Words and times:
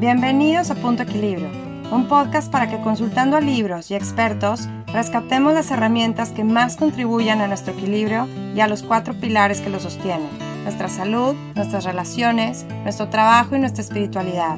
Bienvenidos 0.00 0.70
a 0.70 0.76
Punto 0.76 1.02
Equilibrio, 1.02 1.50
un 1.92 2.08
podcast 2.08 2.50
para 2.50 2.70
que 2.70 2.80
consultando 2.80 3.36
a 3.36 3.42
libros 3.42 3.90
y 3.90 3.94
expertos 3.94 4.66
rescatemos 4.86 5.52
las 5.52 5.70
herramientas 5.70 6.30
que 6.30 6.42
más 6.42 6.78
contribuyan 6.78 7.42
a 7.42 7.46
nuestro 7.46 7.74
equilibrio 7.74 8.26
y 8.54 8.60
a 8.60 8.66
los 8.66 8.82
cuatro 8.82 9.12
pilares 9.12 9.60
que 9.60 9.68
lo 9.68 9.78
sostienen, 9.78 10.30
nuestra 10.64 10.88
salud, 10.88 11.34
nuestras 11.54 11.84
relaciones, 11.84 12.64
nuestro 12.82 13.10
trabajo 13.10 13.56
y 13.56 13.58
nuestra 13.58 13.82
espiritualidad. 13.82 14.56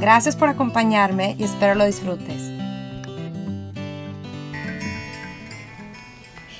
Gracias 0.00 0.34
por 0.34 0.48
acompañarme 0.48 1.36
y 1.38 1.44
espero 1.44 1.76
lo 1.76 1.86
disfrutes. 1.86 2.50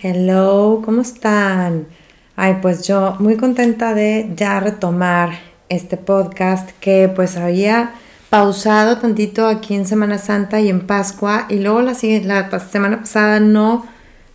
Hello, 0.05 0.83
¿cómo 0.85 1.01
están? 1.03 1.89
Ay, 2.37 2.59
pues 2.63 2.87
yo 2.87 3.17
muy 3.19 3.37
contenta 3.37 3.93
de 3.93 4.31
ya 4.37 4.61
retomar 4.61 5.33
este 5.69 5.97
podcast 5.97 6.71
que 6.79 7.09
pues 7.09 7.37
había 7.37 7.93
pausado 8.31 8.99
tantito 8.99 9.49
aquí 9.49 9.75
en 9.75 9.87
Semana 9.87 10.17
Santa 10.17 10.61
y 10.61 10.69
en 10.69 10.87
Pascua 10.87 11.47
y 11.49 11.59
luego 11.59 11.83
la, 11.83 11.95
la 12.23 12.61
semana 12.61 13.01
pasada 13.01 13.41
no, 13.41 13.85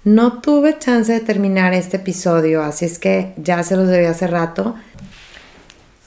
no 0.04 0.42
tuve 0.42 0.78
chance 0.78 1.14
de 1.14 1.22
terminar 1.22 1.74
este 1.74 1.98
episodio, 1.98 2.62
así 2.62 2.84
es 2.84 3.00
que 3.00 3.34
ya 3.38 3.64
se 3.64 3.78
los 3.78 3.88
debí 3.88 4.06
hace 4.06 4.28
rato. 4.28 4.76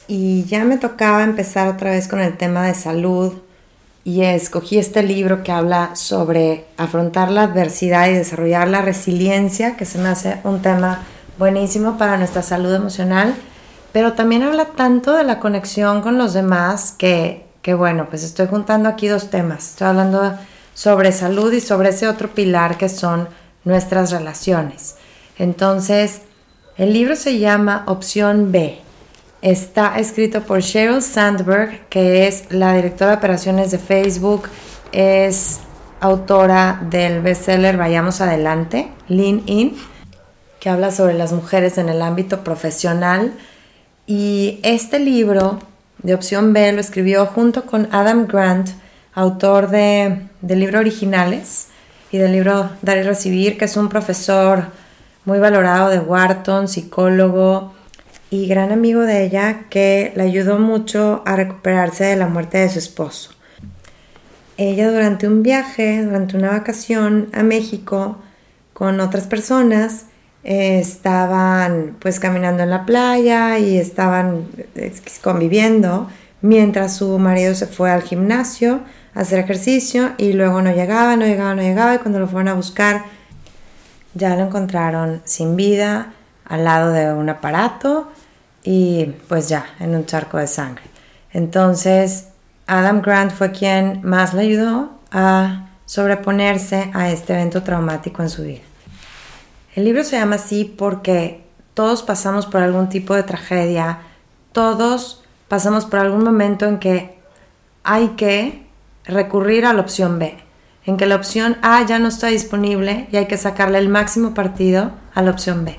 Y 0.06 0.44
ya 0.44 0.64
me 0.64 0.78
tocaba 0.78 1.22
empezar 1.22 1.68
otra 1.68 1.90
vez 1.90 2.08
con 2.08 2.20
el 2.20 2.36
tema 2.36 2.66
de 2.66 2.74
salud 2.74 3.34
y 4.04 4.22
escogí 4.22 4.78
este 4.78 5.02
libro 5.02 5.42
que 5.42 5.52
habla 5.52 5.96
sobre 5.96 6.66
afrontar 6.76 7.30
la 7.30 7.42
adversidad 7.42 8.08
y 8.08 8.14
desarrollar 8.14 8.68
la 8.68 8.80
resiliencia, 8.80 9.76
que 9.76 9.84
se 9.84 9.98
me 9.98 10.08
hace 10.08 10.40
un 10.44 10.62
tema 10.62 11.02
buenísimo 11.38 11.98
para 11.98 12.16
nuestra 12.16 12.42
salud 12.42 12.74
emocional, 12.74 13.34
pero 13.92 14.14
también 14.14 14.42
habla 14.42 14.66
tanto 14.66 15.14
de 15.14 15.24
la 15.24 15.40
conexión 15.40 16.00
con 16.00 16.16
los 16.16 16.32
demás 16.32 16.94
que 16.96 17.47
bueno, 17.74 18.08
pues 18.08 18.22
estoy 18.22 18.46
juntando 18.46 18.88
aquí 18.88 19.08
dos 19.08 19.30
temas. 19.30 19.70
Estoy 19.70 19.88
hablando 19.88 20.34
sobre 20.74 21.12
salud 21.12 21.52
y 21.52 21.60
sobre 21.60 21.90
ese 21.90 22.06
otro 22.06 22.28
pilar 22.28 22.78
que 22.78 22.88
son 22.88 23.28
nuestras 23.64 24.10
relaciones. 24.10 24.96
Entonces, 25.38 26.22
el 26.76 26.92
libro 26.92 27.16
se 27.16 27.38
llama 27.38 27.84
Opción 27.86 28.52
B. 28.52 28.78
Está 29.42 29.98
escrito 29.98 30.42
por 30.42 30.60
Sheryl 30.60 31.02
Sandberg, 31.02 31.88
que 31.88 32.26
es 32.26 32.50
la 32.50 32.74
directora 32.74 33.12
de 33.12 33.16
operaciones 33.18 33.70
de 33.70 33.78
Facebook, 33.78 34.48
es 34.92 35.60
autora 36.00 36.80
del 36.90 37.20
bestseller 37.20 37.76
Vayamos 37.76 38.20
Adelante, 38.20 38.88
Lean 39.08 39.42
In, 39.46 39.76
que 40.60 40.70
habla 40.70 40.90
sobre 40.90 41.14
las 41.14 41.32
mujeres 41.32 41.78
en 41.78 41.88
el 41.88 42.02
ámbito 42.02 42.42
profesional. 42.42 43.32
Y 44.06 44.60
este 44.62 44.98
libro 44.98 45.58
de 46.02 46.14
opción 46.14 46.52
B 46.52 46.72
lo 46.72 46.80
escribió 46.80 47.26
junto 47.26 47.66
con 47.66 47.88
Adam 47.92 48.26
Grant, 48.26 48.70
autor 49.14 49.70
de, 49.70 50.28
del 50.40 50.60
libro 50.60 50.78
Originales 50.78 51.68
y 52.12 52.18
del 52.18 52.32
libro 52.32 52.70
Dar 52.82 52.98
y 52.98 53.02
Recibir, 53.02 53.58
que 53.58 53.64
es 53.64 53.76
un 53.76 53.88
profesor 53.88 54.66
muy 55.24 55.38
valorado 55.38 55.90
de 55.90 55.98
Wharton, 55.98 56.68
psicólogo 56.68 57.74
y 58.30 58.46
gran 58.46 58.72
amigo 58.72 59.02
de 59.02 59.24
ella 59.24 59.64
que 59.70 60.12
le 60.14 60.22
ayudó 60.22 60.58
mucho 60.58 61.22
a 61.26 61.36
recuperarse 61.36 62.04
de 62.04 62.16
la 62.16 62.28
muerte 62.28 62.58
de 62.58 62.68
su 62.68 62.78
esposo. 62.78 63.30
Ella 64.56 64.90
durante 64.90 65.26
un 65.26 65.42
viaje, 65.42 66.02
durante 66.04 66.36
una 66.36 66.50
vacación 66.50 67.28
a 67.32 67.42
México 67.42 68.18
con 68.72 69.00
otras 69.00 69.26
personas, 69.26 70.06
estaban 70.48 71.94
pues 71.98 72.18
caminando 72.18 72.62
en 72.62 72.70
la 72.70 72.86
playa 72.86 73.58
y 73.58 73.76
estaban 73.76 74.46
eh, 74.76 74.94
conviviendo 75.20 76.08
mientras 76.40 76.96
su 76.96 77.18
marido 77.18 77.54
se 77.54 77.66
fue 77.66 77.90
al 77.90 78.02
gimnasio 78.02 78.80
a 79.14 79.20
hacer 79.20 79.40
ejercicio 79.40 80.12
y 80.16 80.32
luego 80.32 80.62
no 80.62 80.72
llegaba, 80.72 81.16
no 81.16 81.26
llegaba, 81.26 81.54
no 81.54 81.60
llegaba 81.60 81.96
y 81.96 81.98
cuando 81.98 82.18
lo 82.18 82.28
fueron 82.28 82.48
a 82.48 82.54
buscar 82.54 83.04
ya 84.14 84.36
lo 84.36 84.44
encontraron 84.44 85.20
sin 85.24 85.54
vida 85.54 86.14
al 86.46 86.64
lado 86.64 86.92
de 86.92 87.12
un 87.12 87.28
aparato 87.28 88.10
y 88.64 89.04
pues 89.28 89.50
ya 89.50 89.66
en 89.80 89.94
un 89.94 90.06
charco 90.06 90.38
de 90.38 90.46
sangre. 90.46 90.84
Entonces 91.30 92.28
Adam 92.66 93.02
Grant 93.02 93.32
fue 93.32 93.52
quien 93.52 94.00
más 94.02 94.32
le 94.32 94.40
ayudó 94.40 94.98
a 95.12 95.68
sobreponerse 95.84 96.90
a 96.94 97.10
este 97.10 97.34
evento 97.34 97.62
traumático 97.62 98.22
en 98.22 98.30
su 98.30 98.44
vida. 98.44 98.67
El 99.78 99.84
libro 99.84 100.02
se 100.02 100.18
llama 100.18 100.34
así 100.34 100.64
porque 100.64 101.44
todos 101.72 102.02
pasamos 102.02 102.46
por 102.46 102.62
algún 102.62 102.88
tipo 102.88 103.14
de 103.14 103.22
tragedia, 103.22 104.00
todos 104.50 105.22
pasamos 105.46 105.84
por 105.84 106.00
algún 106.00 106.24
momento 106.24 106.66
en 106.66 106.80
que 106.80 107.16
hay 107.84 108.08
que 108.16 108.66
recurrir 109.04 109.64
a 109.64 109.72
la 109.72 109.80
opción 109.80 110.18
B, 110.18 110.36
en 110.84 110.96
que 110.96 111.06
la 111.06 111.14
opción 111.14 111.58
A 111.62 111.80
ya 111.86 112.00
no 112.00 112.08
está 112.08 112.26
disponible 112.26 113.06
y 113.12 113.18
hay 113.18 113.26
que 113.26 113.36
sacarle 113.36 113.78
el 113.78 113.88
máximo 113.88 114.34
partido 114.34 114.90
a 115.14 115.22
la 115.22 115.30
opción 115.30 115.64
B. 115.64 115.78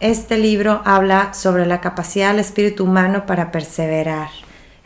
Este 0.00 0.38
libro 0.38 0.80
habla 0.86 1.34
sobre 1.34 1.66
la 1.66 1.82
capacidad 1.82 2.30
del 2.30 2.40
espíritu 2.40 2.84
humano 2.84 3.26
para 3.26 3.52
perseverar. 3.52 4.30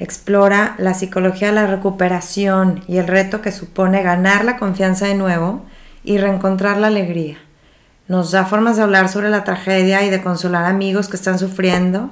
Explora 0.00 0.74
la 0.78 0.94
psicología 0.94 1.50
de 1.50 1.54
la 1.54 1.68
recuperación 1.68 2.82
y 2.88 2.96
el 2.96 3.06
reto 3.06 3.40
que 3.40 3.52
supone 3.52 4.02
ganar 4.02 4.44
la 4.44 4.56
confianza 4.56 5.06
de 5.06 5.14
nuevo 5.14 5.62
y 6.02 6.18
reencontrar 6.18 6.78
la 6.78 6.88
alegría 6.88 7.43
nos 8.08 8.30
da 8.30 8.44
formas 8.44 8.76
de 8.76 8.82
hablar 8.82 9.08
sobre 9.08 9.30
la 9.30 9.44
tragedia 9.44 10.02
y 10.02 10.10
de 10.10 10.22
consolar 10.22 10.66
amigos 10.66 11.08
que 11.08 11.16
están 11.16 11.38
sufriendo, 11.38 12.10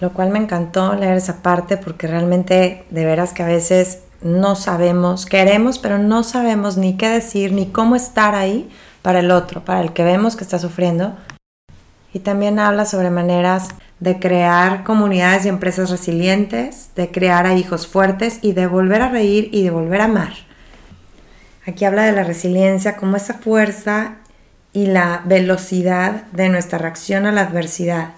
lo 0.00 0.12
cual 0.12 0.30
me 0.30 0.38
encantó 0.38 0.94
leer 0.94 1.16
esa 1.16 1.42
parte 1.42 1.76
porque 1.76 2.06
realmente 2.06 2.84
de 2.90 3.04
veras 3.04 3.32
que 3.32 3.42
a 3.42 3.46
veces 3.46 4.00
no 4.20 4.56
sabemos, 4.56 5.26
queremos, 5.26 5.78
pero 5.78 5.98
no 5.98 6.24
sabemos 6.24 6.76
ni 6.76 6.96
qué 6.96 7.08
decir 7.08 7.52
ni 7.52 7.66
cómo 7.66 7.96
estar 7.96 8.34
ahí 8.34 8.68
para 9.02 9.20
el 9.20 9.30
otro, 9.30 9.64
para 9.64 9.80
el 9.80 9.92
que 9.92 10.04
vemos 10.04 10.36
que 10.36 10.44
está 10.44 10.58
sufriendo. 10.58 11.16
Y 12.12 12.20
también 12.20 12.58
habla 12.58 12.84
sobre 12.84 13.10
maneras 13.10 13.68
de 14.00 14.18
crear 14.18 14.84
comunidades 14.84 15.44
y 15.44 15.48
empresas 15.48 15.90
resilientes, 15.90 16.90
de 16.94 17.10
crear 17.10 17.46
a 17.46 17.54
hijos 17.54 17.86
fuertes 17.86 18.38
y 18.42 18.52
de 18.52 18.66
volver 18.66 19.02
a 19.02 19.08
reír 19.08 19.48
y 19.52 19.62
de 19.62 19.70
volver 19.70 20.00
a 20.00 20.04
amar. 20.04 20.32
Aquí 21.66 21.84
habla 21.84 22.04
de 22.04 22.12
la 22.12 22.24
resiliencia 22.24 22.96
como 22.96 23.16
esa 23.16 23.34
fuerza 23.34 24.16
y 24.72 24.86
la 24.86 25.22
velocidad 25.24 26.24
de 26.32 26.48
nuestra 26.48 26.78
reacción 26.78 27.26
a 27.26 27.32
la 27.32 27.42
adversidad. 27.42 28.10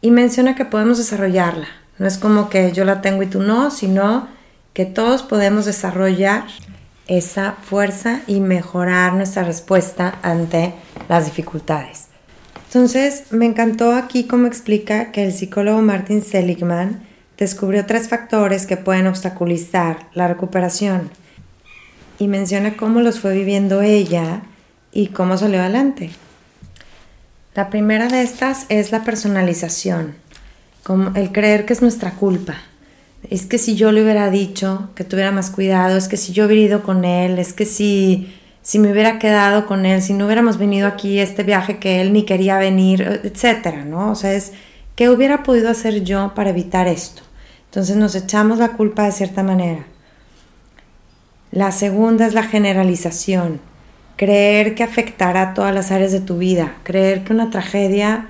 Y 0.00 0.10
menciona 0.10 0.54
que 0.54 0.64
podemos 0.64 0.98
desarrollarla. 0.98 1.68
No 1.98 2.06
es 2.06 2.18
como 2.18 2.48
que 2.50 2.72
yo 2.72 2.84
la 2.84 3.00
tengo 3.00 3.22
y 3.22 3.26
tú 3.26 3.40
no, 3.40 3.70
sino 3.70 4.28
que 4.72 4.84
todos 4.84 5.22
podemos 5.22 5.64
desarrollar 5.64 6.44
esa 7.06 7.52
fuerza 7.62 8.20
y 8.26 8.40
mejorar 8.40 9.14
nuestra 9.14 9.44
respuesta 9.44 10.18
ante 10.22 10.74
las 11.08 11.24
dificultades. 11.24 12.08
Entonces, 12.66 13.32
me 13.32 13.46
encantó 13.46 13.92
aquí 13.92 14.24
cómo 14.24 14.46
explica 14.46 15.12
que 15.12 15.24
el 15.24 15.32
psicólogo 15.32 15.80
Martin 15.80 16.22
Seligman 16.22 17.06
descubrió 17.38 17.86
tres 17.86 18.08
factores 18.08 18.66
que 18.66 18.76
pueden 18.76 19.06
obstaculizar 19.06 20.08
la 20.14 20.26
recuperación 20.28 21.10
y 22.18 22.28
menciona 22.28 22.76
cómo 22.76 23.00
los 23.00 23.20
fue 23.20 23.34
viviendo 23.34 23.82
ella 23.82 24.42
y 24.96 25.08
cómo 25.08 25.36
salió 25.36 25.60
adelante. 25.60 26.08
La 27.54 27.68
primera 27.68 28.08
de 28.08 28.22
estas 28.22 28.64
es 28.70 28.92
la 28.92 29.04
personalización, 29.04 30.14
el 31.14 31.32
creer 31.32 31.66
que 31.66 31.74
es 31.74 31.82
nuestra 31.82 32.12
culpa. 32.12 32.54
Es 33.28 33.44
que 33.44 33.58
si 33.58 33.76
yo 33.76 33.92
le 33.92 34.02
hubiera 34.02 34.30
dicho 34.30 34.88
que 34.94 35.04
tuviera 35.04 35.32
más 35.32 35.50
cuidado, 35.50 35.98
es 35.98 36.08
que 36.08 36.16
si 36.16 36.32
yo 36.32 36.46
hubiera 36.46 36.62
ido 36.62 36.82
con 36.82 37.04
él, 37.04 37.38
es 37.38 37.52
que 37.52 37.66
si, 37.66 38.34
si 38.62 38.78
me 38.78 38.90
hubiera 38.90 39.18
quedado 39.18 39.66
con 39.66 39.84
él, 39.84 40.00
si 40.00 40.14
no 40.14 40.24
hubiéramos 40.24 40.56
venido 40.56 40.88
aquí 40.88 41.18
este 41.18 41.42
viaje 41.42 41.76
que 41.76 42.00
él 42.00 42.14
ni 42.14 42.24
quería 42.24 42.56
venir, 42.56 43.20
etcétera, 43.22 43.84
¿no? 43.84 44.12
O 44.12 44.14
sea, 44.14 44.32
es 44.32 44.52
¿qué 44.94 45.10
hubiera 45.10 45.42
podido 45.42 45.68
hacer 45.68 46.04
yo 46.04 46.32
para 46.34 46.50
evitar 46.50 46.88
esto? 46.88 47.20
Entonces 47.66 47.96
nos 47.96 48.14
echamos 48.14 48.58
la 48.58 48.72
culpa 48.72 49.04
de 49.04 49.12
cierta 49.12 49.42
manera. 49.42 49.84
La 51.50 51.70
segunda 51.70 52.26
es 52.26 52.32
la 52.32 52.44
generalización 52.44 53.60
creer 54.16 54.74
que 54.74 54.82
afectará 54.82 55.54
todas 55.54 55.74
las 55.74 55.92
áreas 55.92 56.12
de 56.12 56.20
tu 56.20 56.38
vida, 56.38 56.76
creer 56.82 57.22
que 57.22 57.32
una 57.32 57.50
tragedia 57.50 58.28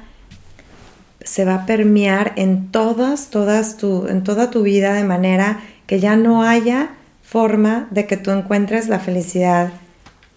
se 1.23 1.45
va 1.45 1.55
a 1.55 1.67
permear 1.67 2.33
en 2.37 2.71
todas, 2.71 3.31
todas 3.31 3.77
tu, 3.77 4.07
en 4.09 4.23
toda 4.23 4.51
tu 4.51 4.63
vida 4.63 4.95
de 4.95 5.05
manera 5.05 5.61
que 5.87 6.01
ya 6.01 6.17
no 6.17 6.43
haya 6.43 6.91
forma 7.23 7.89
de 7.91 8.07
que 8.07 8.17
tú 8.17 8.31
encuentres 8.31 8.89
la 8.89 8.99
felicidad 8.99 9.71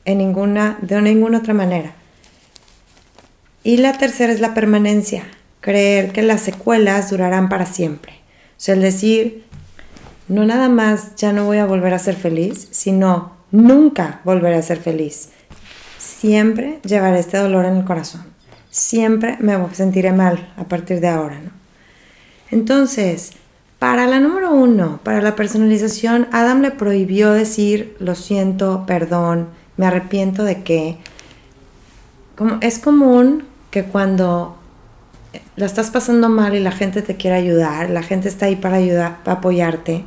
en 0.06 0.20
ninguna, 0.20 0.78
de 0.82 1.02
ninguna 1.02 1.40
otra 1.40 1.54
manera. 1.54 1.94
Y 3.64 3.78
la 3.78 3.98
tercera 3.98 4.32
es 4.32 4.40
la 4.40 4.54
permanencia, 4.54 5.24
creer 5.62 6.12
que 6.12 6.22
las 6.22 6.42
secuelas 6.42 7.10
durarán 7.10 7.50
para 7.50 7.66
siempre. 7.66 8.14
O 8.14 8.62
sea, 8.62 8.76
el 8.76 8.82
decir, 8.82 9.46
no 10.28 10.46
nada 10.46 10.70
más 10.70 11.16
ya 11.16 11.34
no 11.34 11.46
voy 11.46 11.58
a 11.58 11.66
volver 11.66 11.94
a 11.94 12.00
ser 12.00 12.16
feliz, 12.16 12.68
sino 12.72 13.34
nunca 13.52 14.22
volveré 14.24 14.56
a 14.56 14.62
ser 14.62 14.80
feliz 14.80 15.30
siempre 16.00 16.80
llevaré 16.84 17.20
este 17.20 17.38
dolor 17.38 17.66
en 17.66 17.78
el 17.78 17.86
corazón. 17.86 18.24
Siempre 18.72 19.38
me 19.40 19.58
sentiré 19.74 20.12
mal 20.12 20.52
a 20.58 20.64
partir 20.64 21.00
de 21.00 21.10
ahora. 21.10 21.40
Entonces, 22.50 23.34
Para 23.80 24.08
la 24.08 24.20
número 24.20 24.52
uno, 24.52 25.00
para 25.04 25.22
la 25.22 25.38
personalización, 25.38 26.28
Adam 26.34 26.62
le 26.62 26.72
prohibió 26.72 27.32
decir 27.32 27.96
lo 28.00 28.14
siento, 28.14 28.84
perdón, 28.86 29.48
me 29.78 29.86
arrepiento 29.86 30.44
de 30.44 30.64
que. 30.64 30.98
Como, 32.36 32.58
es 32.60 32.78
común 32.78 33.46
que 33.72 33.86
cuando 33.86 34.58
la 35.56 35.66
estás 35.66 35.92
pasando 35.92 36.28
mal 36.28 36.56
y 36.56 36.60
la 36.60 36.74
gente 36.74 37.02
te 37.02 37.16
quiere 37.16 37.38
ayudar, 37.38 37.90
la 37.90 38.04
gente 38.04 38.28
está 38.28 38.48
ahí 38.48 38.58
para 38.58 38.76
ayudar, 38.76 39.24
para 39.24 39.38
apoyarte, 39.38 40.04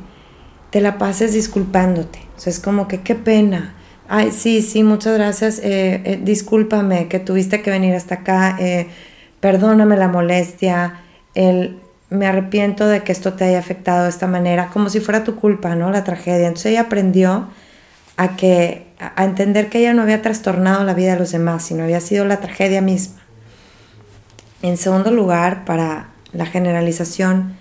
te 0.69 0.79
la 0.79 0.99
pases 0.99 1.33
disculpándote. 1.33 2.19
O 2.37 2.39
sea, 2.39 2.51
es 2.51 2.59
como 2.59 2.87
que 2.87 3.01
qué 3.01 3.15
pena. 3.15 3.73
Ay, 4.07 4.31
sí, 4.31 4.61
sí, 4.61 4.83
muchas 4.83 5.15
gracias. 5.17 5.59
Eh, 5.59 6.01
eh, 6.03 6.19
discúlpame 6.21 7.07
que 7.07 7.19
tuviste 7.19 7.61
que 7.61 7.71
venir 7.71 7.95
hasta 7.95 8.15
acá. 8.15 8.57
Eh, 8.59 8.87
perdóname 9.39 9.97
la 9.97 10.07
molestia. 10.07 10.99
Me 12.09 12.27
arrepiento 12.27 12.85
de 12.87 13.01
que 13.01 13.11
esto 13.11 13.33
te 13.33 13.45
haya 13.45 13.57
afectado 13.57 14.03
de 14.03 14.09
esta 14.09 14.27
manera, 14.27 14.69
como 14.69 14.89
si 14.89 14.99
fuera 14.99 15.23
tu 15.23 15.35
culpa, 15.35 15.75
¿no? 15.75 15.89
La 15.89 16.03
tragedia. 16.03 16.47
Entonces 16.47 16.71
ella 16.71 16.81
aprendió 16.81 17.47
a 18.17 18.35
que 18.35 18.85
a 18.99 19.23
entender 19.25 19.69
que 19.69 19.79
ella 19.79 19.93
no 19.93 20.03
había 20.03 20.21
trastornado 20.21 20.83
la 20.83 20.93
vida 20.93 21.13
de 21.13 21.19
los 21.19 21.31
demás, 21.31 21.63
sino 21.63 21.83
había 21.83 21.99
sido 21.99 22.25
la 22.25 22.39
tragedia 22.39 22.81
misma. 22.81 23.21
En 24.61 24.77
segundo 24.77 25.11
lugar, 25.11 25.65
para 25.65 26.09
la 26.31 26.45
generalización, 26.45 27.57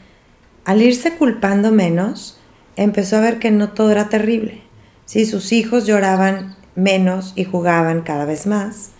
al 0.65 0.83
irse 0.83 1.15
culpando 1.15 1.73
menos, 1.73 2.39
empezó 2.77 3.17
a 3.17 3.21
ver 3.21 3.39
que 3.39 3.51
no 3.51 3.71
todo 3.71 3.91
era 3.91 4.09
terrible. 4.09 4.63
Sí, 5.05 5.27
sus 5.27 5.53
hijos 5.53 5.87
lloraban 5.87 6.57
menos 6.75 7.33
y 7.37 7.45
jugaban 7.45 8.03
cada 8.03 8.25
vez 8.25 8.47
más. 8.47 8.91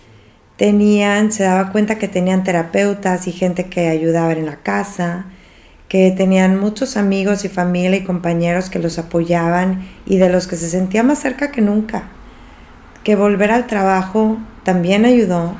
Tenían, 0.57 1.33
se 1.33 1.45
daba 1.45 1.71
cuenta 1.71 1.99
que 1.99 2.09
tenían 2.09 2.45
terapeutas 2.45 3.27
y 3.27 3.33
gente 3.33 3.67
que 3.67 3.89
ayudaba 3.89 4.33
en 4.33 4.47
la 4.47 4.57
casa, 4.57 5.27
que 5.89 6.11
tenían 6.11 6.59
muchos 6.59 6.97
amigos 6.97 7.45
y 7.45 7.49
familia 7.49 7.99
y 7.99 8.05
compañeros 8.05 8.71
que 8.71 8.79
los 8.79 8.99
apoyaban 8.99 9.89
y 10.07 10.19
de 10.19 10.31
los 10.31 10.47
que 10.47 10.57
se 10.57 10.69
sentía 10.69 11.03
más 11.03 11.19
cerca 11.19 11.51
que 11.51 11.61
nunca. 11.61 12.05
Que 13.05 13.17
volver 13.17 13.51
al 13.51 13.67
trabajo 13.67 14.39
también 14.65 15.05
ayudó 15.05 15.57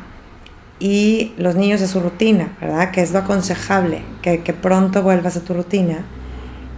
y 0.79 1.33
los 1.37 1.55
niños 1.55 1.83
a 1.83 1.87
su 1.87 2.01
rutina, 2.01 2.57
¿verdad? 2.61 2.91
Que 2.91 3.03
es 3.03 3.13
lo 3.13 3.21
aconsejable, 3.21 4.03
que, 4.21 4.43
que 4.43 4.53
pronto 4.53 5.03
vuelvas 5.03 5.37
a 5.37 5.45
tu 5.45 5.55
rutina. 5.55 6.05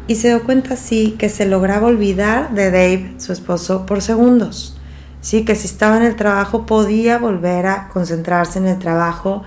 Y 0.07 0.17
se 0.17 0.29
dio 0.29 0.45
cuenta 0.45 0.75
así 0.75 1.17
que 1.19 1.29
se 1.29 1.47
lograba 1.47 1.87
olvidar 1.87 2.55
de 2.55 2.71
Dave, 2.71 3.15
su 3.19 3.33
esposo, 3.33 3.87
por 3.87 4.03
segundos. 4.03 4.77
Sí, 5.23 5.45
que 5.45 5.55
si 5.55 5.67
estaba 5.67 5.97
en 5.97 6.03
el 6.03 6.17
trabajo 6.17 6.67
podía 6.67 7.17
volver 7.19 7.67
a 7.67 7.89
concentrarse 7.89 8.59
en 8.59 8.67
el 8.67 8.79
trabajo 8.79 9.43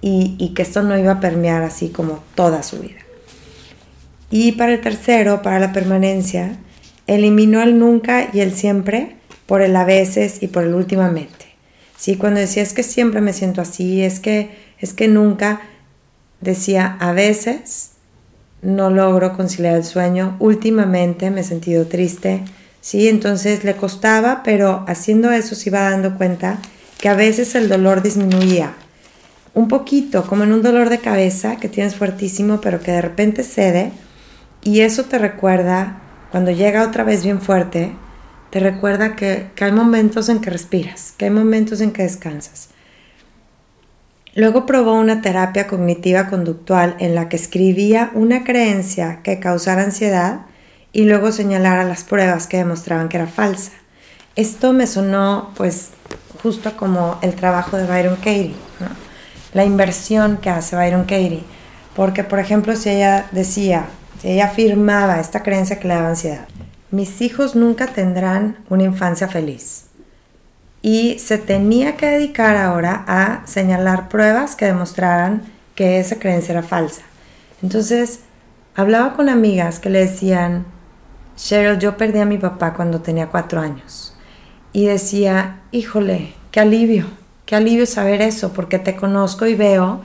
y, 0.00 0.36
y 0.38 0.54
que 0.54 0.62
esto 0.62 0.82
no 0.82 0.96
iba 0.96 1.12
a 1.12 1.20
permear 1.20 1.62
así 1.64 1.88
como 1.88 2.22
toda 2.36 2.62
su 2.62 2.78
vida. 2.78 3.00
Y 4.30 4.52
para 4.52 4.74
el 4.74 4.80
tercero, 4.80 5.42
para 5.42 5.58
la 5.58 5.72
permanencia, 5.72 6.56
eliminó 7.08 7.60
el 7.62 7.78
nunca 7.78 8.28
y 8.32 8.40
el 8.40 8.52
siempre 8.52 9.16
por 9.46 9.62
el 9.62 9.74
a 9.74 9.84
veces 9.84 10.42
y 10.42 10.48
por 10.48 10.64
el 10.64 10.74
últimamente. 10.74 11.46
¿Sí? 11.96 12.16
Cuando 12.16 12.40
decía 12.40 12.62
es 12.62 12.72
que 12.72 12.82
siempre 12.82 13.20
me 13.20 13.32
siento 13.32 13.60
así, 13.60 14.02
es 14.02 14.20
que, 14.20 14.50
es 14.78 14.92
que 14.92 15.08
nunca, 15.08 15.62
decía 16.40 16.96
a 17.00 17.12
veces 17.12 17.92
no 18.66 18.90
logro 18.90 19.36
conciliar 19.36 19.76
el 19.76 19.84
sueño, 19.84 20.36
últimamente 20.40 21.30
me 21.30 21.42
he 21.42 21.44
sentido 21.44 21.86
triste, 21.86 22.42
¿sí? 22.80 23.08
Entonces 23.08 23.64
le 23.64 23.76
costaba, 23.76 24.42
pero 24.44 24.84
haciendo 24.88 25.30
eso 25.30 25.54
se 25.54 25.70
iba 25.70 25.90
dando 25.90 26.16
cuenta 26.16 26.58
que 26.98 27.08
a 27.08 27.14
veces 27.14 27.54
el 27.54 27.68
dolor 27.68 28.02
disminuía. 28.02 28.74
Un 29.54 29.68
poquito, 29.68 30.26
como 30.26 30.44
en 30.44 30.52
un 30.52 30.62
dolor 30.62 30.90
de 30.90 30.98
cabeza 30.98 31.56
que 31.56 31.68
tienes 31.68 31.94
fuertísimo, 31.94 32.60
pero 32.60 32.80
que 32.80 32.92
de 32.92 33.00
repente 33.00 33.42
cede 33.42 33.92
y 34.62 34.80
eso 34.80 35.04
te 35.04 35.18
recuerda, 35.18 36.00
cuando 36.32 36.50
llega 36.50 36.86
otra 36.86 37.04
vez 37.04 37.22
bien 37.22 37.40
fuerte, 37.40 37.92
te 38.50 38.58
recuerda 38.58 39.14
que, 39.14 39.46
hay 39.60 39.72
momentos 39.72 40.28
en 40.28 40.40
que 40.40 40.50
respiras, 40.50 41.14
que 41.16 41.26
hay 41.26 41.30
momentos 41.30 41.80
en 41.80 41.92
que 41.92 42.02
descansas. 42.02 42.70
Luego 44.36 44.66
probó 44.66 44.92
una 44.92 45.22
terapia 45.22 45.66
cognitiva 45.66 46.28
conductual 46.28 46.94
en 46.98 47.14
la 47.14 47.30
que 47.30 47.36
escribía 47.36 48.10
una 48.12 48.44
creencia 48.44 49.20
que 49.22 49.40
causara 49.40 49.82
ansiedad 49.82 50.42
y 50.92 51.04
luego 51.04 51.32
señalara 51.32 51.84
las 51.84 52.04
pruebas 52.04 52.46
que 52.46 52.58
demostraban 52.58 53.08
que 53.08 53.16
era 53.16 53.28
falsa. 53.28 53.72
Esto 54.36 54.74
me 54.74 54.86
sonó 54.86 55.52
pues 55.56 55.88
justo 56.42 56.76
como 56.76 57.18
el 57.22 57.34
trabajo 57.34 57.78
de 57.78 57.86
Byron 57.86 58.16
Katie, 58.16 58.54
la 59.54 59.64
inversión 59.64 60.36
que 60.36 60.50
hace 60.50 60.76
Byron 60.76 61.04
Katie. 61.04 61.44
Porque 61.94 62.22
por 62.22 62.38
ejemplo 62.38 62.76
si 62.76 62.90
ella 62.90 63.28
decía, 63.32 63.86
ella 64.22 64.48
afirmaba 64.48 65.18
esta 65.18 65.42
creencia 65.42 65.80
que 65.80 65.88
le 65.88 65.94
daba 65.94 66.10
ansiedad. 66.10 66.46
Mis 66.90 67.22
hijos 67.22 67.56
nunca 67.56 67.86
tendrán 67.86 68.58
una 68.68 68.82
infancia 68.82 69.28
feliz. 69.28 69.86
Y 70.82 71.18
se 71.18 71.38
tenía 71.38 71.96
que 71.96 72.06
dedicar 72.06 72.56
ahora 72.56 73.04
a 73.06 73.46
señalar 73.46 74.08
pruebas 74.08 74.56
que 74.56 74.66
demostraran 74.66 75.42
que 75.74 75.98
esa 75.98 76.18
creencia 76.18 76.52
era 76.52 76.62
falsa. 76.62 77.02
Entonces, 77.62 78.20
hablaba 78.74 79.14
con 79.14 79.28
amigas 79.28 79.78
que 79.78 79.90
le 79.90 80.00
decían, 80.00 80.66
Cheryl, 81.36 81.78
yo 81.78 81.96
perdí 81.96 82.18
a 82.20 82.24
mi 82.24 82.38
papá 82.38 82.74
cuando 82.74 83.00
tenía 83.00 83.28
cuatro 83.28 83.60
años. 83.60 84.16
Y 84.72 84.86
decía, 84.86 85.60
híjole, 85.72 86.34
qué 86.50 86.60
alivio, 86.60 87.06
qué 87.44 87.56
alivio 87.56 87.86
saber 87.86 88.22
eso, 88.22 88.52
porque 88.52 88.78
te 88.78 88.96
conozco 88.96 89.46
y 89.46 89.54
veo 89.54 90.02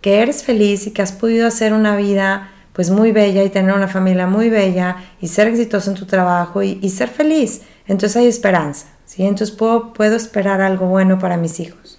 que 0.00 0.20
eres 0.20 0.42
feliz 0.42 0.86
y 0.86 0.90
que 0.90 1.02
has 1.02 1.12
podido 1.12 1.46
hacer 1.46 1.72
una 1.72 1.96
vida 1.96 2.50
pues 2.74 2.90
muy 2.90 3.12
bella 3.12 3.42
y 3.42 3.50
tener 3.50 3.74
una 3.74 3.88
familia 3.88 4.26
muy 4.26 4.50
bella 4.50 4.96
y 5.20 5.28
ser 5.28 5.48
exitoso 5.48 5.90
en 5.90 5.96
tu 5.96 6.06
trabajo 6.06 6.62
y, 6.62 6.88
ser 6.90 7.08
feliz. 7.08 7.62
Entonces 7.86 8.16
hay 8.16 8.26
esperanza, 8.26 8.86
¿sí? 9.14 9.22
Entonces 9.24 9.52
puedo, 9.52 9.92
puedo 9.92 10.16
esperar 10.16 10.60
algo 10.60 10.86
bueno 10.86 11.18
para 11.18 11.36
mis 11.36 11.60
hijos. 11.60 11.98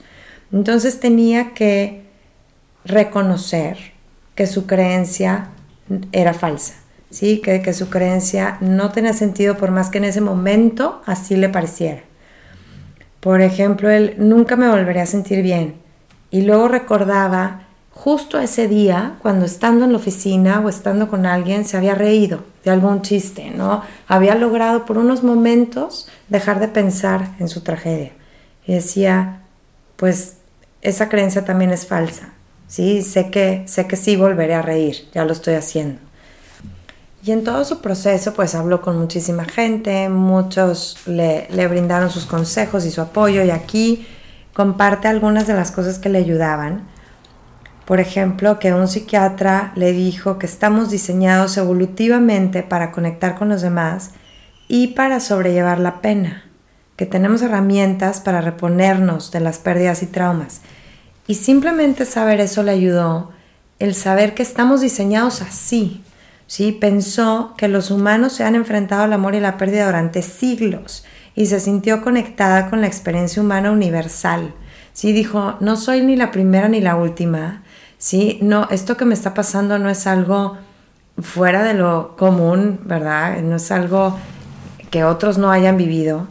Entonces 0.51 0.99
tenía 0.99 1.53
que 1.53 2.03
reconocer 2.83 3.77
que 4.35 4.47
su 4.47 4.67
creencia 4.67 5.49
era 6.11 6.33
falsa, 6.33 6.75
¿sí? 7.09 7.39
Que, 7.39 7.61
que 7.61 7.73
su 7.73 7.89
creencia 7.89 8.57
no 8.59 8.91
tenía 8.91 9.13
sentido 9.13 9.57
por 9.57 9.71
más 9.71 9.89
que 9.89 9.99
en 9.99 10.05
ese 10.05 10.21
momento 10.21 11.01
así 11.05 11.37
le 11.37 11.49
pareciera. 11.49 12.01
Por 13.21 13.41
ejemplo, 13.41 13.89
él 13.89 14.15
nunca 14.17 14.55
me 14.55 14.69
volvería 14.69 15.03
a 15.03 15.07
sentir 15.07 15.41
bien. 15.41 15.75
Y 16.31 16.41
luego 16.41 16.67
recordaba 16.67 17.64
justo 17.95 18.37
ese 18.39 18.67
día, 18.67 19.15
cuando 19.21 19.45
estando 19.45 19.85
en 19.85 19.93
la 19.93 19.97
oficina 19.97 20.59
o 20.59 20.69
estando 20.69 21.07
con 21.07 21.25
alguien, 21.25 21.65
se 21.65 21.77
había 21.77 21.95
reído 21.95 22.43
de 22.63 22.69
algún 22.69 23.01
chiste, 23.01 23.49
¿no? 23.49 23.81
Había 24.07 24.35
logrado 24.35 24.85
por 24.85 24.97
unos 24.97 25.23
momentos 25.23 26.07
dejar 26.27 26.59
de 26.59 26.67
pensar 26.67 27.31
en 27.39 27.47
su 27.47 27.61
tragedia. 27.61 28.11
Y 28.67 28.73
decía, 28.73 29.41
pues 29.95 30.35
esa 30.81 31.09
creencia 31.09 31.45
también 31.45 31.71
es 31.71 31.87
falsa. 31.87 32.33
Sí, 32.67 33.01
sé 33.01 33.31
que, 33.31 33.63
sé 33.65 33.87
que 33.87 33.95
sí 33.95 34.17
volveré 34.17 34.55
a 34.55 34.61
reír, 34.61 35.07
ya 35.13 35.23
lo 35.23 35.31
estoy 35.31 35.53
haciendo. 35.53 35.99
Y 37.23 37.31
en 37.31 37.43
todo 37.43 37.63
su 37.63 37.81
proceso, 37.81 38.33
pues 38.33 38.55
habló 38.55 38.81
con 38.81 38.99
muchísima 38.99 39.45
gente, 39.45 40.09
muchos 40.09 40.97
le, 41.07 41.47
le 41.49 41.67
brindaron 41.67 42.11
sus 42.11 42.25
consejos 42.25 42.85
y 42.85 42.91
su 42.91 43.01
apoyo, 43.01 43.43
y 43.43 43.51
aquí 43.51 44.05
comparte 44.53 45.07
algunas 45.07 45.47
de 45.47 45.53
las 45.53 45.71
cosas 45.71 45.97
que 45.97 46.09
le 46.09 46.19
ayudaban 46.19 46.93
por 47.85 47.99
ejemplo, 47.99 48.57
que 48.59 48.73
un 48.73 48.87
psiquiatra 48.87 49.71
le 49.75 49.91
dijo 49.91 50.39
que 50.39 50.47
estamos 50.47 50.89
diseñados 50.89 51.57
evolutivamente 51.57 52.63
para 52.63 52.91
conectar 52.91 53.35
con 53.35 53.49
los 53.49 53.61
demás 53.61 54.11
y 54.67 54.87
para 54.87 55.19
sobrellevar 55.19 55.79
la 55.79 56.01
pena, 56.01 56.45
que 56.95 57.05
tenemos 57.05 57.43
herramientas 57.43 58.21
para 58.21 58.41
reponernos 58.41 59.31
de 59.31 59.39
las 59.39 59.59
pérdidas 59.59 60.01
y 60.01 60.07
traumas. 60.07 60.61
Y 61.27 61.35
simplemente 61.35 62.05
saber 62.05 62.39
eso 62.39 62.63
le 62.63 62.71
ayudó, 62.71 63.31
el 63.77 63.93
saber 63.93 64.33
que 64.33 64.43
estamos 64.43 64.81
diseñados 64.81 65.41
así. 65.41 66.03
¿sí? 66.47 66.71
Pensó 66.71 67.53
que 67.57 67.67
los 67.67 67.91
humanos 67.91 68.33
se 68.33 68.43
han 68.43 68.55
enfrentado 68.55 69.03
al 69.03 69.13
amor 69.13 69.35
y 69.35 69.39
la 69.39 69.57
pérdida 69.57 69.85
durante 69.85 70.21
siglos 70.21 71.05
y 71.35 71.47
se 71.47 71.59
sintió 71.59 72.01
conectada 72.01 72.69
con 72.69 72.81
la 72.81 72.87
experiencia 72.87 73.41
humana 73.41 73.71
universal. 73.71 74.53
¿sí? 74.93 75.11
Dijo, 75.11 75.55
no 75.59 75.75
soy 75.75 76.01
ni 76.01 76.15
la 76.15 76.31
primera 76.31 76.67
ni 76.69 76.81
la 76.81 76.95
última, 76.95 77.63
¿sí? 77.97 78.39
No, 78.41 78.67
esto 78.71 78.97
que 78.97 79.05
me 79.05 79.13
está 79.13 79.33
pasando 79.33 79.79
no 79.79 79.89
es 79.89 80.07
algo 80.07 80.57
fuera 81.21 81.63
de 81.63 81.73
lo 81.73 82.15
común, 82.17 82.79
¿verdad? 82.83 83.41
No 83.41 83.55
es 83.55 83.71
algo 83.71 84.17
que 84.91 85.03
otros 85.03 85.37
no 85.37 85.51
hayan 85.51 85.77
vivido. 85.77 86.27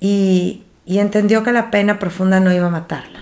Y, 0.00 0.64
y 0.84 0.98
entendió 0.98 1.42
que 1.42 1.52
la 1.52 1.70
pena 1.70 1.98
profunda 1.98 2.40
no 2.40 2.52
iba 2.52 2.66
a 2.66 2.70
matarla. 2.70 3.20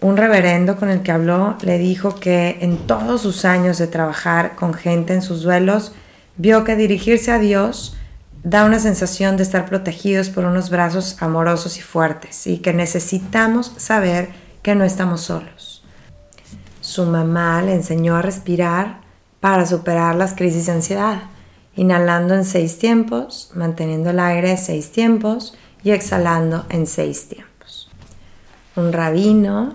Un 0.00 0.16
reverendo 0.16 0.76
con 0.76 0.90
el 0.90 1.02
que 1.02 1.10
habló 1.10 1.56
le 1.62 1.78
dijo 1.78 2.14
que 2.14 2.58
en 2.60 2.76
todos 2.86 3.22
sus 3.22 3.44
años 3.44 3.78
de 3.78 3.88
trabajar 3.88 4.54
con 4.54 4.72
gente 4.72 5.12
en 5.12 5.22
sus 5.22 5.42
duelos, 5.42 5.92
vio 6.36 6.62
que 6.62 6.76
dirigirse 6.76 7.32
a 7.32 7.38
Dios 7.38 7.96
da 8.44 8.64
una 8.64 8.78
sensación 8.78 9.36
de 9.36 9.42
estar 9.42 9.66
protegidos 9.66 10.30
por 10.30 10.44
unos 10.44 10.70
brazos 10.70 11.16
amorosos 11.20 11.76
y 11.76 11.82
fuertes 11.82 12.46
y 12.46 12.58
que 12.58 12.72
necesitamos 12.72 13.72
saber 13.76 14.28
que 14.62 14.74
no 14.74 14.84
estamos 14.84 15.22
solos. 15.22 15.67
Su 16.88 17.04
mamá 17.04 17.60
le 17.60 17.74
enseñó 17.74 18.16
a 18.16 18.22
respirar 18.22 19.00
para 19.40 19.66
superar 19.66 20.14
las 20.14 20.32
crisis 20.32 20.64
de 20.64 20.72
ansiedad, 20.72 21.20
inhalando 21.76 22.32
en 22.32 22.46
seis 22.46 22.78
tiempos, 22.78 23.50
manteniendo 23.54 24.08
el 24.08 24.18
aire 24.18 24.56
seis 24.56 24.90
tiempos 24.90 25.54
y 25.82 25.90
exhalando 25.90 26.64
en 26.70 26.86
seis 26.86 27.28
tiempos. 27.28 27.90
Un 28.74 28.94
rabino 28.94 29.74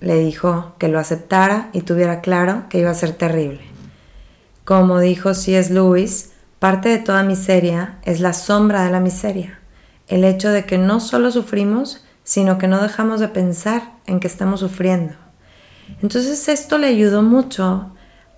le 0.00 0.18
dijo 0.18 0.72
que 0.78 0.88
lo 0.88 0.98
aceptara 0.98 1.68
y 1.74 1.82
tuviera 1.82 2.22
claro 2.22 2.62
que 2.70 2.78
iba 2.78 2.90
a 2.90 2.94
ser 2.94 3.12
terrible. 3.12 3.60
Como 4.64 4.98
dijo 4.98 5.34
C.S. 5.34 5.70
Lewis, 5.74 6.32
parte 6.58 6.88
de 6.88 6.96
toda 6.96 7.22
miseria 7.22 7.98
es 8.02 8.20
la 8.20 8.32
sombra 8.32 8.82
de 8.82 8.92
la 8.92 9.00
miseria, 9.00 9.58
el 10.08 10.24
hecho 10.24 10.48
de 10.48 10.64
que 10.64 10.78
no 10.78 11.00
solo 11.00 11.30
sufrimos, 11.32 12.06
sino 12.24 12.56
que 12.56 12.66
no 12.66 12.80
dejamos 12.80 13.20
de 13.20 13.28
pensar 13.28 13.92
en 14.06 14.20
que 14.20 14.26
estamos 14.26 14.60
sufriendo. 14.60 15.25
Entonces 16.02 16.48
esto 16.48 16.78
le 16.78 16.88
ayudó 16.88 17.22
mucho 17.22 17.92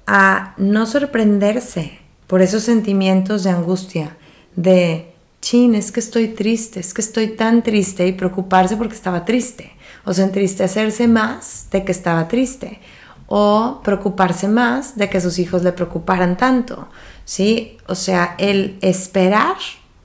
a 0.06 0.54
no 0.56 0.86
sorprenderse 0.86 1.98
por 2.26 2.42
esos 2.42 2.62
sentimientos 2.62 3.44
de 3.44 3.50
angustia, 3.50 4.16
de, 4.56 5.12
chin, 5.40 5.74
es 5.74 5.92
que 5.92 6.00
estoy 6.00 6.28
triste, 6.28 6.80
es 6.80 6.94
que 6.94 7.00
estoy 7.00 7.28
tan 7.28 7.62
triste 7.62 8.06
y 8.06 8.12
preocuparse 8.12 8.76
porque 8.76 8.94
estaba 8.94 9.24
triste, 9.24 9.72
o 10.04 10.12
sea, 10.12 10.24
entristecerse 10.24 11.08
más 11.08 11.68
de 11.70 11.84
que 11.84 11.92
estaba 11.92 12.28
triste, 12.28 12.80
o 13.26 13.80
preocuparse 13.84 14.48
más 14.48 14.96
de 14.96 15.10
que 15.10 15.20
sus 15.20 15.38
hijos 15.38 15.62
le 15.62 15.72
preocuparan 15.72 16.36
tanto, 16.36 16.88
¿sí? 17.24 17.76
O 17.86 17.94
sea, 17.94 18.34
el 18.38 18.78
esperar 18.80 19.56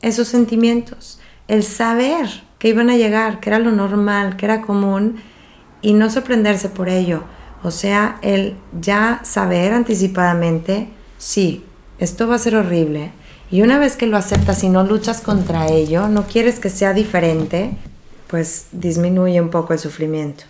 esos 0.01 0.27
sentimientos, 0.27 1.19
el 1.47 1.63
saber 1.63 2.27
que 2.59 2.69
iban 2.69 2.89
a 2.89 2.97
llegar, 2.97 3.39
que 3.39 3.49
era 3.49 3.59
lo 3.59 3.71
normal, 3.71 4.35
que 4.35 4.45
era 4.45 4.61
común, 4.61 5.21
y 5.83 5.93
no 5.93 6.09
sorprenderse 6.09 6.69
por 6.69 6.89
ello. 6.89 7.23
O 7.61 7.69
sea, 7.69 8.17
el 8.23 8.55
ya 8.81 9.21
saber 9.23 9.73
anticipadamente, 9.73 10.89
sí, 11.19 11.63
esto 11.99 12.27
va 12.27 12.35
a 12.35 12.39
ser 12.39 12.55
horrible. 12.55 13.11
Y 13.51 13.61
una 13.61 13.77
vez 13.77 13.95
que 13.95 14.07
lo 14.07 14.17
aceptas 14.17 14.63
y 14.63 14.69
no 14.69 14.83
luchas 14.83 15.21
contra 15.21 15.67
ello, 15.67 16.07
no 16.07 16.23
quieres 16.23 16.59
que 16.59 16.71
sea 16.71 16.93
diferente, 16.93 17.77
pues 18.27 18.65
disminuye 18.71 19.39
un 19.39 19.49
poco 19.49 19.73
el 19.73 19.79
sufrimiento. 19.79 20.45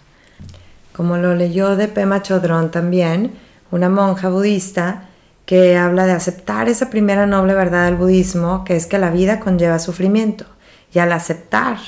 Como 0.95 1.17
lo 1.17 1.35
leyó 1.35 1.75
de 1.75 1.89
Pema 1.89 2.21
Chodron 2.21 2.71
también, 2.71 3.33
una 3.71 3.89
monja 3.89 4.29
budista 4.29 5.09
que 5.45 5.75
habla 5.75 6.05
de 6.05 6.13
aceptar 6.13 6.69
esa 6.69 6.89
primera 6.89 7.25
noble 7.25 7.53
verdad 7.53 7.85
del 7.85 7.95
budismo, 7.95 8.63
que 8.63 8.75
es 8.75 8.85
que 8.85 8.99
la 8.99 9.09
vida 9.09 9.39
conlleva 9.39 9.79
sufrimiento. 9.79 10.45
Y 10.93 10.99
al 10.99 11.11
aceptar 11.11 11.79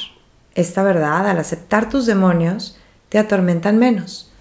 esta 0.56 0.84
verdad, 0.84 1.30
al 1.30 1.38
aceptar 1.38 1.88
tus 1.88 2.06
demonios, 2.06 2.78
te 3.10 3.18
atormentan 3.18 3.78
menos. 3.78 4.32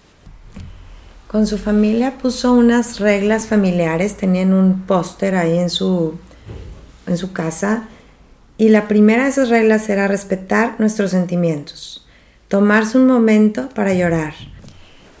Con 1.27 1.47
su 1.47 1.57
familia 1.57 2.17
puso 2.17 2.53
unas 2.53 2.99
reglas 2.99 3.47
familiares, 3.47 4.15
tenían 4.15 4.53
un 4.53 4.83
póster 4.83 5.35
ahí 5.35 5.57
en 5.57 5.69
su, 5.69 6.15
en 7.07 7.17
su 7.17 7.33
casa 7.33 7.87
y 8.57 8.69
la 8.69 8.87
primera 8.87 9.23
de 9.23 9.31
esas 9.31 9.49
reglas 9.49 9.89
era 9.89 10.07
respetar 10.07 10.75
nuestros 10.79 11.11
sentimientos, 11.11 12.07
tomarse 12.47 12.97
un 12.97 13.05
momento 13.05 13.67
para 13.69 13.93
llorar, 13.93 14.33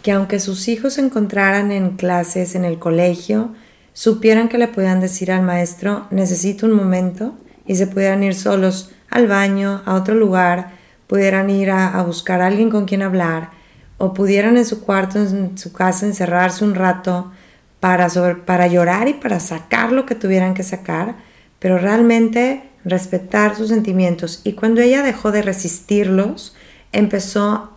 que 0.03 0.13
aunque 0.13 0.39
sus 0.39 0.69
hijos 0.69 0.93
se 0.93 1.01
encontraran 1.01 1.71
en 1.73 1.97
clases 1.97 2.55
en 2.55 2.63
el 2.63 2.79
colegio, 2.79 3.53
supieran 3.91 4.47
que 4.47 4.57
le 4.57 4.69
podían 4.69 5.01
decir 5.01 5.33
al 5.33 5.41
maestro 5.41 6.07
necesito 6.11 6.65
un 6.65 6.73
momento 6.73 7.35
y 7.65 7.75
se 7.75 7.87
pudieran 7.87 8.23
ir 8.23 8.35
solos 8.35 8.91
al 9.09 9.27
baño, 9.27 9.81
a 9.85 9.95
otro 9.95 10.15
lugar, 10.15 10.74
pudieran 11.07 11.49
ir 11.49 11.71
a, 11.71 12.01
buscar 12.03 12.41
a 12.41 12.47
alguien 12.47 12.69
con 12.69 12.85
quien 12.85 13.01
hablar 13.01 13.51
o 13.97 14.13
pudieran 14.13 14.57
en 14.57 14.65
su 14.65 14.81
cuarto, 14.81 15.19
en 15.19 15.57
su 15.57 15.71
casa, 15.71 16.05
encerrarse 16.05 16.63
un 16.65 16.75
rato 16.75 17.31
para, 17.79 18.07
para 18.45 18.67
llorar 18.67 19.07
y 19.07 19.13
para 19.13 19.39
sacar 19.39 19.91
lo 19.91 20.05
que 20.05 20.15
tuvieran 20.15 20.53
que 20.53 20.63
sacar, 20.63 21.15
pero 21.59 21.77
realmente 21.77 22.63
respetar 22.83 23.55
sus 23.55 23.69
sentimientos. 23.69 24.41
Y 24.43 24.53
cuando 24.53 24.81
ella 24.81 25.01
dejó 25.01 25.31
de 25.31 25.41
resistirlos, 25.41 26.55
empezó 26.91 27.71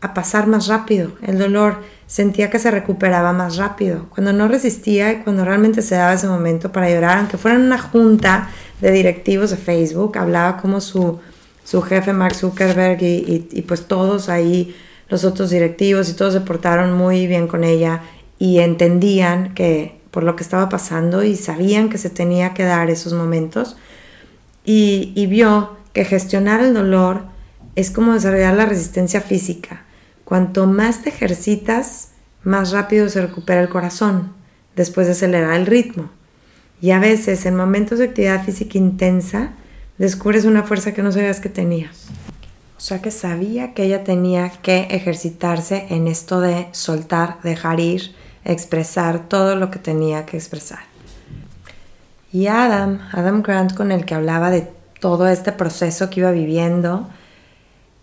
a 0.00 0.14
pasar 0.14 0.46
más 0.46 0.66
rápido 0.66 1.12
el 1.22 1.38
dolor, 1.38 1.82
sentía 2.06 2.50
que 2.50 2.58
se 2.58 2.70
recuperaba 2.70 3.32
más 3.32 3.56
rápido. 3.56 4.06
Cuando 4.10 4.32
no 4.32 4.48
resistía 4.48 5.12
y 5.12 5.16
cuando 5.22 5.44
realmente 5.44 5.80
se 5.80 5.94
daba 5.94 6.12
ese 6.12 6.28
momento 6.28 6.70
para 6.70 6.90
llorar, 6.90 7.18
aunque 7.18 7.38
fuera 7.38 7.56
en 7.56 7.64
una 7.64 7.78
junta 7.78 8.50
de 8.80 8.90
directivos 8.90 9.50
de 9.50 9.56
Facebook, 9.56 10.18
hablaba 10.18 10.58
como 10.58 10.80
su 10.80 11.20
su 11.64 11.82
jefe 11.82 12.12
Mark 12.12 12.34
Zuckerberg 12.34 13.02
y, 13.02 13.64
pues 13.66 13.86
todos 13.86 14.28
ahí, 14.28 14.76
los 15.08 15.24
otros 15.24 15.50
directivos 15.50 16.08
y 16.08 16.12
todos 16.12 16.34
se 16.34 16.40
portaron 16.40 16.92
muy 16.92 17.26
bien 17.26 17.48
con 17.48 17.64
ella 17.64 18.02
y 18.38 18.58
entendían 18.60 19.54
que 19.54 19.98
por 20.10 20.22
lo 20.22 20.36
que 20.36 20.42
estaba 20.42 20.68
pasando 20.68 21.24
y 21.24 21.36
sabían 21.36 21.88
que 21.88 21.98
se 21.98 22.10
tenía 22.10 22.54
que 22.54 22.64
dar 22.64 22.90
esos 22.90 23.12
momentos 23.12 23.76
y, 24.64 25.12
y 25.14 25.26
vio 25.26 25.76
que 25.92 26.04
gestionar 26.04 26.62
el 26.62 26.74
dolor 26.74 27.22
es 27.76 27.90
como 27.90 28.14
desarrollar 28.14 28.54
la 28.54 28.66
resistencia 28.66 29.20
física. 29.20 29.84
Cuanto 30.24 30.66
más 30.66 31.02
te 31.02 31.10
ejercitas, 31.10 32.10
más 32.42 32.72
rápido 32.72 33.08
se 33.08 33.20
recupera 33.20 33.60
el 33.60 33.68
corazón 33.68 34.32
después 34.76 35.06
de 35.06 35.12
acelerar 35.12 35.54
el 35.54 35.66
ritmo. 35.66 36.10
Y 36.80 36.90
a 36.90 36.98
veces 36.98 37.46
en 37.46 37.56
momentos 37.56 37.98
de 37.98 38.06
actividad 38.06 38.44
física 38.44 38.78
intensa, 38.78 39.52
descubres 39.98 40.44
una 40.44 40.62
fuerza 40.62 40.92
que 40.92 41.02
no 41.02 41.12
sabías 41.12 41.40
que 41.40 41.48
tenías. 41.48 42.06
O 42.76 42.80
sea 42.80 43.00
que 43.00 43.10
sabía 43.10 43.72
que 43.72 43.84
ella 43.84 44.04
tenía 44.04 44.50
que 44.50 44.88
ejercitarse 44.90 45.86
en 45.90 46.06
esto 46.06 46.40
de 46.40 46.68
soltar, 46.72 47.38
dejar 47.42 47.80
ir, 47.80 48.14
expresar 48.44 49.28
todo 49.28 49.56
lo 49.56 49.70
que 49.70 49.78
tenía 49.78 50.26
que 50.26 50.36
expresar. 50.36 50.80
Y 52.32 52.48
Adam, 52.48 53.00
Adam 53.12 53.42
Grant 53.42 53.74
con 53.74 53.92
el 53.92 54.04
que 54.04 54.14
hablaba 54.14 54.50
de 54.50 54.68
todo 55.00 55.28
este 55.28 55.52
proceso 55.52 56.10
que 56.10 56.20
iba 56.20 56.32
viviendo, 56.32 57.08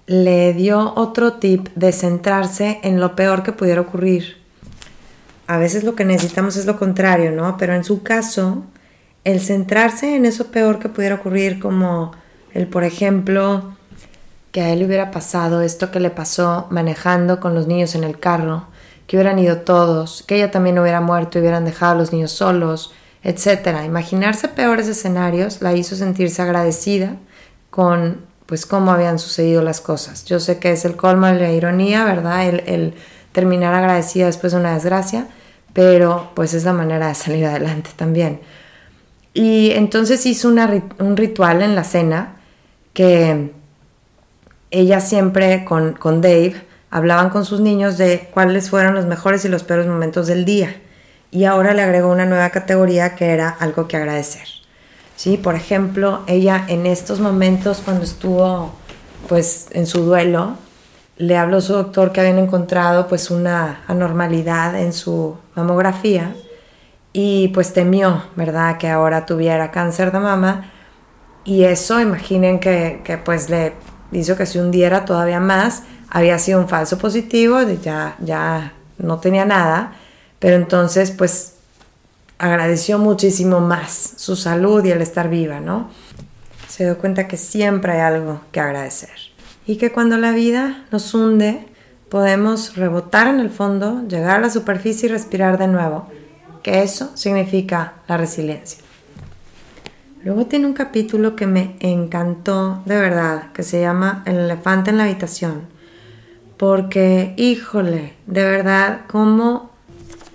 le 0.08 0.54
dio 0.54 0.94
otro 0.96 1.34
tip 1.34 1.68
de 1.76 1.92
centrarse 1.92 2.80
en 2.84 3.00
lo 3.00 3.16
peor 3.16 3.44
que 3.44 3.52
pudiera 3.52 3.82
ocurrir. 3.82 4.38
A 5.48 5.58
veces 5.58 5.84
lo 5.84 5.96
que 5.96 6.06
necesitamos 6.06 6.56
es 6.56 6.66
lo 6.66 6.80
contrario, 6.80 7.32
¿no? 7.32 7.58
Pero 7.58 7.74
en 7.74 7.84
su 7.84 8.04
caso, 8.04 8.64
el 9.24 9.40
centrarse 9.40 10.16
en 10.16 10.25
eso 10.25 10.48
peor 10.48 10.80
que 10.80 10.90
pudiera 10.90 11.16
ocurrir, 11.16 11.60
como 11.60 12.12
el, 12.54 12.68
por 12.68 12.84
ejemplo, 12.84 13.75
que 14.51 14.62
a 14.62 14.70
él 14.74 14.84
hubiera 14.84 15.12
pasado 15.12 15.62
esto 15.62 15.92
que 15.92 16.00
le 16.00 16.10
pasó 16.10 16.68
manejando 16.70 17.40
con 17.40 17.56
los 17.56 17.68
niños 17.68 17.96
en 17.96 18.04
el 18.04 18.20
carro, 18.20 18.68
que 19.08 19.18
hubieran 19.18 19.40
ido 19.40 19.58
todos, 19.60 20.24
que 20.24 20.36
ella 20.36 20.51
también 20.51 20.80
hubiera 20.80 21.01
muerto 21.01 21.38
y 21.38 21.42
hubieran 21.42 21.66
dejado 21.66 21.94
a 21.94 21.96
los 21.96 22.12
niños 22.12 22.32
solos, 22.32 22.94
etc. 23.24 23.84
Imaginarse 23.86 24.48
peores 24.48 24.88
escenarios 24.88 25.62
la 25.62 25.74
hizo 25.74 25.96
sentirse 25.96 26.42
agradecida 26.42 27.16
con 27.70 28.30
pues 28.46 28.66
cómo 28.66 28.92
habían 28.92 29.20
sucedido 29.20 29.62
las 29.62 29.80
cosas. 29.80 30.25
Yo 30.25 30.40
sé 30.40 30.60
que 30.60 30.72
es 30.72 30.84
el 30.84 30.98
colmo 30.98 31.28
de 31.28 31.40
la 31.40 31.51
ironía, 31.51 32.04
¿verdad? 32.04 32.50
El, 32.50 32.63
el 32.66 32.94
terminar 33.32 33.74
agradecida 33.74 34.25
después 34.25 34.51
de 34.51 34.60
una 34.60 34.74
desgracia, 34.74 35.28
pero 35.74 36.32
pues 36.36 36.54
es 36.54 36.66
la 36.66 36.74
manera 36.74 37.08
de 37.08 37.16
salir 37.16 37.46
adelante 37.46 37.92
también. 37.96 38.42
Y 39.34 39.72
entonces 39.72 40.26
hizo 40.26 40.50
un 40.50 41.18
ritual 41.18 41.62
en 41.62 41.76
la 41.76 41.84
cena 41.84 42.38
que 42.94 43.52
ella 44.72 45.00
siempre 45.00 45.64
con, 45.64 45.94
con 45.94 46.22
Dave 46.22 46.56
hablaban 46.90 47.30
con 47.30 47.46
sus 47.46 47.62
niños 47.62 47.98
de 47.98 48.30
cuáles 48.34 48.70
fueron 48.70 48.96
los 48.96 49.06
mejores 49.06 49.46
y 49.46 49.50
los 49.50 49.64
peores 49.64 49.88
momentos 49.88 50.28
del 50.28 50.44
día. 50.44 50.76
Y 51.32 51.46
ahora 51.46 51.74
le 51.74 51.82
agregó 51.82 52.12
una 52.12 52.26
nueva 52.26 52.50
categoría 52.50 53.16
que 53.16 53.28
era 53.28 53.50
algo 53.50 53.88
que 53.88 53.96
agradecer. 53.96 54.48
¿Sí? 55.16 55.38
Por 55.38 55.56
ejemplo, 55.56 56.24
ella 56.28 56.66
en 56.68 56.86
estos 56.86 57.20
momentos 57.22 57.82
cuando 57.86 58.04
estuvo 58.04 58.74
pues 59.30 59.68
en 59.72 59.88
su 59.88 60.02
duelo, 60.02 60.58
le 61.18 61.38
habló 61.38 61.58
a 61.58 61.62
su 61.62 61.74
doctor 61.74 62.12
que 62.12 62.20
habían 62.20 62.40
encontrado 62.40 63.08
pues 63.08 63.32
una 63.32 63.84
anormalidad 63.88 64.78
en 64.78 64.92
su 64.92 65.38
mamografía 65.56 66.36
y 67.13 67.50
pues 67.50 67.74
temió, 67.74 68.24
¿verdad?, 68.36 68.77
que 68.77 68.89
ahora 68.89 69.25
tuviera 69.25 69.72
cáncer 69.72 70.12
de 70.12 70.20
mama. 70.20 70.72
Y 71.44 71.63
eso, 71.63 72.00
imaginen 72.00 72.60
que, 72.60 73.01
que 73.03 73.18
pues 73.18 73.50
le 73.50 73.74
hizo 74.12 74.36
que 74.36 74.46
se 74.46 74.62
hundiera 74.62 75.06
todavía 75.06 75.39
más, 75.39 75.84
había 76.10 76.38
sido 76.39 76.60
un 76.60 76.70
falso 76.70 76.98
positivo, 76.98 77.62
ya, 77.82 78.15
ya 78.20 78.74
no 78.98 79.20
tenía 79.20 79.46
nada, 79.46 79.94
pero 80.39 80.56
entonces 80.56 81.12
pues 81.12 81.56
agradeció 82.38 82.98
muchísimo 82.98 83.60
más 83.60 84.13
su 84.18 84.36
salud 84.36 84.84
y 84.84 84.91
el 84.91 85.01
estar 85.01 85.30
viva, 85.30 85.60
¿no? 85.60 85.89
Se 86.68 86.86
dio 86.86 86.98
cuenta 86.98 87.27
que 87.27 87.38
siempre 87.38 87.94
hay 87.94 88.00
algo 88.00 88.41
que 88.51 88.60
agradecer. 88.60 89.12
Y 89.65 89.77
que 89.77 89.91
cuando 89.91 90.18
la 90.18 90.32
vida 90.32 90.86
nos 90.91 91.13
hunde 91.13 91.68
podemos 92.10 92.75
rebotar 92.75 93.27
en 93.27 93.39
el 93.39 93.50
fondo, 93.50 94.06
llegar 94.08 94.38
a 94.38 94.41
la 94.41 94.50
superficie 94.50 95.08
y 95.08 95.12
respirar 95.12 95.58
de 95.58 95.68
nuevo 95.68 96.08
que 96.62 96.84
eso 96.84 97.12
significa 97.15 97.94
la 98.08 98.18
resiliencia. 98.18 98.84
Luego 100.24 100.46
tiene 100.46 100.68
un 100.68 100.74
capítulo 100.74 101.36
que 101.36 101.48
me 101.48 101.75
encantó 101.80 102.84
de 102.86 103.00
verdad, 103.00 103.51
que 103.53 103.63
se 103.63 103.82
llama 103.82 104.22
El 104.25 104.38
elefante 104.38 104.91
en 104.91 104.98
la 104.98 105.06
habitación, 105.06 105.63
porque, 106.58 107.34
híjole, 107.38 108.13
de 108.27 108.44
verdad, 108.44 109.01
cómo 109.08 109.72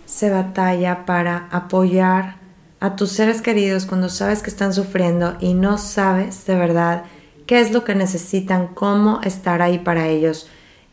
se 0.04 0.30
batalla 0.30 1.06
para 1.06 1.48
apoyar 1.52 2.36
a 2.80 2.96
tus 2.96 3.12
seres 3.12 3.42
queridos 3.42 3.86
cuando 3.86 4.08
sabes 4.08 4.42
que 4.42 4.50
están 4.50 4.72
sufriendo 4.74 5.36
y 5.40 5.54
no 5.54 5.78
sabes 5.78 6.46
de 6.46 6.56
verdad 6.56 7.04
qué 7.46 7.60
es 7.60 7.72
lo 7.72 7.84
que 7.84 7.94
necesitan, 7.94 8.68
cómo 8.68 9.20
estar 9.22 9.62
ahí 9.62 9.78
para 9.78 10.08
ellos. 10.08 10.48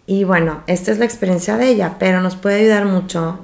Y 0.06 0.24
bueno, 0.24 0.62
esta 0.68 0.92
es 0.92 1.00
la 1.00 1.06
experiencia 1.06 1.58
de 1.58 1.70
ella, 1.70 1.96
pero 1.98 2.22
nos 2.22 2.36
puede 2.36 2.62
ayudar 2.62 2.86
mucho 2.86 3.40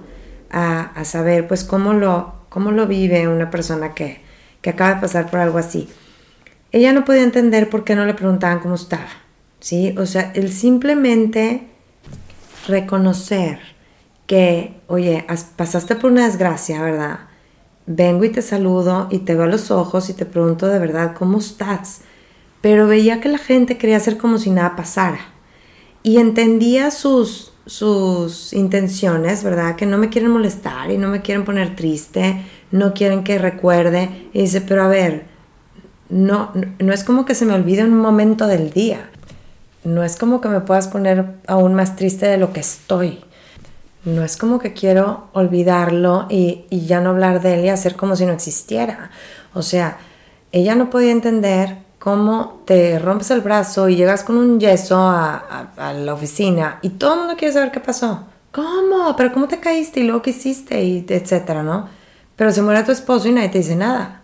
a, 0.52 1.04
saber 1.06 1.48
pues 1.48 1.64
cómo 1.64 1.94
lo, 1.94 2.34
cómo 2.50 2.72
lo 2.72 2.88
vive 2.88 3.28
una 3.28 3.50
persona 3.50 3.94
que, 3.94 4.22
que 4.62 4.72
acaba 4.72 4.96
de 4.96 5.02
pasar 5.02 5.30
por 5.30 5.40
algo 5.40 5.58
así. 5.58 5.90
Ella 6.72 6.94
no 6.94 7.06
podía 7.06 7.24
entender 7.24 7.70
por 7.70 7.84
qué 7.84 7.96
no 7.96 8.06
le 8.06 8.14
preguntaban 8.14 8.60
cómo 8.60 8.76
estaba, 8.76 9.10
¿sí? 9.60 9.96
O 9.98 10.06
sea, 10.06 10.32
el 10.36 10.52
simplemente 10.52 11.68
reconocer 12.68 13.60
que, 14.28 14.80
oye, 14.88 15.26
pasaste 15.56 15.96
por 15.96 16.12
una 16.12 16.26
desgracia, 16.26 16.82
¿verdad? 16.84 17.22
Vengo 17.88 18.24
y 18.24 18.30
te 18.30 18.44
saludo 18.44 19.08
y 19.10 19.20
te 19.20 19.34
veo 19.34 19.46
a 19.46 19.48
los 19.48 19.72
ojos 19.72 20.10
y 20.12 20.14
te 20.14 20.28
pregunto 20.28 20.68
de 20.68 20.78
verdad 20.78 21.16
cómo 21.18 21.40
estás. 21.40 22.02
Pero 22.62 22.88
veía 22.88 23.22
que 23.22 23.30
la 23.30 23.40
gente 23.40 23.80
quería 23.80 23.98
hacer 23.98 24.18
como 24.18 24.38
si 24.38 24.52
nada 24.52 24.76
pasara. 24.76 25.20
Y 26.04 26.18
entendía 26.18 26.92
sus, 26.92 27.49
sus 27.66 28.54
intenciones, 28.54 29.44
¿verdad? 29.44 29.76
Que 29.76 29.86
no 29.86 29.98
me 29.98 30.10
quieren 30.10 30.32
molestar 30.32 30.92
y 30.92 30.98
no 30.98 31.08
me 31.08 31.22
quieren 31.22 31.46
poner 31.46 31.76
triste, 31.76 32.44
no 32.72 32.94
quieren 32.94 33.24
que 33.24 33.38
recuerde. 33.38 34.30
Y 34.34 34.42
dice, 34.42 34.62
pero 34.62 34.84
a 34.84 34.88
ver, 34.88 35.26
no, 36.10 36.52
no 36.80 36.94
es 36.94 37.04
como 37.04 37.26
que 37.26 37.36
se 37.36 37.46
me 37.46 37.54
olvide 37.54 37.84
un 37.84 37.98
momento 37.98 38.48
del 38.48 38.72
día. 38.72 39.10
No 39.84 40.04
es 40.04 40.18
como 40.18 40.42
que 40.42 40.50
me 40.50 40.62
puedas 40.62 40.88
poner 40.88 41.26
aún 41.48 41.74
más 41.74 41.96
triste 41.96 42.26
de 42.26 42.38
lo 42.38 42.52
que 42.52 42.60
estoy. 42.60 43.20
No 44.06 44.24
es 44.24 44.38
como 44.38 44.60
que 44.60 44.74
quiero 44.74 45.28
olvidarlo 45.34 46.26
y, 46.30 46.66
ya 46.72 47.02
no 47.02 47.10
hablar 47.10 47.42
de 47.42 47.56
él 47.56 47.66
y 47.66 47.70
hacer 47.70 47.96
como 47.96 48.16
si 48.16 48.26
no 48.26 48.34
existiera. 48.34 49.12
O 49.54 49.62
sea, 49.62 49.98
ella 50.52 50.76
no 50.76 50.90
podía 50.90 51.12
entender 51.12 51.78
cómo 52.00 52.62
te 52.66 52.98
rompes 52.98 53.30
el 53.32 53.42
brazo 53.42 53.90
y 53.90 53.98
llegas 53.98 54.24
con 54.24 54.38
un 54.38 54.60
yeso 54.60 54.98
a, 54.98 55.72
a, 55.78 55.94
la 55.94 56.14
oficina 56.14 56.80
y 56.82 56.90
todo 56.92 57.14
el 57.14 57.20
mundo 57.20 57.36
quiere 57.38 57.54
saber 57.54 57.72
qué 57.72 57.82
pasó. 57.82 58.26
¿Cómo? 58.52 59.16
¿Pero 59.16 59.32
cómo 59.32 59.48
te 59.48 59.60
caíste 59.60 60.00
y 60.00 60.04
luego 60.04 60.22
qué 60.22 60.32
hiciste? 60.32 60.82
Y 60.84 61.06
etcétera, 61.08 61.62
¿no? 61.62 61.88
Pero 62.36 62.52
se 62.52 62.62
muere 62.62 62.84
tu 62.84 62.92
esposo 62.92 63.28
y 63.28 63.34
nadie 63.34 63.50
te 63.50 63.60
dice 63.60 63.76
nada. 63.76 64.22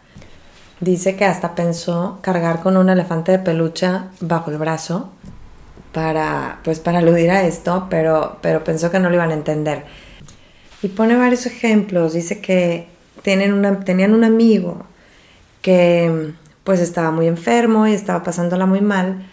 Dice 0.80 1.16
que 1.16 1.26
hasta 1.26 1.54
pensó 1.54 2.20
cargar 2.22 2.62
con 2.62 2.78
un 2.78 2.90
elefante 2.90 3.34
de 3.34 3.40
peluche 3.40 3.90
bajo 4.22 4.52
el 4.52 4.58
brazo 4.58 5.12
para, 5.92 6.60
pues, 6.64 6.80
para 6.80 7.00
aludir 7.00 7.30
a 7.30 7.44
esto, 7.44 7.88
pero, 7.90 8.38
pero 8.42 8.64
pensó 8.64 8.92
que 8.92 9.00
no 9.00 9.10
lo 9.10 9.16
iban 9.16 9.32
a 9.32 9.36
entender. 9.36 9.86
Y 10.82 10.90
pone 10.90 11.16
varios 11.16 11.46
ejemplos. 11.46 12.14
Dice 12.14 12.42
que 12.42 12.88
tienen 13.22 13.54
una, 13.54 13.80
tenían 13.82 14.14
un 14.14 14.24
amigo 14.24 14.86
que 15.62 16.34
pues 16.66 16.82
estaba 16.82 17.12
muy 17.12 17.28
enfermo 17.28 17.88
y 17.88 17.94
estaba 17.94 18.24
pasándola 18.24 18.66
muy 18.66 18.82
mal. 18.82 19.24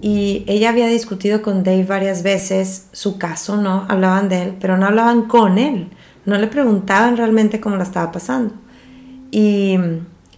Y 0.00 0.44
ella 0.48 0.70
había 0.70 0.86
discutido 0.86 1.42
con 1.42 1.62
Dave 1.62 1.84
varias 1.84 2.22
veces 2.22 2.88
su 2.92 3.18
caso, 3.18 3.58
¿no? 3.58 3.84
Hablaban 3.88 4.30
de 4.30 4.42
él, 4.42 4.56
pero 4.58 4.78
no 4.78 4.86
hablaban 4.86 5.28
con 5.28 5.58
él. 5.58 5.90
No 6.24 6.38
le 6.38 6.46
preguntaban 6.46 7.18
realmente 7.18 7.60
cómo 7.60 7.76
la 7.76 7.82
estaba 7.82 8.10
pasando. 8.10 8.54
Y, 9.30 9.76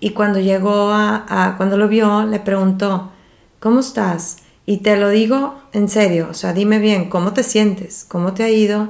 y 0.01 0.11
cuando 0.11 0.41
llegó 0.41 0.91
a, 0.91 1.25
a, 1.29 1.57
cuando 1.57 1.79
lo 1.79 1.87
vio, 1.87 2.25
le 2.27 2.41
preguntó, 2.41 3.13
¿cómo 3.61 3.79
estás? 3.79 4.39
Y 4.67 4.79
te 4.79 4.97
lo 4.97 5.11
digo 5.11 5.55
en 5.73 5.89
serio, 5.89 6.27
o 6.29 6.35
sea, 6.35 6.53
dime 6.53 6.81
bien, 6.81 7.09
¿cómo 7.09 7.33
te 7.33 7.45
sientes? 7.45 8.05
¿Cómo 8.09 8.35
te 8.35 8.43
ha 8.43 8.51
ido? 8.51 8.89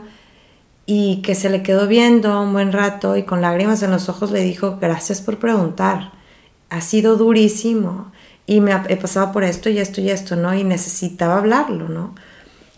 Y 0.86 1.20
que 1.20 1.34
se 1.34 1.50
le 1.50 1.62
quedó 1.62 1.86
viendo 1.86 2.40
un 2.40 2.54
buen 2.54 2.72
rato 2.72 3.14
y 3.18 3.24
con 3.24 3.42
lágrimas 3.42 3.82
en 3.82 3.90
los 3.90 4.08
ojos 4.08 4.30
le 4.30 4.42
dijo, 4.42 4.78
gracias 4.80 5.20
por 5.20 5.38
preguntar, 5.38 6.21
ha 6.72 6.80
sido 6.80 7.16
durísimo 7.16 8.10
y 8.46 8.60
me 8.60 8.72
he 8.88 8.96
pasado 8.96 9.30
por 9.30 9.44
esto 9.44 9.68
y 9.68 9.78
esto 9.78 10.00
y 10.00 10.08
esto, 10.08 10.36
¿no? 10.36 10.54
Y 10.54 10.64
necesitaba 10.64 11.36
hablarlo, 11.36 11.88
¿no? 11.90 12.14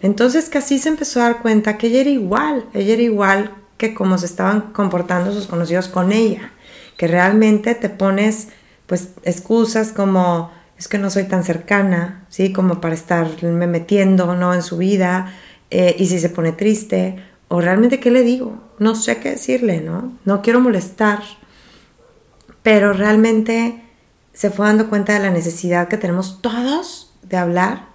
Entonces 0.01 0.49
casi 0.49 0.81
se 0.81 0.89
empezó 0.89 1.21
a 1.21 1.25
dar 1.25 1.43
cuenta 1.43 1.79
que 1.79 1.87
ella 1.87 2.01
era 2.01 2.11
igual, 2.11 2.65
ella 2.75 2.95
era 2.95 3.03
igual 3.03 3.55
que 3.79 3.95
como 3.95 4.19
se 4.19 4.27
estaban 4.27 4.73
comportando 4.73 5.33
sus 5.33 5.47
conocidos 5.47 5.87
con 5.87 6.11
ella, 6.11 6.51
que 6.97 7.07
realmente 7.07 7.77
te 7.77 7.89
pones 7.89 8.49
pues 8.87 9.11
excusas 9.23 9.93
como 9.93 10.51
es 10.77 10.89
que 10.89 10.99
no 10.99 11.09
soy 11.09 11.25
tan 11.25 11.45
cercana, 11.45 12.27
¿sí? 12.29 12.53
Como 12.53 12.81
para 12.81 12.97
estarme 12.97 13.69
metiendo, 13.69 14.35
¿no? 14.35 14.55
En 14.55 14.63
su 14.63 14.77
vida, 14.77 15.33
eh, 15.71 15.95
y 16.01 16.07
si 16.07 16.19
se 16.19 16.31
pone 16.31 16.51
triste, 16.51 17.23
o 17.47 17.61
realmente 17.61 18.01
qué 18.01 18.11
le 18.11 18.23
digo, 18.23 18.61
no 18.81 18.97
sé 18.97 19.19
qué 19.19 19.31
decirle, 19.31 19.81
¿no? 19.81 20.13
No 20.25 20.43
quiero 20.43 20.61
molestar, 20.61 21.23
pero 22.65 22.93
realmente 22.93 23.84
se 24.35 24.51
fue 24.51 24.67
dando 24.67 24.91
cuenta 24.91 25.15
de 25.15 25.21
la 25.21 25.31
necesidad 25.31 25.89
que 25.89 25.97
tenemos 25.97 26.43
todos 26.43 27.13
de 27.23 27.39
hablar 27.39 27.87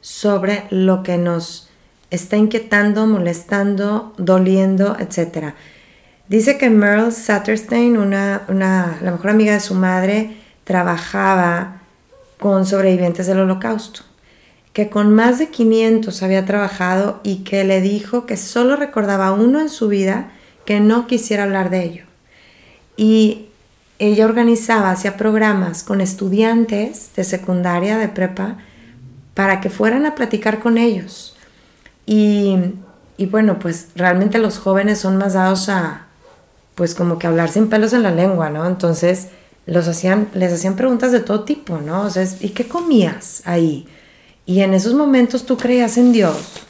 sobre 0.00 0.64
lo 0.70 1.02
que 1.02 1.16
nos 1.16 1.68
está 2.10 2.36
inquietando, 2.36 3.06
molestando, 3.06 4.12
doliendo, 4.18 4.96
etc. 5.00 5.54
Dice 6.28 6.58
que 6.58 6.70
Merle 6.70 7.10
Satterstein, 7.10 7.96
una, 7.96 8.42
una, 8.48 8.98
la 9.02 9.10
mejor 9.10 9.30
amiga 9.30 9.54
de 9.54 9.60
su 9.60 9.74
madre, 9.74 10.36
trabajaba 10.64 11.80
con 12.38 12.66
sobrevivientes 12.66 13.26
del 13.26 13.40
holocausto, 13.40 14.02
que 14.72 14.90
con 14.90 15.14
más 15.14 15.38
de 15.38 15.48
500 15.48 16.22
había 16.22 16.44
trabajado 16.44 17.20
y 17.24 17.38
que 17.44 17.64
le 17.64 17.80
dijo 17.80 18.26
que 18.26 18.36
solo 18.36 18.76
recordaba 18.76 19.32
uno 19.32 19.60
en 19.60 19.70
su 19.70 19.88
vida 19.88 20.30
que 20.66 20.80
no 20.80 21.06
quisiera 21.06 21.44
hablar 21.44 21.70
de 21.70 21.84
ello. 21.84 22.04
Y 22.96 23.46
ella 23.98 24.26
organizaba, 24.26 24.90
hacía 24.90 25.16
programas 25.16 25.82
con 25.82 26.00
estudiantes 26.00 27.10
de 27.16 27.24
secundaria, 27.24 27.98
de 27.98 28.08
prepa, 28.08 28.58
para 29.34 29.60
que 29.60 29.70
fueran 29.70 30.06
a 30.06 30.14
platicar 30.14 30.60
con 30.60 30.78
ellos. 30.78 31.36
Y, 32.04 32.56
y 33.16 33.26
bueno, 33.26 33.58
pues 33.58 33.88
realmente 33.94 34.38
los 34.38 34.58
jóvenes 34.58 34.98
son 34.98 35.16
más 35.16 35.34
dados 35.34 35.68
a, 35.68 36.06
pues 36.74 36.94
como 36.94 37.18
que 37.18 37.26
hablar 37.26 37.48
sin 37.48 37.68
pelos 37.68 37.92
en 37.92 38.02
la 38.02 38.10
lengua, 38.10 38.50
¿no? 38.50 38.66
Entonces, 38.66 39.28
los 39.66 39.88
hacían, 39.88 40.28
les 40.34 40.52
hacían 40.52 40.76
preguntas 40.76 41.10
de 41.12 41.20
todo 41.20 41.44
tipo, 41.44 41.78
¿no? 41.78 42.02
O 42.02 42.10
sea, 42.10 42.26
¿y 42.40 42.50
qué 42.50 42.68
comías 42.68 43.42
ahí? 43.44 43.88
Y 44.44 44.60
en 44.60 44.74
esos 44.74 44.94
momentos 44.94 45.44
tú 45.44 45.56
creías 45.56 45.96
en 45.96 46.12
Dios. 46.12 46.62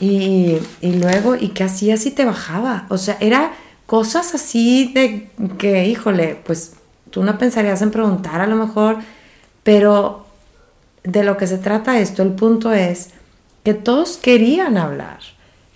Y, 0.00 0.58
y 0.80 0.92
luego, 0.94 1.36
¿y 1.36 1.48
qué 1.48 1.64
hacías 1.64 2.00
si 2.00 2.10
te 2.10 2.24
bajaba? 2.24 2.86
O 2.88 2.98
sea, 2.98 3.16
era 3.20 3.52
cosas 3.86 4.34
así 4.34 4.92
de 4.94 5.30
que, 5.58 5.86
híjole, 5.86 6.40
pues 6.44 6.74
tú 7.10 7.22
no 7.22 7.38
pensarías 7.38 7.82
en 7.82 7.90
preguntar 7.90 8.40
a 8.40 8.46
lo 8.46 8.56
mejor, 8.56 8.98
pero 9.62 10.26
de 11.02 11.22
lo 11.22 11.36
que 11.36 11.46
se 11.46 11.58
trata 11.58 11.98
esto, 11.98 12.22
el 12.22 12.32
punto 12.32 12.72
es 12.72 13.10
que 13.64 13.74
todos 13.74 14.16
querían 14.16 14.76
hablar, 14.76 15.18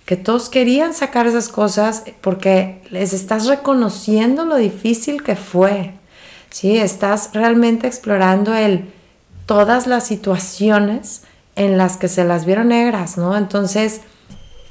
que 0.05 0.17
todos 0.17 0.49
querían 0.49 0.93
sacar 0.93 1.27
esas 1.27 1.49
cosas 1.49 2.03
porque 2.21 2.81
les 2.89 3.13
estás 3.13 3.45
reconociendo 3.45 4.45
lo 4.45 4.55
difícil 4.55 5.23
que 5.23 5.35
fue, 5.35 5.93
¿sí? 6.49 6.77
Estás 6.77 7.31
realmente 7.33 7.87
explorando 7.87 8.55
el, 8.55 8.91
todas 9.45 9.87
las 9.87 10.07
situaciones 10.07 11.23
en 11.55 11.77
las 11.77 11.97
que 11.97 12.07
se 12.07 12.23
las 12.23 12.45
vieron 12.45 12.69
negras, 12.69 13.17
¿no? 13.17 13.37
Entonces, 13.37 14.01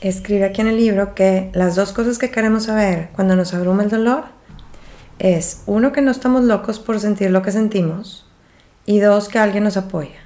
escribe 0.00 0.44
aquí 0.44 0.60
en 0.60 0.68
el 0.68 0.76
libro 0.76 1.14
que 1.14 1.50
las 1.54 1.76
dos 1.76 1.92
cosas 1.92 2.18
que 2.18 2.30
queremos 2.30 2.64
saber 2.64 3.10
cuando 3.14 3.36
nos 3.36 3.54
abruma 3.54 3.82
el 3.82 3.90
dolor 3.90 4.24
es, 5.18 5.62
uno, 5.66 5.92
que 5.92 6.00
no 6.00 6.10
estamos 6.10 6.44
locos 6.44 6.78
por 6.78 7.00
sentir 7.00 7.30
lo 7.30 7.42
que 7.42 7.52
sentimos 7.52 8.26
y 8.86 9.00
dos, 9.00 9.28
que 9.28 9.38
alguien 9.38 9.64
nos 9.64 9.76
apoya. 9.76 10.20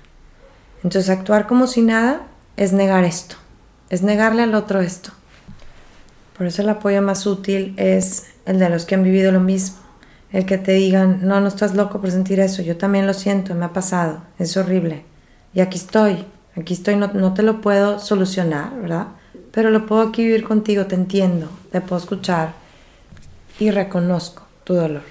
Entonces, 0.85 1.11
actuar 1.11 1.47
como 1.47 1.67
si 1.67 1.83
nada 1.83 2.27
es 2.57 2.73
negar 2.73 3.05
esto, 3.05 3.37
es 3.89 4.03
negarle 4.03 4.43
al 4.43 4.55
otro 4.55 4.81
esto. 4.81 5.11
Por 6.37 6.47
eso 6.47 6.63
el 6.63 6.69
apoyo 6.69 7.01
más 7.03 7.27
útil 7.27 7.75
es 7.77 8.27
el 8.47 8.59
de 8.59 8.69
los 8.69 8.85
que 8.85 8.95
han 8.95 9.03
vivido 9.03 9.33
lo 9.33 9.41
mismo 9.41 9.83
el 10.33 10.47
que 10.47 10.59
te 10.59 10.73
digan, 10.73 11.21
no, 11.23 11.41
no 11.41 11.49
estás 11.49 11.75
loco 11.75 12.01
por 12.01 12.11
sentir 12.11 12.41
eso, 12.41 12.63
yo 12.63 12.77
también 12.77 13.07
lo 13.07 13.15
siento, 13.15 13.55
me 13.55 13.67
ha 13.67 13.73
pasado, 13.73 14.23
es 14.39 14.57
horrible. 14.57 15.05
Y 15.53 15.61
aquí 15.61 15.77
estoy, 15.77 16.25
aquí 16.57 16.73
estoy, 16.73 16.97
no, 16.97 17.09
no 17.09 17.35
te 17.35 17.43
lo 17.43 17.61
puedo 17.61 17.99
solucionar, 17.99 18.75
¿verdad? 18.81 19.09
Pero 19.53 19.71
lo 19.71 19.87
puedo 19.87 20.03
aquí 20.03 20.25
vivir 20.25 20.45
contigo, 20.45 20.87
te 20.87 20.95
entiendo, 20.95 21.49
te 21.71 21.81
puedo 21.81 22.01
escuchar 22.01 22.55
y 23.59 23.71
reconozco 23.71 24.43
tu 24.65 24.75
dolor. 24.75 25.03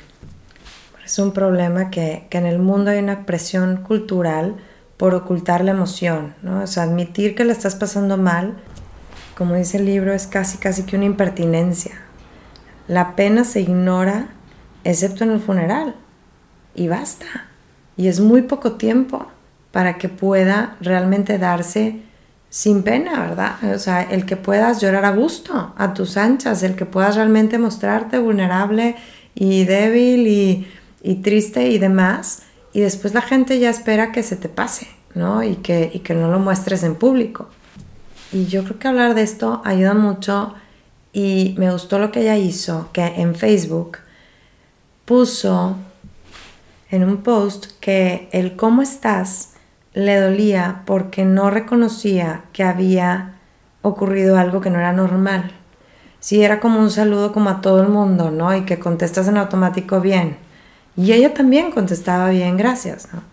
Es 1.05 1.17
un 1.19 1.31
problema 1.31 1.89
que, 1.89 2.27
que 2.29 2.37
en 2.37 2.45
el 2.45 2.59
mundo 2.59 2.91
hay 2.91 2.99
una 2.99 3.25
presión 3.25 3.77
cultural 3.77 4.55
por 4.97 5.15
ocultar 5.15 5.63
la 5.63 5.71
emoción, 5.71 6.35
¿no? 6.41 6.63
O 6.63 6.79
admitir 6.79 7.35
que 7.35 7.43
la 7.43 7.53
estás 7.53 7.75
pasando 7.75 8.17
mal, 8.17 8.57
como 9.37 9.55
dice 9.55 9.77
el 9.77 9.85
libro, 9.85 10.13
es 10.13 10.27
casi, 10.27 10.57
casi 10.57 10.83
que 10.83 10.95
una 10.95 11.05
impertinencia. 11.05 11.93
La 12.87 13.15
pena 13.15 13.43
se 13.43 13.61
ignora 13.61 14.29
excepto 14.83 15.23
en 15.23 15.31
el 15.31 15.39
funeral. 15.39 15.95
Y 16.75 16.87
basta. 16.87 17.25
Y 17.97 18.07
es 18.07 18.19
muy 18.19 18.43
poco 18.43 18.73
tiempo 18.73 19.27
para 19.71 19.97
que 19.97 20.09
pueda 20.09 20.77
realmente 20.81 21.37
darse 21.37 22.01
sin 22.51 22.83
pena, 22.83 23.21
¿verdad? 23.21 23.73
O 23.73 23.79
sea, 23.79 24.01
el 24.03 24.25
que 24.25 24.35
puedas 24.35 24.81
llorar 24.81 25.05
a 25.05 25.11
gusto, 25.11 25.73
a 25.77 25.93
tus 25.93 26.17
anchas, 26.17 26.61
el 26.63 26.75
que 26.75 26.85
puedas 26.85 27.15
realmente 27.15 27.57
mostrarte 27.57 28.19
vulnerable 28.19 28.97
y 29.33 29.63
débil 29.63 30.27
y, 30.27 30.67
y 31.01 31.15
triste 31.15 31.69
y 31.69 31.79
demás, 31.79 32.43
y 32.73 32.81
después 32.81 33.13
la 33.13 33.21
gente 33.21 33.57
ya 33.57 33.69
espera 33.69 34.11
que 34.11 34.21
se 34.21 34.35
te 34.35 34.49
pase, 34.49 34.87
¿no? 35.15 35.43
Y 35.43 35.55
que, 35.55 35.91
y 35.93 35.99
que 35.99 36.13
no 36.13 36.29
lo 36.29 36.39
muestres 36.39 36.83
en 36.83 36.95
público. 36.95 37.47
Y 38.33 38.47
yo 38.47 38.65
creo 38.65 38.77
que 38.77 38.87
hablar 38.89 39.15
de 39.15 39.21
esto 39.21 39.61
ayuda 39.63 39.93
mucho 39.93 40.53
y 41.13 41.55
me 41.57 41.71
gustó 41.71 41.99
lo 41.99 42.11
que 42.11 42.19
ella 42.19 42.35
hizo, 42.35 42.89
que 42.91 43.05
en 43.05 43.33
Facebook 43.33 43.99
puso 45.05 45.77
en 46.89 47.05
un 47.05 47.23
post 47.23 47.67
que 47.79 48.27
el 48.33 48.57
cómo 48.57 48.81
estás 48.81 49.50
le 49.93 50.19
dolía 50.19 50.83
porque 50.85 51.25
no 51.25 51.49
reconocía 51.49 52.43
que 52.53 52.63
había 52.63 53.35
ocurrido 53.81 54.37
algo 54.37 54.61
que 54.61 54.69
no 54.69 54.79
era 54.79 54.93
normal. 54.93 55.51
Sí, 56.19 56.43
era 56.43 56.59
como 56.59 56.79
un 56.79 56.91
saludo 56.91 57.31
como 57.33 57.49
a 57.49 57.61
todo 57.61 57.81
el 57.81 57.89
mundo, 57.89 58.29
¿no? 58.31 58.55
Y 58.55 58.61
que 58.61 58.79
contestas 58.79 59.27
en 59.27 59.37
automático 59.37 59.99
bien. 60.01 60.37
Y 60.95 61.13
ella 61.13 61.33
también 61.33 61.71
contestaba 61.71 62.29
bien, 62.29 62.57
gracias, 62.57 63.09
¿no? 63.13 63.23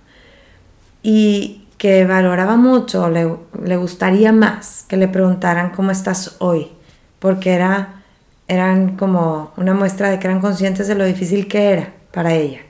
Y 1.02 1.66
que 1.76 2.04
valoraba 2.06 2.56
mucho, 2.56 3.08
le, 3.08 3.36
le 3.62 3.76
gustaría 3.76 4.32
más 4.32 4.84
que 4.88 4.96
le 4.96 5.06
preguntaran 5.06 5.70
cómo 5.70 5.90
estás 5.90 6.36
hoy, 6.38 6.72
porque 7.20 7.52
era, 7.52 8.02
eran 8.48 8.96
como 8.96 9.52
una 9.56 9.74
muestra 9.74 10.10
de 10.10 10.18
que 10.18 10.26
eran 10.26 10.40
conscientes 10.40 10.88
de 10.88 10.96
lo 10.96 11.04
difícil 11.04 11.46
que 11.46 11.70
era 11.70 11.92
para 12.10 12.34
ella. 12.34 12.60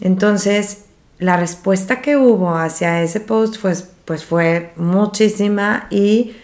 Entonces, 0.00 0.85
la 1.18 1.36
respuesta 1.36 2.00
que 2.00 2.16
hubo 2.16 2.56
hacia 2.56 3.02
ese 3.02 3.20
post 3.20 3.56
pues, 3.60 3.88
pues 4.04 4.24
fue 4.24 4.72
muchísima 4.76 5.86
y 5.90 6.36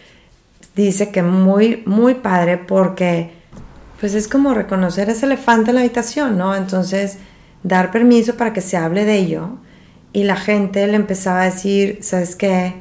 dice 0.75 1.11
que 1.11 1.23
muy, 1.23 1.83
muy 1.87 2.15
padre 2.15 2.57
porque 2.57 3.33
pues 4.01 4.15
es 4.15 4.27
como 4.27 4.55
reconocer 4.55 5.11
ese 5.11 5.27
elefante 5.27 5.71
en 5.71 5.77
la 5.77 5.83
habitación, 5.83 6.37
¿no? 6.37 6.57
Entonces, 6.57 7.19
dar 7.63 7.93
permiso 7.93 8.37
para 8.37 8.53
que 8.53 8.61
se 8.61 8.77
hable 8.77 9.05
de 9.05 9.17
ello 9.17 9.51
y 10.13 10.25
la 10.25 10.37
gente 10.37 10.87
le 10.89 10.97
empezaba 10.97 11.43
a 11.43 11.45
decir, 11.45 11.99
¿sabes 12.03 12.35
qué? 12.35 12.75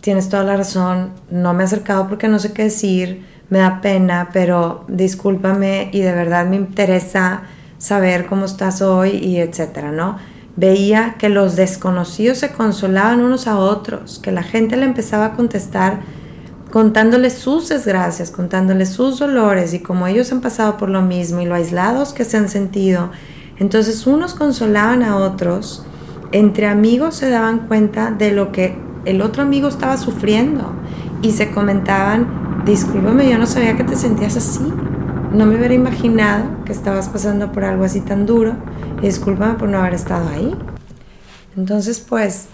Tienes 0.00 0.28
toda 0.28 0.42
la 0.42 0.56
razón, 0.56 1.12
no 1.30 1.54
me 1.54 1.62
he 1.62 1.66
acercado 1.66 2.08
porque 2.08 2.28
no 2.28 2.38
sé 2.38 2.52
qué 2.52 2.64
decir, 2.64 3.24
me 3.48 3.58
da 3.58 3.80
pena, 3.80 4.30
pero 4.32 4.84
discúlpame 4.88 5.90
y 5.92 6.00
de 6.00 6.12
verdad 6.12 6.46
me 6.46 6.56
interesa 6.56 7.42
saber 7.78 8.26
cómo 8.26 8.46
estás 8.46 8.82
hoy 8.82 9.10
y 9.10 9.38
etcétera, 9.38 9.92
¿no? 9.92 10.18
Veía 10.56 11.16
que 11.18 11.28
los 11.28 11.54
desconocidos 11.54 12.38
se 12.38 12.52
consolaban 12.52 13.20
unos 13.20 13.46
a 13.46 13.58
otros, 13.58 14.18
que 14.18 14.32
la 14.32 14.42
gente 14.42 14.76
le 14.76 14.86
empezaba 14.86 15.26
a 15.26 15.32
contestar 15.34 16.00
contándole 16.70 17.30
sus 17.30 17.68
desgracias, 17.68 18.30
contándole 18.30 18.86
sus 18.86 19.18
dolores 19.18 19.72
y 19.74 19.80
como 19.80 20.06
ellos 20.06 20.32
han 20.32 20.40
pasado 20.40 20.76
por 20.76 20.88
lo 20.88 21.02
mismo 21.02 21.40
y 21.40 21.46
lo 21.46 21.54
aislados 21.54 22.12
que 22.12 22.24
se 22.24 22.36
han 22.36 22.48
sentido. 22.48 23.10
Entonces 23.58 24.06
unos 24.06 24.34
consolaban 24.34 25.02
a 25.02 25.16
otros, 25.16 25.84
entre 26.32 26.66
amigos 26.66 27.14
se 27.16 27.30
daban 27.30 27.66
cuenta 27.66 28.10
de 28.10 28.32
lo 28.32 28.52
que 28.52 28.76
el 29.04 29.22
otro 29.22 29.42
amigo 29.42 29.68
estaba 29.68 29.96
sufriendo 29.96 30.72
y 31.22 31.32
se 31.32 31.50
comentaban, 31.50 32.62
discúlpame, 32.64 33.30
yo 33.30 33.38
no 33.38 33.46
sabía 33.46 33.76
que 33.76 33.84
te 33.84 33.96
sentías 33.96 34.36
así, 34.36 34.72
no 35.36 35.44
me 35.44 35.56
hubiera 35.56 35.74
imaginado 35.74 36.64
que 36.64 36.72
estabas 36.72 37.10
pasando 37.10 37.52
por 37.52 37.62
algo 37.62 37.84
así 37.84 38.00
tan 38.00 38.24
duro 38.24 38.56
y 39.02 39.02
discúlpame 39.02 39.58
por 39.58 39.68
no 39.68 39.78
haber 39.78 39.92
estado 39.92 40.30
ahí. 40.30 40.56
Entonces, 41.58 42.00
pues, 42.00 42.46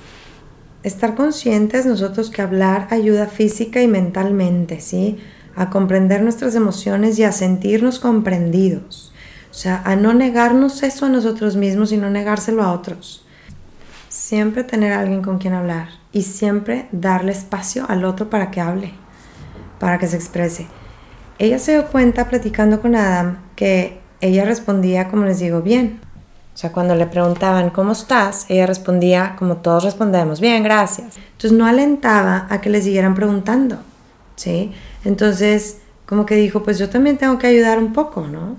estar 0.83 1.15
conscientes 1.15 1.87
nosotros 1.87 2.29
que 2.29 2.43
hablar 2.43 2.89
ayuda 2.91 3.27
física 3.27 3.81
y 3.81 3.87
mentalmente, 3.87 4.81
¿sí? 4.81 5.21
A 5.55 5.71
comprender 5.71 6.23
nuestras 6.23 6.57
emociones 6.57 7.21
y 7.21 7.23
a 7.23 7.31
sentirnos 7.31 8.01
comprendidos. 8.01 9.13
O 9.53 9.55
sea, 9.55 9.81
a 9.85 9.95
no 9.95 10.13
negarnos 10.13 10.83
eso 10.83 11.07
a 11.07 11.09
nosotros 11.09 11.55
mismos 11.55 11.93
y 11.93 11.99
no 11.99 12.11
negárselo 12.11 12.65
a 12.65 12.73
otros. 12.73 13.25
Siempre 14.09 14.65
tener 14.65 14.93
alguien 14.93 15.23
con 15.23 15.39
quien 15.39 15.55
hablar 15.55 15.89
y 16.11 16.23
siempre 16.23 16.89
darle 16.91 17.31
espacio 17.31 17.87
al 17.89 18.05
otro 18.05 18.29
para 18.29 18.51
que 18.51 18.61
hable, 18.61 18.93
para 19.79 19.99
que 19.99 20.09
se 20.09 20.17
exprese. 20.17 20.67
Ella 21.43 21.59
se 21.59 21.73
dio 21.73 21.87
cuenta 21.87 22.29
platicando 22.29 22.81
con 22.81 22.95
Adam 22.95 23.39
que 23.57 23.99
ella 24.21 24.45
respondía, 24.45 25.09
como 25.09 25.25
les 25.25 25.41
digo, 25.41 25.61
bien. 25.61 25.99
O 26.55 26.57
sea, 26.57 26.71
cuando 26.71 26.95
le 26.95 27.05
preguntaban, 27.07 27.71
¿cómo 27.71 27.91
estás? 27.91 28.47
Ella 28.49 28.65
respondía 28.65 29.35
como 29.37 29.57
todos 29.57 29.83
respondemos, 29.83 30.41
bien, 30.41 30.63
gracias. 30.63 31.17
Entonces 31.33 31.51
no 31.51 31.67
alentaba 31.67 32.47
a 32.49 32.61
que 32.61 32.71
le 32.71 32.81
siguieran 32.81 33.17
preguntando, 33.17 33.79
¿sí? 34.37 34.71
Entonces, 35.05 35.79
como 36.07 36.27
que 36.27 36.37
dijo, 36.37 36.63
pues 36.63 36.79
yo 36.79 36.89
también 36.89 37.19
tengo 37.19 37.37
que 37.39 37.49
ayudar 37.49 37.81
un 37.81 37.93
poco, 37.93 38.29
¿no? 38.29 38.57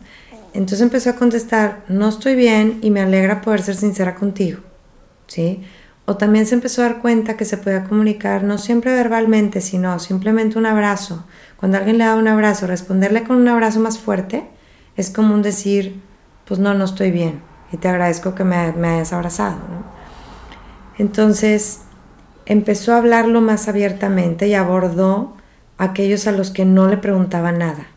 Entonces 0.54 0.82
empezó 0.82 1.12
a 1.12 1.15
contestar, 1.15 1.86
no 1.88 2.10
estoy 2.10 2.36
bien 2.36 2.80
y 2.82 2.91
me 2.91 3.00
alegra 3.00 3.39
poder 3.39 3.62
ser 3.62 3.78
sincera 3.78 4.13
contigo, 4.13 4.60
¿sí? 5.28 5.63
O 6.06 6.17
también 6.17 6.46
se 6.46 6.56
empezó 6.56 6.82
a 6.82 6.89
dar 6.89 7.00
cuenta 7.00 7.38
que 7.38 7.46
se 7.46 7.56
podía 7.56 7.86
comunicar 7.86 8.43
no 8.43 8.58
siempre 8.58 8.93
verbalmente, 8.93 9.62
sino 9.62 10.00
simplemente 10.00 10.60
un 10.60 10.65
abrazo. 10.65 11.24
Cuando 11.63 11.78
alguien 11.78 11.97
le 11.97 12.04
da 12.04 12.17
un 12.17 12.28
abrazo, 12.28 12.67
responderle 12.67 13.23
con 13.23 13.38
un 13.38 13.47
abrazo 13.47 13.80
más 13.80 13.97
fuerte 13.97 14.43
es 14.97 15.10
como 15.10 15.34
un 15.34 15.41
decir, 15.41 16.02
pues 16.43 16.60
no, 16.60 16.73
no 16.73 16.84
estoy 16.84 17.10
bien 17.10 17.39
y 17.71 17.78
te 17.78 17.88
agradezco 17.88 18.36
que 18.36 18.43
me, 18.43 18.58
hayas 18.58 19.13
abrazado. 19.13 19.60
Entonces 20.97 21.84
empezó 22.45 22.91
a 22.91 22.97
hablarlo 22.97 23.39
más 23.39 23.69
abiertamente 23.69 24.49
y 24.49 24.56
abordó 24.56 25.38
a 25.78 25.86
aquellos 25.86 26.28
a 26.28 26.34
los 26.34 26.52
que 26.52 26.65
no 26.65 26.89
le 26.89 26.97
preguntaba 26.97 27.54
nada. 27.54 27.88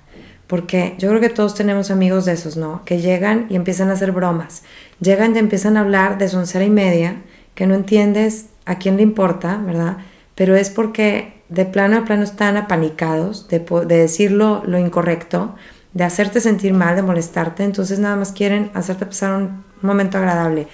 Porque 0.47 0.95
yo 1.01 1.09
creo 1.09 1.21
que 1.21 1.29
todos 1.29 1.57
tenemos 1.57 1.91
amigos 1.91 2.25
de 2.25 2.35
esos, 2.35 2.57
¿no? 2.57 2.85
Que 2.85 3.01
llegan 3.01 3.47
y 3.51 3.57
empiezan 3.57 3.91
a 3.91 3.95
hacer 3.95 4.13
bromas. 4.13 4.63
Llegan 5.01 5.35
y 5.35 5.41
empiezan 5.41 5.77
a 5.77 5.81
hablar 5.81 6.19
de 6.19 6.29
su 6.29 6.39
oncera 6.39 6.65
y 6.65 6.71
media 6.71 7.17
que 7.57 7.67
no 7.67 7.75
entiendes 7.75 8.47
a 8.65 8.77
quién 8.77 8.97
le 8.97 9.03
importa, 9.03 9.57
¿verdad? 9.57 9.97
Pero 10.37 10.55
es 10.55 10.71
porque 10.71 11.36
de 11.49 11.65
plano 11.65 11.99
a 11.99 12.05
plano 12.05 12.23
están 12.23 12.57
apanicados 12.57 13.49
de, 13.49 13.61
de 13.61 13.97
decir 13.97 14.33
lo, 14.33 14.63
incorrecto, 14.79 15.55
de 15.95 16.05
hacerte 16.05 16.41
sentir 16.41 16.73
mal, 16.73 16.97
de 16.97 17.03
molestarte, 17.03 17.65
entonces 17.65 17.99
nada 17.99 18.17
más 18.17 18.33
quieren 18.33 18.71
hacerte 18.75 19.07
pasar 19.07 19.35
un 19.35 19.65
momento 19.83 20.19
agradable. 20.19 20.69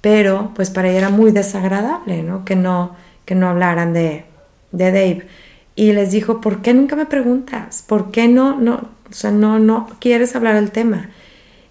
Pero 0.00 0.52
pues 0.54 0.70
para 0.70 0.88
ella 0.88 0.98
era 0.98 1.10
muy 1.10 1.32
desagradable, 1.32 2.22
¿no? 2.22 2.44
Que 2.44 2.54
no, 2.54 2.94
que 3.24 3.34
no 3.34 3.48
hablaran 3.48 3.92
de, 3.92 4.24
de 4.70 4.92
Dave. 4.92 5.26
Y 5.74 5.92
les 5.92 6.12
dijo, 6.12 6.40
¿por 6.40 6.62
qué 6.62 6.74
nunca 6.74 6.96
me 6.96 7.06
preguntas? 7.06 7.84
¿Por 7.86 8.10
qué 8.10 8.28
no, 8.28 8.60
no, 8.60 8.74
o 9.10 9.12
sea, 9.12 9.30
no, 9.30 9.58
no 9.58 9.88
quieres 10.00 10.36
hablar 10.36 10.54
del 10.54 10.70
tema? 10.70 11.10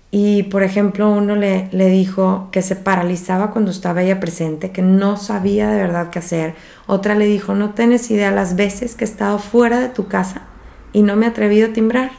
Y 0.09 0.43
por 0.43 0.63
ejemplo, 0.63 1.09
uno 1.11 1.35
le, 1.35 1.67
le 1.71 1.89
dijo 1.89 2.49
que 2.51 2.61
se 2.61 2.75
paralizaba 2.75 3.51
cuando 3.51 3.71
estaba 3.71 4.03
ella 4.03 4.19
presente, 4.19 4.71
que 4.71 4.81
no 4.81 5.17
sabía 5.17 5.69
de 5.69 5.81
verdad 5.81 6.09
qué 6.09 6.19
hacer. 6.19 6.55
Otra 6.85 7.15
le 7.15 7.25
dijo, 7.25 7.55
no 7.55 7.71
tienes 7.71 8.09
idea 8.09 8.31
las 8.31 8.55
veces 8.55 8.95
que 8.95 9.03
he 9.03 9.07
estado 9.07 9.37
fuera 9.37 9.79
de 9.79 9.89
tu 9.89 10.07
casa 10.07 10.43
y 10.93 11.01
no 11.01 11.15
me 11.15 11.25
he 11.25 11.29
atrevido 11.29 11.69
a 11.69 11.73
timbrar. 11.73 12.11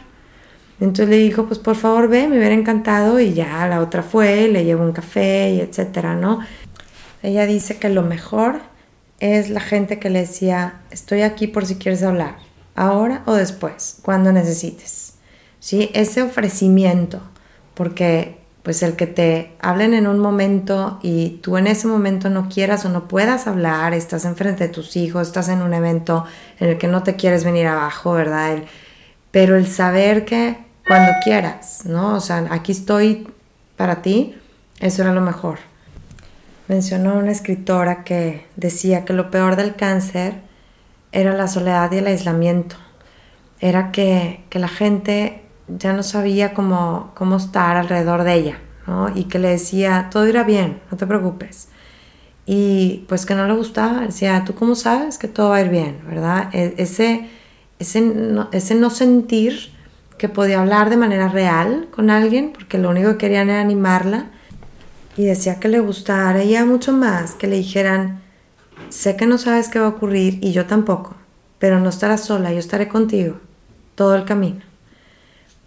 Entonces 0.81 1.09
le 1.09 1.16
dijo, 1.16 1.46
pues 1.46 1.59
por 1.59 1.77
favor 1.77 2.09
ve, 2.09 2.29
me 2.29 2.38
hubiera 2.38 2.55
encantado 2.55 3.18
y 3.20 3.33
ya 3.33 3.66
la 3.66 3.81
otra 3.81 4.03
fue, 4.03 4.48
le 4.48 4.64
llevó 4.64 4.85
un 4.85 4.92
café 4.92 5.51
y 5.51 5.61
etcétera, 5.61 6.14
¿no? 6.14 6.40
Ella 7.22 7.46
dice 7.46 7.79
que 7.79 7.88
lo 7.88 8.03
mejor 8.03 8.61
es 9.18 9.51
la 9.51 9.61
gente 9.61 9.98
que 9.98 10.11
le 10.11 10.20
decía, 10.20 10.81
estoy 10.90 11.22
aquí 11.22 11.48
por 11.48 11.66
si 11.66 11.77
quieres 11.77 12.05
hablar, 12.05 12.37
ahora 12.77 13.22
o 13.27 13.35
después, 13.35 13.98
cuando 14.03 14.31
necesites. 14.31 15.14
¿Sí? 15.59 15.90
Ese 15.92 16.22
ofrecimiento 16.22 17.20
porque 17.78 18.36
pues 18.64 18.82
el 18.82 18.96
que 18.96 19.06
te 19.06 19.52
hablen 19.60 19.94
en 19.94 20.08
un 20.08 20.18
momento 20.18 20.98
y 21.00 21.38
tú 21.42 21.56
en 21.58 21.68
ese 21.68 21.86
momento 21.86 22.28
no 22.28 22.48
quieras 22.48 22.84
o 22.84 22.88
no 22.88 23.06
puedas 23.06 23.46
hablar, 23.46 23.94
estás 23.94 24.24
enfrente 24.24 24.66
de 24.66 24.74
tus 24.74 24.96
hijos, 24.96 25.28
estás 25.28 25.48
en 25.48 25.62
un 25.62 25.72
evento 25.72 26.24
en 26.58 26.70
el 26.70 26.76
que 26.76 26.88
no 26.88 27.04
te 27.04 27.14
quieres 27.14 27.44
venir 27.44 27.68
abajo, 27.68 28.12
¿verdad? 28.14 28.58
pero 29.30 29.56
el 29.56 29.68
saber 29.68 30.24
que 30.24 30.58
cuando 30.88 31.12
quieras, 31.22 31.82
¿no? 31.84 32.16
O 32.16 32.20
sea, 32.20 32.48
aquí 32.50 32.72
estoy 32.72 33.28
para 33.76 34.02
ti, 34.02 34.36
eso 34.80 35.02
era 35.02 35.12
lo 35.12 35.20
mejor. 35.20 35.60
Mencionó 36.66 37.14
una 37.14 37.30
escritora 37.30 38.02
que 38.02 38.44
decía 38.56 39.04
que 39.04 39.12
lo 39.12 39.30
peor 39.30 39.54
del 39.54 39.76
cáncer 39.76 40.34
era 41.12 41.32
la 41.32 41.46
soledad 41.46 41.92
y 41.92 41.98
el 41.98 42.08
aislamiento. 42.08 42.74
Era 43.60 43.92
que, 43.92 44.42
que 44.50 44.58
la 44.58 44.68
gente 44.68 45.42
ya 45.68 45.92
no 45.92 46.02
sabía 46.02 46.54
cómo, 46.54 47.12
cómo 47.14 47.37
estar 47.37 47.76
alrededor 47.76 48.24
de 48.24 48.35
ella, 48.35 48.59
¿no? 48.87 49.14
Y 49.14 49.24
que 49.24 49.38
le 49.38 49.48
decía, 49.48 50.09
todo 50.11 50.26
irá 50.26 50.44
bien, 50.44 50.81
no 50.90 50.96
te 50.96 51.07
preocupes. 51.07 51.68
Y 52.46 53.04
pues 53.09 53.26
que 53.26 53.35
no 53.35 53.46
le 53.46 53.54
gustaba, 53.54 54.00
decía, 54.00 54.42
¿tú 54.46 54.54
cómo 54.54 54.74
sabes 54.74 55.18
que 55.18 55.28
todo 55.28 55.50
va 55.50 55.57
a 55.57 55.61
ir 55.61 55.68
bien, 55.68 56.00
verdad? 56.09 56.48
E, 56.52 56.74
ese, 56.78 57.28
ese, 57.78 58.00
no, 58.00 58.48
ese 58.52 58.74
no 58.74 58.90
sentir 58.90 59.70
que 60.16 60.28
podía 60.28 60.61
hablar 60.61 60.90
de 60.90 60.96
manera 60.96 61.28
real 61.28 61.88
con 61.90 62.11
alguien, 62.11 62.52
porque 62.52 62.78
lo 62.78 62.90
único 62.90 63.12
que 63.12 63.18
querían 63.18 63.50
era 63.50 63.61
animarla, 63.61 64.31
y 65.16 65.24
decía 65.24 65.59
que 65.59 65.68
le 65.68 65.81
gustara 65.81 66.40
ella 66.40 66.64
mucho 66.64 66.92
más 66.92 67.35
que 67.35 67.48
le 67.48 67.57
dijeran, 67.57 68.22
sé 68.88 69.16
que 69.16 69.26
no 69.26 69.37
sabes 69.37 69.68
qué 69.68 69.81
va 69.81 69.87
a 69.87 69.90
ocurrir 69.90 70.38
y 70.40 70.52
yo 70.52 70.66
tampoco, 70.66 71.16
pero 71.59 71.81
no 71.81 71.88
estarás 71.88 72.24
sola, 72.24 72.52
yo 72.52 72.59
estaré 72.59 72.88
contigo 72.88 73.37
todo 73.94 74.14
el 74.14 74.24
camino. 74.24 74.67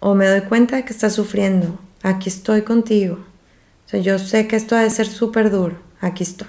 O 0.04 0.16
me 0.16 0.26
doy 0.26 0.40
cuenta 0.40 0.74
de 0.74 0.84
que 0.84 0.92
estás 0.92 1.14
sufriendo, 1.14 1.78
aquí 2.02 2.28
estoy 2.28 2.62
contigo. 2.62 3.20
O 3.86 3.88
sea, 3.88 4.00
yo 4.00 4.18
sé 4.18 4.48
que 4.48 4.56
esto 4.56 4.74
ha 4.74 4.80
de 4.80 4.90
ser 4.90 5.06
súper 5.06 5.48
duro, 5.48 5.78
aquí 6.00 6.24
estoy. 6.24 6.48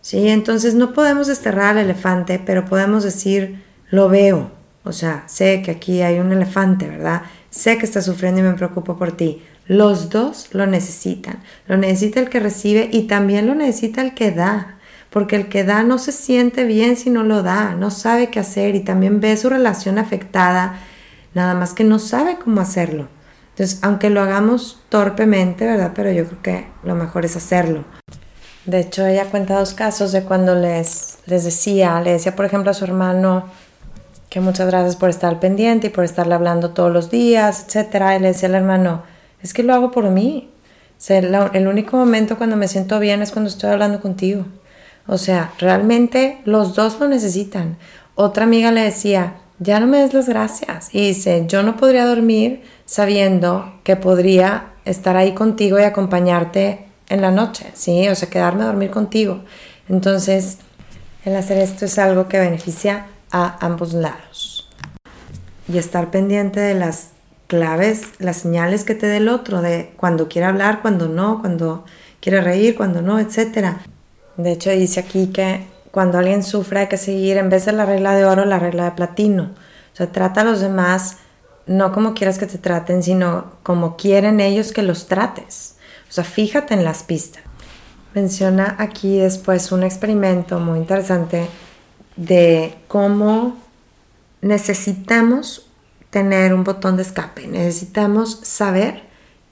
¿Sí? 0.00 0.28
Entonces 0.28 0.74
no 0.74 0.92
podemos 0.92 1.28
desterrar 1.28 1.78
al 1.78 1.84
elefante, 1.84 2.42
pero 2.44 2.64
podemos 2.64 3.04
decir, 3.04 3.62
lo 3.90 4.08
veo. 4.08 4.50
O 4.82 4.90
sea, 4.90 5.22
sé 5.28 5.62
que 5.62 5.70
aquí 5.70 6.02
hay 6.02 6.18
un 6.18 6.32
elefante, 6.32 6.88
¿verdad? 6.88 7.22
Sé 7.48 7.78
que 7.78 7.86
está 7.86 8.02
sufriendo 8.02 8.40
y 8.40 8.42
me 8.42 8.54
preocupo 8.54 8.96
por 8.96 9.12
ti. 9.12 9.40
Los 9.68 10.10
dos 10.10 10.48
lo 10.50 10.66
necesitan. 10.66 11.44
Lo 11.68 11.76
necesita 11.76 12.18
el 12.18 12.28
que 12.28 12.40
recibe 12.40 12.88
y 12.92 13.02
también 13.02 13.46
lo 13.46 13.54
necesita 13.54 14.02
el 14.02 14.14
que 14.14 14.32
da. 14.32 14.78
Porque 15.10 15.36
el 15.36 15.48
que 15.48 15.62
da 15.62 15.84
no 15.84 15.98
se 15.98 16.10
siente 16.10 16.64
bien 16.64 16.96
si 16.96 17.08
no 17.08 17.22
lo 17.22 17.44
da, 17.44 17.76
no 17.76 17.92
sabe 17.92 18.30
qué 18.30 18.40
hacer 18.40 18.74
y 18.74 18.80
también 18.80 19.20
ve 19.20 19.36
su 19.36 19.48
relación 19.48 19.98
afectada, 19.98 20.80
nada 21.34 21.54
más 21.54 21.74
que 21.74 21.84
no 21.84 21.98
sabe 21.98 22.38
cómo 22.38 22.60
hacerlo. 22.60 23.08
Entonces, 23.50 23.78
aunque 23.82 24.10
lo 24.10 24.20
hagamos 24.20 24.80
torpemente, 24.88 25.66
¿verdad? 25.66 25.92
Pero 25.94 26.10
yo 26.10 26.26
creo 26.26 26.42
que 26.42 26.66
lo 26.82 26.94
mejor 26.94 27.24
es 27.24 27.36
hacerlo. 27.36 27.84
De 28.66 28.80
hecho, 28.80 29.06
ella 29.06 29.26
cuenta 29.30 29.58
dos 29.58 29.74
casos 29.74 30.10
de 30.12 30.24
cuando 30.24 30.54
les, 30.54 31.18
les 31.26 31.44
decía, 31.44 32.00
le 32.00 32.12
decía 32.12 32.34
por 32.34 32.46
ejemplo 32.46 32.70
a 32.70 32.74
su 32.74 32.84
hermano 32.84 33.44
que 34.30 34.40
muchas 34.40 34.66
gracias 34.66 34.96
por 34.96 35.10
estar 35.10 35.38
pendiente 35.38 35.88
y 35.88 35.90
por 35.90 36.02
estarle 36.02 36.34
hablando 36.34 36.70
todos 36.70 36.92
los 36.92 37.10
días, 37.10 37.66
etc. 37.68 38.16
Y 38.16 38.20
le 38.20 38.28
decía 38.28 38.48
al 38.48 38.56
hermano, 38.56 39.02
es 39.42 39.52
que 39.52 39.62
lo 39.62 39.74
hago 39.74 39.90
por 39.90 40.10
mí. 40.10 40.50
El 41.08 41.68
único 41.68 41.96
momento 41.96 42.38
cuando 42.38 42.56
me 42.56 42.66
siento 42.66 42.98
bien 42.98 43.20
es 43.20 43.30
cuando 43.30 43.50
estoy 43.50 43.70
hablando 43.70 44.00
contigo. 44.00 44.46
O 45.06 45.18
sea, 45.18 45.52
realmente 45.58 46.40
los 46.46 46.74
dos 46.74 46.98
lo 46.98 47.06
necesitan. 47.06 47.76
Otra 48.14 48.44
amiga 48.44 48.72
le 48.72 48.80
decía, 48.80 49.34
ya 49.64 49.80
no 49.80 49.86
me 49.86 49.98
des 49.98 50.12
las 50.12 50.28
gracias. 50.28 50.90
Y 50.92 51.08
dice, 51.08 51.44
yo 51.48 51.62
no 51.62 51.76
podría 51.76 52.06
dormir 52.06 52.62
sabiendo 52.84 53.80
que 53.82 53.96
podría 53.96 54.74
estar 54.84 55.16
ahí 55.16 55.32
contigo 55.32 55.80
y 55.80 55.82
acompañarte 55.82 56.86
en 57.08 57.22
la 57.22 57.30
noche, 57.30 57.70
¿sí? 57.74 58.08
O 58.08 58.14
sea, 58.14 58.28
quedarme 58.28 58.62
a 58.62 58.66
dormir 58.66 58.90
contigo. 58.90 59.40
Entonces, 59.88 60.58
el 61.24 61.34
hacer 61.34 61.58
esto 61.58 61.86
es 61.86 61.98
algo 61.98 62.28
que 62.28 62.38
beneficia 62.38 63.06
a 63.30 63.56
ambos 63.64 63.94
lados. 63.94 64.70
Y 65.66 65.78
estar 65.78 66.10
pendiente 66.10 66.60
de 66.60 66.74
las 66.74 67.08
claves, 67.46 68.02
las 68.18 68.36
señales 68.36 68.84
que 68.84 68.94
te 68.94 69.06
dé 69.06 69.16
el 69.16 69.28
otro, 69.28 69.62
de 69.62 69.92
cuando 69.96 70.28
quiere 70.28 70.46
hablar, 70.46 70.82
cuando 70.82 71.08
no, 71.08 71.40
cuando 71.40 71.84
quiere 72.20 72.42
reír, 72.42 72.76
cuando 72.76 73.00
no, 73.00 73.18
etc. 73.18 73.76
De 74.36 74.52
hecho, 74.52 74.70
dice 74.70 75.00
aquí 75.00 75.28
que 75.28 75.73
cuando 75.94 76.18
alguien 76.18 76.42
sufre 76.42 76.80
hay 76.80 76.88
que 76.88 76.96
seguir, 76.96 77.36
en 77.36 77.48
vez 77.48 77.66
de 77.66 77.72
la 77.72 77.86
regla 77.86 78.16
de 78.16 78.24
oro, 78.24 78.44
la 78.44 78.58
regla 78.58 78.86
de 78.86 78.90
platino. 78.90 79.52
O 79.92 79.96
sea, 79.96 80.10
trata 80.10 80.40
a 80.40 80.44
los 80.44 80.58
demás 80.60 81.18
no 81.66 81.92
como 81.92 82.14
quieras 82.14 82.36
que 82.36 82.46
te 82.46 82.58
traten, 82.58 83.00
sino 83.00 83.52
como 83.62 83.96
quieren 83.96 84.40
ellos 84.40 84.72
que 84.72 84.82
los 84.82 85.06
trates. 85.06 85.76
O 86.08 86.12
sea, 86.12 86.24
fíjate 86.24 86.74
en 86.74 86.82
las 86.82 87.04
pistas. 87.04 87.44
Menciona 88.12 88.74
aquí 88.80 89.18
después 89.18 89.70
un 89.70 89.84
experimento 89.84 90.58
muy 90.58 90.80
interesante 90.80 91.46
de 92.16 92.74
cómo 92.88 93.56
necesitamos 94.40 95.70
tener 96.10 96.54
un 96.54 96.64
botón 96.64 96.96
de 96.96 97.02
escape. 97.02 97.46
Necesitamos 97.46 98.40
saber 98.42 99.04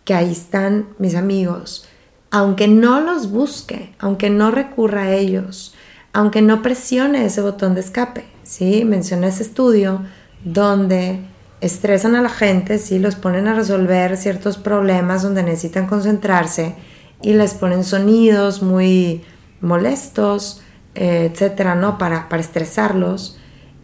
que 0.05 0.15
ahí 0.15 0.33
están 0.33 0.89
mis 0.99 1.15
amigos, 1.15 1.87
aunque 2.33 2.67
no 2.67 3.01
los 3.01 3.31
busque, 3.31 3.95
aunque 4.01 4.29
no 4.29 4.51
recurra 4.51 5.03
a 5.03 5.13
ellos, 5.13 5.77
aunque 6.13 6.43
no 6.43 6.63
presione 6.63 7.25
ese 7.25 7.41
botón 7.41 7.75
de 7.75 7.81
escape. 7.81 8.25
¿sí? 8.43 8.85
Mencioné 8.85 9.29
ese 9.29 9.43
estudio 9.43 10.03
donde 10.45 11.21
estresan 11.61 12.15
a 12.15 12.23
la 12.23 12.29
gente, 12.29 12.79
¿sí? 12.79 12.99
los 12.99 13.15
ponen 13.15 13.47
a 13.49 13.55
resolver 13.55 14.17
ciertos 14.17 14.59
problemas 14.59 15.23
donde 15.23 15.43
necesitan 15.43 15.87
concentrarse 15.87 16.75
y 17.23 17.35
les 17.35 17.55
ponen 17.55 17.85
sonidos 17.85 18.63
muy 18.63 19.23
molestos, 19.61 20.61
eh, 20.95 21.31
etcétera, 21.33 21.77
¿no? 21.77 21.97
Para, 21.97 22.29
para 22.29 22.43
estresarlos 22.43 23.39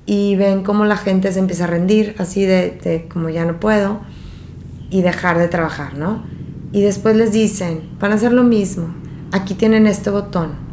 y 0.04 0.36
ven 0.36 0.62
cómo 0.62 0.86
la 0.86 0.96
gente 0.96 1.30
se 1.32 1.38
empieza 1.38 1.64
a 1.64 1.66
rendir, 1.66 2.14
así 2.18 2.46
de, 2.46 3.06
como 3.12 3.28
ya 3.28 3.44
no 3.44 3.60
puedo, 3.60 4.00
y 4.90 5.02
dejar 5.02 5.38
de 5.38 5.48
trabajar, 5.48 5.98
¿no? 5.98 6.24
Y 6.72 6.80
después 6.82 7.14
les 7.14 7.30
dicen, 7.30 7.90
van 8.00 8.12
a 8.12 8.14
hacer 8.14 8.32
lo 8.32 8.42
mismo, 8.42 8.88
aquí 9.32 9.52
tienen 9.54 9.86
este 9.86 10.08
botón. 10.08 10.67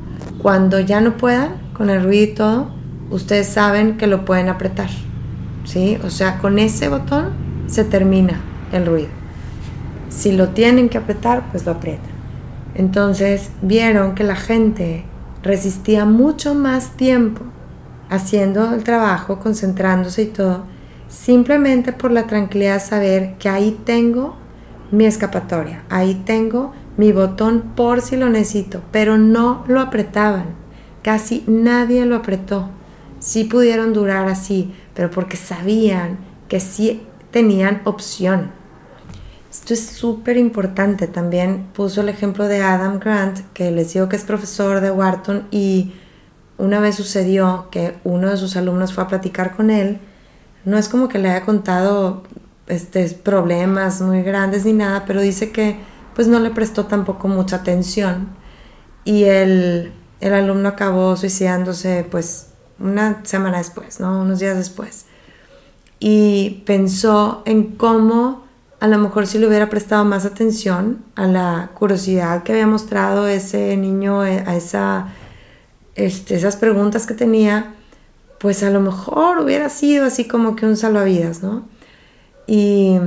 Cuando 0.46 0.80
ya 0.80 1.02
no 1.02 1.18
puedan, 1.18 1.56
con 1.74 1.90
el 1.90 2.04
ruido 2.04 2.24
y 2.24 2.36
todo, 2.36 2.68
ustedes 3.10 3.48
saben 3.48 3.98
que 3.98 4.06
lo 4.06 4.26
pueden 4.26 4.48
apretar, 4.48 4.92
¿sí? 5.64 5.98
O 6.04 6.12
sea, 6.12 6.38
con 6.38 6.60
ese 6.60 6.88
botón 6.88 7.32
se 7.66 7.84
termina 7.84 8.40
el 8.72 8.86
ruido. 8.86 9.10
Si 10.10 10.34
lo 10.34 10.50
tienen 10.50 10.88
que 10.88 11.00
apretar, 11.00 11.50
pues 11.50 11.66
lo 11.66 11.72
aprietan. 11.72 12.12
Entonces 12.76 13.50
vieron 13.64 14.14
que 14.14 14.24
la 14.24 14.36
gente 14.36 15.06
resistía 15.42 16.06
mucho 16.06 16.54
más 16.54 16.92
tiempo 16.92 17.42
haciendo 18.12 18.72
el 18.76 18.84
trabajo, 18.84 19.40
concentrándose 19.40 20.22
y 20.22 20.28
todo, 20.28 20.66
simplemente 21.08 21.92
por 21.92 22.12
la 22.12 22.28
tranquilidad 22.28 22.76
de 22.76 22.80
saber 22.82 23.36
que 23.40 23.50
ahí 23.50 23.80
tengo 23.84 24.36
mi 24.92 25.06
escapatoria, 25.06 25.86
ahí 25.90 26.22
tengo 26.24 26.72
mi 26.98 27.12
botón 27.12 27.74
por 27.76 28.02
si 28.02 28.16
lo 28.16 28.30
necesito, 28.30 28.82
pero 28.92 29.18
no 29.18 29.64
lo 29.68 29.82
apretaban, 29.82 30.46
casi 31.04 31.44
nadie 31.48 32.06
lo 32.06 32.16
apretó. 32.16 32.70
Sí 33.20 33.46
pudieron 33.46 33.94
durar 33.94 34.28
así, 34.28 34.74
pero 34.94 35.10
porque 35.10 35.38
sabían 35.38 36.18
que 36.48 36.60
sí 36.60 37.02
tenían 37.32 37.82
opción. 37.86 38.52
Esto 39.50 39.74
es 39.74 39.86
súper 39.86 40.38
importante. 40.38 41.08
También 41.08 41.68
puso 41.74 42.02
el 42.02 42.10
ejemplo 42.10 42.48
de 42.48 42.62
Adam 42.62 43.00
Grant, 43.00 43.40
que 43.54 43.72
les 43.72 43.94
digo 43.94 44.10
que 44.10 44.18
es 44.18 44.24
profesor 44.24 44.82
de 44.82 44.92
Wharton 44.92 45.48
y 45.50 45.94
una 46.58 46.80
vez 46.80 46.96
sucedió 46.96 47.70
que 47.72 47.96
uno 48.04 48.30
de 48.30 48.38
sus 48.38 48.56
alumnos 48.56 48.94
fue 48.94 49.04
a 49.04 49.08
platicar 49.08 49.56
con 49.56 49.70
él, 49.70 50.00
no 50.64 50.78
es 50.78 50.90
como 50.90 51.10
que 51.10 51.20
le 51.20 51.30
haya 51.30 51.46
contado 51.46 52.24
este, 52.68 53.08
problemas 53.10 54.02
muy 54.02 54.24
grandes 54.24 54.66
ni 54.66 54.74
nada, 54.74 55.06
pero 55.06 55.22
dice 55.22 55.52
que 55.52 55.78
pues 56.16 56.28
no 56.28 56.40
le 56.40 56.50
prestó 56.50 56.86
tampoco 56.86 57.28
mucha 57.28 57.58
atención 57.58 58.30
y 59.04 59.26
el, 59.26 59.94
el 60.22 60.34
alumno 60.34 60.70
acabó 60.70 61.16
suicidándose 61.16 62.08
pues 62.10 62.48
una 62.80 63.24
semana 63.26 63.60
después, 63.60 64.00
¿no? 64.00 64.22
unos 64.22 64.40
días 64.40 64.58
después. 64.58 65.06
Y 66.00 66.64
pensó 66.66 67.44
en 67.46 67.76
cómo 67.76 68.44
a 68.80 68.88
lo 68.88 68.98
mejor 68.98 69.28
si 69.28 69.38
le 69.40 69.48
hubiera 69.48 69.70
prestado 69.70 70.04
más 70.06 70.26
atención 70.26 71.04
a 71.16 71.28
la 71.28 71.72
curiosidad 71.74 72.44
que 72.44 72.52
había 72.52 72.68
mostrado 72.68 73.28
ese 73.28 73.76
niño, 73.78 74.22
a 74.22 74.56
esa 74.56 75.08
este, 75.96 76.36
esas 76.36 76.58
preguntas 76.58 77.08
que 77.08 77.14
tenía, 77.14 77.74
pues 78.40 78.64
a 78.64 78.70
lo 78.70 78.82
mejor 78.82 79.40
hubiera 79.40 79.70
sido 79.70 80.06
así 80.06 80.28
como 80.28 80.56
que 80.56 80.66
un 80.66 80.76
salvavidas, 80.76 81.42
¿no? 81.42 81.64
Y 82.48 83.00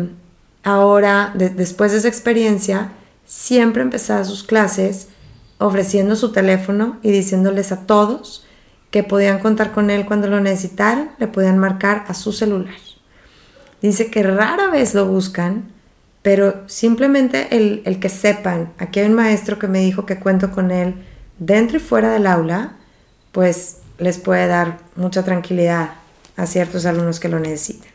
ahora, 0.64 1.33
después 1.35 1.92
de 1.92 1.99
esa 1.99 2.09
experiencia, 2.09 2.92
siempre 3.29 3.83
empezaba 3.83 4.25
sus 4.25 4.43
clases 4.43 5.09
ofreciendo 5.59 6.17
su 6.17 6.33
teléfono 6.33 6.99
y 7.03 7.11
diciéndoles 7.11 7.73
a 7.73 7.87
todos 7.87 8.47
que 8.91 9.03
podían 9.03 9.38
contar 9.38 9.73
con 9.73 9.91
él 9.91 10.07
cuando 10.07 10.29
lo 10.29 10.41
necesitaran, 10.41 11.11
le 11.19 11.29
podían 11.29 11.59
marcar 11.59 12.07
a 12.09 12.14
su 12.14 12.33
celular. 12.33 12.75
Dice 13.83 14.11
que 14.11 14.23
rara 14.23 14.71
vez 14.71 14.95
lo 14.95 15.07
buscan, 15.07 15.71
pero 16.23 16.69
simplemente 16.69 17.55
el, 17.55 17.83
el 17.85 18.01
que 18.01 18.09
sepan, 18.09 18.73
aquí 18.79 19.01
hay 19.01 19.07
un 19.07 19.14
maestro 19.14 19.59
que 19.59 19.69
me 19.69 19.81
dijo 19.81 20.07
que 20.07 20.19
cuento 20.19 20.51
con 20.51 20.71
él 20.71 20.95
dentro 21.38 21.77
y 21.77 21.81
fuera 21.81 22.11
del 22.11 22.27
aula, 22.27 22.77
pues 23.33 23.79
les 23.99 24.17
puede 24.19 24.47
dar 24.47 24.79
mucha 24.97 25.23
tranquilidad 25.23 25.91
a 26.37 26.47
ciertos 26.47 26.87
alumnos 26.87 27.21
que 27.21 27.29
lo 27.29 27.38
necesiten. 27.38 27.91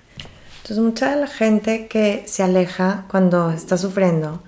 Entonces 0.61 0.77
mucha 0.77 1.09
de 1.09 1.21
la 1.21 1.27
gente 1.27 1.87
que 1.87 2.23
se 2.27 2.43
aleja 2.43 3.05
cuando 3.09 3.49
está 3.51 3.77
sufriendo 3.77 4.43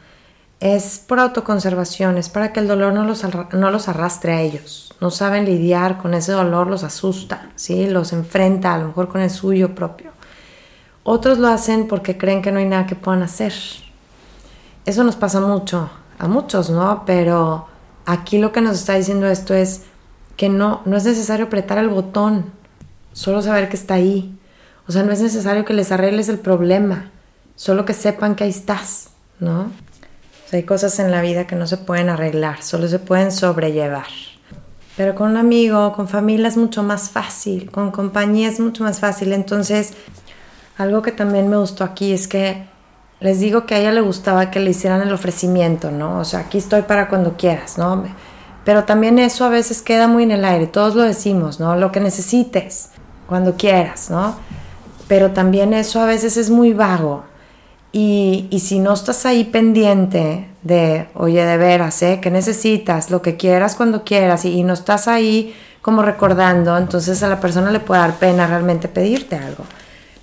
es 0.74 1.00
por 1.00 1.20
autoconservación, 1.20 2.18
es 2.18 2.30
para 2.30 2.52
que 2.52 2.60
el 2.60 2.68
dolor 2.68 2.94
no 2.94 3.06
los, 3.06 3.24
no 3.54 3.72
los 3.72 3.88
arrastre 3.88 4.34
a 4.34 4.42
ellos. 4.42 4.94
No 5.00 5.12
saben 5.12 5.46
lidiar 5.46 5.98
con 5.98 6.14
ese 6.14 6.32
dolor, 6.32 6.68
los 6.68 6.84
asusta, 6.84 7.50
¿sí? 7.56 7.88
los 7.88 8.14
enfrenta 8.14 8.74
a 8.74 8.80
lo 8.80 8.88
mejor 8.88 9.08
con 9.08 9.22
el 9.22 9.30
suyo 9.30 9.76
propio. 9.76 10.12
Otros 11.04 11.38
lo 11.38 11.50
hacen 11.50 11.88
porque 11.88 12.18
creen 12.18 12.42
que 12.42 12.52
no 12.52 12.60
hay 12.60 12.66
nada 12.66 12.88
que 12.88 12.96
puedan 12.96 13.22
hacer. 13.22 13.54
Eso 14.86 15.04
nos 15.04 15.16
pasa 15.16 15.40
mucho, 15.40 15.90
a 16.18 16.28
muchos, 16.28 16.72
¿no? 16.72 17.04
Pero 17.06 17.68
aquí 18.06 18.40
lo 18.40 18.52
que 18.52 18.62
nos 18.62 18.80
está 18.80 18.96
diciendo 18.96 19.28
esto 19.28 19.54
es, 19.54 19.84
que 20.38 20.50
no, 20.50 20.82
no 20.86 20.98
es 20.98 21.06
necesario 21.06 21.46
apretar 21.46 21.78
el 21.78 21.90
botón, 21.90 22.46
solo 23.14 23.42
saber 23.42 23.70
que 23.70 23.78
está 23.78 23.96
ahí. 23.96 24.38
O 24.88 24.92
sea, 24.92 25.04
no 25.04 25.12
es 25.12 25.22
necesario 25.22 25.66
que 25.66 25.74
les 25.74 25.92
arregles 25.92 26.30
el 26.30 26.40
problema, 26.40 27.12
solo 27.56 27.86
que 27.86 27.94
sepan 27.94 28.36
que 28.36 28.44
ahí 28.44 28.50
estás, 28.50 29.10
¿no? 29.40 29.72
Hay 30.52 30.64
cosas 30.64 31.00
en 31.00 31.12
la 31.12 31.22
vida 31.22 31.48
que 31.48 31.56
no 31.56 31.68
se 31.68 31.78
pueden 31.78 32.10
arreglar, 32.10 32.62
solo 32.62 32.88
se 32.88 33.00
pueden 33.00 33.32
sobrellevar. 33.32 34.08
Pero 34.96 35.16
con 35.16 35.32
un 35.32 35.38
amigo, 35.38 35.92
con 35.94 36.08
familia 36.08 36.48
es 36.48 36.56
mucho 36.56 36.84
más 36.84 37.10
fácil, 37.10 37.70
con 37.72 37.92
compañía 37.92 38.48
es 38.48 38.60
mucho 38.60 38.84
más 38.84 39.00
fácil. 39.00 39.34
Entonces, 39.34 39.94
algo 40.78 41.02
que 41.02 41.12
también 41.12 41.50
me 41.50 41.58
gustó 41.58 41.84
aquí 41.84 42.14
es 42.14 42.28
que 42.28 42.66
les 43.20 43.40
digo 43.40 43.66
que 43.66 43.76
a 43.76 43.80
ella 43.80 43.92
le 43.92 44.02
gustaba 44.02 44.52
que 44.52 44.60
le 44.60 44.72
hicieran 44.72 45.02
el 45.02 45.14
ofrecimiento, 45.14 45.92
¿no? 45.92 46.20
O 46.20 46.26
sea, 46.26 46.42
aquí 46.42 46.58
estoy 46.58 46.84
para 46.84 47.10
cuando 47.10 47.36
quieras, 47.38 47.78
¿no? 47.78 48.06
Pero 48.64 48.84
también 48.84 49.20
eso 49.20 49.46
a 49.46 49.50
veces 49.50 49.82
queda 49.82 50.08
muy 50.08 50.24
en 50.24 50.32
el 50.32 50.46
aire, 50.46 50.68
todos 50.68 50.96
lo 50.96 51.04
decimos, 51.04 51.60
¿no? 51.60 51.76
Lo 51.76 51.92
que 51.92 52.00
necesites, 52.00 52.90
cuando 53.28 53.56
quieras, 53.56 54.10
¿no? 54.10 54.36
Pero 55.08 55.32
también 55.32 55.74
eso 55.74 56.02
a 56.02 56.06
veces 56.06 56.38
es 56.38 56.50
muy 56.50 56.74
vago. 56.74 57.24
Y, 57.98 58.50
si 58.60 58.80
no 58.80 58.92
estás 58.92 59.26
ahí 59.26 59.46
pendiente 59.46 60.50
de, 60.64 61.08
oye, 61.14 61.46
de 61.46 61.56
veras, 61.56 62.02
¿eh? 62.02 62.20
¿Qué 62.22 62.30
necesitas? 62.30 63.10
Lo 63.10 63.22
que 63.22 63.38
quieras 63.38 63.76
cuando 63.76 64.04
quieras 64.04 64.44
y, 64.44 64.50
y 64.50 64.64
no 64.64 64.74
estás 64.74 65.08
ahí 65.08 65.56
como 65.82 66.02
recordando, 66.02 66.78
entonces 66.78 67.24
a 67.24 67.30
la 67.30 67.40
persona 67.40 67.72
le 67.72 67.80
puede 67.80 68.02
dar 68.02 68.16
pena 68.16 68.48
realmente 68.48 68.90
pedirte 68.90 69.38
algo. 69.38 69.64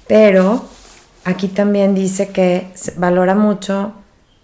Pero 0.06 0.66
aquí 1.24 1.48
también 1.48 1.94
dice 1.94 2.28
que 2.28 2.68
valora 2.98 3.35
mucho 3.35 3.94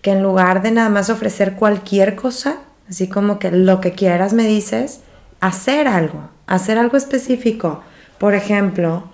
que 0.01 0.12
en 0.12 0.23
lugar 0.23 0.62
de 0.62 0.71
nada 0.71 0.88
más 0.88 1.11
ofrecer 1.11 1.53
cualquier 1.55 2.17
cosa, 2.17 2.61
así 2.88 3.09
como 3.09 3.38
que 3.38 3.51
lo 3.51 3.83
que 3.83 3.93
quieras 3.93 4.33
me 4.33 4.47
dices, 4.47 5.01
hacer 5.41 5.87
algo, 5.87 6.31
hacer 6.47 6.79
algo 6.79 6.97
específico. 6.97 7.83
Por 8.17 8.35
ejemplo, 8.35 9.05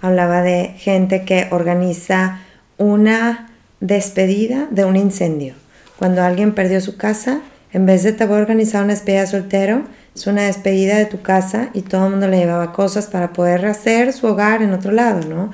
hablaba 0.00 0.40
de 0.40 0.74
gente 0.78 1.26
que 1.26 1.48
organiza 1.50 2.40
una 2.78 3.48
despedida 3.80 4.68
de 4.70 4.84
un 4.84 4.96
incendio. 4.96 5.54
Cuando 5.98 6.22
alguien 6.22 6.54
perdió 6.54 6.80
su 6.80 6.96
casa, 6.96 7.40
en 7.72 7.86
vez 7.86 8.02
de 8.02 8.12
te 8.12 8.26
voy 8.26 8.36
a 8.36 8.40
organizar 8.40 8.84
una 8.84 8.94
despedida 8.94 9.26
soltero, 9.26 9.84
es 10.14 10.26
una 10.26 10.44
despedida 10.44 10.96
de 10.96 11.06
tu 11.06 11.20
casa 11.22 11.70
y 11.74 11.82
todo 11.82 12.06
el 12.06 12.12
mundo 12.12 12.28
le 12.28 12.38
llevaba 12.38 12.72
cosas 12.72 13.06
para 13.06 13.32
poder 13.32 13.66
hacer 13.66 14.12
su 14.12 14.26
hogar 14.26 14.62
en 14.62 14.72
otro 14.72 14.92
lado, 14.92 15.20
¿no? 15.28 15.50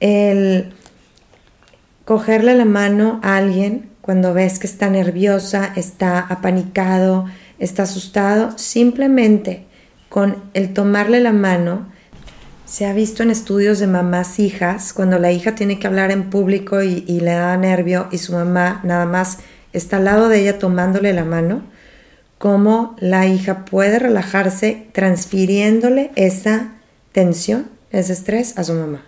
el 0.00 0.74
cogerle 2.04 2.54
la 2.54 2.66
mano 2.66 3.20
a 3.22 3.36
alguien 3.36 3.88
cuando 4.02 4.34
ves 4.34 4.58
que 4.58 4.66
está 4.66 4.90
nerviosa, 4.90 5.72
está 5.76 6.18
apanicado, 6.18 7.24
está 7.58 7.84
asustado, 7.84 8.52
simplemente 8.58 9.64
con 10.10 10.42
el 10.52 10.74
tomarle 10.74 11.20
la 11.20 11.32
mano, 11.32 11.88
se 12.64 12.86
ha 12.86 12.92
visto 12.92 13.22
en 13.22 13.30
estudios 13.30 13.78
de 13.78 13.86
mamás 13.86 14.38
hijas, 14.38 14.92
cuando 14.92 15.18
la 15.18 15.32
hija 15.32 15.54
tiene 15.54 15.78
que 15.78 15.86
hablar 15.86 16.10
en 16.10 16.30
público 16.30 16.82
y, 16.82 17.02
le 17.20 17.32
da 17.32 17.56
nervio 17.56 18.08
y 18.10 18.18
su 18.18 18.32
mamá 18.32 18.80
nada 18.84 19.06
más 19.06 19.38
está 19.72 19.98
al 19.98 20.04
lado 20.04 20.28
de 20.28 20.40
ella 20.40 20.58
tomándole 20.58 21.12
la 21.12 21.24
mano, 21.24 21.62
cómo 22.38 22.96
la 22.98 23.26
hija 23.26 23.64
puede 23.64 23.98
relajarse 23.98 24.88
transfiriéndole 24.92 26.10
esa 26.16 26.72
tensión, 27.12 27.68
ese 27.90 28.12
estrés 28.12 28.58
a 28.58 28.64
su 28.64 28.74
mamá 28.74 29.02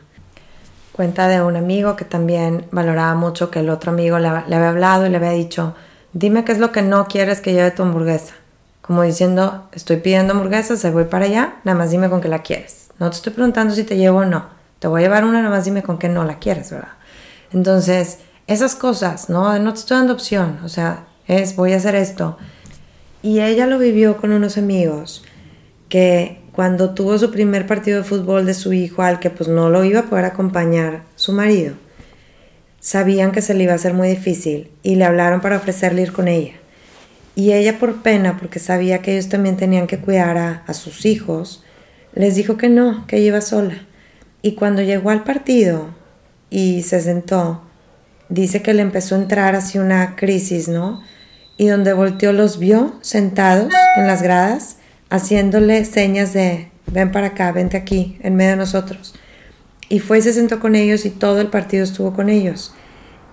cuenta 0.97 1.29
de 1.29 1.43
un 1.43 1.57
amigo 1.57 1.95
que 1.95 2.07
también 2.07 2.65
valoraba 2.73 3.15
mucho 3.15 3.51
que 3.51 3.61
el 3.61 3.69
otro 3.69 3.93
amigo 3.93 4.19
le, 4.19 4.29
había 4.29 4.71
hablado 4.71 5.07
y 5.07 5.11
le 5.11 5.19
había 5.19 5.31
dicho, 5.31 5.75
dime 6.15 6.43
qué 6.45 6.53
es 6.53 6.59
lo 6.59 6.73
que 6.73 6.81
no 6.81 7.07
quieres 7.07 7.43
que 7.43 7.53
lleve 7.53 7.71
tu 7.71 7.83
hamburguesa. 7.83 8.35
Como 8.81 9.03
diciendo, 9.03 9.69
estoy 9.73 9.99
pidiendo 9.99 10.33
hamburguesa, 10.33 10.75
se 10.77 10.91
voy 10.91 11.05
para 11.05 11.27
allá, 11.27 11.57
nada 11.65 11.77
más 11.77 11.91
dime 11.91 12.09
con 12.09 12.23
qué 12.23 12.29
la 12.29 12.43
quieres. 12.43 12.86
No 12.99 13.11
te 13.11 13.17
estoy 13.17 13.33
preguntando 13.33 13.75
si 13.75 13.85
te 13.85 13.97
llevo 13.97 14.19
o 14.19 14.25
no. 14.25 14.47
Te 14.79 14.89
voy 14.89 15.01
a 15.01 15.05
llevar 15.05 15.25
una, 15.25 15.43
nada 15.43 15.55
más 15.55 15.65
dime 15.65 15.83
con 15.83 15.99
qué 15.99 16.09
no 16.09 16.25
la 16.25 16.39
quieres, 16.39 16.71
¿verdad? 16.71 16.93
Entonces, 17.53 18.19
esas 18.47 18.75
cosas, 18.75 19.29
¿no? 19.29 19.59
No 19.59 19.73
te 19.73 19.81
estoy 19.81 19.99
dando 19.99 20.13
opción, 20.13 20.61
o 20.65 20.69
sea, 20.69 21.05
es 21.27 21.57
voy 21.57 21.73
a 21.73 21.77
hacer 21.77 21.95
esto. 21.95 22.39
Y 23.23 23.41
ella 23.41 23.67
lo 23.67 23.79
vivió 23.79 24.17
con 24.17 24.33
unos 24.33 24.57
amigos 24.57 25.25
que 25.89 26.41
cuando 26.53 26.95
tuvo 26.95 27.19
su 27.19 27.31
primer 27.31 27.67
partido 27.67 27.99
de 27.99 28.05
fútbol 28.05 28.47
de 28.47 28.55
su 28.55 28.73
hijo 28.73 29.03
al 29.03 29.21
que 29.21 29.31
pues 29.31 29.49
no 29.49 29.69
lo 29.69 29.85
iba 29.85 30.01
a 30.01 30.05
poder 30.05 30.25
acompañar 30.25 31.03
su 31.17 31.33
marido. 31.33 31.75
Sabían 32.81 33.33
que 33.33 33.43
se 33.43 33.55
le 33.55 33.65
iba 33.65 33.73
a 33.73 33.77
hacer 33.77 33.95
muy 33.95 34.09
difícil 34.09 34.71
y 34.83 34.95
le 34.95 35.05
hablaron 35.05 35.41
para 35.41 35.57
ofrecerle 35.57 36.03
ir 36.03 36.13
con 36.13 36.29
ella. 36.29 36.55
Y 37.35 37.53
ella 37.53 37.79
por 37.79 38.03
pena, 38.03 38.39
porque 38.39 38.59
sabía 38.59 39.03
que 39.03 39.13
ellos 39.13 39.29
también 39.29 39.57
tenían 39.57 39.87
que 39.87 39.99
cuidar 39.99 40.39
a, 40.39 40.63
a 40.67 40.73
sus 40.73 41.05
hijos, 41.05 41.65
les 42.17 42.35
dijo 42.35 42.57
que 42.57 42.69
no, 42.69 43.07
que 43.07 43.21
iba 43.21 43.41
sola. 43.41 43.87
Y 44.43 44.53
cuando 44.53 44.83
llegó 44.83 45.11
al 45.11 45.23
partido 45.23 45.95
y 46.51 46.83
se 46.83 47.01
sentó, 47.01 47.63
dice 48.31 48.63
que 48.63 48.75
le 48.75 48.83
empezó 48.83 49.15
a 49.15 49.19
entrar 49.19 49.55
así 49.55 49.79
una 49.79 50.17
crisis, 50.17 50.67
¿no? 50.67 51.03
Y 51.59 51.69
donde 51.69 51.93
volteó 51.93 52.33
los 52.33 52.59
vio 52.59 52.95
sentados 53.03 53.73
en 53.97 54.07
las 54.07 54.23
gradas 54.23 54.79
haciéndole 55.11 55.85
señas 55.85 56.33
de 56.33 56.71
ven 56.87 57.13
para 57.13 57.29
acá, 57.29 57.53
vente 57.53 57.77
aquí, 57.77 58.19
en 58.23 58.35
medio 58.35 58.53
de 58.53 58.57
nosotros. 58.57 59.15
Y 59.89 59.99
fue 60.01 60.19
y 60.19 60.23
se 60.23 60.33
sentó 60.33 60.59
con 60.59 60.75
ellos 60.75 61.05
y 61.05 61.11
todo 61.11 61.41
el 61.41 61.49
partido 61.49 61.85
estuvo 61.85 62.15
con 62.15 62.31
ellos. 62.31 62.75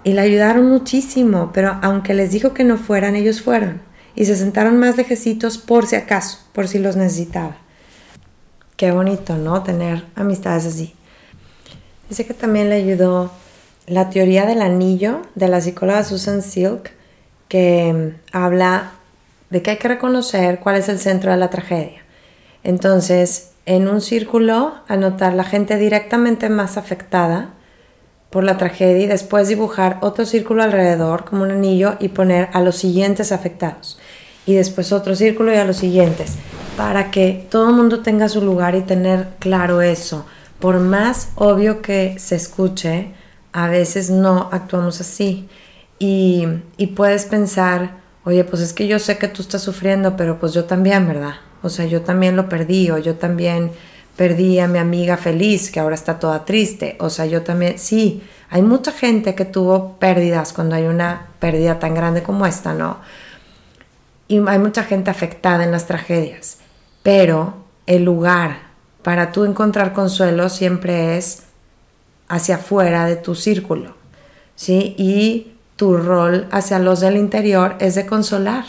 Y 0.04 0.12
le 0.12 0.22
ayudaron 0.22 0.68
muchísimo, 0.68 1.52
pero 1.54 1.80
aunque 1.82 2.14
les 2.14 2.32
dijo 2.32 2.54
que 2.54 2.66
no 2.66 2.78
fueran, 2.78 3.16
ellos 3.16 3.42
fueron. 3.42 3.82
Y 4.14 4.26
se 4.26 4.36
sentaron 4.36 4.78
más 4.78 4.98
lejecitos 4.98 5.58
por 5.58 5.88
si 5.88 5.96
acaso, 5.96 6.40
por 6.52 6.68
si 6.68 6.80
los 6.80 6.98
necesitaba. 6.98 7.63
Qué 8.76 8.92
bonito, 8.92 9.38
¿no? 9.38 9.64
Tener 9.64 10.04
amistades 10.16 10.66
así. 10.66 10.94
Dice 12.10 12.26
que 12.26 12.34
también 12.34 12.70
le 12.70 12.76
ayudó 12.76 13.32
la 13.88 14.10
teoría 14.10 14.46
del 14.46 14.62
anillo 14.62 15.22
de 15.36 15.48
la 15.48 15.62
psicóloga 15.62 16.04
Susan 16.04 16.42
Silk, 16.42 16.92
que 17.48 18.14
habla 18.32 18.92
de 19.50 19.62
que 19.62 19.72
hay 19.72 19.78
que 19.78 19.88
reconocer 19.88 20.60
cuál 20.60 20.78
es 20.78 20.90
el 20.90 21.00
centro 21.00 21.32
de 21.32 21.38
la 21.38 21.50
tragedia. 21.50 22.02
Entonces, 22.64 23.52
en 23.66 23.88
un 23.88 24.02
círculo, 24.02 24.74
anotar 24.88 25.34
la 25.34 25.44
gente 25.44 25.78
directamente 25.78 26.50
más 26.50 26.78
afectada 26.78 27.54
por 28.30 28.44
la 28.44 28.58
tragedia 28.58 29.04
y 29.04 29.08
después 29.08 29.48
dibujar 29.48 30.00
otro 30.02 30.26
círculo 30.26 30.64
alrededor 30.64 31.24
como 31.24 31.44
un 31.44 31.52
anillo 31.52 31.96
y 32.00 32.08
poner 32.08 32.50
a 32.54 32.62
los 32.62 32.78
siguientes 32.78 33.32
afectados. 33.32 34.00
Y 34.46 34.56
después 34.56 34.92
otro 34.92 35.16
círculo 35.16 35.54
y 35.54 35.58
a 35.58 35.66
los 35.66 35.78
siguientes, 35.78 36.38
para 36.78 37.12
que 37.12 37.48
todo 37.50 37.70
el 37.70 37.76
mundo 37.76 38.00
tenga 38.00 38.30
su 38.30 38.42
lugar 38.42 38.76
y 38.76 38.82
tener 38.82 39.30
claro 39.40 39.82
eso. 39.82 40.26
Por 40.60 40.80
más 40.80 41.30
obvio 41.36 41.82
que 41.82 42.18
se 42.20 42.36
escuche, 42.36 43.14
a 43.52 43.68
veces 43.68 44.10
no 44.10 44.50
actuamos 44.52 45.02
así. 45.02 45.48
Y, 46.00 46.48
y 46.78 46.88
puedes 46.88 47.26
pensar, 47.26 47.98
oye, 48.24 48.44
pues 48.44 48.62
es 48.62 48.74
que 48.74 48.88
yo 48.88 49.00
sé 49.00 49.18
que 49.18 49.28
tú 49.28 49.42
estás 49.42 49.62
sufriendo, 49.62 50.18
pero 50.18 50.40
pues 50.40 50.54
yo 50.54 50.66
también, 50.66 51.08
¿verdad? 51.08 51.36
O 51.62 51.70
sea, 51.70 51.86
yo 51.86 52.02
también 52.02 52.36
lo 52.36 52.50
perdí, 52.50 52.92
o 52.92 52.98
yo 52.98 53.16
también 53.16 53.72
perdí 54.18 54.60
a 54.60 54.68
mi 54.68 54.80
amiga 54.80 55.18
feliz, 55.18 55.72
que 55.72 55.80
ahora 55.80 55.96
está 55.96 56.20
toda 56.20 56.46
triste. 56.46 56.98
O 57.00 57.10
sea, 57.10 57.26
yo 57.26 57.44
también, 57.44 57.78
sí, 57.80 58.24
hay 58.50 58.62
mucha 58.62 58.92
gente 58.92 59.36
que 59.36 59.46
tuvo 59.46 59.98
pérdidas 59.98 60.54
cuando 60.54 60.76
hay 60.76 60.86
una 60.86 61.28
pérdida 61.40 61.80
tan 61.80 61.96
grande 61.96 62.24
como 62.24 62.46
esta, 62.46 62.74
¿no? 62.74 62.98
Y 64.28 64.40
hay 64.48 64.60
mucha 64.60 64.84
gente 64.84 65.10
afectada 65.10 65.64
en 65.64 65.72
las 65.72 65.86
tragedias, 65.86 66.58
pero 67.04 67.56
el 67.86 68.04
lugar 68.04 68.58
para 69.04 69.32
tú 69.32 69.44
encontrar 69.44 69.94
consuelo 69.94 70.50
siempre 70.50 71.18
es 71.18 71.44
hacia 72.30 72.56
afuera 72.56 73.06
de 73.06 73.18
tu 73.18 73.36
círculo, 73.36 73.96
¿sí? 74.56 74.96
Y 74.98 75.54
tu 75.76 75.98
rol 75.98 76.48
hacia 76.52 76.80
los 76.80 77.02
del 77.02 77.18
interior 77.18 77.76
es 77.80 77.96
de 77.96 78.06
consolar. 78.06 78.64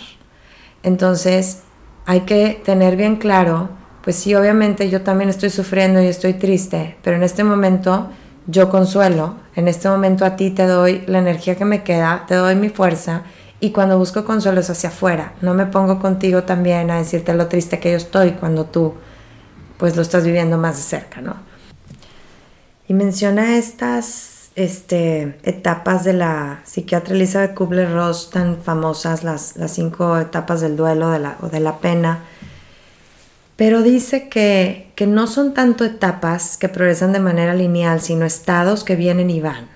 Entonces, 0.82 1.60
hay 2.06 2.20
que 2.20 2.60
tener 2.64 2.96
bien 2.96 3.16
claro, 3.16 3.70
pues 4.02 4.16
sí, 4.16 4.34
obviamente 4.34 4.90
yo 4.90 5.02
también 5.02 5.30
estoy 5.30 5.50
sufriendo 5.50 6.02
y 6.02 6.06
estoy 6.06 6.34
triste, 6.34 6.96
pero 7.02 7.16
en 7.16 7.22
este 7.22 7.44
momento 7.44 8.10
yo 8.46 8.68
consuelo, 8.68 9.36
en 9.54 9.68
este 9.68 9.88
momento 9.88 10.26
a 10.26 10.36
ti 10.36 10.50
te 10.50 10.66
doy 10.66 11.04
la 11.06 11.18
energía 11.18 11.54
que 11.54 11.64
me 11.64 11.82
queda, 11.82 12.24
te 12.26 12.34
doy 12.34 12.56
mi 12.56 12.68
fuerza 12.68 13.22
y 13.60 13.70
cuando 13.70 13.98
busco 13.98 14.24
consuelo 14.24 14.60
es 14.60 14.70
hacia 14.70 14.90
afuera, 14.90 15.34
no 15.40 15.54
me 15.54 15.66
pongo 15.66 15.98
contigo 15.98 16.42
también 16.42 16.90
a 16.90 16.98
decirte 16.98 17.34
lo 17.34 17.46
triste 17.46 17.78
que 17.80 17.92
yo 17.92 17.96
estoy 17.96 18.32
cuando 18.32 18.66
tú 18.66 18.94
pues 19.78 19.96
lo 19.96 20.02
estás 20.02 20.24
viviendo 20.24 20.58
más 20.58 20.76
de 20.76 20.82
cerca, 20.82 21.20
¿no? 21.20 21.36
Y 22.86 22.94
menciona 22.94 23.56
estas 23.56 24.50
este, 24.56 25.38
etapas 25.42 26.04
de 26.04 26.12
la 26.12 26.60
psiquiatra 26.64 27.14
Elizabeth 27.14 27.54
Kubler-Ross 27.54 28.30
tan 28.30 28.58
famosas, 28.58 29.24
las, 29.24 29.56
las, 29.56 29.72
cinco 29.72 30.18
etapas 30.18 30.60
del 30.60 30.76
duelo 30.76 31.10
de 31.10 31.18
la, 31.18 31.38
o 31.40 31.48
de 31.48 31.60
la 31.60 31.78
pena, 31.78 32.20
pero 33.56 33.82
dice 33.82 34.28
que, 34.28 34.92
que 34.94 35.06
no 35.06 35.26
son 35.26 35.54
tanto 35.54 35.84
etapas 35.84 36.56
que 36.56 36.68
progresan 36.68 37.12
de 37.12 37.20
manera 37.20 37.54
lineal, 37.54 38.00
sino 38.00 38.24
estados 38.24 38.84
que 38.84 38.96
vienen 38.96 39.30
y 39.30 39.40
van. 39.40 39.68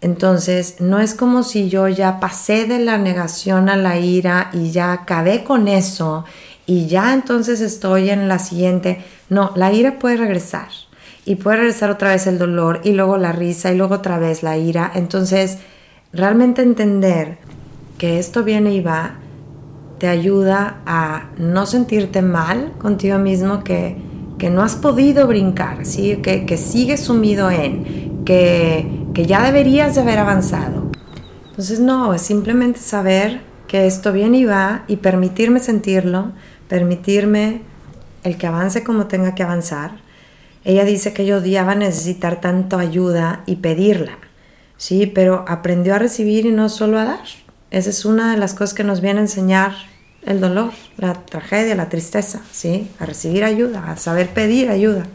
Entonces, 0.00 0.76
no 0.80 0.98
es 0.98 1.14
como 1.14 1.42
si 1.42 1.68
yo 1.68 1.86
ya 1.88 2.20
pasé 2.20 2.64
de 2.66 2.78
la 2.78 2.96
negación 2.96 3.68
a 3.68 3.76
la 3.76 3.98
ira 3.98 4.50
y 4.52 4.70
ya 4.70 4.92
acabé 4.92 5.44
con 5.44 5.68
eso 5.68 6.24
y 6.66 6.86
ya 6.86 7.12
entonces 7.12 7.60
estoy 7.60 8.10
en 8.10 8.28
la 8.28 8.38
siguiente. 8.38 9.04
No, 9.28 9.52
la 9.56 9.72
ira 9.72 9.98
puede 9.98 10.16
regresar 10.16 10.68
y 11.26 11.34
puede 11.36 11.58
regresar 11.58 11.90
otra 11.90 12.10
vez 12.10 12.26
el 12.26 12.38
dolor 12.38 12.80
y 12.82 12.92
luego 12.92 13.18
la 13.18 13.32
risa 13.32 13.72
y 13.72 13.76
luego 13.76 13.96
otra 13.96 14.18
vez 14.18 14.42
la 14.42 14.56
ira. 14.56 14.90
Entonces, 14.94 15.58
realmente 16.12 16.62
entender 16.62 17.38
que 17.98 18.18
esto 18.18 18.42
viene 18.42 18.72
y 18.72 18.80
va 18.80 19.16
te 19.98 20.08
ayuda 20.08 20.80
a 20.86 21.28
no 21.36 21.66
sentirte 21.66 22.22
mal 22.22 22.72
contigo 22.78 23.18
mismo 23.18 23.62
que, 23.62 23.96
que 24.38 24.48
no 24.48 24.62
has 24.62 24.74
podido 24.74 25.26
brincar, 25.26 25.84
¿sí? 25.84 26.16
que, 26.22 26.46
que 26.46 26.56
sigues 26.56 27.00
sumido 27.00 27.50
en, 27.50 28.09
que, 28.30 28.86
que 29.12 29.26
ya 29.26 29.42
deberías 29.42 29.96
de 29.96 30.02
haber 30.02 30.20
avanzado. 30.20 30.88
Entonces 31.48 31.80
no, 31.80 32.14
es 32.14 32.22
simplemente 32.22 32.78
saber 32.78 33.40
que 33.66 33.88
esto 33.88 34.12
viene 34.12 34.38
y 34.38 34.44
va 34.44 34.84
y 34.86 34.98
permitirme 34.98 35.58
sentirlo, 35.58 36.30
permitirme 36.68 37.62
el 38.22 38.38
que 38.38 38.46
avance 38.46 38.84
como 38.84 39.08
tenga 39.08 39.34
que 39.34 39.42
avanzar. 39.42 39.94
Ella 40.64 40.84
dice 40.84 41.12
que 41.12 41.22
ella 41.22 41.38
odiaba 41.38 41.74
necesitar 41.74 42.40
tanto 42.40 42.78
ayuda 42.78 43.42
y 43.46 43.56
pedirla, 43.56 44.16
¿sí? 44.76 45.10
Pero 45.12 45.44
aprendió 45.48 45.96
a 45.96 45.98
recibir 45.98 46.46
y 46.46 46.52
no 46.52 46.68
solo 46.68 47.00
a 47.00 47.04
dar. 47.06 47.24
Esa 47.72 47.90
es 47.90 48.04
una 48.04 48.30
de 48.30 48.38
las 48.38 48.54
cosas 48.54 48.74
que 48.74 48.84
nos 48.84 49.00
viene 49.00 49.18
a 49.18 49.22
enseñar 49.22 49.72
el 50.24 50.40
dolor, 50.40 50.70
la 50.98 51.14
tragedia, 51.14 51.74
la 51.74 51.88
tristeza, 51.88 52.42
¿sí? 52.52 52.88
A 53.00 53.06
recibir 53.06 53.42
ayuda, 53.42 53.90
a 53.90 53.96
saber 53.96 54.28
pedir 54.28 54.70
ayuda. 54.70 55.06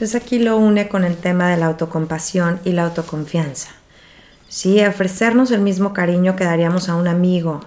Entonces 0.00 0.22
aquí 0.22 0.38
lo 0.38 0.56
une 0.56 0.88
con 0.88 1.04
el 1.04 1.18
tema 1.18 1.50
de 1.50 1.58
la 1.58 1.66
autocompasión 1.66 2.58
y 2.64 2.72
la 2.72 2.84
autoconfianza. 2.84 3.68
Sí, 4.48 4.82
ofrecernos 4.82 5.50
el 5.50 5.60
mismo 5.60 5.92
cariño 5.92 6.36
que 6.36 6.44
daríamos 6.44 6.88
a 6.88 6.94
un 6.94 7.06
amigo, 7.06 7.60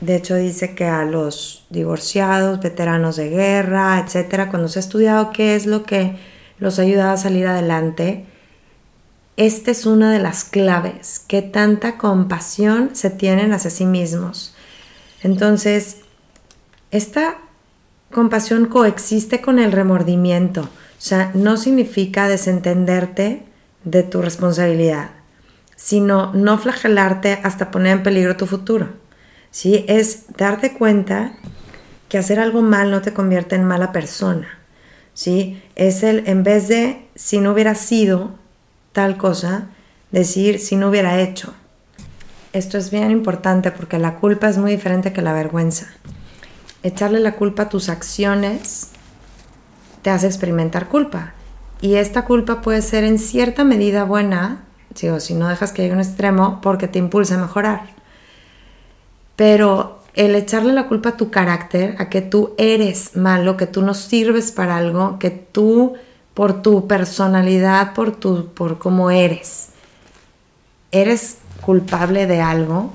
de 0.00 0.16
hecho, 0.16 0.34
dice 0.34 0.74
que 0.74 0.86
a 0.86 1.04
los 1.04 1.66
divorciados, 1.68 2.62
veteranos 2.62 3.16
de 3.16 3.28
guerra, 3.28 4.02
etcétera, 4.02 4.48
cuando 4.48 4.68
se 4.68 4.78
ha 4.78 4.80
estudiado 4.80 5.30
qué 5.30 5.54
es 5.54 5.66
lo 5.66 5.82
que 5.82 6.16
los 6.58 6.78
ayuda 6.78 7.12
a 7.12 7.18
salir 7.18 7.46
adelante, 7.46 8.24
esta 9.36 9.72
es 9.72 9.84
una 9.84 10.10
de 10.10 10.20
las 10.20 10.44
claves, 10.44 11.18
que 11.28 11.42
tanta 11.42 11.98
compasión 11.98 12.96
se 12.96 13.10
tienen 13.10 13.52
hacia 13.52 13.70
sí 13.70 13.84
mismos. 13.84 14.54
Entonces, 15.22 15.98
esta 16.90 17.36
compasión 18.10 18.64
coexiste 18.64 19.42
con 19.42 19.58
el 19.58 19.70
remordimiento, 19.70 20.66
sea, 21.04 21.32
no 21.34 21.56
significa 21.56 22.28
desentenderte 22.28 23.42
de 23.82 24.04
tu 24.04 24.22
responsabilidad, 24.22 25.10
sino 25.74 26.32
no 26.32 26.58
flagelarte 26.58 27.40
hasta 27.42 27.72
poner 27.72 27.96
en 27.96 28.02
peligro 28.04 28.36
tu 28.36 28.46
futuro. 28.46 28.88
¿sí? 29.50 29.84
Es 29.88 30.26
darte 30.36 30.74
cuenta 30.74 31.32
que 32.08 32.18
hacer 32.18 32.38
algo 32.38 32.62
mal 32.62 32.90
no 32.90 33.02
te 33.02 33.12
convierte 33.12 33.56
en 33.56 33.64
mala 33.64 33.90
persona, 33.90 34.46
¿sí? 35.14 35.60
Es 35.74 36.02
el, 36.02 36.28
en 36.28 36.44
vez 36.44 36.68
de 36.68 37.06
si 37.14 37.40
no 37.40 37.52
hubiera 37.52 37.74
sido 37.74 38.34
tal 38.92 39.16
cosa, 39.16 39.70
decir 40.12 40.60
si 40.60 40.76
no 40.76 40.90
hubiera 40.90 41.20
hecho. 41.20 41.52
Esto 42.52 42.78
es 42.78 42.90
bien 42.90 43.10
importante 43.10 43.72
porque 43.72 43.98
la 43.98 44.16
culpa 44.16 44.48
es 44.48 44.58
muy 44.58 44.70
diferente 44.70 45.12
que 45.12 45.22
la 45.22 45.32
vergüenza. 45.32 45.88
Echarle 46.82 47.18
la 47.18 47.34
culpa 47.34 47.64
a 47.64 47.68
tus 47.70 47.88
acciones 47.88 48.91
te 50.02 50.10
hace 50.10 50.26
experimentar 50.26 50.88
culpa. 50.88 51.32
Y 51.80 51.94
esta 51.94 52.24
culpa 52.24 52.60
puede 52.60 52.82
ser 52.82 53.04
en 53.04 53.18
cierta 53.18 53.64
medida 53.64 54.04
buena, 54.04 54.64
si 54.94 55.34
no 55.34 55.48
dejas 55.48 55.72
que 55.72 55.82
llegue 55.82 55.94
a 55.94 55.96
un 55.96 56.02
extremo, 56.02 56.60
porque 56.60 56.88
te 56.88 56.98
impulsa 56.98 57.36
a 57.36 57.38
mejorar. 57.38 57.82
Pero 59.36 60.00
el 60.14 60.34
echarle 60.34 60.72
la 60.72 60.88
culpa 60.88 61.10
a 61.10 61.16
tu 61.16 61.30
carácter, 61.30 61.96
a 61.98 62.08
que 62.08 62.20
tú 62.20 62.54
eres 62.58 63.16
malo, 63.16 63.56
que 63.56 63.66
tú 63.66 63.82
no 63.82 63.94
sirves 63.94 64.52
para 64.52 64.76
algo, 64.76 65.18
que 65.18 65.30
tú 65.30 65.94
por 66.34 66.62
tu 66.62 66.86
personalidad, 66.86 67.94
por 67.94 68.12
tu 68.16 68.48
por 68.54 68.78
cómo 68.78 69.10
eres, 69.10 69.70
eres 70.90 71.38
culpable 71.60 72.26
de 72.26 72.40
algo, 72.40 72.92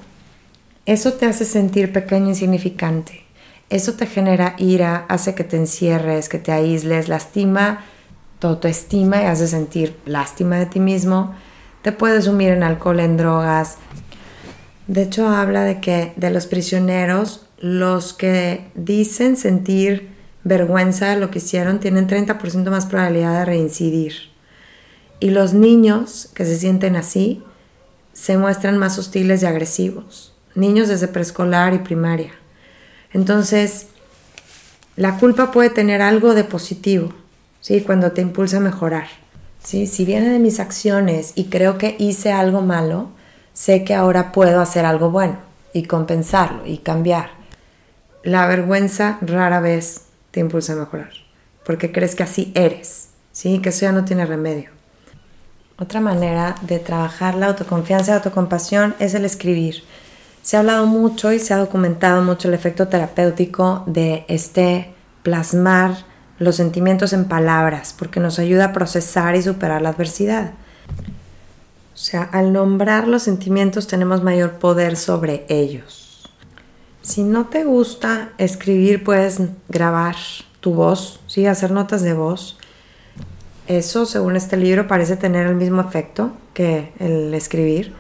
eso 0.85 1.13
te 1.13 1.25
hace 1.25 1.45
sentir 1.45 1.91
pequeño, 1.91 2.29
insignificante. 2.29 3.26
Eso 3.70 3.93
te 3.93 4.05
genera 4.05 4.55
ira, 4.57 5.05
hace 5.09 5.36
que 5.36 5.43
te 5.43 5.57
encierres, 5.57 6.30
que 6.30 6.39
te 6.39 6.51
aísles, 6.51 7.09
lastima 7.09 7.84
tu 8.39 8.47
autoestima 8.47 9.24
y 9.24 9.26
hace 9.26 9.47
sentir 9.47 9.97
lástima 10.05 10.57
de 10.57 10.68
ti 10.68 10.80
mismo. 10.80 11.36
Te 11.82 11.91
puedes 11.91 12.26
sumir 12.26 12.49
en 12.49 12.63
alcohol, 12.63 12.99
en 12.99 13.18
drogas, 13.18 13.78
de 14.88 15.01
hecho, 15.01 15.28
habla 15.28 15.63
de 15.63 15.82
que 15.82 16.13
de 16.15 16.32
los 16.32 16.47
prisioneros, 16.47 17.45
los 17.59 18.13
que 18.13 18.72
dicen 18.74 19.36
sentir 19.36 20.09
vergüenza 20.43 21.09
de 21.09 21.20
lo 21.20 21.30
que 21.30 21.39
hicieron 21.39 21.80
tienen 21.80 22.07
30% 22.07 22.70
más 22.70 22.86
probabilidad 22.86 23.39
de 23.39 23.45
reincidir. 23.45 24.13
Y 25.20 25.32
los 25.32 25.53
niños 25.53 26.30
que 26.34 26.45
se 26.45 26.57
sienten 26.57 26.95
así 26.95 27.43
se 28.13 28.38
muestran 28.38 28.78
más 28.78 28.97
hostiles 28.97 29.43
y 29.43 29.45
agresivos. 29.45 30.34
Niños 30.55 30.88
desde 30.88 31.09
preescolar 31.09 31.74
y 31.74 31.80
primaria. 31.80 32.32
Entonces, 33.18 33.88
la 34.95 35.18
culpa 35.18 35.51
puede 35.51 35.72
tener 35.72 36.03
algo 36.03 36.36
de 36.36 36.43
positivo, 36.43 37.13
¿sí? 37.61 37.82
Cuando 37.82 38.11
te 38.11 38.22
impulsa 38.22 38.57
a 38.57 38.59
mejorar. 38.59 39.07
¿sí? 39.63 39.88
Si 39.88 40.05
viene 40.05 40.30
de 40.30 40.38
mis 40.38 40.59
acciones 40.59 41.32
y 41.34 41.45
creo 41.45 41.80
que 41.80 41.95
hice 41.97 42.32
algo 42.32 42.61
malo, 42.61 43.09
sé 43.53 43.84
que 43.84 43.95
ahora 43.95 44.32
puedo 44.32 44.61
hacer 44.61 44.86
algo 44.86 45.09
bueno 45.09 45.38
y 45.74 45.86
compensarlo 45.86 46.68
y 46.68 46.78
cambiar. 46.78 47.32
La 48.22 48.45
vergüenza 48.45 49.18
rara 49.22 49.61
vez 49.61 50.01
te 50.30 50.39
impulsa 50.39 50.74
a 50.74 50.76
mejorar, 50.76 51.09
porque 51.65 51.91
crees 51.91 52.13
que 52.13 52.22
así 52.22 52.51
eres, 52.53 53.07
¿sí? 53.32 53.57
que 53.63 53.70
eso 53.70 53.82
ya 53.82 53.93
no 53.93 54.05
tiene 54.05 54.28
remedio. 54.28 54.70
Otra 55.80 56.01
manera 56.01 56.53
de 56.61 56.78
trabajar 56.78 57.34
la 57.34 57.47
autoconfianza 57.47 58.11
y 58.11 58.13
autocompasión 58.13 58.93
es 58.99 59.15
el 59.15 59.26
escribir. 59.26 59.84
Se 60.47 60.55
ha 60.55 60.61
hablado 60.61 60.85
mucho 60.85 61.33
y 61.33 61.39
se 61.39 61.53
ha 61.53 61.57
documentado 61.57 62.23
mucho 62.23 62.47
el 62.47 62.53
efecto 62.53 62.87
terapéutico 62.87 63.83
de 63.85 64.23
este 64.29 64.93
plasmar 65.21 66.05
los 66.39 66.55
sentimientos 66.55 67.11
en 67.11 67.25
palabras, 67.25 67.93
porque 67.99 68.21
nos 68.21 68.39
ayuda 68.39 68.67
a 68.67 68.71
procesar 68.71 69.35
y 69.35 69.41
superar 69.41 69.81
la 69.81 69.89
adversidad. 69.89 70.53
O 71.93 71.97
sea, 71.97 72.23
al 72.23 72.53
nombrar 72.53 73.09
los 73.09 73.23
sentimientos 73.23 73.87
tenemos 73.87 74.23
mayor 74.23 74.53
poder 74.53 74.95
sobre 74.95 75.45
ellos. 75.49 76.29
Si 77.01 77.23
no 77.23 77.47
te 77.47 77.65
gusta 77.65 78.29
escribir, 78.37 79.03
puedes 79.03 79.41
grabar 79.67 80.15
tu 80.61 80.73
voz, 80.73 81.19
¿sí? 81.27 81.45
hacer 81.45 81.71
notas 81.71 82.03
de 82.03 82.13
voz. 82.13 82.57
Eso, 83.67 84.05
según 84.05 84.37
este 84.37 84.55
libro, 84.55 84.87
parece 84.87 85.17
tener 85.17 85.45
el 85.45 85.55
mismo 85.55 85.81
efecto 85.81 86.31
que 86.53 86.93
el 86.99 87.33
escribir. 87.33 87.91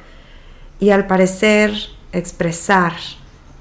Y 0.79 0.91
al 0.91 1.07
parecer, 1.07 1.96
expresar 2.11 2.93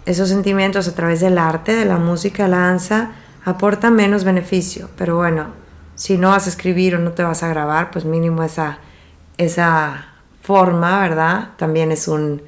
esos 0.07 0.29
sentimientos 0.29 0.87
a 0.89 0.95
través 0.95 1.21
del 1.21 1.37
arte, 1.37 1.73
de 1.73 1.85
la 1.85 1.99
música, 1.99 2.49
la 2.49 2.59
danza, 2.59 3.13
aporta 3.45 3.91
menos 3.91 4.25
beneficio. 4.25 4.89
Pero 4.97 5.17
bueno, 5.17 5.49
si 5.97 6.17
no 6.17 6.31
vas 6.31 6.47
a 6.47 6.51
escribir 6.51 6.95
o 6.95 6.99
no 6.99 7.13
te 7.13 7.23
vas 7.23 7.43
a 7.43 7.49
grabar, 7.49 7.91
pues 7.91 8.05
mínimo 8.05 8.43
esa, 8.43 8.79
esa 9.37 10.07
forma, 10.43 11.01
¿verdad? 11.01 11.51
También 11.57 11.91
es 11.91 12.07
un, 12.07 12.43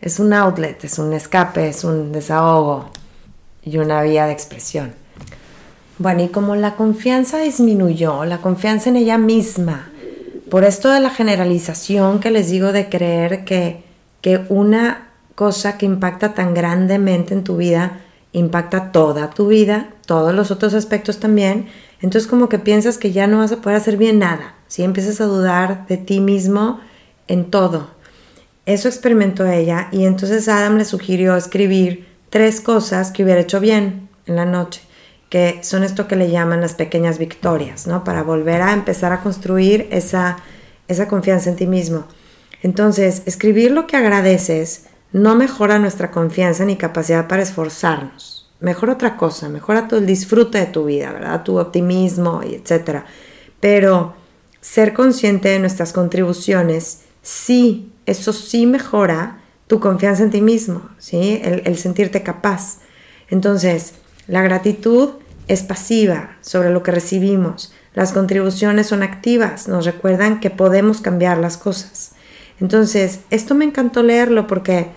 es 0.00 0.18
un 0.18 0.32
outlet, 0.32 0.84
es 0.84 0.98
un 0.98 1.12
escape, 1.12 1.68
es 1.68 1.84
un 1.84 2.12
desahogo 2.12 2.90
y 3.62 3.78
una 3.78 4.02
vía 4.02 4.26
de 4.26 4.32
expresión. 4.32 4.92
Bueno, 5.98 6.24
y 6.24 6.28
como 6.28 6.56
la 6.56 6.74
confianza 6.74 7.38
disminuyó, 7.38 8.24
la 8.24 8.38
confianza 8.38 8.90
en 8.90 8.96
ella 8.96 9.18
misma, 9.18 9.88
por 10.50 10.64
esto 10.64 10.90
de 10.90 11.00
la 11.00 11.10
generalización 11.10 12.20
que 12.20 12.30
les 12.30 12.50
digo 12.50 12.72
de 12.72 12.88
creer 12.88 13.44
que, 13.44 13.84
que 14.20 14.44
una 14.48 15.11
cosa 15.34 15.78
que 15.78 15.86
impacta 15.86 16.34
tan 16.34 16.54
grandemente 16.54 17.34
en 17.34 17.44
tu 17.44 17.56
vida 17.56 18.00
impacta 18.32 18.92
toda 18.92 19.30
tu 19.30 19.48
vida, 19.48 19.90
todos 20.06 20.34
los 20.34 20.50
otros 20.50 20.74
aspectos 20.74 21.20
también, 21.20 21.68
entonces 22.00 22.28
como 22.28 22.48
que 22.48 22.58
piensas 22.58 22.98
que 22.98 23.12
ya 23.12 23.26
no 23.26 23.38
vas 23.38 23.52
a 23.52 23.60
poder 23.60 23.76
hacer 23.76 23.96
bien 23.96 24.18
nada, 24.18 24.54
si 24.66 24.82
empiezas 24.82 25.20
a 25.20 25.26
dudar 25.26 25.86
de 25.86 25.98
ti 25.98 26.20
mismo, 26.20 26.80
en 27.28 27.50
todo. 27.50 27.90
Eso 28.66 28.88
experimentó 28.88 29.46
ella 29.46 29.88
y 29.92 30.06
entonces 30.06 30.48
Adam 30.48 30.78
le 30.78 30.84
sugirió 30.84 31.36
escribir 31.36 32.06
tres 32.30 32.60
cosas 32.60 33.10
que 33.10 33.22
hubiera 33.22 33.40
hecho 33.40 33.60
bien 33.60 34.08
en 34.26 34.36
la 34.36 34.44
noche, 34.44 34.80
que 35.28 35.60
son 35.62 35.84
esto 35.84 36.08
que 36.08 36.16
le 36.16 36.30
llaman 36.30 36.60
las 36.60 36.74
pequeñas 36.74 37.18
victorias, 37.18 37.86
¿no? 37.86 38.04
Para 38.04 38.22
volver 38.22 38.62
a 38.62 38.72
empezar 38.72 39.12
a 39.12 39.20
construir 39.20 39.88
esa, 39.90 40.38
esa 40.88 41.08
confianza 41.08 41.50
en 41.50 41.56
ti 41.56 41.66
mismo. 41.66 42.04
Entonces, 42.62 43.22
escribir 43.26 43.72
lo 43.72 43.86
que 43.86 43.96
agradeces 43.96 44.86
no 45.12 45.34
mejora 45.34 45.78
nuestra 45.78 46.10
confianza 46.10 46.64
ni 46.64 46.76
capacidad 46.76 47.28
para 47.28 47.42
esforzarnos. 47.42 48.50
Mejora 48.60 48.94
otra 48.94 49.16
cosa, 49.16 49.48
mejora 49.48 49.88
todo 49.88 50.00
el 50.00 50.06
disfrute 50.06 50.58
de 50.58 50.66
tu 50.66 50.84
vida, 50.84 51.12
¿verdad? 51.12 51.42
Tu 51.42 51.58
optimismo 51.58 52.42
y 52.42 52.54
etcétera. 52.54 53.04
Pero 53.60 54.14
ser 54.60 54.94
consciente 54.94 55.48
de 55.48 55.58
nuestras 55.58 55.92
contribuciones 55.92 57.00
sí, 57.22 57.92
eso 58.06 58.32
sí 58.32 58.66
mejora 58.66 59.40
tu 59.66 59.80
confianza 59.80 60.22
en 60.22 60.30
ti 60.30 60.40
mismo, 60.40 60.82
¿sí? 60.98 61.40
El, 61.42 61.76
sentirte 61.78 62.22
capaz. 62.22 62.78
Entonces, 63.30 63.94
la 64.26 64.42
gratitud 64.42 65.10
es 65.48 65.62
pasiva 65.62 66.36
sobre 66.40 66.70
lo 66.70 66.82
que 66.82 66.90
recibimos. 66.90 67.72
Las 67.94 68.12
contribuciones 68.12 68.86
son 68.86 69.02
activas, 69.02 69.68
nos 69.68 69.84
recuerdan 69.84 70.40
que 70.40 70.50
podemos 70.50 71.00
cambiar 71.00 71.38
las 71.38 71.56
cosas. 71.56 72.12
Entonces, 72.60 73.20
esto 73.30 73.54
me 73.54 73.64
encantó 73.64 74.02
leerlo 74.02 74.46
porque, 74.46 74.90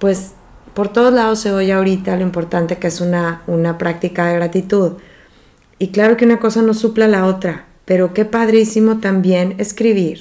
pues, 0.00 0.32
por 0.74 0.88
todos 0.88 1.12
lados 1.12 1.40
se 1.40 1.52
oye 1.52 1.72
ahorita 1.72 2.16
lo 2.16 2.22
importante 2.22 2.78
que 2.78 2.88
es 2.88 3.00
una, 3.00 3.42
una 3.46 3.78
práctica 3.78 4.26
de 4.26 4.34
gratitud. 4.34 4.94
Y 5.78 5.88
claro 5.88 6.16
que 6.16 6.24
una 6.24 6.40
cosa 6.40 6.62
no 6.62 6.74
supla 6.74 7.06
la 7.06 7.26
otra, 7.26 7.66
pero 7.84 8.12
qué 8.12 8.24
padrísimo 8.24 8.98
también 8.98 9.54
escribir 9.58 10.18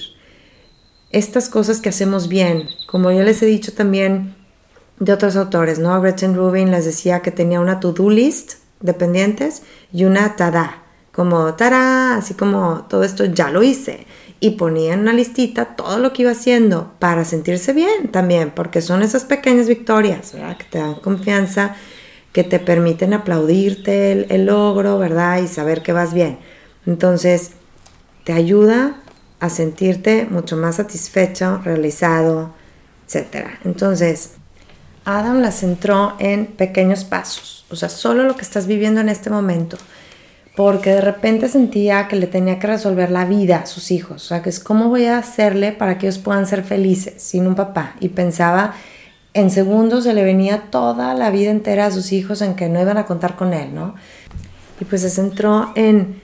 estas 1.12 1.50
cosas 1.50 1.82
que 1.82 1.90
hacemos 1.90 2.28
bien. 2.28 2.68
Como 2.88 3.12
ya 3.12 3.24
les 3.24 3.42
he 3.42 3.46
dicho 3.46 3.74
también 3.74 4.36
de 5.00 5.14
otros 5.14 5.36
autores, 5.36 5.80
¿no? 5.80 6.00
Gretchen 6.02 6.36
Rubin 6.36 6.72
les 6.72 6.86
decía 6.86 7.22
que 7.22 7.32
tenía 7.32 7.60
una 7.60 7.80
to-do 7.80 8.10
list 8.10 8.54
de 8.82 8.94
pendientes 8.94 9.64
y 9.92 10.06
una 10.06 10.36
tada, 10.36 10.84
como 11.12 11.54
tada, 11.56 12.18
así 12.18 12.34
como 12.34 12.86
todo 12.90 13.04
esto 13.04 13.26
ya 13.26 13.50
lo 13.50 13.64
hice. 13.64 14.06
Y 14.40 14.52
ponía 14.52 14.94
en 14.94 15.02
una 15.02 15.14
listita 15.14 15.76
todo 15.76 16.00
lo 16.00 16.14
que 16.14 16.22
iba 16.22 16.32
haciendo 16.32 16.94
para 17.00 17.26
sentirse 17.26 17.74
bien 17.74 18.10
también, 18.10 18.52
porque 18.52 18.82
son 18.82 19.04
esas 19.04 19.26
pequeñas 19.26 19.68
victorias, 19.68 20.34
¿verdad? 20.34 20.58
Que 20.58 20.64
te 20.64 20.78
dan 20.78 20.96
confianza, 20.96 21.76
que 22.32 22.44
te 22.44 22.60
permiten 22.60 23.14
aplaudirte 23.14 24.34
el, 24.34 24.46
logro, 24.46 24.98
¿verdad? 24.98 25.42
Y 25.42 25.48
saber 25.48 25.82
que 25.82 25.92
vas 25.92 26.14
bien. 26.14 26.40
Entonces, 26.86 27.52
te 28.24 28.34
ayuda 28.34 29.02
a 29.40 29.50
sentirte 29.50 30.28
mucho 30.30 30.56
más 30.56 30.76
satisfecho, 30.76 31.60
realizado, 31.64 32.54
etc. 33.08 33.48
Entonces, 33.66 34.34
Adam 35.06 35.42
la 35.42 35.52
centró 35.52 36.16
en 36.20 36.46
pequeños 36.46 37.04
pasos, 37.04 37.66
o 37.70 37.76
sea, 37.76 37.90
solo 37.90 38.24
lo 38.24 38.36
que 38.36 38.44
estás 38.44 38.68
viviendo 38.68 39.02
en 39.02 39.10
este 39.10 39.30
momento, 39.30 39.78
porque 40.60 40.90
de 40.90 41.00
repente 41.00 41.48
sentía 41.48 42.10
que 42.10 42.18
le 42.18 42.28
tenía 42.28 42.60
que 42.60 42.68
resolver 42.68 43.12
la 43.12 43.24
vida 43.24 43.60
a 43.60 43.66
sus 43.66 43.92
hijos, 43.92 44.26
o 44.26 44.28
sea, 44.28 44.42
que 44.42 44.50
es 44.50 44.60
cómo 44.60 44.90
voy 44.90 45.06
a 45.06 45.18
hacerle 45.18 45.72
para 45.72 45.98
que 45.98 46.08
ellos 46.08 46.18
puedan 46.18 46.46
ser 46.48 46.66
felices 46.66 47.14
sin 47.24 47.48
un 47.48 47.56
papá, 47.56 47.96
y 48.02 48.10
pensaba 48.10 48.74
en 49.34 49.52
segundos 49.52 50.04
se 50.04 50.14
le 50.14 50.22
venía 50.22 50.64
toda 50.70 51.14
la 51.14 51.32
vida 51.32 51.50
entera 51.50 51.86
a 51.86 51.92
sus 51.92 52.12
hijos 52.12 52.42
en 52.42 52.56
que 52.56 52.68
no 52.68 52.82
iban 52.82 52.98
a 52.98 53.06
contar 53.06 53.38
con 53.38 53.54
él, 53.54 53.74
¿no? 53.74 53.96
Y 54.82 54.84
pues 54.84 55.00
se 55.00 55.10
centró 55.10 55.72
en 55.76 56.22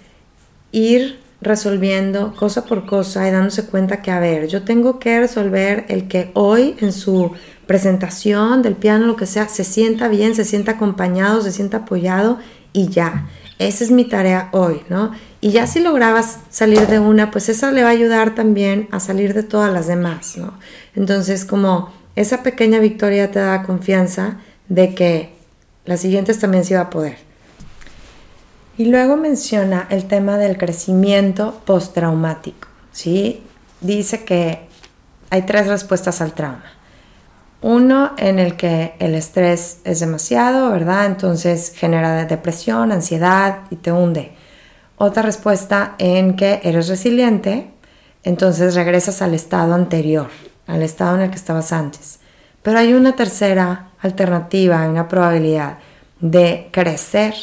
ir 0.73 1.17
resolviendo 1.39 2.35
cosa 2.35 2.65
por 2.65 2.85
cosa 2.85 3.25
y 3.29 3.31
dándose 3.31 3.65
cuenta 3.67 4.01
que, 4.01 4.11
a 4.11 4.19
ver, 4.19 4.49
yo 4.49 4.63
tengo 4.63 4.99
que 4.99 5.17
resolver 5.17 5.85
el 5.87 6.09
que 6.09 6.31
hoy 6.33 6.75
en 6.81 6.91
su 6.91 7.31
presentación 7.67 8.63
del 8.63 8.75
piano, 8.75 9.07
lo 9.07 9.15
que 9.15 9.27
sea, 9.27 9.47
se 9.47 9.63
sienta 9.63 10.09
bien, 10.09 10.35
se 10.35 10.43
sienta 10.43 10.73
acompañado, 10.73 11.41
se 11.41 11.53
sienta 11.53 11.77
apoyado 11.77 12.39
y 12.73 12.89
ya. 12.89 13.29
Esa 13.57 13.83
es 13.83 13.91
mi 13.91 14.05
tarea 14.05 14.49
hoy, 14.51 14.81
¿no? 14.89 15.11
Y 15.39 15.51
ya 15.51 15.67
si 15.67 15.79
lograbas 15.79 16.39
salir 16.49 16.87
de 16.87 16.99
una, 16.99 17.31
pues 17.31 17.49
esa 17.49 17.71
le 17.71 17.83
va 17.83 17.89
a 17.89 17.91
ayudar 17.91 18.35
también 18.35 18.87
a 18.91 18.99
salir 18.99 19.33
de 19.33 19.43
todas 19.43 19.71
las 19.71 19.87
demás, 19.87 20.37
¿no? 20.37 20.53
Entonces, 20.95 21.45
como 21.45 21.93
esa 22.15 22.43
pequeña 22.43 22.79
victoria 22.79 23.31
te 23.31 23.39
da 23.39 23.63
confianza 23.63 24.37
de 24.67 24.95
que 24.95 25.35
las 25.85 26.01
siguientes 26.01 26.39
también 26.39 26.65
se 26.65 26.75
va 26.75 26.81
a 26.81 26.89
poder. 26.89 27.17
Y 28.77 28.85
luego 28.85 29.15
menciona 29.15 29.87
el 29.89 30.05
tema 30.05 30.37
del 30.37 30.57
crecimiento 30.57 31.61
postraumático, 31.65 32.67
¿sí? 32.91 33.43
Dice 33.79 34.25
que 34.25 34.67
hay 35.29 35.43
tres 35.43 35.67
respuestas 35.67 36.21
al 36.21 36.33
trauma. 36.33 36.63
Uno 37.67 38.11
en 38.19 38.37
el 38.37 38.57
que 38.57 38.93
el 38.99 39.15
estrés 39.15 39.79
es 39.85 39.99
demasiado, 39.99 40.69
¿verdad? 40.69 41.07
Entonces 41.07 41.73
genera 41.75 42.23
depresión, 42.25 42.91
ansiedad 42.91 43.61
y 43.71 43.77
te 43.77 43.91
hunde. 43.91 44.33
Otra 44.97 45.23
respuesta 45.23 45.95
en 45.97 46.35
que 46.35 46.59
eres 46.61 46.89
resiliente, 46.89 47.71
entonces 48.23 48.75
regresas 48.75 49.23
al 49.23 49.33
estado 49.33 49.73
anterior, 49.73 50.27
al 50.67 50.83
estado 50.83 51.15
en 51.15 51.23
el 51.23 51.29
que 51.31 51.37
estabas 51.37 51.73
antes. 51.73 52.19
Pero 52.61 52.77
hay 52.77 52.93
una 52.93 53.15
tercera 53.15 53.89
alternativa, 53.99 54.87
una 54.87 55.07
probabilidad 55.07 55.79
de 56.19 56.69
crecer 56.71 57.33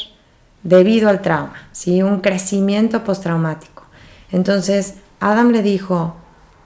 debido 0.63 1.09
al 1.09 1.21
trauma, 1.21 1.67
¿sí? 1.73 2.01
un 2.01 2.21
crecimiento 2.21 3.03
postraumático. 3.03 3.83
Entonces, 4.31 4.99
Adam 5.19 5.51
le 5.51 5.63
dijo, 5.63 6.15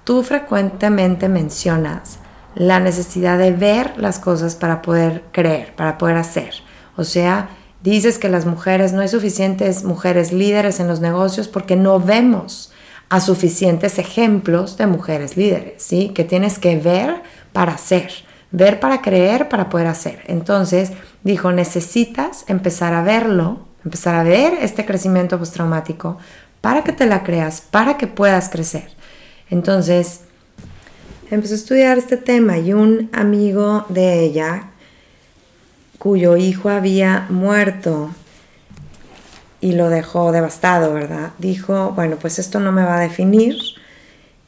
tú 0.04 0.22
frecuentemente 0.22 1.30
mencionas 1.30 2.18
la 2.56 2.80
necesidad 2.80 3.38
de 3.38 3.52
ver 3.52 3.92
las 3.96 4.18
cosas 4.18 4.56
para 4.56 4.82
poder 4.82 5.22
creer, 5.30 5.76
para 5.76 5.98
poder 5.98 6.16
hacer. 6.16 6.50
O 6.96 7.04
sea, 7.04 7.50
dices 7.82 8.18
que 8.18 8.28
las 8.28 8.46
mujeres, 8.46 8.92
no 8.92 9.02
hay 9.02 9.08
suficientes 9.08 9.84
mujeres 9.84 10.32
líderes 10.32 10.80
en 10.80 10.88
los 10.88 11.00
negocios 11.00 11.46
porque 11.46 11.76
no 11.76 12.00
vemos 12.00 12.72
a 13.08 13.20
suficientes 13.20 14.00
ejemplos 14.00 14.76
de 14.76 14.88
mujeres 14.88 15.36
líderes, 15.36 15.80
¿sí? 15.84 16.08
Que 16.08 16.24
tienes 16.24 16.58
que 16.58 16.76
ver 16.76 17.22
para 17.52 17.74
hacer, 17.74 18.10
ver 18.50 18.80
para 18.80 19.00
creer, 19.00 19.48
para 19.48 19.68
poder 19.68 19.86
hacer. 19.86 20.22
Entonces, 20.26 20.90
dijo, 21.22 21.52
necesitas 21.52 22.44
empezar 22.48 22.92
a 22.94 23.02
verlo 23.02 23.66
empezar 23.86 24.16
a 24.16 24.24
ver 24.24 24.54
este 24.60 24.84
crecimiento 24.84 25.38
postraumático 25.38 26.18
para 26.60 26.82
que 26.82 26.92
te 26.92 27.06
la 27.06 27.22
creas, 27.22 27.60
para 27.60 27.96
que 27.96 28.08
puedas 28.08 28.48
crecer. 28.48 28.90
Entonces, 29.48 30.22
empezó 31.30 31.54
a 31.54 31.56
estudiar 31.56 31.98
este 31.98 32.16
tema 32.16 32.58
y 32.58 32.72
un 32.72 33.10
amigo 33.12 33.86
de 33.88 34.20
ella, 34.20 34.70
cuyo 35.98 36.36
hijo 36.36 36.68
había 36.68 37.26
muerto 37.30 38.10
y 39.60 39.72
lo 39.72 39.88
dejó 39.88 40.32
devastado, 40.32 40.92
¿verdad? 40.92 41.30
Dijo, 41.38 41.92
bueno, 41.96 42.16
pues 42.20 42.38
esto 42.38 42.60
no 42.60 42.72
me 42.72 42.84
va 42.84 42.98
a 42.98 43.00
definir 43.00 43.56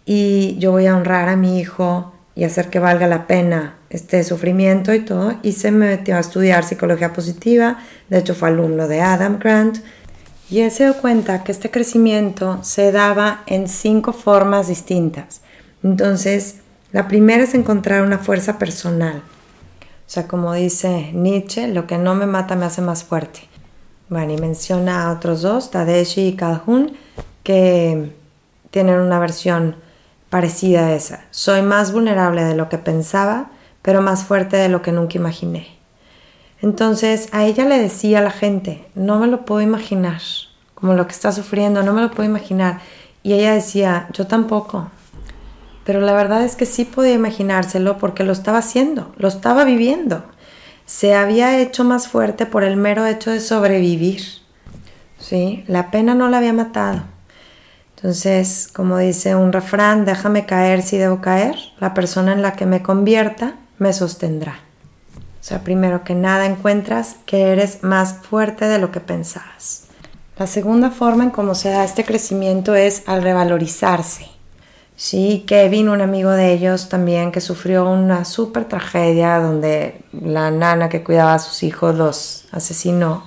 y 0.04 0.56
yo 0.58 0.72
voy 0.72 0.86
a 0.86 0.96
honrar 0.96 1.28
a 1.28 1.36
mi 1.36 1.58
hijo 1.58 2.12
y 2.34 2.44
hacer 2.44 2.70
que 2.70 2.78
valga 2.78 3.06
la 3.06 3.26
pena 3.26 3.74
este 3.90 4.22
sufrimiento 4.22 4.94
y 4.94 5.00
todo, 5.00 5.34
y 5.42 5.52
se 5.52 5.72
metió 5.72 6.16
a 6.16 6.20
estudiar 6.20 6.62
psicología 6.62 7.12
positiva, 7.12 7.78
de 8.08 8.18
hecho 8.18 8.34
fue 8.34 8.48
alumno 8.48 8.86
de 8.86 9.00
Adam 9.00 9.38
Grant, 9.38 9.78
y 10.50 10.60
él 10.60 10.70
se 10.70 10.84
dio 10.84 10.94
cuenta 10.98 11.42
que 11.42 11.52
este 11.52 11.70
crecimiento 11.70 12.60
se 12.62 12.92
daba 12.92 13.42
en 13.46 13.68
cinco 13.68 14.12
formas 14.12 14.68
distintas. 14.68 15.40
Entonces, 15.82 16.56
la 16.92 17.06
primera 17.06 17.44
es 17.44 17.54
encontrar 17.54 18.02
una 18.02 18.18
fuerza 18.18 18.58
personal. 18.58 19.16
O 19.18 20.10
sea, 20.10 20.26
como 20.26 20.54
dice 20.54 21.10
Nietzsche, 21.12 21.68
lo 21.68 21.86
que 21.86 21.98
no 21.98 22.14
me 22.14 22.26
mata 22.26 22.56
me 22.56 22.64
hace 22.64 22.80
más 22.80 23.04
fuerte. 23.04 23.40
Bueno, 24.08 24.32
y 24.32 24.38
menciona 24.38 25.04
a 25.04 25.12
otros 25.12 25.42
dos, 25.42 25.70
Tadeusz 25.70 26.16
y 26.16 26.34
Calhoun, 26.34 26.96
que 27.42 28.14
tienen 28.70 29.00
una 29.00 29.18
versión 29.18 29.76
parecida 30.30 30.86
a 30.86 30.94
esa. 30.94 31.24
Soy 31.30 31.60
más 31.60 31.92
vulnerable 31.92 32.42
de 32.42 32.54
lo 32.54 32.70
que 32.70 32.78
pensaba, 32.78 33.50
pero 33.82 34.00
más 34.00 34.24
fuerte 34.24 34.56
de 34.56 34.70
lo 34.70 34.80
que 34.80 34.92
nunca 34.92 35.18
imaginé. 35.18 35.68
Entonces 36.62 37.28
a 37.32 37.44
ella 37.44 37.66
le 37.66 37.78
decía 37.78 38.20
a 38.20 38.22
la 38.22 38.30
gente, 38.30 38.86
no 38.94 39.18
me 39.18 39.26
lo 39.26 39.44
puedo 39.44 39.60
imaginar, 39.60 40.20
como 40.74 40.94
lo 40.94 41.06
que 41.06 41.12
está 41.12 41.32
sufriendo, 41.32 41.82
no 41.82 41.92
me 41.92 42.00
lo 42.00 42.10
puedo 42.10 42.28
imaginar. 42.28 42.80
Y 43.22 43.34
ella 43.34 43.52
decía, 43.52 44.08
yo 44.12 44.26
tampoco. 44.26 44.90
Pero 45.88 46.02
la 46.02 46.12
verdad 46.12 46.44
es 46.44 46.54
que 46.54 46.66
sí 46.66 46.84
podía 46.84 47.14
imaginárselo 47.14 47.96
porque 47.96 48.22
lo 48.22 48.34
estaba 48.34 48.58
haciendo, 48.58 49.10
lo 49.16 49.26
estaba 49.26 49.64
viviendo. 49.64 50.22
Se 50.84 51.14
había 51.14 51.58
hecho 51.60 51.82
más 51.82 52.08
fuerte 52.08 52.44
por 52.44 52.62
el 52.62 52.76
mero 52.76 53.06
hecho 53.06 53.30
de 53.30 53.40
sobrevivir. 53.40 54.20
¿Sí? 55.18 55.64
La 55.66 55.90
pena 55.90 56.14
no 56.14 56.28
la 56.28 56.36
había 56.36 56.52
matado. 56.52 57.04
Entonces, 57.96 58.68
como 58.70 58.98
dice 58.98 59.34
un 59.34 59.50
refrán, 59.50 60.04
déjame 60.04 60.44
caer 60.44 60.82
si 60.82 60.98
debo 60.98 61.22
caer, 61.22 61.56
la 61.80 61.94
persona 61.94 62.34
en 62.34 62.42
la 62.42 62.52
que 62.52 62.66
me 62.66 62.82
convierta 62.82 63.54
me 63.78 63.94
sostendrá. 63.94 64.60
O 65.40 65.42
sea, 65.42 65.64
primero 65.64 66.04
que 66.04 66.14
nada 66.14 66.44
encuentras 66.44 67.16
que 67.24 67.44
eres 67.44 67.82
más 67.82 68.12
fuerte 68.28 68.66
de 68.66 68.78
lo 68.78 68.92
que 68.92 69.00
pensabas. 69.00 69.84
La 70.36 70.46
segunda 70.46 70.90
forma 70.90 71.24
en 71.24 71.30
cómo 71.30 71.54
se 71.54 71.70
da 71.70 71.82
este 71.82 72.04
crecimiento 72.04 72.74
es 72.74 73.04
al 73.06 73.22
revalorizarse. 73.22 74.37
Sí, 75.00 75.44
Kevin, 75.46 75.90
un 75.90 76.00
amigo 76.00 76.32
de 76.32 76.52
ellos 76.52 76.88
también 76.88 77.30
que 77.30 77.40
sufrió 77.40 77.88
una 77.88 78.24
súper 78.24 78.64
tragedia 78.64 79.38
donde 79.38 80.02
la 80.10 80.50
nana 80.50 80.88
que 80.88 81.04
cuidaba 81.04 81.34
a 81.34 81.38
sus 81.38 81.62
hijos 81.62 81.94
los 81.94 82.46
asesinó, 82.50 83.24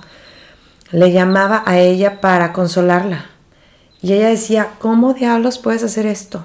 le 0.90 1.12
llamaba 1.12 1.62
a 1.64 1.78
ella 1.78 2.20
para 2.20 2.52
consolarla 2.52 3.24
y 4.02 4.12
ella 4.12 4.28
decía, 4.28 4.68
¿cómo 4.80 5.14
diablos 5.14 5.58
puedes 5.58 5.82
hacer 5.82 6.04
esto? 6.04 6.44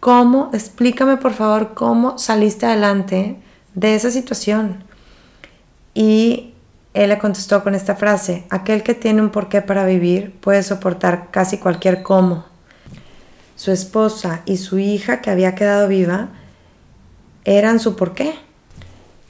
¿Cómo? 0.00 0.50
Explícame 0.52 1.16
por 1.16 1.32
favor 1.32 1.72
cómo 1.72 2.18
saliste 2.18 2.66
adelante 2.66 3.40
de 3.72 3.94
esa 3.94 4.10
situación. 4.10 4.84
Y 5.94 6.52
él 6.92 7.08
le 7.08 7.18
contestó 7.18 7.64
con 7.64 7.74
esta 7.74 7.96
frase, 7.96 8.44
aquel 8.50 8.82
que 8.82 8.92
tiene 8.92 9.22
un 9.22 9.30
porqué 9.30 9.62
para 9.62 9.86
vivir 9.86 10.38
puede 10.42 10.62
soportar 10.62 11.30
casi 11.30 11.56
cualquier 11.56 12.02
cómo. 12.02 12.47
Su 13.58 13.72
esposa 13.72 14.40
y 14.46 14.56
su 14.56 14.78
hija 14.78 15.20
que 15.20 15.30
había 15.30 15.54
quedado 15.54 15.86
viva 15.86 16.28
eran 17.44 17.80
su 17.80 17.94
porqué. 17.94 18.32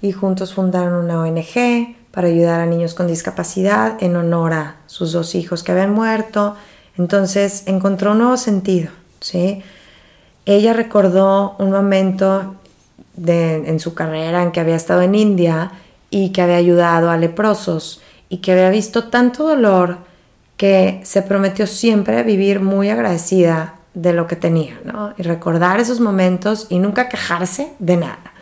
Y 0.00 0.12
juntos 0.12 0.54
fundaron 0.54 1.04
una 1.04 1.20
ONG 1.20 1.96
para 2.12 2.28
ayudar 2.28 2.60
a 2.60 2.66
niños 2.66 2.94
con 2.94 3.08
discapacidad 3.08 4.00
en 4.00 4.14
honor 4.14 4.52
a 4.52 4.76
sus 4.86 5.10
dos 5.10 5.34
hijos 5.34 5.64
que 5.64 5.72
habían 5.72 5.92
muerto 5.92 6.54
entonces 6.98 7.62
encontró 7.66 8.12
un 8.12 8.18
nuevo 8.18 8.36
sentido, 8.36 8.90
¿sí? 9.20 9.62
Ella 10.44 10.72
recordó 10.72 11.54
un 11.58 11.70
momento 11.70 12.56
en 13.24 13.80
su 13.80 13.94
carrera 13.94 14.42
en 14.42 14.52
que 14.52 14.60
había 14.60 14.76
estado 14.76 15.02
en 15.02 15.14
India 15.14 15.72
y 16.10 16.30
que 16.30 16.42
había 16.42 16.56
ayudado 16.56 17.10
a 17.10 17.16
leprosos 17.16 18.00
y 18.28 18.38
que 18.38 18.52
había 18.52 18.70
visto 18.70 19.04
tanto 19.04 19.46
dolor 19.46 19.98
que 20.56 21.00
se 21.04 21.22
prometió 21.22 21.66
siempre 21.66 22.22
vivir 22.24 22.60
muy 22.60 22.90
agradecida 22.90 23.77
de 23.98 24.12
lo 24.12 24.28
que 24.28 24.36
tenía, 24.36 24.80
¿no? 24.84 25.12
Y 25.18 25.22
recordar 25.22 25.80
esos 25.80 25.98
momentos 25.98 26.68
y 26.70 26.78
nunca 26.78 27.08
quejarse 27.08 27.72
de 27.80 27.96
nada. 27.96 28.32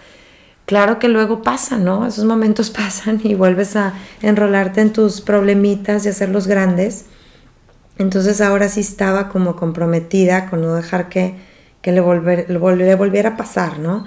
Claro 0.67 0.99
que 0.99 1.09
luego 1.09 1.41
pasa, 1.43 1.79
¿no? 1.79 2.07
Esos 2.07 2.27
momentos 2.27 2.69
pasan 2.83 3.21
y 3.25 3.35
vuelves 3.35 3.75
a 3.75 3.95
enrolarte 4.21 4.83
en 4.83 4.93
tus 4.93 5.23
problemitas 5.23 6.05
y 6.05 6.11
hacerlos 6.11 6.47
grandes. 6.47 7.07
Entonces 7.97 8.43
ahora 8.43 8.69
sí 8.69 8.81
estaba 8.81 9.31
como 9.31 9.57
comprometida 9.57 10.51
con 10.51 10.61
no 10.61 10.75
dejar 10.75 11.09
que, 11.09 11.37
que 11.81 11.93
le, 11.93 12.01
volver, 12.01 12.51
le 12.51 12.95
volviera 12.95 13.31
a 13.31 13.37
pasar, 13.39 13.79
¿no? 13.79 14.05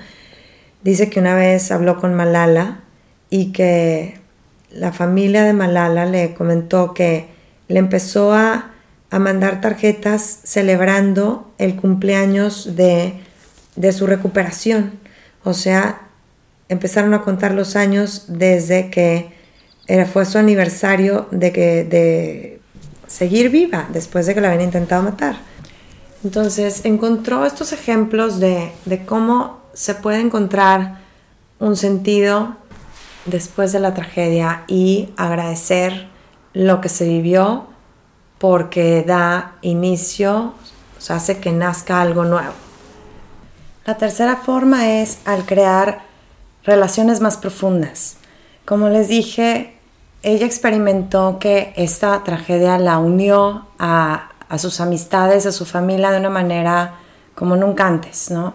Dice 0.84 1.10
que 1.10 1.20
una 1.20 1.34
vez 1.34 1.72
habló 1.72 2.00
con 2.00 2.14
Malala 2.14 2.82
y 3.32 3.52
que 3.54 4.20
la 4.70 4.92
familia 4.92 5.44
de 5.44 5.54
Malala 5.54 6.06
le 6.06 6.36
comentó 6.36 6.94
que 6.94 7.28
le 7.68 7.80
empezó 7.80 8.34
a, 8.34 8.70
mandar 9.18 9.60
tarjetas 9.62 10.42
celebrando 10.44 11.52
el 11.58 11.76
cumpleaños 11.76 12.76
de, 12.76 13.20
de 13.76 13.92
su 13.92 14.06
recuperación. 14.06 15.00
O 15.44 15.54
sea, 15.54 16.02
empezaron 16.68 17.14
a 17.16 17.24
contar 17.24 17.54
los 17.54 17.76
años 17.76 18.26
desde 18.28 18.92
que 18.92 19.34
era, 19.88 20.06
fue 20.06 20.26
su 20.26 20.38
aniversario 20.38 21.28
de, 21.32 21.52
que, 21.52 21.84
de 21.84 22.62
seguir 23.08 23.50
viva 23.50 23.90
después 23.92 24.28
de 24.28 24.36
que 24.36 24.42
la 24.42 24.50
habían 24.50 24.66
intentado 24.66 25.02
matar. 25.02 25.38
Entonces 26.24 26.82
encontró 26.84 27.46
estos 27.46 27.74
ejemplos 27.74 28.40
de, 28.40 28.72
de 28.86 29.06
cómo 29.06 29.62
se 29.74 29.96
puede 29.96 30.20
encontrar 30.20 31.00
un 31.58 31.76
sentido 31.76 32.58
después 33.26 33.72
de 33.72 33.80
la 33.80 33.94
tragedia 33.94 34.64
y 34.68 35.10
agradecer 35.18 36.08
lo 36.54 36.82
que 36.82 36.90
se 36.90 37.08
vivió 37.08 37.68
porque 38.40 39.04
da 39.06 39.56
inicio, 39.62 40.54
o 40.98 41.02
sea, 41.02 41.18
hace 41.18 41.40
que 41.40 41.52
nazca 41.52 42.02
algo 42.02 42.24
nuevo. 42.24 42.54
La 43.86 43.98
tercera 43.98 44.38
forma 44.38 45.02
es 45.02 45.20
al 45.26 45.46
crear 45.46 46.02
relaciones 46.64 47.22
más 47.22 47.38
profundas. 47.38 48.18
Como 48.66 48.90
les 48.90 49.08
dije, 49.08 49.78
ella 50.24 50.46
experimentó 50.46 51.38
que 51.40 51.74
esta 51.76 52.24
tragedia 52.24 52.78
la 52.78 52.98
unió 52.98 53.68
a, 53.78 54.30
a 54.48 54.58
sus 54.58 54.80
amistades, 54.80 55.46
a 55.46 55.52
su 55.52 55.66
familia 55.66 56.12
de 56.12 56.20
una 56.20 56.30
manera 56.30 56.96
como 57.36 57.56
nunca 57.56 57.88
antes, 57.88 58.32
¿no? 58.32 58.54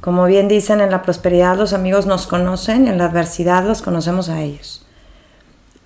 Como 0.00 0.24
bien 0.24 0.48
dicen, 0.48 0.80
en 0.80 0.90
la 0.90 1.02
prosperidad 1.02 1.56
los 1.56 1.72
amigos 1.72 2.06
nos 2.06 2.26
conocen, 2.26 2.88
en 2.88 2.98
la 2.98 3.04
adversidad 3.04 3.64
los 3.64 3.82
conocemos 3.82 4.28
a 4.28 4.40
ellos. 4.40 4.86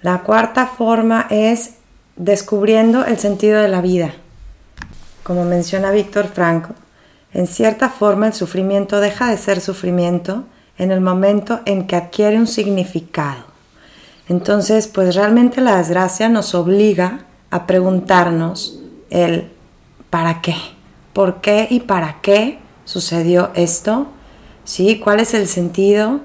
La 0.02 0.22
cuarta 0.22 0.66
forma 0.66 1.26
es 1.30 1.74
descubriendo 2.16 3.04
el 3.04 3.18
sentido 3.18 3.60
de 3.60 3.68
la 3.68 3.80
vida. 3.80 4.14
Como 5.22 5.44
menciona 5.44 5.90
Víctor 5.90 6.28
Franco, 6.28 6.74
en 7.32 7.46
cierta 7.46 7.88
forma 7.88 8.28
el 8.28 8.34
sufrimiento 8.34 9.00
deja 9.00 9.30
de 9.30 9.36
ser 9.36 9.60
sufrimiento 9.60 10.44
en 10.78 10.90
el 10.90 11.00
momento 11.00 11.60
en 11.64 11.86
que 11.86 11.96
adquiere 11.96 12.36
un 12.36 12.46
significado. 12.46 13.44
Entonces, 14.28 14.88
pues 14.88 15.14
realmente 15.14 15.60
la 15.60 15.76
desgracia 15.76 16.28
nos 16.28 16.54
obliga 16.54 17.26
a 17.50 17.66
preguntarnos 17.66 18.80
el 19.10 19.50
¿para 20.10 20.40
qué? 20.40 20.56
¿Por 21.12 21.40
qué 21.40 21.66
y 21.70 21.80
para 21.80 22.20
qué 22.22 22.58
sucedió 22.84 23.50
esto, 23.54 24.08
¿sí? 24.64 24.98
¿Cuál 24.98 25.20
es 25.20 25.34
el 25.34 25.46
sentido? 25.46 26.20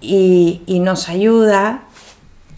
Y, 0.00 0.62
y 0.66 0.80
nos 0.80 1.08
ayuda 1.08 1.84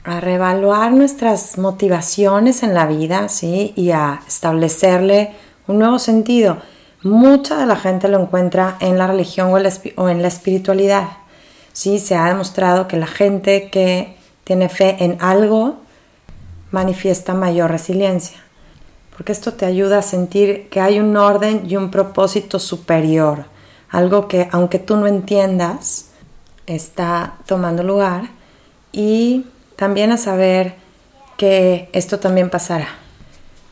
a 0.04 0.20
reevaluar 0.20 0.92
nuestras 0.92 1.58
motivaciones 1.58 2.62
en 2.62 2.74
la 2.74 2.86
vida, 2.86 3.28
¿sí? 3.28 3.72
Y 3.76 3.90
a 3.90 4.20
establecerle 4.26 5.32
un 5.66 5.78
nuevo 5.78 5.98
sentido. 5.98 6.58
Mucha 7.02 7.58
de 7.58 7.66
la 7.66 7.76
gente 7.76 8.08
lo 8.08 8.20
encuentra 8.20 8.76
en 8.80 8.98
la 8.98 9.06
religión 9.06 9.52
o 9.52 10.08
en 10.08 10.22
la 10.22 10.28
espiritualidad, 10.28 11.08
¿sí? 11.72 11.98
Se 11.98 12.16
ha 12.16 12.26
demostrado 12.26 12.88
que 12.88 12.96
la 12.96 13.06
gente 13.06 13.70
que 13.70 14.16
tiene 14.44 14.68
fe 14.68 14.96
en 15.00 15.18
algo 15.20 15.76
manifiesta 16.70 17.34
mayor 17.34 17.70
resiliencia 17.70 18.42
porque 19.22 19.32
esto 19.32 19.52
te 19.52 19.66
ayuda 19.66 19.98
a 19.98 20.02
sentir 20.02 20.68
que 20.68 20.80
hay 20.80 20.98
un 20.98 21.16
orden 21.16 21.62
y 21.68 21.76
un 21.76 21.90
propósito 21.90 22.58
superior, 22.58 23.44
algo 23.90 24.26
que 24.26 24.48
aunque 24.50 24.78
tú 24.78 24.96
no 24.96 25.06
entiendas, 25.06 26.06
está 26.66 27.34
tomando 27.46 27.82
lugar 27.82 28.30
y 28.90 29.46
también 29.76 30.12
a 30.12 30.16
saber 30.16 30.74
que 31.36 31.88
esto 31.92 32.18
también 32.18 32.50
pasará. 32.50 32.88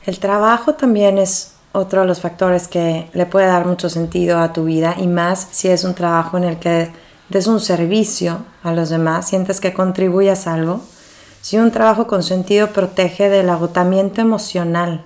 El 0.05 0.18
trabajo 0.18 0.74
también 0.74 1.18
es 1.18 1.55
otro 1.72 2.01
de 2.01 2.07
los 2.07 2.20
factores 2.20 2.68
que 2.68 3.09
le 3.12 3.26
puede 3.26 3.46
dar 3.46 3.66
mucho 3.66 3.88
sentido 3.88 4.38
a 4.38 4.53
tu 4.53 4.64
vida 4.64 4.96
y 4.98 5.07
más 5.07 5.48
si 5.51 5.68
es 5.68 5.84
un 5.84 5.94
trabajo 5.94 6.36
en 6.36 6.44
el 6.44 6.59
que 6.59 6.90
des 7.28 7.46
un 7.46 7.61
servicio 7.61 8.44
a 8.62 8.72
los 8.72 8.88
demás, 8.88 9.28
sientes 9.28 9.61
que 9.61 9.72
contribuyas 9.72 10.46
algo. 10.46 10.80
Si 11.42 11.59
un 11.59 11.70
trabajo 11.70 12.07
con 12.07 12.22
sentido 12.22 12.72
protege 12.72 13.28
del 13.28 13.48
agotamiento 13.48 14.20
emocional, 14.20 15.05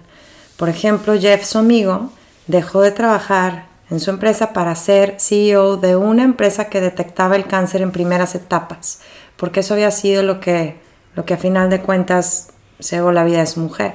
por 0.56 0.68
ejemplo, 0.68 1.14
Jeff, 1.18 1.44
su 1.44 1.58
amigo, 1.58 2.10
dejó 2.46 2.80
de 2.80 2.92
trabajar 2.92 3.66
en 3.90 4.00
su 4.00 4.10
empresa 4.10 4.52
para 4.52 4.74
ser 4.74 5.16
CEO 5.18 5.76
de 5.76 5.96
una 5.96 6.22
empresa 6.22 6.66
que 6.66 6.80
detectaba 6.80 7.36
el 7.36 7.46
cáncer 7.46 7.82
en 7.82 7.92
primeras 7.92 8.34
etapas, 8.34 9.00
porque 9.36 9.60
eso 9.60 9.74
había 9.74 9.90
sido 9.90 10.22
lo 10.22 10.40
que, 10.40 10.80
lo 11.14 11.24
que 11.24 11.34
a 11.34 11.38
final 11.38 11.70
de 11.70 11.80
cuentas 11.80 12.48
se 12.78 13.00
la 13.00 13.24
vida 13.24 13.38
de 13.38 13.46
su 13.46 13.60
mujer. 13.60 13.94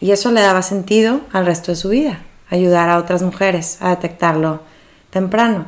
Y 0.00 0.12
eso 0.12 0.30
le 0.30 0.40
daba 0.40 0.62
sentido 0.62 1.20
al 1.32 1.46
resto 1.46 1.72
de 1.72 1.76
su 1.76 1.88
vida, 1.88 2.20
ayudar 2.50 2.88
a 2.88 2.98
otras 2.98 3.22
mujeres 3.22 3.78
a 3.80 3.90
detectarlo 3.90 4.60
temprano. 5.10 5.66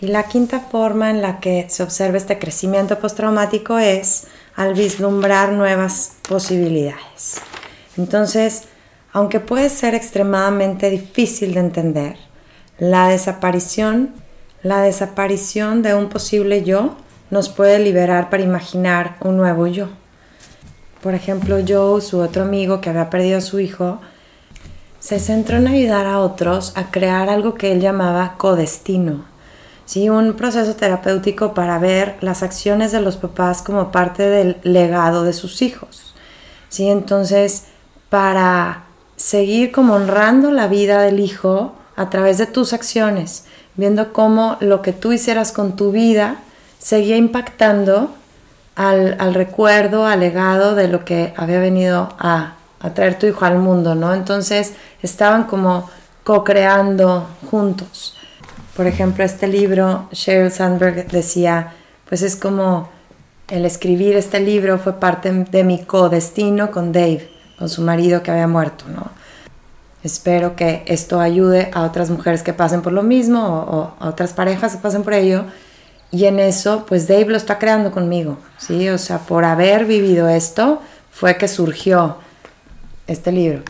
Y 0.00 0.08
la 0.08 0.24
quinta 0.24 0.60
forma 0.60 1.10
en 1.10 1.22
la 1.22 1.40
que 1.40 1.66
se 1.70 1.82
observa 1.82 2.18
este 2.18 2.38
crecimiento 2.38 2.98
postraumático 2.98 3.78
es 3.78 4.26
al 4.54 4.74
vislumbrar 4.74 5.52
nuevas 5.52 6.12
posibilidades. 6.28 7.40
Entonces, 7.96 8.64
aunque 9.12 9.40
puede 9.40 9.70
ser 9.70 9.94
extremadamente 9.94 10.90
difícil 10.90 11.54
de 11.54 11.60
entender, 11.60 12.16
la 12.78 13.08
desaparición, 13.08 14.14
la 14.62 14.82
desaparición 14.82 15.80
de 15.80 15.94
un 15.94 16.10
posible 16.10 16.62
yo 16.62 16.96
nos 17.30 17.48
puede 17.48 17.78
liberar 17.78 18.30
para 18.30 18.42
imaginar 18.42 19.16
un 19.20 19.36
nuevo 19.36 19.66
yo. 19.66 19.88
Por 21.02 21.14
ejemplo, 21.14 21.58
Joe, 21.66 22.00
su 22.00 22.18
otro 22.18 22.42
amigo 22.42 22.80
que 22.80 22.90
había 22.90 23.10
perdido 23.10 23.38
a 23.38 23.42
su 23.42 23.60
hijo, 23.60 24.00
se 24.98 25.20
centró 25.20 25.58
en 25.58 25.68
ayudar 25.68 26.06
a 26.06 26.18
otros 26.18 26.72
a 26.76 26.90
crear 26.90 27.28
algo 27.28 27.54
que 27.54 27.70
él 27.70 27.80
llamaba 27.80 28.34
codestino, 28.36 29.24
¿sí? 29.84 30.08
un 30.08 30.34
proceso 30.34 30.74
terapéutico 30.74 31.54
para 31.54 31.78
ver 31.78 32.16
las 32.20 32.42
acciones 32.42 32.92
de 32.92 33.00
los 33.00 33.16
papás 33.16 33.62
como 33.62 33.92
parte 33.92 34.24
del 34.24 34.56
legado 34.62 35.22
de 35.22 35.32
sus 35.32 35.62
hijos. 35.62 36.14
¿sí? 36.68 36.88
Entonces, 36.88 37.66
para 38.08 38.84
seguir 39.16 39.70
como 39.70 39.94
honrando 39.94 40.50
la 40.50 40.66
vida 40.66 41.00
del 41.02 41.20
hijo 41.20 41.74
a 41.94 42.10
través 42.10 42.38
de 42.38 42.46
tus 42.46 42.72
acciones, 42.72 43.44
viendo 43.76 44.12
cómo 44.12 44.56
lo 44.60 44.82
que 44.82 44.92
tú 44.92 45.12
hicieras 45.12 45.52
con 45.52 45.76
tu 45.76 45.92
vida 45.92 46.38
seguía 46.86 47.16
impactando 47.16 48.14
al, 48.76 49.34
recuerdo, 49.34 50.06
al 50.06 50.20
legado 50.20 50.76
de 50.76 50.86
lo 50.86 51.04
que 51.04 51.34
había 51.36 51.58
venido 51.58 52.10
a, 52.16 52.52
traer 52.94 53.18
tu 53.18 53.26
hijo 53.26 53.44
al 53.44 53.58
mundo, 53.58 53.96
¿no? 53.96 54.14
Entonces 54.14 54.74
estaban 55.02 55.44
como 55.44 55.90
co-creando 56.22 57.26
juntos. 57.50 58.16
Por 58.76 58.86
ejemplo, 58.86 59.24
este 59.24 59.48
libro, 59.48 60.08
Sheryl 60.12 60.52
Sandberg 60.52 61.08
decía, 61.08 61.72
pues 62.08 62.22
es 62.22 62.36
como 62.36 62.88
el 63.48 63.64
escribir 63.64 64.14
este 64.14 64.38
libro 64.38 64.78
fue 64.78 65.00
parte 65.00 65.32
de 65.32 65.64
mi 65.64 65.82
co-destino 65.82 66.70
con 66.70 66.92
Dave 66.92 67.28
con 67.58 67.68
su 67.68 67.82
marido 67.82 68.22
que 68.22 68.30
había 68.30 68.46
muerto, 68.46 68.84
¿no? 68.86 69.10
Espero 70.04 70.54
que 70.54 70.84
esto 70.86 71.18
ayude 71.18 71.68
a 71.74 71.82
otras 71.82 72.10
mujeres 72.10 72.44
que 72.44 72.52
pasen 72.52 72.82
por 72.82 72.92
lo 72.92 73.02
mismo 73.02 73.44
o, 73.44 73.96
a 73.98 74.08
otras 74.08 74.32
parejas 74.32 74.76
que 74.76 74.82
pasen 74.82 75.02
por 75.02 75.14
ello. 75.14 75.46
Y 76.10 76.26
en 76.26 76.38
eso, 76.38 76.86
pues 76.86 77.08
Dave 77.08 77.26
lo 77.26 77.36
está 77.36 77.58
creando 77.58 77.90
conmigo, 77.90 78.38
¿sí? 78.58 78.88
O 78.88 78.98
sea, 78.98 79.18
por 79.18 79.44
haber 79.44 79.84
vivido 79.84 80.28
esto, 80.28 80.80
fue 81.10 81.36
que 81.36 81.48
surgió 81.48 82.18
este 83.06 83.32
libro. 83.32 83.62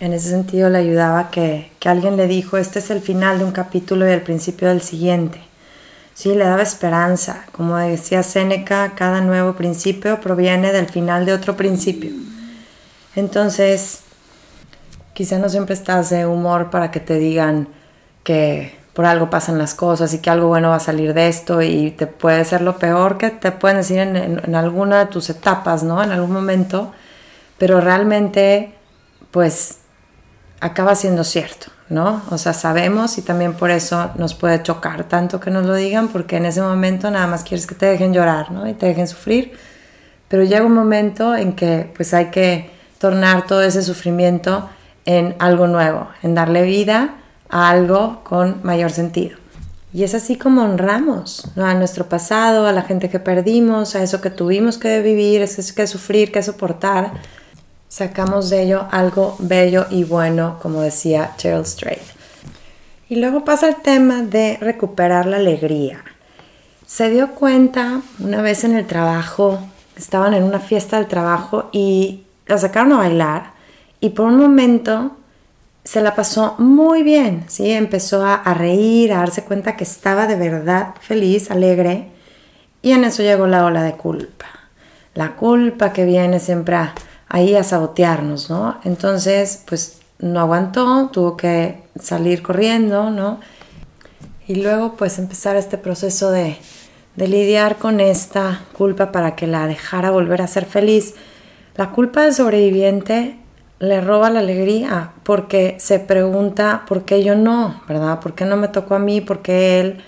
En 0.00 0.12
ese 0.12 0.30
sentido 0.30 0.68
le 0.68 0.78
ayudaba 0.78 1.30
que, 1.30 1.72
que 1.80 1.88
alguien 1.88 2.16
le 2.16 2.26
dijo, 2.26 2.56
este 2.56 2.78
es 2.78 2.90
el 2.90 3.00
final 3.00 3.38
de 3.38 3.44
un 3.44 3.52
capítulo 3.52 4.08
y 4.08 4.12
el 4.12 4.22
principio 4.22 4.68
del 4.68 4.82
siguiente. 4.82 5.40
Sí, 6.14 6.34
le 6.34 6.44
daba 6.44 6.62
esperanza. 6.62 7.44
Como 7.52 7.76
decía 7.76 8.24
Séneca, 8.24 8.94
cada 8.96 9.20
nuevo 9.20 9.54
principio 9.54 10.20
proviene 10.20 10.72
del 10.72 10.88
final 10.88 11.24
de 11.24 11.32
otro 11.32 11.56
principio. 11.56 12.10
Entonces, 13.14 14.00
quizá 15.14 15.38
no 15.38 15.48
siempre 15.48 15.74
estás 15.74 16.10
de 16.10 16.26
humor 16.26 16.70
para 16.70 16.90
que 16.90 17.00
te 17.00 17.18
digan 17.18 17.68
que 18.24 18.77
por 18.98 19.06
algo 19.06 19.30
pasan 19.30 19.58
las 19.58 19.74
cosas 19.74 20.12
y 20.12 20.18
que 20.18 20.28
algo 20.28 20.48
bueno 20.48 20.70
va 20.70 20.74
a 20.74 20.80
salir 20.80 21.14
de 21.14 21.28
esto 21.28 21.62
y 21.62 21.92
te 21.92 22.08
puede 22.08 22.44
ser 22.44 22.62
lo 22.62 22.78
peor 22.80 23.16
que 23.16 23.30
te 23.30 23.52
pueden 23.52 23.76
decir 23.76 23.96
en, 24.00 24.56
alguna 24.56 24.98
de 24.98 25.06
tus 25.06 25.30
etapas, 25.30 25.84
¿no? 25.84 26.02
En 26.02 26.10
algún 26.10 26.32
momento, 26.32 26.90
pero 27.58 27.80
realmente, 27.80 28.74
pues, 29.30 29.78
acaba 30.58 30.96
siendo 30.96 31.22
cierto, 31.22 31.68
¿no? 31.88 32.22
O 32.30 32.38
sea, 32.38 32.52
sabemos 32.52 33.18
y 33.18 33.22
también 33.22 33.54
por 33.54 33.70
eso 33.70 34.10
nos 34.16 34.34
puede 34.34 34.64
chocar 34.64 35.04
tanto 35.04 35.38
que 35.38 35.52
nos 35.52 35.64
lo 35.64 35.76
digan, 35.76 36.08
porque 36.08 36.38
en 36.38 36.46
ese 36.46 36.60
momento 36.60 37.08
nada 37.08 37.28
más 37.28 37.44
quieres 37.44 37.68
que 37.68 37.76
te 37.76 37.86
dejen 37.86 38.12
llorar, 38.12 38.50
¿no? 38.50 38.68
Y 38.68 38.74
te 38.74 38.86
dejen 38.86 39.06
sufrir, 39.06 39.52
pero 40.26 40.42
llega 40.42 40.66
un 40.66 40.74
momento 40.74 41.36
en 41.36 41.52
que 41.52 41.88
pues 41.94 42.14
hay 42.14 42.32
que 42.32 42.72
tornar 42.98 43.46
todo 43.46 43.62
ese 43.62 43.84
sufrimiento 43.84 44.68
en 45.04 45.36
algo 45.38 45.68
nuevo, 45.68 46.08
en 46.24 46.34
darle 46.34 46.62
vida 46.64 47.14
a 47.48 47.70
algo 47.70 48.20
con 48.24 48.60
mayor 48.62 48.90
sentido. 48.90 49.36
Y 49.92 50.04
es 50.04 50.14
así 50.14 50.36
como 50.36 50.62
honramos 50.62 51.50
a 51.56 51.72
nuestro 51.74 52.08
pasado, 52.08 52.66
a 52.66 52.72
la 52.72 52.82
gente 52.82 53.08
que 53.08 53.18
perdimos, 53.18 53.94
a 53.94 54.02
eso 54.02 54.20
que 54.20 54.30
tuvimos 54.30 54.76
que 54.76 55.00
vivir, 55.00 55.40
eso 55.40 55.74
que 55.74 55.86
sufrir, 55.86 56.30
que 56.30 56.42
soportar. 56.42 57.12
Sacamos 57.88 58.50
de 58.50 58.64
ello 58.64 58.86
algo 58.90 59.36
bello 59.38 59.86
y 59.88 60.04
bueno, 60.04 60.58
como 60.60 60.82
decía 60.82 61.32
Charles 61.38 61.70
Strait. 61.70 62.02
Y 63.08 63.16
luego 63.16 63.44
pasa 63.44 63.68
el 63.68 63.76
tema 63.76 64.22
de 64.22 64.58
recuperar 64.60 65.24
la 65.24 65.38
alegría. 65.38 66.04
Se 66.86 67.08
dio 67.08 67.34
cuenta 67.34 68.02
una 68.18 68.42
vez 68.42 68.64
en 68.64 68.76
el 68.76 68.86
trabajo, 68.86 69.58
estaban 69.96 70.34
en 70.34 70.42
una 70.42 70.60
fiesta 70.60 70.98
del 70.98 71.06
trabajo 71.06 71.70
y 71.72 72.24
la 72.46 72.58
sacaron 72.58 72.92
a 72.92 72.98
bailar 72.98 73.52
y 74.00 74.10
por 74.10 74.26
un 74.26 74.36
momento 74.36 75.12
se 75.88 76.02
la 76.02 76.14
pasó 76.14 76.54
muy 76.58 77.02
bien, 77.02 77.44
¿sí? 77.46 77.70
Empezó 77.70 78.22
a, 78.22 78.52
reír, 78.52 79.10
a 79.10 79.20
darse 79.20 79.44
cuenta 79.44 79.74
que 79.74 79.84
estaba 79.84 80.26
de 80.26 80.36
verdad 80.36 80.88
feliz, 81.00 81.50
alegre, 81.50 82.10
y 82.82 82.92
en 82.92 83.04
eso 83.04 83.22
llegó 83.22 83.46
la 83.46 83.64
ola 83.64 83.82
de 83.82 83.94
culpa. 83.94 84.44
La 85.14 85.34
culpa 85.34 85.94
que 85.94 86.04
viene 86.04 86.40
siempre 86.40 86.76
ahí 87.26 87.54
a 87.54 87.64
sabotearnos, 87.64 88.50
¿no? 88.50 88.78
Entonces, 88.84 89.62
pues 89.66 90.00
no 90.18 90.40
aguantó, 90.40 91.08
tuvo 91.10 91.38
que 91.38 91.84
salir 91.98 92.42
corriendo, 92.42 93.08
¿no? 93.08 93.40
Y 94.46 94.56
luego, 94.56 94.92
pues 94.94 95.18
empezar 95.18 95.56
este 95.56 95.78
proceso 95.78 96.30
de, 96.30 96.58
de 97.16 97.28
lidiar 97.28 97.76
con 97.76 98.00
esta 98.00 98.60
culpa 98.76 99.10
para 99.10 99.36
que 99.36 99.46
la 99.46 99.66
dejara 99.66 100.10
volver 100.10 100.42
a 100.42 100.48
ser 100.48 100.66
feliz. 100.66 101.14
La 101.76 101.92
culpa 101.92 102.24
del 102.24 102.34
sobreviviente 102.34 103.38
le 103.80 104.00
roba 104.00 104.30
la 104.30 104.40
alegría 104.40 105.12
porque 105.22 105.76
se 105.78 105.98
pregunta 105.98 106.84
por 106.88 107.04
qué 107.04 107.22
yo 107.22 107.36
no, 107.36 107.80
¿verdad? 107.88 108.20
¿Por 108.20 108.34
qué 108.34 108.44
no 108.44 108.56
me 108.56 108.68
tocó 108.68 108.94
a 108.94 108.98
mí? 108.98 109.20
¿Por 109.20 109.40
qué 109.42 109.80
él? 109.80 109.98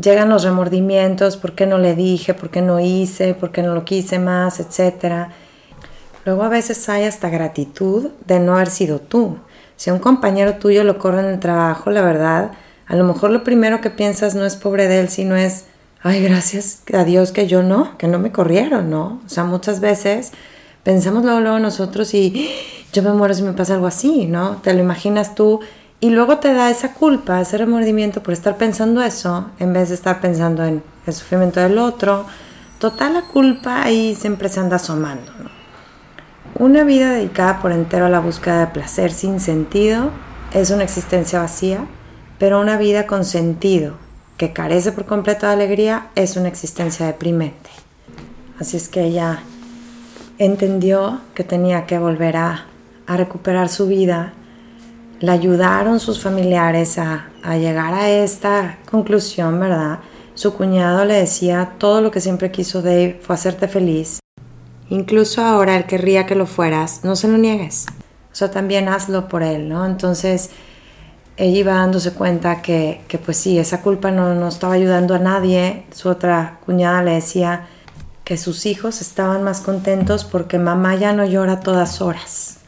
Llegan 0.00 0.30
los 0.30 0.44
remordimientos, 0.44 1.36
¿por 1.36 1.54
qué 1.54 1.66
no 1.66 1.78
le 1.78 1.94
dije? 1.94 2.32
¿Por 2.32 2.50
qué 2.50 2.62
no 2.62 2.80
hice? 2.80 3.34
¿Por 3.34 3.50
qué 3.50 3.62
no 3.62 3.74
lo 3.74 3.84
quise 3.84 4.18
más? 4.18 4.60
Etcétera. 4.60 5.30
Luego 6.24 6.42
a 6.44 6.48
veces 6.48 6.88
hay 6.88 7.04
hasta 7.04 7.28
gratitud 7.28 8.10
de 8.26 8.40
no 8.40 8.54
haber 8.54 8.70
sido 8.70 9.00
tú. 9.00 9.38
Si 9.76 9.90
un 9.90 9.98
compañero 9.98 10.54
tuyo 10.54 10.84
lo 10.84 10.98
corre 10.98 11.20
en 11.20 11.26
el 11.26 11.40
trabajo, 11.40 11.90
la 11.90 12.02
verdad, 12.02 12.52
a 12.86 12.96
lo 12.96 13.04
mejor 13.04 13.30
lo 13.30 13.44
primero 13.44 13.80
que 13.80 13.90
piensas 13.90 14.34
no 14.34 14.44
es 14.44 14.56
pobre 14.56 14.88
de 14.88 15.00
él, 15.00 15.08
sino 15.08 15.36
es, 15.36 15.64
ay, 16.02 16.22
gracias 16.22 16.82
a 16.92 17.04
Dios 17.04 17.32
que 17.32 17.46
yo 17.46 17.62
no, 17.62 17.96
que 17.98 18.06
no 18.06 18.18
me 18.18 18.32
corrieron, 18.32 18.90
¿no? 18.90 19.20
O 19.24 19.28
sea, 19.28 19.44
muchas 19.44 19.80
veces 19.80 20.32
pensamos 20.82 21.24
luego, 21.24 21.40
luego 21.40 21.58
nosotros 21.58 22.12
y 22.14 22.50
yo 22.92 23.02
me 23.02 23.12
muero 23.12 23.34
si 23.34 23.42
me 23.42 23.52
pasa 23.52 23.74
algo 23.74 23.86
así, 23.86 24.26
¿no? 24.26 24.56
Te 24.56 24.74
lo 24.74 24.80
imaginas 24.80 25.34
tú 25.34 25.60
y 26.00 26.10
luego 26.10 26.38
te 26.38 26.52
da 26.52 26.70
esa 26.70 26.94
culpa, 26.94 27.40
ese 27.40 27.58
remordimiento 27.58 28.22
por 28.22 28.32
estar 28.32 28.56
pensando 28.56 29.02
eso 29.02 29.50
en 29.58 29.72
vez 29.72 29.90
de 29.90 29.94
estar 29.94 30.20
pensando 30.20 30.64
en 30.64 30.82
el 31.06 31.12
sufrimiento 31.12 31.60
del 31.60 31.78
otro. 31.78 32.24
Total 32.78 33.12
la 33.12 33.22
culpa 33.22 33.82
ahí 33.82 34.14
siempre 34.14 34.48
se 34.48 34.60
anda 34.60 34.76
asomando, 34.76 35.32
¿no? 35.38 35.50
Una 36.58 36.84
vida 36.84 37.12
dedicada 37.12 37.60
por 37.60 37.72
entero 37.72 38.06
a 38.06 38.10
la 38.10 38.20
búsqueda 38.20 38.60
de 38.60 38.66
placer 38.66 39.12
sin 39.12 39.40
sentido 39.40 40.10
es 40.52 40.70
una 40.70 40.84
existencia 40.84 41.40
vacía, 41.40 41.86
pero 42.38 42.60
una 42.60 42.76
vida 42.76 43.06
con 43.06 43.24
sentido 43.24 43.94
que 44.36 44.52
carece 44.52 44.92
por 44.92 45.06
completo 45.06 45.46
de 45.46 45.52
alegría 45.52 46.08
es 46.16 46.36
una 46.36 46.48
existencia 46.48 47.06
deprimente. 47.06 47.70
Así 48.58 48.76
es 48.76 48.88
que 48.88 49.04
ella 49.04 49.42
entendió 50.40 51.20
que 51.34 51.44
tenía 51.44 51.86
que 51.86 52.00
volver 52.00 52.36
a 52.36 52.66
a 53.10 53.16
recuperar 53.16 53.68
su 53.68 53.88
vida, 53.88 54.34
le 55.18 55.32
ayudaron 55.32 55.98
sus 55.98 56.22
familiares 56.22 56.96
a, 56.96 57.26
llegar 57.58 57.92
a 57.92 58.08
esta 58.08 58.78
conclusión, 58.88 59.58
¿verdad? 59.58 59.98
Su 60.34 60.54
cuñado 60.54 61.04
le 61.04 61.14
decía, 61.14 61.72
todo 61.78 62.02
lo 62.02 62.12
que 62.12 62.20
siempre 62.20 62.52
quiso 62.52 62.82
Dave 62.82 63.18
fue 63.20 63.34
hacerte 63.34 63.66
feliz. 63.66 64.20
Incluso 64.90 65.42
ahora 65.42 65.76
él 65.76 65.86
querría 65.86 66.24
que 66.24 66.36
lo 66.36 66.46
fueras, 66.46 67.02
no 67.02 67.16
se 67.16 67.26
lo 67.26 67.36
niegues. 67.36 67.86
O 68.30 68.34
sea, 68.34 68.52
también 68.52 68.88
hazlo 68.88 69.26
por 69.26 69.42
él, 69.42 69.68
¿no? 69.68 69.84
Entonces, 69.84 70.50
ella 71.36 71.58
iba 71.58 71.74
dándose 71.74 72.12
cuenta 72.12 72.62
que, 72.62 73.00
que 73.08 73.18
pues 73.18 73.38
sí, 73.38 73.58
esa 73.58 73.82
culpa 73.82 74.12
no, 74.12 74.36
no 74.36 74.46
estaba 74.46 74.74
ayudando 74.74 75.16
a 75.16 75.18
nadie. 75.18 75.84
Su 75.90 76.08
otra 76.08 76.60
cuñada 76.64 77.02
le 77.02 77.14
decía 77.14 77.66
que 78.30 78.36
sus 78.36 78.64
hijos 78.64 79.00
estaban 79.00 79.42
más 79.42 79.58
contentos 79.58 80.22
porque 80.22 80.56
mamá 80.56 80.94
ya 80.94 81.12
no 81.12 81.24
llora 81.24 81.58
todas 81.58 82.00
horas. 82.00 82.58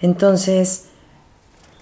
Entonces 0.00 0.86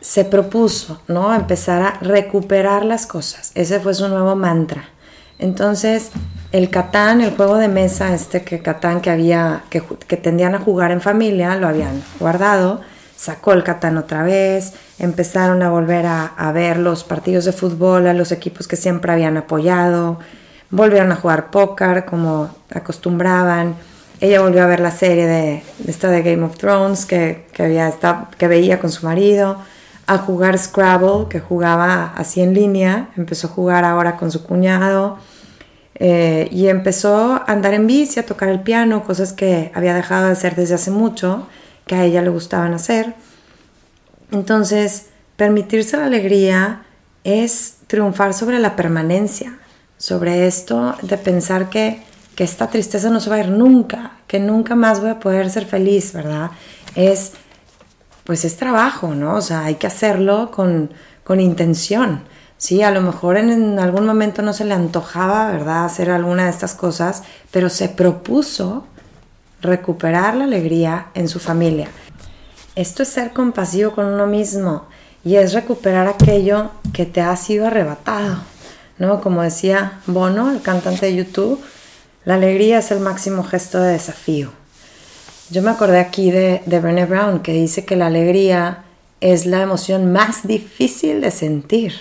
se 0.01 0.25
propuso, 0.25 1.01
¿no? 1.07 1.33
Empezar 1.33 1.83
a 1.83 1.99
recuperar 2.01 2.85
las 2.85 3.07
cosas. 3.07 3.53
Ese 3.55 3.79
fue 3.79 3.95
su 3.95 4.09
nuevo 4.09 4.35
mantra. 4.35 4.87
Entonces, 5.39 6.11
el 6.51 6.69
Catán, 6.69 7.21
el 7.21 7.37
juego 7.37 7.59
de 7.59 7.69
mesa, 7.69 8.13
este 8.13 8.43
que 8.43 8.59
Catán 8.59 9.01
que 9.01 9.11
había, 9.11 9.63
que, 9.71 9.83
tendían 10.17 10.57
a 10.57 10.59
jugar 10.59 10.91
en 10.91 11.01
familia, 11.01 11.55
lo 11.55 11.69
habían 11.69 12.03
guardado, 12.19 12.81
sacó 13.15 13.53
el 13.53 13.63
Catán 13.63 13.99
otra 13.99 14.25
vez, 14.25 14.73
empezaron 14.99 15.63
a 15.63 15.71
volver 15.71 16.07
a, 16.07 16.27
a, 16.27 16.51
ver 16.51 16.77
los 16.77 17.05
partidos 17.05 17.45
de 17.45 17.53
fútbol, 17.53 18.09
a 18.09 18.15
los 18.15 18.33
equipos 18.33 18.67
que 18.67 18.75
siempre 18.75 19.13
habían 19.13 19.37
apoyado, 19.37 20.19
volvieron 20.73 21.13
a 21.13 21.17
jugar 21.17 21.51
póker 21.53 22.05
como 22.05 22.51
acostumbraban, 22.75 23.77
ella 24.21 24.41
volvió 24.41 24.65
a 24.65 24.67
ver 24.67 24.81
la 24.81 24.91
serie 24.91 25.27
de, 25.27 25.63
esta 25.87 26.09
de 26.09 26.23
Game 26.23 26.43
of 26.43 26.57
Thrones 26.57 27.07
que, 27.07 27.47
que 27.53 28.49
veía 28.49 28.81
con 28.81 28.91
su 28.91 29.07
marido, 29.07 29.59
a 30.07 30.19
jugar 30.19 30.59
Scrabble, 30.59 31.29
que 31.29 31.41
jugaba 31.41 32.13
así 32.17 32.41
en 32.41 32.55
línea, 32.55 33.11
empezó 33.17 33.47
a 33.47 33.51
jugar 33.51 33.85
ahora 33.85 34.17
con 34.17 34.33
su 34.33 34.43
cuñado, 34.43 35.19
eh, 35.97 36.49
y 36.51 36.69
empezó 36.69 37.35
a 37.35 37.45
andar 37.47 37.75
en 37.75 37.87
bici, 37.87 38.19
a 38.19 38.27
tocar 38.27 38.49
el 38.49 38.61
piano, 38.61 39.05
cosas 39.05 39.33
que 39.33 39.71
había 39.75 39.95
dejado 39.95 40.27
de 40.27 40.33
hacer 40.33 40.57
desde 40.57 40.75
hace 40.75 40.91
mucho, 40.91 41.47
que 41.87 41.95
a 41.95 42.05
ella 42.05 42.23
le 42.23 42.31
gustaban 42.31 42.75
hacer. 42.75 43.15
Entonces, 44.31 45.11
permitirse 45.37 45.97
la 45.97 46.07
alegría 46.07 46.83
es 47.25 47.77
triunfar 47.87 48.35
sobre 48.35 48.59
la 48.59 48.75
permanencia, 48.75 49.59
sobre 50.03 50.47
esto 50.47 50.97
de 51.03 51.17
pensar 51.17 51.71
que 51.71 52.03
que 52.35 52.45
esta 52.45 52.69
tristeza 52.69 53.11
no 53.11 53.21
se 53.21 53.31
va 53.31 53.37
a 53.37 53.41
ir 53.41 53.49
nunca, 53.49 54.13
que 54.27 54.41
nunca 54.41 54.75
más 54.75 55.01
voy 55.01 55.11
a 55.11 55.21
poder 55.21 55.51
ser 55.51 55.67
feliz, 55.67 56.13
¿verdad? 56.13 56.51
Es, 56.95 57.33
pues 58.25 58.45
es 58.45 58.57
trabajo, 58.57 59.15
¿no? 59.15 59.37
O 59.37 59.43
sea, 59.43 59.65
hay 59.65 59.75
que 59.75 59.87
hacerlo 59.87 60.51
con, 60.51 60.91
con 61.25 61.41
intención. 61.41 62.23
Sí, 62.57 62.83
a 62.83 62.91
lo 62.91 63.03
mejor 63.03 63.37
en, 63.37 63.79
algún 63.79 64.07
momento 64.07 64.41
no 64.41 64.53
se 64.53 64.65
le 64.65 64.75
antojaba, 64.75 65.51
¿verdad?, 65.51 65.85
hacer 65.85 66.11
alguna 66.11 66.45
de 66.45 66.51
estas 66.51 66.75
cosas, 66.75 67.23
pero 67.51 67.69
se 67.69 67.89
propuso 67.89 68.87
recuperar 69.61 70.35
la 70.35 70.45
alegría 70.45 71.09
en 71.15 71.29
su 71.29 71.39
familia. 71.39 71.89
Esto 72.77 73.03
es 73.03 73.11
ser 73.11 73.33
compasivo 73.33 73.93
con 73.93 74.07
uno 74.07 74.27
mismo 74.27 74.87
y 75.25 75.37
es 75.37 75.53
recuperar 75.53 76.07
aquello 76.07 76.71
que 76.93 77.05
te 77.05 77.21
ha 77.21 77.37
sido 77.37 77.67
arrebatado, 77.67 78.39
¿no? 78.99 79.21
Como 79.21 79.43
decía 79.43 80.01
Bono, 80.07 80.51
el 80.51 80.63
cantante 80.63 81.07
de 81.07 81.17
YouTube, 81.17 81.61
la 82.25 82.35
alegría 82.35 82.79
es 82.79 82.91
el 82.91 83.01
máximo 83.01 83.45
gesto 83.45 83.81
de 83.81 83.93
desafío. 83.93 84.53
Yo 85.51 85.63
me 85.63 85.71
acordé 85.71 86.01
aquí 86.01 86.31
de, 86.31 86.63
de 86.67 86.81
Brené 86.81 87.05
Brown 87.07 87.41
que 87.41 87.53
dice 87.53 87.85
que 87.85 87.97
la 87.97 88.07
alegría 88.07 88.85
es 89.21 89.47
la 89.47 89.63
emoción 89.63 90.13
más 90.13 90.47
difícil 90.47 91.21
de 91.21 91.31
sentir. 91.31 91.95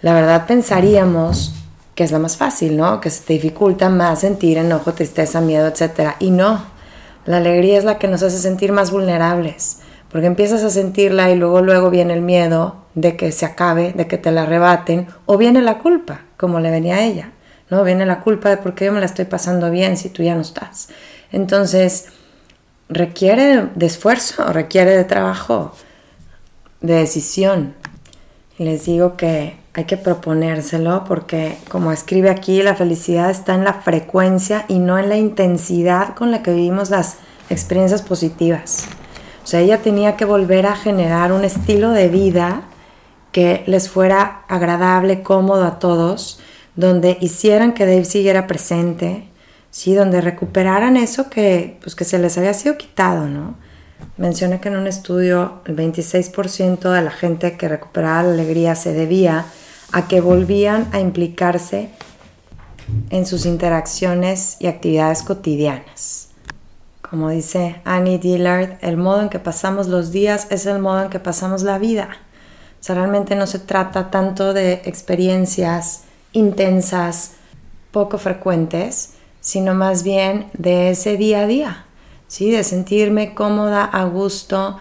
La 0.00 0.14
verdad 0.14 0.46
pensaríamos 0.46 1.54
que 1.98 2.04
es 2.04 2.12
la 2.12 2.20
más 2.20 2.36
fácil, 2.36 2.76
¿no? 2.76 3.00
Que 3.00 3.10
se 3.10 3.24
te 3.24 3.32
dificulta 3.32 3.88
más 3.88 4.20
sentir 4.20 4.56
enojo, 4.56 4.94
tristeza, 4.94 5.40
miedo, 5.40 5.66
etc. 5.66 6.12
Y 6.20 6.30
no, 6.30 6.64
la 7.26 7.38
alegría 7.38 7.76
es 7.76 7.82
la 7.82 7.98
que 7.98 8.06
nos 8.06 8.22
hace 8.22 8.38
sentir 8.38 8.70
más 8.70 8.92
vulnerables, 8.92 9.78
porque 10.08 10.28
empiezas 10.28 10.62
a 10.62 10.70
sentirla 10.70 11.30
y 11.30 11.34
luego 11.34 11.60
luego 11.60 11.90
viene 11.90 12.14
el 12.14 12.22
miedo 12.22 12.76
de 13.00 13.16
que 13.16 13.32
se 13.32 13.46
acabe, 13.46 13.92
de 13.92 14.06
que 14.08 14.18
te 14.18 14.32
la 14.32 14.42
arrebaten, 14.42 15.06
o 15.26 15.38
viene 15.38 15.62
la 15.62 15.78
culpa, 15.78 16.22
como 16.36 16.60
le 16.60 16.70
venía 16.70 16.96
a 16.96 17.04
ella. 17.04 17.30
¿no? 17.70 17.84
Viene 17.84 18.06
la 18.06 18.20
culpa 18.20 18.48
de 18.50 18.56
por 18.56 18.74
qué 18.74 18.86
yo 18.86 18.92
me 18.92 19.00
la 19.00 19.06
estoy 19.06 19.24
pasando 19.24 19.70
bien 19.70 19.96
si 19.96 20.08
tú 20.08 20.22
ya 20.22 20.34
no 20.34 20.40
estás. 20.40 20.88
Entonces, 21.30 22.06
requiere 22.88 23.68
de 23.74 23.86
esfuerzo, 23.86 24.44
requiere 24.52 24.96
de 24.96 25.04
trabajo, 25.04 25.74
de 26.80 26.94
decisión. 26.94 27.74
Les 28.58 28.86
digo 28.86 29.16
que 29.16 29.56
hay 29.74 29.84
que 29.84 29.96
proponérselo 29.96 31.04
porque 31.04 31.56
como 31.70 31.92
escribe 31.92 32.30
aquí, 32.30 32.62
la 32.62 32.74
felicidad 32.74 33.30
está 33.30 33.54
en 33.54 33.62
la 33.62 33.74
frecuencia 33.74 34.64
y 34.66 34.80
no 34.80 34.98
en 34.98 35.08
la 35.08 35.16
intensidad 35.16 36.16
con 36.16 36.32
la 36.32 36.42
que 36.42 36.52
vivimos 36.52 36.90
las 36.90 37.18
experiencias 37.48 38.02
positivas. 38.02 38.86
O 39.44 39.46
sea, 39.46 39.60
ella 39.60 39.78
tenía 39.78 40.16
que 40.16 40.24
volver 40.24 40.66
a 40.66 40.76
generar 40.76 41.32
un 41.32 41.44
estilo 41.44 41.90
de 41.90 42.08
vida 42.08 42.64
que 43.32 43.64
les 43.66 43.88
fuera 43.88 44.44
agradable, 44.48 45.22
cómodo 45.22 45.64
a 45.64 45.78
todos, 45.78 46.40
donde 46.76 47.18
hicieran 47.20 47.74
que 47.74 47.86
Dave 47.86 48.04
siguiera 48.04 48.46
presente, 48.46 49.28
¿sí? 49.70 49.94
donde 49.94 50.20
recuperaran 50.20 50.96
eso 50.96 51.28
que, 51.28 51.78
pues, 51.82 51.94
que 51.94 52.04
se 52.04 52.18
les 52.18 52.38
había 52.38 52.54
sido 52.54 52.76
quitado, 52.76 53.26
¿no? 53.26 53.56
Menciona 54.16 54.60
que 54.60 54.68
en 54.68 54.76
un 54.76 54.86
estudio 54.86 55.60
el 55.64 55.76
26% 55.76 56.90
de 56.90 57.02
la 57.02 57.10
gente 57.10 57.56
que 57.56 57.68
recuperaba 57.68 58.22
la 58.22 58.32
alegría 58.34 58.74
se 58.74 58.92
debía 58.92 59.46
a 59.92 60.08
que 60.08 60.20
volvían 60.20 60.88
a 60.92 61.00
implicarse 61.00 61.90
en 63.10 63.26
sus 63.26 63.46
interacciones 63.46 64.56
y 64.60 64.66
actividades 64.66 65.22
cotidianas. 65.22 66.28
Como 67.08 67.30
dice 67.30 67.80
Annie 67.84 68.18
Dillard, 68.18 68.78
el 68.82 68.96
modo 68.96 69.22
en 69.22 69.28
que 69.30 69.38
pasamos 69.38 69.88
los 69.88 70.12
días 70.12 70.46
es 70.50 70.66
el 70.66 70.78
modo 70.78 71.02
en 71.02 71.10
que 71.10 71.20
pasamos 71.20 71.62
la 71.62 71.78
vida. 71.78 72.08
O 72.80 72.82
sea, 72.82 72.94
realmente 72.94 73.34
no 73.34 73.46
se 73.46 73.58
trata 73.58 74.10
tanto 74.10 74.52
de 74.54 74.74
experiencias 74.84 76.04
intensas, 76.32 77.32
poco 77.90 78.18
frecuentes, 78.18 79.14
sino 79.40 79.74
más 79.74 80.02
bien 80.02 80.46
de 80.52 80.90
ese 80.90 81.16
día 81.16 81.40
a 81.40 81.46
día, 81.46 81.84
¿sí? 82.26 82.50
de 82.50 82.64
sentirme 82.64 83.34
cómoda, 83.34 83.84
a 83.84 84.04
gusto, 84.04 84.78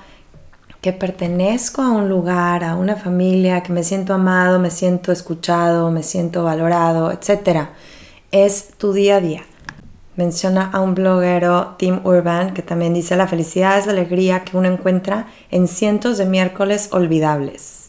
que 0.81 0.93
pertenezco 0.93 1.81
a 1.81 1.91
un 1.91 2.09
lugar, 2.09 2.63
a 2.63 2.75
una 2.75 2.95
familia, 2.95 3.63
que 3.63 3.73
me 3.73 3.83
siento 3.83 4.13
amado, 4.13 4.59
me 4.59 4.69
siento 4.69 5.11
escuchado, 5.11 5.91
me 5.91 6.03
siento 6.03 6.43
valorado, 6.43 7.11
etc. 7.11 7.69
Es 8.31 8.69
tu 8.77 8.93
día 8.93 9.17
a 9.17 9.21
día. 9.21 9.43
Menciona 10.15 10.69
a 10.71 10.81
un 10.81 10.95
bloguero, 10.95 11.75
Tim 11.77 12.01
Urban, 12.03 12.53
que 12.53 12.61
también 12.61 12.93
dice, 12.93 13.15
la 13.15 13.27
felicidad 13.27 13.77
es 13.77 13.85
la 13.85 13.91
alegría 13.93 14.43
que 14.43 14.57
uno 14.57 14.67
encuentra 14.67 15.27
en 15.51 15.67
cientos 15.67 16.17
de 16.17 16.25
miércoles 16.25 16.89
olvidables. 16.91 17.86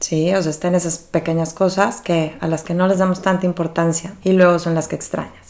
Sí, 0.00 0.32
o 0.32 0.42
sea, 0.42 0.50
están 0.50 0.74
esas 0.74 0.98
pequeñas 0.98 1.52
cosas 1.52 2.00
que, 2.00 2.36
a 2.40 2.46
las 2.46 2.62
que 2.62 2.74
no 2.74 2.86
les 2.86 2.98
damos 2.98 3.20
tanta 3.20 3.46
importancia 3.46 4.14
y 4.22 4.32
luego 4.32 4.58
son 4.58 4.74
las 4.74 4.86
que 4.86 4.96
extrañas. 4.96 5.48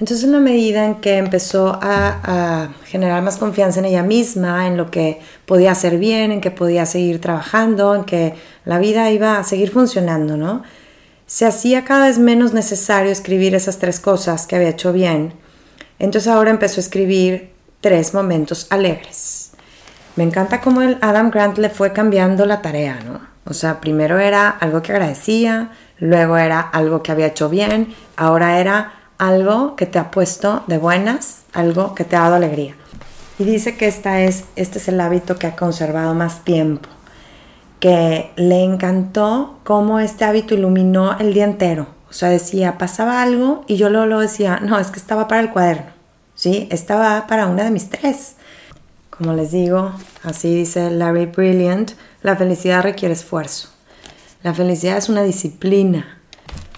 Entonces, 0.00 0.24
en 0.24 0.32
la 0.32 0.40
medida 0.40 0.84
en 0.84 0.96
que 0.96 1.16
empezó 1.18 1.78
a, 1.80 2.68
generar 2.84 3.22
más 3.22 3.36
confianza 3.36 3.78
en 3.78 3.86
ella 3.86 4.02
misma, 4.02 4.66
en 4.66 4.76
lo 4.76 4.90
que 4.90 5.20
podía 5.46 5.72
hacer 5.72 5.98
bien, 5.98 6.32
en 6.32 6.40
que 6.40 6.50
podía 6.50 6.84
seguir 6.84 7.20
trabajando, 7.20 7.94
en 7.94 8.04
que 8.04 8.34
la 8.64 8.78
vida 8.78 9.10
iba 9.10 9.38
a 9.38 9.44
seguir 9.44 9.70
funcionando, 9.70 10.36
¿no? 10.36 10.62
Se 11.26 11.46
hacía 11.46 11.84
cada 11.84 12.06
vez 12.06 12.18
menos 12.18 12.52
necesario 12.52 13.12
escribir 13.12 13.54
esas 13.54 13.78
tres 13.78 14.00
cosas 14.00 14.46
que 14.46 14.56
había 14.56 14.68
hecho 14.70 14.92
bien. 14.92 15.32
Entonces 15.98 16.30
ahora 16.30 16.50
empezó 16.50 16.80
a 16.80 16.84
escribir 16.84 17.50
tres 17.80 18.14
momentos 18.14 18.66
alegres. 18.70 19.43
Me 20.16 20.22
encanta 20.24 20.60
cómo 20.60 20.80
el 20.82 20.98
Adam 21.00 21.30
Grant 21.30 21.58
le 21.58 21.70
fue 21.70 21.92
cambiando 21.92 22.46
la 22.46 22.62
tarea, 22.62 23.00
¿no? 23.04 23.20
O 23.46 23.52
sea, 23.52 23.80
primero 23.80 24.18
era 24.18 24.48
algo 24.48 24.80
que 24.80 24.92
agradecía, 24.92 25.70
luego 25.98 26.36
era 26.36 26.60
algo 26.60 27.02
que 27.02 27.12
había 27.12 27.26
hecho 27.26 27.48
bien, 27.48 27.94
ahora 28.16 28.58
era 28.58 28.92
algo 29.18 29.76
que 29.76 29.86
te 29.86 29.98
ha 29.98 30.10
puesto 30.10 30.62
de 30.66 30.78
buenas, 30.78 31.42
algo 31.52 31.94
que 31.94 32.04
te 32.04 32.16
ha 32.16 32.20
dado 32.20 32.36
alegría. 32.36 32.74
Y 33.38 33.44
dice 33.44 33.76
que 33.76 33.88
esta 33.88 34.20
es, 34.20 34.44
este 34.54 34.78
es 34.78 34.88
el 34.88 35.00
hábito 35.00 35.36
que 35.36 35.48
ha 35.48 35.56
conservado 35.56 36.14
más 36.14 36.44
tiempo, 36.44 36.88
que 37.80 38.30
le 38.36 38.62
encantó 38.62 39.58
cómo 39.64 39.98
este 39.98 40.24
hábito 40.24 40.54
iluminó 40.54 41.18
el 41.18 41.34
día 41.34 41.44
entero. 41.44 41.88
O 42.08 42.12
sea, 42.12 42.28
decía, 42.28 42.78
pasaba 42.78 43.22
algo 43.22 43.64
y 43.66 43.76
yo 43.76 43.90
luego 43.90 44.06
lo 44.06 44.20
decía, 44.20 44.60
no, 44.62 44.78
es 44.78 44.92
que 44.92 45.00
estaba 45.00 45.26
para 45.26 45.40
el 45.40 45.50
cuaderno, 45.50 45.90
¿sí? 46.36 46.68
Estaba 46.70 47.26
para 47.26 47.48
una 47.48 47.64
de 47.64 47.72
mis 47.72 47.90
tres. 47.90 48.36
Como 49.16 49.32
les 49.32 49.52
digo, 49.52 49.92
así 50.24 50.52
dice 50.52 50.90
Larry 50.90 51.26
Brilliant, 51.26 51.92
la 52.22 52.34
felicidad 52.34 52.82
requiere 52.82 53.14
esfuerzo. 53.14 53.68
La 54.42 54.52
felicidad 54.52 54.96
es 54.96 55.08
una 55.08 55.22
disciplina, 55.22 56.18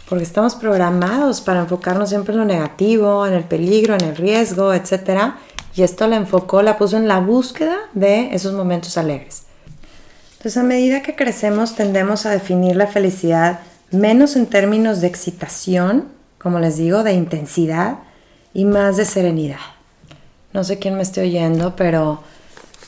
porque 0.07 0.25
estamos 0.25 0.55
programados 0.55 1.41
para 1.41 1.61
enfocarnos 1.61 2.11
siempre 2.11 2.35
en 2.35 2.41
lo 2.41 2.45
negativo, 2.45 3.27
en 3.27 3.33
el 3.33 3.45
peligro, 3.45 3.95
en 3.95 4.03
el 4.03 4.17
riesgo, 4.17 4.75
etc. 4.75 5.33
Y 5.75 5.83
esto 5.83 6.07
la 6.09 6.17
enfocó, 6.17 6.61
la 6.61 6.77
puso 6.77 6.99
en 6.99 7.09
la 7.09 7.21
búsqueda 7.21 7.77
de 7.95 8.35
esos 8.35 8.53
momentos 8.53 8.99
alegres. 8.99 9.45
Entonces, 10.33 10.59
a 10.59 10.63
medida 10.63 11.03
que 11.03 11.17
crecemos, 11.17 11.75
tendemos 11.75 12.27
a 12.27 12.31
definir 12.31 12.77
la 12.77 12.87
felicidad 12.87 13.61
menos 13.91 14.37
en 14.37 14.45
términos 14.45 15.01
de 15.01 15.07
excitación, 15.07 16.09
como 16.39 16.59
les 16.59 16.77
digo, 16.77 17.03
de 17.03 17.15
intensidad, 17.15 18.01
y 18.53 18.67
más 18.67 18.99
de 18.99 19.07
serenidad. 19.07 19.76
No 20.57 20.65
sé 20.65 20.79
quién 20.79 20.97
me 20.97 21.03
esté 21.03 21.21
oyendo, 21.21 21.77
pero, 21.77 22.21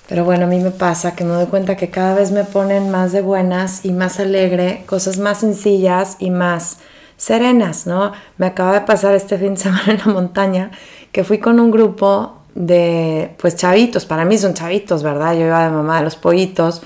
pero 0.09 0.25
bueno, 0.25 0.45
a 0.45 0.49
mí 0.49 0.59
me 0.59 0.71
pasa 0.71 1.14
que 1.14 1.23
me 1.23 1.35
doy 1.35 1.45
cuenta 1.49 1.77
que 1.77 1.91
cada 1.91 2.14
vez 2.14 2.31
me 2.31 2.45
ponen 2.45 2.91
más 2.91 3.12
de 3.12 3.21
buenas 3.21 3.85
y 3.85 3.93
más 3.93 4.19
alegre, 4.19 4.85
cosas 4.87 5.19
más 5.19 5.41
sencillas 5.41 6.16
y 6.19 6.31
más 6.31 6.79
serenas, 7.19 7.87
¿no? 7.87 8.12
Me 8.39 8.47
acaba 8.47 8.73
de 8.73 8.81
pasar 8.87 9.14
este 9.14 9.37
fin 9.37 9.53
de 9.53 9.61
semana 9.61 9.85
en 9.89 9.99
la 9.99 10.07
montaña 10.07 10.71
que 11.12 11.25
fui 11.25 11.41
con 11.41 11.61
un 11.61 11.71
grupo 11.71 12.39
de, 12.55 13.35
pues, 13.39 13.55
chavitos, 13.57 14.07
para 14.07 14.25
mí 14.25 14.39
son 14.39 14.55
chavitos, 14.55 15.03
¿verdad? 15.03 15.35
Yo 15.35 15.45
iba 15.45 15.62
de 15.62 15.71
mamá 15.71 15.99
de 15.99 16.05
los 16.05 16.16
pollitos 16.16 16.81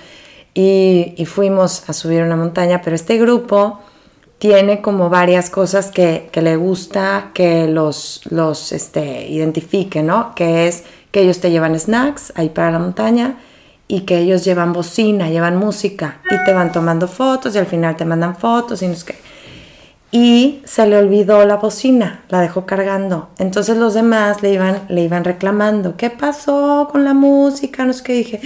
y, 0.53 1.15
fuimos 1.27 1.89
a 1.89 1.93
subir 1.93 2.25
una 2.25 2.35
montaña, 2.35 2.83
pero 2.83 2.97
este 2.97 3.19
grupo 3.19 3.79
tiene 4.43 4.81
como 4.81 5.09
varias 5.09 5.51
cosas 5.51 5.93
que, 5.93 6.29
le 6.35 6.57
gusta 6.57 7.31
que 7.33 7.69
los, 7.69 8.23
los 8.29 8.73
este, 8.73 9.29
identifique, 9.29 10.03
¿no? 10.03 10.35
Que 10.35 10.67
es 10.67 10.83
que 11.13 11.21
ellos 11.21 11.39
te 11.39 11.53
llevan 11.53 11.79
snacks 11.79 12.33
ahí 12.35 12.49
para 12.49 12.73
la 12.73 12.81
montaña 12.81 13.37
y 13.87 14.01
que 14.01 14.19
ellos 14.19 14.45
llevan 14.45 14.73
bocina, 14.73 15.31
llevan 15.31 15.59
música 15.59 16.23
y 16.29 16.45
te 16.45 16.53
van 16.53 16.73
tomando 16.73 17.07
fotos 17.07 17.55
y 17.55 17.59
al 17.59 17.67
final 17.67 17.95
te 17.95 18.05
mandan 18.05 18.35
fotos 18.35 18.83
y 18.83 18.89
no 18.89 18.97
sé 18.97 19.07
qué 19.07 19.15
y 20.11 20.61
se 20.65 20.89
le 20.89 20.99
olvidó 20.99 21.47
la 21.47 21.57
bocina, 21.57 22.25
la 22.29 22.41
dejó 22.41 22.67
cargando. 22.67 23.31
Entonces 23.39 23.77
los 23.77 23.95
demás 23.95 24.43
le 24.43 24.53
iban, 24.53 24.83
le 24.89 25.03
iban 25.03 25.23
reclamando, 25.23 25.97
¿qué 25.97 26.11
pasó 26.11 26.89
con 26.91 27.05
la 27.05 27.15
música? 27.15 27.85
No 27.85 27.93
sé 27.93 28.03
qué 28.03 28.13
dije, 28.15 28.41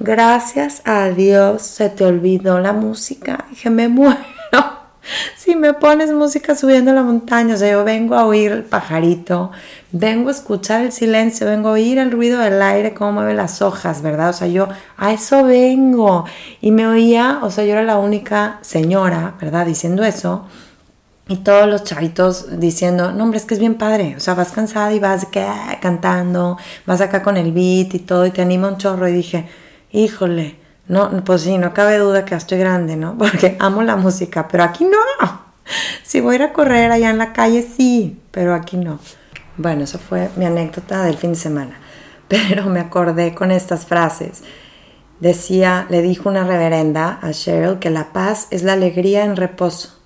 gracias 0.00 0.82
a 0.84 1.08
Dios 1.10 1.62
se 1.62 1.88
te 1.88 2.04
olvidó 2.04 2.58
la 2.58 2.72
música. 2.72 3.46
Dije, 3.48 3.70
me 3.70 3.86
muero. 3.86 4.33
Si 5.36 5.56
me 5.56 5.74
pones 5.74 6.12
música 6.12 6.54
subiendo 6.54 6.92
la 6.92 7.02
montaña, 7.02 7.54
o 7.54 7.58
sea, 7.58 7.70
yo 7.70 7.84
vengo 7.84 8.14
a 8.14 8.26
oír 8.26 8.52
el 8.52 8.64
pajarito, 8.64 9.50
vengo 9.92 10.28
a 10.28 10.32
escuchar 10.32 10.82
el 10.82 10.92
silencio, 10.92 11.46
vengo 11.46 11.68
a 11.68 11.72
oír 11.72 11.98
el 11.98 12.10
ruido 12.10 12.40
del 12.40 12.60
aire, 12.62 12.94
cómo 12.94 13.12
mueve 13.12 13.34
las 13.34 13.62
hojas, 13.62 14.02
¿verdad? 14.02 14.30
O 14.30 14.32
sea, 14.32 14.48
yo 14.48 14.68
a 14.96 15.12
eso 15.12 15.44
vengo. 15.44 16.24
Y 16.60 16.70
me 16.70 16.86
oía, 16.86 17.40
o 17.42 17.50
sea, 17.50 17.64
yo 17.64 17.72
era 17.72 17.82
la 17.82 17.98
única 17.98 18.58
señora, 18.62 19.34
¿verdad? 19.40 19.66
Diciendo 19.66 20.02
eso. 20.04 20.46
Y 21.26 21.36
todos 21.38 21.66
los 21.66 21.84
chavitos 21.84 22.60
diciendo, 22.60 23.12
no 23.12 23.24
hombre, 23.24 23.38
es 23.38 23.46
que 23.46 23.54
es 23.54 23.60
bien 23.60 23.76
padre, 23.76 24.14
o 24.14 24.20
sea, 24.20 24.34
vas 24.34 24.52
cansada 24.52 24.92
y 24.92 24.98
vas 24.98 25.26
cantando, 25.80 26.58
vas 26.84 27.00
acá 27.00 27.22
con 27.22 27.38
el 27.38 27.50
beat 27.50 27.94
y 27.94 27.98
todo 28.00 28.26
y 28.26 28.30
te 28.30 28.42
anima 28.42 28.68
un 28.68 28.76
chorro 28.76 29.08
y 29.08 29.12
dije, 29.12 29.48
híjole, 29.90 30.56
no, 30.86 31.24
pues 31.24 31.42
sí, 31.42 31.56
no 31.56 31.72
cabe 31.72 31.98
duda 31.98 32.24
que 32.24 32.34
estoy 32.34 32.58
grande, 32.58 32.96
¿no? 32.96 33.16
Porque 33.18 33.56
amo 33.60 33.82
la 33.82 33.96
música, 33.96 34.48
pero 34.48 34.64
aquí 34.64 34.84
no. 34.84 34.98
Si 36.02 36.20
voy 36.20 36.34
a 36.34 36.36
ir 36.36 36.42
a 36.42 36.52
correr 36.52 36.92
allá 36.92 37.08
en 37.08 37.16
la 37.16 37.32
calle, 37.32 37.62
sí, 37.62 38.20
pero 38.30 38.54
aquí 38.54 38.76
no. 38.76 38.98
Bueno, 39.56 39.84
eso 39.84 39.98
fue 39.98 40.28
mi 40.36 40.44
anécdota 40.44 41.02
del 41.04 41.16
fin 41.16 41.30
de 41.30 41.38
semana, 41.38 41.78
pero 42.28 42.66
me 42.66 42.80
acordé 42.80 43.34
con 43.34 43.50
estas 43.50 43.86
frases. 43.86 44.42
Decía, 45.20 45.86
le 45.88 46.02
dijo 46.02 46.28
una 46.28 46.44
reverenda 46.44 47.18
a 47.22 47.30
Cheryl 47.30 47.78
que 47.78 47.88
la 47.88 48.12
paz 48.12 48.48
es 48.50 48.62
la 48.62 48.74
alegría 48.74 49.24
en 49.24 49.36
reposo 49.36 49.98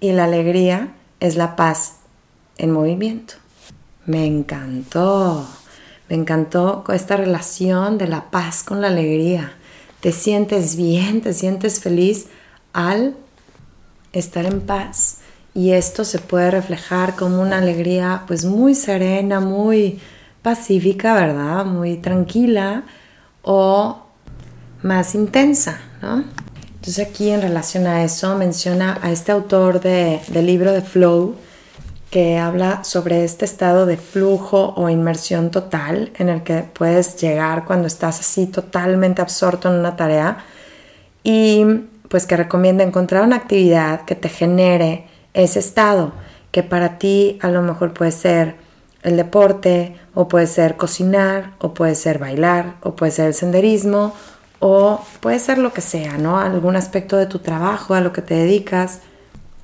y 0.00 0.12
la 0.12 0.24
alegría 0.24 0.94
es 1.20 1.36
la 1.36 1.56
paz 1.56 1.96
en 2.56 2.70
movimiento. 2.70 3.34
Me 4.06 4.24
encantó, 4.24 5.46
me 6.08 6.16
encantó 6.16 6.84
esta 6.88 7.16
relación 7.16 7.98
de 7.98 8.06
la 8.06 8.30
paz 8.30 8.62
con 8.62 8.80
la 8.80 8.86
alegría. 8.86 9.55
Te 10.06 10.12
sientes 10.12 10.76
bien, 10.76 11.20
te 11.20 11.32
sientes 11.32 11.80
feliz 11.80 12.26
al 12.72 13.16
estar 14.12 14.46
en 14.46 14.60
paz. 14.60 15.16
Y 15.52 15.72
esto 15.72 16.04
se 16.04 16.20
puede 16.20 16.52
reflejar 16.52 17.16
como 17.16 17.42
una 17.42 17.58
alegría 17.58 18.22
pues 18.28 18.44
muy 18.44 18.76
serena, 18.76 19.40
muy 19.40 19.98
pacífica, 20.42 21.12
¿verdad? 21.14 21.64
Muy 21.64 21.96
tranquila 21.96 22.84
o 23.42 23.98
más 24.80 25.16
intensa, 25.16 25.80
¿no? 26.00 26.22
Entonces 26.76 27.04
aquí 27.04 27.30
en 27.30 27.42
relación 27.42 27.88
a 27.88 28.04
eso 28.04 28.36
menciona 28.36 29.00
a 29.02 29.10
este 29.10 29.32
autor 29.32 29.80
del 29.80 30.46
libro 30.46 30.70
de 30.70 30.82
Flow 30.82 31.34
que 32.10 32.38
habla 32.38 32.84
sobre 32.84 33.24
este 33.24 33.44
estado 33.44 33.86
de 33.86 33.96
flujo 33.96 34.74
o 34.76 34.88
inmersión 34.88 35.50
total 35.50 36.12
en 36.16 36.28
el 36.28 36.42
que 36.42 36.62
puedes 36.62 37.20
llegar 37.20 37.64
cuando 37.64 37.86
estás 37.86 38.20
así 38.20 38.46
totalmente 38.46 39.22
absorto 39.22 39.68
en 39.68 39.80
una 39.80 39.96
tarea 39.96 40.38
y 41.22 41.64
pues 42.08 42.26
que 42.26 42.36
recomienda 42.36 42.84
encontrar 42.84 43.22
una 43.24 43.36
actividad 43.36 44.04
que 44.04 44.14
te 44.14 44.28
genere 44.28 45.06
ese 45.34 45.58
estado, 45.58 46.12
que 46.52 46.62
para 46.62 46.98
ti 46.98 47.38
a 47.42 47.48
lo 47.48 47.62
mejor 47.62 47.92
puede 47.92 48.12
ser 48.12 48.54
el 49.02 49.16
deporte, 49.16 49.96
o 50.14 50.26
puede 50.26 50.46
ser 50.48 50.76
cocinar, 50.76 51.52
o 51.60 51.74
puede 51.74 51.94
ser 51.94 52.18
bailar, 52.18 52.74
o 52.82 52.96
puede 52.96 53.12
ser 53.12 53.28
el 53.28 53.34
senderismo, 53.34 54.14
o 54.58 55.00
puede 55.20 55.38
ser 55.38 55.58
lo 55.58 55.72
que 55.72 55.80
sea, 55.80 56.18
¿no? 56.18 56.38
Algún 56.38 56.74
aspecto 56.74 57.16
de 57.16 57.26
tu 57.26 57.38
trabajo, 57.38 57.94
a 57.94 58.00
lo 58.00 58.12
que 58.12 58.22
te 58.22 58.34
dedicas, 58.34 59.00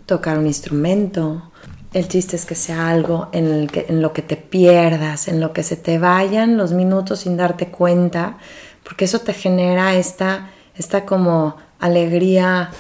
tocar 0.07 0.39
un 0.39 0.47
instrumento. 0.47 1.51
El 1.93 2.09
chiste 2.09 2.37
es 2.37 2.47
que 2.47 2.55
sea 2.55 2.89
algo 2.89 3.29
en, 3.33 3.69
lo 4.01 4.13
que 4.15 4.23
te 4.23 4.37
pierdas, 4.37 5.29
en 5.29 5.41
lo 5.41 5.53
que 5.53 5.63
se 5.63 5.77
te 5.77 5.99
vayan 5.99 6.57
los 6.57 6.73
minutos 6.73 7.21
sin 7.21 7.37
darte 7.37 7.69
cuenta, 7.69 8.39
porque 8.83 9.05
eso 9.05 9.21
te 9.21 9.35
genera 9.35 9.95
esta, 9.95 10.49
esta 10.75 11.05
como 11.05 11.57
alegría 11.81 12.71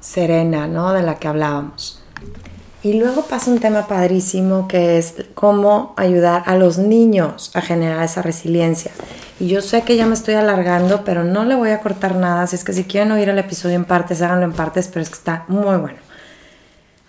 serena, 0.00 0.66
¿no? 0.66 0.92
De 0.92 1.02
la 1.02 1.16
que 1.16 1.28
hablábamos. 1.28 2.02
Y 2.82 2.94
luego 2.94 3.22
pasa 3.26 3.50
un 3.50 3.60
tema 3.60 3.86
padrísimo 3.86 4.66
que 4.66 4.98
es 4.98 5.14
cómo 5.34 5.94
ayudar 5.96 6.42
a 6.46 6.56
los 6.56 6.78
niños 6.78 7.52
a 7.54 7.60
generar 7.60 8.04
esa 8.04 8.22
resiliencia. 8.22 8.90
Y 9.38 9.46
yo 9.46 9.62
sé 9.62 9.82
que 9.82 9.96
ya 9.96 10.06
me 10.06 10.14
estoy 10.14 10.34
alargando, 10.34 11.04
pero 11.04 11.22
no 11.22 11.44
le 11.44 11.54
voy 11.54 11.70
a 11.70 11.80
cortar 11.80 12.16
nada. 12.16 12.42
Así 12.42 12.56
es 12.56 12.64
que 12.64 12.72
si 12.72 12.84
quieren 12.84 13.12
oír 13.12 13.28
el 13.28 13.38
episodio 13.38 13.76
en 13.76 13.84
partes, 13.84 14.20
háganlo 14.20 14.46
en 14.46 14.52
partes, 14.52 14.88
pero 14.88 15.02
es 15.02 15.10
que 15.10 15.16
está 15.16 15.44
muy 15.46 15.76
bueno. 15.76 16.07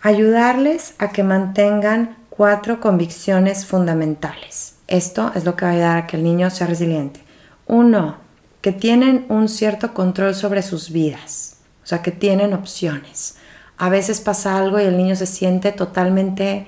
Ayudarles 0.02 0.94
a 0.98 1.10
que 1.10 1.24
mantengan 1.24 2.18
cuatro 2.30 2.80
convicciones 2.80 3.66
fundamentales. 3.66 4.76
Esto 4.88 5.32
es 5.36 5.46
lo 5.46 5.56
que 5.56 5.66
va 5.66 5.72
a 5.72 5.74
ayudar 5.74 5.98
a 5.98 6.08
que 6.08 6.18
el 6.18 6.24
niño 6.24 6.50
sea 6.50 6.68
resiliente. 6.68 7.22
Uno, 7.68 8.18
que 8.62 8.72
tienen 8.72 9.26
un 9.30 9.50
cierto 9.50 9.94
control 9.94 10.36
sobre 10.36 10.64
sus 10.64 10.92
vidas, 10.92 11.58
o 11.84 11.88
sea, 11.88 12.02
que 12.02 12.12
tienen 12.12 12.54
opciones 12.54 13.36
a 13.80 13.88
veces 13.88 14.20
pasa 14.20 14.58
algo 14.58 14.80
y 14.80 14.84
el 14.84 14.98
niño 14.98 15.16
se 15.16 15.26
siente 15.26 15.72
totalmente 15.72 16.68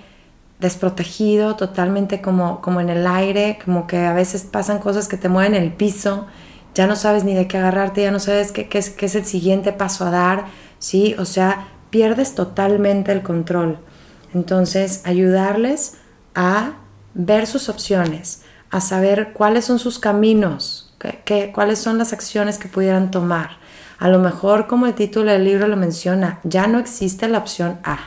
desprotegido, 0.60 1.58
totalmente 1.58 2.22
como, 2.22 2.62
como 2.62 2.80
en 2.80 2.90
el 2.90 3.06
aire, 3.06 3.60
como 3.64 3.86
que 3.86 3.98
a 3.98 4.14
veces 4.14 4.44
pasan 4.44 4.80
cosas 4.80 5.10
que 5.10 5.18
te 5.18 5.28
mueven 5.28 5.54
el 5.54 5.74
piso, 5.74 6.28
ya 6.74 6.88
no 6.88 6.96
sabes 6.96 7.26
ni 7.26 7.34
de 7.34 7.48
qué 7.50 7.58
agarrarte, 7.58 8.04
ya 8.04 8.12
no 8.12 8.20
sabes 8.20 8.54
qué, 8.54 8.70
es, 8.72 8.90
qué 8.92 9.06
es 9.06 9.16
el 9.16 9.26
siguiente 9.26 9.74
paso 9.74 10.06
a 10.06 10.12
dar, 10.12 10.46
¿sí? 10.80 11.14
O 11.20 11.26
sea, 11.26 11.68
pierdes 11.92 12.34
totalmente 12.34 13.12
el 13.12 13.22
control. 13.22 13.78
Entonces, 14.34 15.02
ayudarles 15.06 15.98
a 16.34 16.74
ver 17.14 17.46
sus 17.46 17.70
opciones, 17.70 18.42
a 18.72 18.82
saber 18.82 19.34
cuáles 19.34 19.66
son 19.66 19.78
sus 19.78 20.00
caminos, 20.00 20.96
qué, 20.98 21.52
cuáles 21.54 21.78
son 21.78 22.00
las 22.00 22.14
acciones 22.14 22.58
que 22.58 22.70
pudieran 22.70 23.12
tomar. 23.12 23.58
A 24.00 24.10
lo 24.10 24.18
mejor, 24.18 24.66
como 24.66 24.88
el 24.88 24.96
título 24.96 25.32
del 25.32 25.44
libro 25.44 25.68
lo 25.68 25.78
menciona, 25.78 26.40
ya 26.44 26.66
no 26.66 26.80
existe 26.80 27.28
la 27.28 27.38
opción 27.38 27.80
A. 27.84 28.00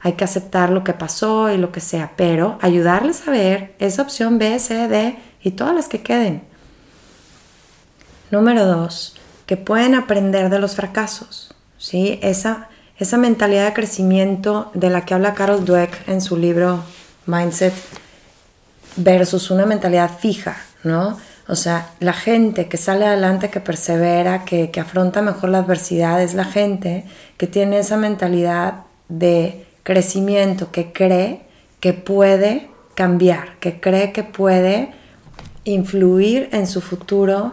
Hay 0.00 0.14
que 0.14 0.24
aceptar 0.24 0.70
lo 0.70 0.82
que 0.82 0.92
pasó 0.92 1.52
y 1.52 1.58
lo 1.58 1.70
que 1.70 1.80
sea, 1.80 2.14
pero 2.16 2.58
ayudarles 2.60 3.28
a 3.28 3.30
ver 3.30 3.76
esa 3.78 4.02
opción 4.02 4.38
B, 4.38 4.58
C, 4.58 4.88
D 4.88 5.18
y 5.42 5.52
todas 5.52 5.74
las 5.74 5.88
que 5.88 6.02
queden. 6.02 6.42
Número 8.30 8.64
dos, 8.64 9.16
que 9.46 9.56
pueden 9.56 9.94
aprender 9.94 10.50
de 10.50 10.58
los 10.58 10.76
fracasos. 10.76 11.54
¿sí? 11.78 12.18
Esa, 12.22 12.68
esa 12.98 13.16
mentalidad 13.16 13.66
de 13.66 13.74
crecimiento 13.74 14.70
de 14.74 14.90
la 14.90 15.04
que 15.04 15.14
habla 15.14 15.34
Carol 15.34 15.64
Dweck 15.64 16.08
en 16.08 16.20
su 16.20 16.36
libro 16.36 16.82
Mindset 17.26 17.74
versus 18.96 19.50
una 19.50 19.66
mentalidad 19.66 20.10
fija, 20.18 20.56
¿no? 20.82 21.16
O 21.46 21.56
sea, 21.56 21.90
la 22.00 22.12
gente 22.12 22.68
que 22.68 22.76
sale 22.76 23.06
adelante, 23.06 23.48
que 23.48 23.60
persevera, 23.60 24.44
que, 24.44 24.70
afronta 24.78 25.22
mejor 25.22 25.48
la 25.48 25.58
adversidad, 25.58 26.22
es 26.22 26.34
la 26.34 26.44
gente 26.44 27.04
que 27.38 27.46
tiene 27.46 27.78
esa 27.78 27.96
mentalidad 27.96 28.82
de 29.08 29.64
crecimiento, 29.82 30.70
que 30.70 30.92
cree 30.92 31.42
que 31.80 31.94
puede 31.94 32.68
cambiar, 32.94 33.56
que 33.60 33.80
cree 33.80 34.12
que 34.12 34.24
puede 34.24 34.92
influir 35.64 36.50
en 36.52 36.66
su 36.66 36.82
futuro 36.82 37.52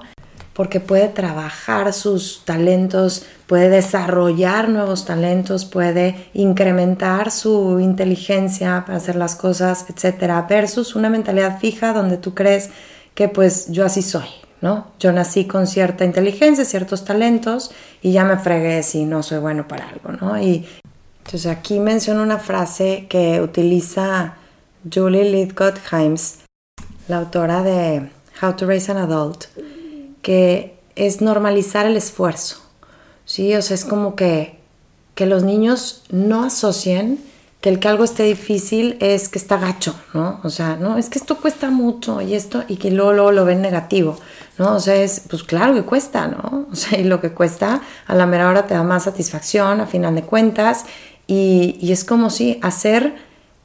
porque 0.55 0.79
puede 0.79 1.09
trabajar 1.09 1.91
sus 1.91 2.43
talentos, 2.45 3.25
puede 3.45 3.67
desarrollar 3.67 4.69
nuevos 4.69 5.03
talentos, 5.03 5.65
puede 5.65 6.29
incrementar 6.33 7.29
su 7.29 7.81
inteligencia 7.81 8.83
para 8.85 8.99
hacer 8.99 9.17
las 9.17 9.35
cosas, 9.35 9.85
etcétera, 9.89 10.47
versus 10.49 10.95
una 10.95 11.09
mentalidad 11.09 11.59
fija 11.59 11.91
donde 11.91 12.15
tú 12.15 12.33
crees 12.33 12.69
que 13.15 13.27
pues 13.27 13.69
yo 13.69 13.85
así 13.85 14.01
soy, 14.01 14.27
¿no? 14.61 14.87
Yo 14.97 15.11
nací 15.11 15.43
con 15.43 15.67
cierta 15.67 16.05
inteligencia, 16.05 16.63
ciertos 16.63 17.03
talentos 17.03 17.71
y 18.01 18.13
ya 18.13 18.23
me 18.23 18.37
fregué 18.37 18.81
si 18.81 19.03
no 19.03 19.23
soy 19.23 19.39
bueno 19.39 19.67
para 19.67 19.89
algo, 19.89 20.13
¿no? 20.13 20.41
Y 20.41 20.65
entonces 21.25 21.51
aquí 21.51 21.79
menciono 21.79 22.23
una 22.23 22.37
frase 22.37 23.07
que 23.09 23.41
utiliza 23.41 24.35
Julie 24.89 25.29
Lidgott 25.29 25.79
Himes, 25.91 26.39
la 27.09 27.17
autora 27.17 27.61
de 27.61 28.09
How 28.41 28.53
to 28.53 28.65
Raise 28.65 28.89
an 28.89 28.99
Adult, 28.99 29.47
que 30.25 30.75
es 30.95 31.21
normalizar 31.21 31.85
el 31.85 31.95
esfuerzo, 31.95 32.57
¿sí? 33.25 33.53
O 33.53 33.61
sea, 33.61 33.75
es 33.75 33.85
como 33.85 34.15
que, 34.15 34.57
que 35.13 35.27
los 35.27 35.43
niños 35.43 36.01
no 36.09 36.43
asocien 36.43 37.23
que 37.61 37.69
el 37.69 37.79
que 37.79 37.89
algo 37.89 38.03
esté 38.03 38.23
difícil 38.23 38.97
es 39.01 39.29
que 39.29 39.37
está 39.37 39.57
gacho, 39.57 39.93
¿no? 40.15 40.39
O 40.43 40.49
sea, 40.49 40.77
no, 40.77 40.97
es 40.97 41.09
que 41.09 41.19
esto 41.19 41.37
cuesta 41.37 41.69
mucho 41.69 42.21
y 42.21 42.33
esto, 42.33 42.63
y 42.67 42.77
que 42.77 42.89
luego, 42.89 43.31
lo 43.31 43.45
ven 43.45 43.61
negativo, 43.61 44.17
¿no? 44.57 44.73
O 44.73 44.79
sea, 44.79 44.95
es, 44.95 45.21
pues 45.29 45.43
claro 45.43 45.75
que 45.75 45.83
cuesta, 45.83 46.27
¿no? 46.27 46.65
O 46.71 46.75
sea, 46.75 46.97
y 46.99 47.03
lo 47.03 47.21
que 47.21 47.29
cuesta 47.29 47.83
a 48.07 48.15
la 48.15 48.25
mera 48.25 48.49
hora 48.49 48.65
te 48.65 48.73
da 48.73 48.81
más 48.81 49.03
satisfacción 49.03 49.79
a 49.79 49.85
final 49.85 50.15
de 50.15 50.23
cuentas 50.23 50.85
y, 51.27 51.77
y 51.79 51.91
es 51.91 52.03
como 52.03 52.31
si 52.31 52.57
hacer 52.63 53.13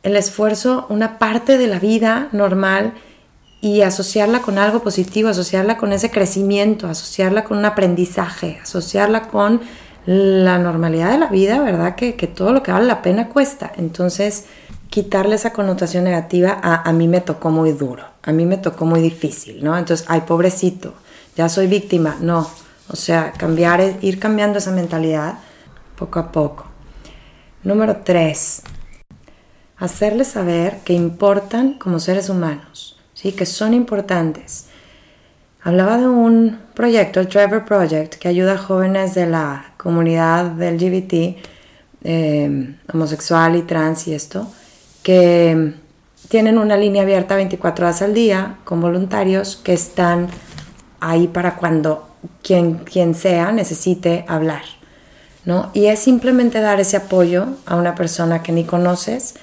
el 0.03 0.15
esfuerzo 0.15 0.85
una 0.91 1.19
parte 1.19 1.57
de 1.57 1.69
la 1.69 1.79
vida 1.79 2.29
normal 2.33 2.93
y 3.61 3.83
asociarla 3.83 4.41
con 4.41 4.59
algo 4.59 4.81
positivo, 4.83 5.29
asociarla 5.29 5.77
con 5.77 5.93
ese 5.93 6.11
crecimiento, 6.11 6.87
asociarla 6.87 7.45
con 7.45 7.59
un 7.59 7.65
aprendizaje, 7.67 8.59
asociarla 8.63 9.29
con 9.29 9.61
la 10.07 10.59
normalidad 10.59 11.13
de 11.13 11.19
la 11.19 11.27
vida, 11.27 11.61
¿verdad? 11.61 11.95
Que, 11.95 12.13
todo 12.13 12.53
lo 12.53 12.63
que 12.63 12.73
vale 12.73 12.87
la 12.87 13.03
pena 13.03 13.29
cuesta. 13.29 13.71
Entonces, 13.77 14.47
quitarle 14.89 15.35
esa 15.35 15.53
connotación 15.53 16.05
negativa 16.05 16.59
a 16.63 16.89
a 16.89 16.93
mí 16.93 17.07
me 17.07 17.21
tocó 17.21 17.51
muy 17.51 17.73
duro, 17.73 18.05
a 18.23 18.33
mí 18.33 18.47
me 18.47 18.57
tocó 18.57 18.87
muy 18.87 19.01
difícil, 19.01 19.63
¿no? 19.63 19.77
Entonces, 19.77 20.07
ay, 20.09 20.23
pobrecito, 20.23 20.95
ya 21.37 21.49
soy 21.49 21.67
víctima. 21.67 22.17
No, 22.21 22.51
o 22.89 22.97
sea, 22.97 23.33
cambiar, 23.33 23.99
ir 24.01 24.19
cambiando 24.19 24.59
esa 24.59 24.71
mentalidad 24.71 25.35
poco 25.97 26.19
a 26.19 26.33
poco. 26.33 26.65
Número 27.63 27.99
tres, 28.05 28.63
hacerles 29.77 30.29
saber 30.29 30.79
que 30.79 30.95
importan 30.95 31.75
como 31.75 32.01
seres 32.01 32.31
humanos, 32.31 32.99
¿sí? 33.21 33.33
Que 33.33 33.47
son 33.47 33.75
importantes 33.75 34.67
Hablaba 35.63 35.99
de 35.99 36.09
un 36.09 36.59
proyecto, 36.73 37.21
el 37.21 37.29
Trevor 37.29 37.67
Project, 37.67 38.15
que 38.15 38.29
ayuda 38.29 38.55
a 38.55 38.59
jóvenes 38.59 39.15
de 39.15 39.27
la 39.27 39.75
comunidad 39.77 40.53
LGBT, 40.59 41.37
eh, 42.03 42.77
homosexual 42.91 43.57
y 43.57 43.63
trans 43.63 44.09
y 44.09 44.15
esto, 44.15 44.51
que 45.03 45.75
tienen 46.31 46.57
una 46.57 46.79
línea 46.79 47.03
abierta 47.03 47.37
24 47.37 47.85
horas 47.85 48.01
al 48.01 48.15
día 48.15 48.57
con 48.65 48.81
voluntarios 48.81 49.57
que 49.57 49.75
están 49.75 50.29
ahí 50.99 51.29
para 51.29 51.57
cuando 51.57 52.09
quien, 52.43 52.77
quien 52.77 53.15
sea 53.15 53.53
necesite 53.53 54.25
hablar. 54.29 54.63
¿no? 55.45 55.71
Y 55.75 55.87
es 55.87 55.99
simplemente 55.99 56.61
dar 56.61 56.81
ese 56.81 56.97
apoyo 56.97 57.49
a 57.67 57.77
una 57.77 57.95
persona 57.95 58.43
que 58.43 58.53
ni 58.53 58.65
conoces, 58.65 59.35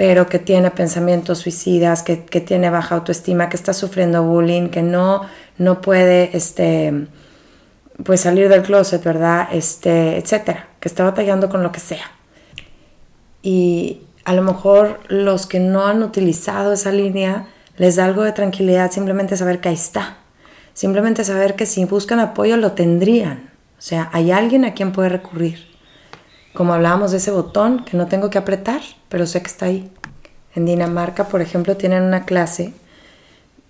pero 0.00 0.30
que 0.30 0.38
tiene 0.38 0.70
pensamientos 0.70 1.40
suicidas, 1.40 2.02
que, 2.02 2.24
que 2.24 2.40
tiene 2.40 2.70
baja 2.70 2.94
autoestima, 2.94 3.50
que 3.50 3.56
está 3.56 3.74
sufriendo 3.74 4.22
bullying, 4.22 4.70
que 4.70 4.80
no 4.80 5.26
no 5.58 5.82
puede 5.82 6.34
este, 6.34 7.06
pues 8.02 8.22
salir 8.22 8.48
del 8.48 8.62
closet, 8.62 9.04
¿verdad? 9.04 9.48
Este, 9.52 10.16
etcétera, 10.16 10.70
que 10.80 10.88
está 10.88 11.04
batallando 11.04 11.50
con 11.50 11.62
lo 11.62 11.70
que 11.70 11.80
sea. 11.80 12.12
Y 13.42 14.00
a 14.24 14.32
lo 14.32 14.40
mejor 14.40 15.00
los 15.08 15.46
que 15.46 15.60
no 15.60 15.84
han 15.84 16.02
utilizado 16.02 16.72
esa 16.72 16.92
línea 16.92 17.48
les 17.76 17.96
da 17.96 18.06
algo 18.06 18.22
de 18.22 18.32
tranquilidad 18.32 18.90
simplemente 18.90 19.36
saber 19.36 19.60
que 19.60 19.68
ahí 19.68 19.74
está. 19.74 20.16
Simplemente 20.72 21.24
saber 21.24 21.56
que 21.56 21.66
si 21.66 21.84
buscan 21.84 22.20
apoyo 22.20 22.56
lo 22.56 22.72
tendrían. 22.72 23.50
O 23.78 23.82
sea, 23.82 24.08
hay 24.14 24.32
alguien 24.32 24.64
a 24.64 24.72
quien 24.72 24.92
puede 24.92 25.10
recurrir. 25.10 25.69
Como 26.54 26.74
hablábamos 26.74 27.12
de 27.12 27.18
ese 27.18 27.30
botón 27.30 27.84
que 27.84 27.96
no 27.96 28.06
tengo 28.06 28.30
que 28.30 28.38
apretar, 28.38 28.80
pero 29.08 29.26
sé 29.26 29.40
que 29.40 29.48
está 29.48 29.66
ahí. 29.66 29.90
En 30.54 30.66
Dinamarca, 30.66 31.28
por 31.28 31.40
ejemplo, 31.40 31.76
tienen 31.76 32.02
una 32.02 32.24
clase 32.24 32.74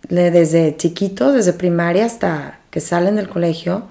desde 0.08 0.76
chiquitos, 0.76 1.34
desde 1.34 1.52
primaria 1.52 2.06
hasta 2.06 2.60
que 2.70 2.80
salen 2.80 3.16
del 3.16 3.28
colegio, 3.28 3.84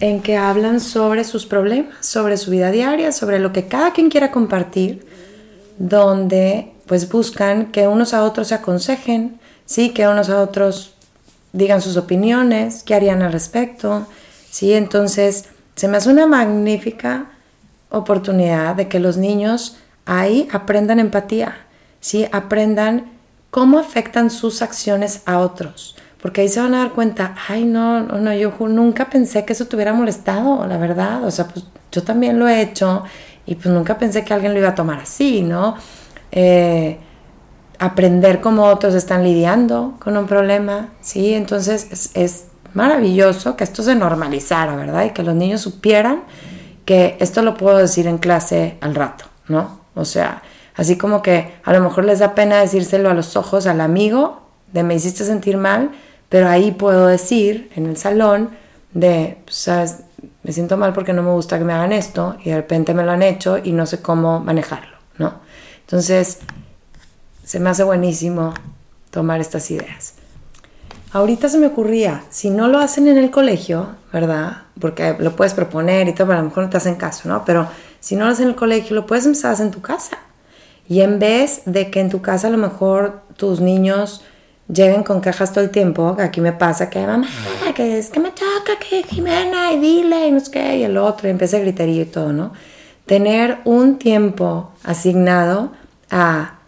en 0.00 0.20
que 0.20 0.36
hablan 0.36 0.80
sobre 0.80 1.24
sus 1.24 1.46
problemas, 1.46 1.94
sobre 2.06 2.36
su 2.36 2.50
vida 2.50 2.70
diaria, 2.70 3.12
sobre 3.12 3.38
lo 3.38 3.52
que 3.52 3.66
cada 3.66 3.92
quien 3.92 4.10
quiera 4.10 4.30
compartir, 4.30 5.06
donde 5.78 6.72
pues 6.86 7.10
buscan 7.10 7.72
que 7.72 7.88
unos 7.88 8.14
a 8.14 8.22
otros 8.22 8.48
se 8.48 8.54
aconsejen, 8.54 9.40
sí, 9.64 9.90
que 9.90 10.06
unos 10.06 10.28
a 10.28 10.40
otros 10.42 10.94
digan 11.52 11.80
sus 11.80 11.96
opiniones, 11.96 12.82
qué 12.84 12.94
harían 12.94 13.22
al 13.22 13.32
respecto, 13.32 14.06
sí, 14.50 14.74
entonces 14.74 15.46
se 15.76 15.88
me 15.88 15.96
hace 15.96 16.10
una 16.10 16.26
magnífica 16.26 17.30
oportunidad 17.96 18.76
de 18.76 18.88
que 18.88 19.00
los 19.00 19.16
niños 19.16 19.76
ahí 20.06 20.48
aprendan 20.52 20.98
empatía, 20.98 21.56
¿sí? 22.00 22.26
aprendan 22.32 23.12
cómo 23.50 23.78
afectan 23.78 24.30
sus 24.30 24.62
acciones 24.62 25.22
a 25.26 25.38
otros. 25.38 25.96
Porque 26.20 26.40
ahí 26.40 26.48
se 26.48 26.58
van 26.58 26.74
a 26.74 26.78
dar 26.78 26.92
cuenta, 26.92 27.34
ay, 27.48 27.64
no, 27.64 28.00
no, 28.00 28.32
yo 28.32 28.54
nunca 28.60 29.10
pensé 29.10 29.44
que 29.44 29.52
eso 29.52 29.66
te 29.66 29.76
hubiera 29.76 29.92
molestado, 29.92 30.66
la 30.66 30.78
verdad. 30.78 31.22
O 31.24 31.30
sea, 31.30 31.46
pues 31.48 31.66
yo 31.92 32.02
también 32.02 32.38
lo 32.38 32.48
he 32.48 32.62
hecho 32.62 33.04
y 33.44 33.56
pues 33.56 33.66
nunca 33.66 33.98
pensé 33.98 34.24
que 34.24 34.32
alguien 34.32 34.54
lo 34.54 34.58
iba 34.58 34.70
a 34.70 34.74
tomar 34.74 35.00
así, 35.00 35.42
¿no? 35.42 35.76
Eh, 36.32 36.98
aprender 37.78 38.40
cómo 38.40 38.64
otros 38.64 38.94
están 38.94 39.22
lidiando 39.22 39.96
con 39.98 40.16
un 40.16 40.26
problema, 40.26 40.88
¿sí? 41.02 41.34
Entonces 41.34 41.88
es, 41.90 42.10
es 42.14 42.46
maravilloso 42.72 43.54
que 43.54 43.64
esto 43.64 43.82
se 43.82 43.94
normalizara, 43.94 44.76
¿verdad? 44.76 45.04
Y 45.04 45.10
que 45.10 45.22
los 45.22 45.34
niños 45.34 45.60
supieran 45.60 46.22
que 46.84 47.16
esto 47.20 47.42
lo 47.42 47.56
puedo 47.56 47.78
decir 47.78 48.06
en 48.06 48.18
clase 48.18 48.76
al 48.80 48.94
rato, 48.94 49.24
¿no? 49.48 49.80
O 49.94 50.04
sea, 50.04 50.42
así 50.74 50.96
como 50.96 51.22
que 51.22 51.54
a 51.64 51.72
lo 51.72 51.80
mejor 51.80 52.04
les 52.04 52.18
da 52.18 52.34
pena 52.34 52.60
decírselo 52.60 53.10
a 53.10 53.14
los 53.14 53.36
ojos 53.36 53.66
al 53.66 53.80
amigo 53.80 54.42
de 54.72 54.82
me 54.82 54.94
hiciste 54.94 55.24
sentir 55.24 55.56
mal, 55.56 55.90
pero 56.28 56.48
ahí 56.48 56.72
puedo 56.72 57.06
decir 57.06 57.70
en 57.76 57.86
el 57.86 57.96
salón 57.96 58.50
de, 58.92 59.38
pues, 59.44 59.56
sabes, 59.56 59.98
me 60.42 60.52
siento 60.52 60.76
mal 60.76 60.92
porque 60.92 61.12
no 61.12 61.22
me 61.22 61.30
gusta 61.30 61.58
que 61.58 61.64
me 61.64 61.72
hagan 61.72 61.92
esto 61.92 62.36
y 62.44 62.50
de 62.50 62.56
repente 62.56 62.92
me 62.92 63.04
lo 63.04 63.12
han 63.12 63.22
hecho 63.22 63.58
y 63.62 63.72
no 63.72 63.86
sé 63.86 64.02
cómo 64.02 64.40
manejarlo, 64.40 64.96
¿no? 65.18 65.34
Entonces, 65.80 66.40
se 67.44 67.60
me 67.60 67.70
hace 67.70 67.84
buenísimo 67.84 68.52
tomar 69.10 69.40
estas 69.40 69.70
ideas. 69.70 70.13
Ahorita 71.14 71.48
se 71.48 71.58
me 71.58 71.68
ocurría, 71.68 72.24
si 72.28 72.50
no 72.50 72.66
lo 72.66 72.80
hacen 72.80 73.06
en 73.06 73.16
el 73.16 73.30
colegio, 73.30 73.90
¿verdad? 74.12 74.62
Porque 74.80 75.14
lo 75.20 75.36
puedes 75.36 75.54
proponer 75.54 76.08
y 76.08 76.12
todo, 76.12 76.26
pero 76.26 76.40
a 76.40 76.42
lo 76.42 76.48
mejor 76.48 76.64
no 76.64 76.70
te 76.70 76.76
hacen 76.76 76.96
caso, 76.96 77.28
¿no? 77.28 77.44
Pero 77.44 77.68
si 78.00 78.16
no 78.16 78.24
lo 78.24 78.32
hacen 78.32 78.46
en 78.46 78.48
el 78.50 78.56
colegio, 78.56 78.96
lo 78.96 79.06
puedes 79.06 79.24
empezar 79.24 79.52
a 79.52 79.54
hacer 79.54 79.66
en 79.66 79.70
tu 79.70 79.80
casa. 79.80 80.18
Y 80.88 81.02
en 81.02 81.20
vez 81.20 81.62
de 81.66 81.88
que 81.92 82.00
en 82.00 82.10
tu 82.10 82.20
casa 82.20 82.48
a 82.48 82.50
lo 82.50 82.58
mejor 82.58 83.20
tus 83.36 83.60
niños 83.60 84.24
lleguen 84.66 85.04
con 85.04 85.20
quejas 85.20 85.52
todo 85.52 85.62
el 85.62 85.70
tiempo, 85.70 86.16
que 86.16 86.22
aquí 86.22 86.40
me 86.40 86.52
pasa 86.52 86.90
que 86.90 87.06
mamá, 87.06 87.28
que 87.76 87.96
es 87.96 88.10
que 88.10 88.18
me 88.18 88.34
choca, 88.34 88.76
que 88.80 89.04
Jimena, 89.04 89.70
y 89.72 89.78
dile, 89.78 90.26
y 90.26 90.32
no 90.32 90.40
sé 90.40 90.50
qué, 90.50 90.78
y 90.78 90.82
el 90.82 90.96
otro, 90.96 91.28
y 91.28 91.30
empieza 91.30 91.58
a 91.58 91.60
gritería 91.60 92.02
y 92.02 92.06
todo, 92.06 92.32
¿no? 92.32 92.52
Tener 93.06 93.58
un 93.64 93.98
tiempo 94.00 94.72
asignado 94.82 95.70
a 96.10 96.58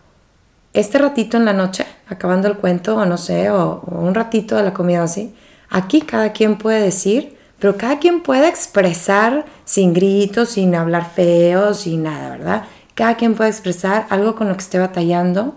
este 0.76 0.98
ratito 0.98 1.38
en 1.38 1.46
la 1.46 1.54
noche, 1.54 1.86
acabando 2.06 2.48
el 2.48 2.58
cuento, 2.58 2.96
o 2.96 3.06
no 3.06 3.16
sé, 3.16 3.50
o, 3.50 3.80
un 3.86 4.14
ratito 4.14 4.56
de 4.56 4.62
la 4.62 4.74
comida 4.74 5.02
así, 5.02 5.34
aquí 5.70 6.02
cada 6.02 6.32
quien 6.32 6.58
puede 6.58 6.82
decir, 6.82 7.36
pero 7.58 7.78
cada 7.78 7.98
quien 7.98 8.22
puede 8.22 8.46
expresar 8.46 9.46
sin 9.64 9.94
gritos, 9.94 10.50
sin 10.50 10.74
hablar 10.74 11.10
feo, 11.10 11.72
sin 11.72 12.02
nada, 12.02 12.28
¿verdad? 12.28 12.64
Cada 12.94 13.16
quien 13.16 13.34
puede 13.34 13.48
expresar 13.48 14.06
algo 14.10 14.34
con 14.34 14.48
lo 14.48 14.54
que 14.54 14.60
esté 14.60 14.78
batallando 14.78 15.54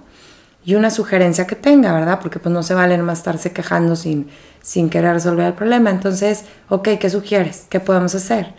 y 0.63 0.76
una 0.76 0.89
sugerencia 0.89 1.45
que 1.45 1.55
tenga, 1.55 1.91
¿verdad? 1.91 2.20
Porque 2.22 2.39
pues 2.39 2.53
no 2.53 2.63
se 2.63 2.74
vale 2.74 2.97
más 2.99 3.20
estarse 3.20 3.51
quejando 3.51 3.97
sin, 3.97 4.30
sin 4.61 4.89
querer 4.89 5.13
resolver 5.13 5.47
el 5.47 5.53
problema. 5.53 5.89
Entonces, 5.89 6.45
ok, 6.70 6.89
¿qué 6.97 7.09
sugieres? 7.09 7.65
¿Qué 7.70 7.82
podemos 7.82 8.15
hacer? 8.15 8.53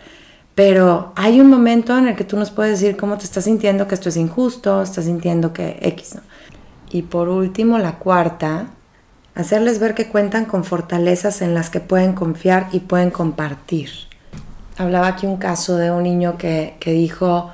Pero 0.53 1.13
hay 1.15 1.39
un 1.39 1.49
momento 1.49 1.97
en 1.97 2.07
el 2.07 2.15
que 2.15 2.23
tú 2.23 2.37
nos 2.37 2.51
puedes 2.51 2.79
decir 2.79 2.97
cómo 2.97 3.17
te 3.17 3.25
estás 3.25 3.45
sintiendo, 3.45 3.87
que 3.87 3.95
esto 3.95 4.09
es 4.09 4.17
injusto, 4.17 4.83
estás 4.83 5.05
sintiendo 5.05 5.53
que 5.53 5.79
X, 5.81 6.15
¿no? 6.15 6.21
Y 6.91 7.03
por 7.03 7.29
último, 7.29 7.77
la 7.77 7.93
cuarta, 7.99 8.67
hacerles 9.33 9.79
ver 9.79 9.93
que 9.93 10.09
cuentan 10.09 10.45
con 10.45 10.65
fortalezas 10.65 11.41
en 11.41 11.53
las 11.53 11.69
que 11.69 11.79
pueden 11.79 12.13
confiar 12.13 12.67
y 12.71 12.79
pueden 12.79 13.11
compartir. 13.11 13.89
Hablaba 14.77 15.07
aquí 15.07 15.25
un 15.25 15.37
caso 15.37 15.77
de 15.77 15.91
un 15.91 16.03
niño 16.03 16.37
que, 16.37 16.75
dijo, 16.85 17.51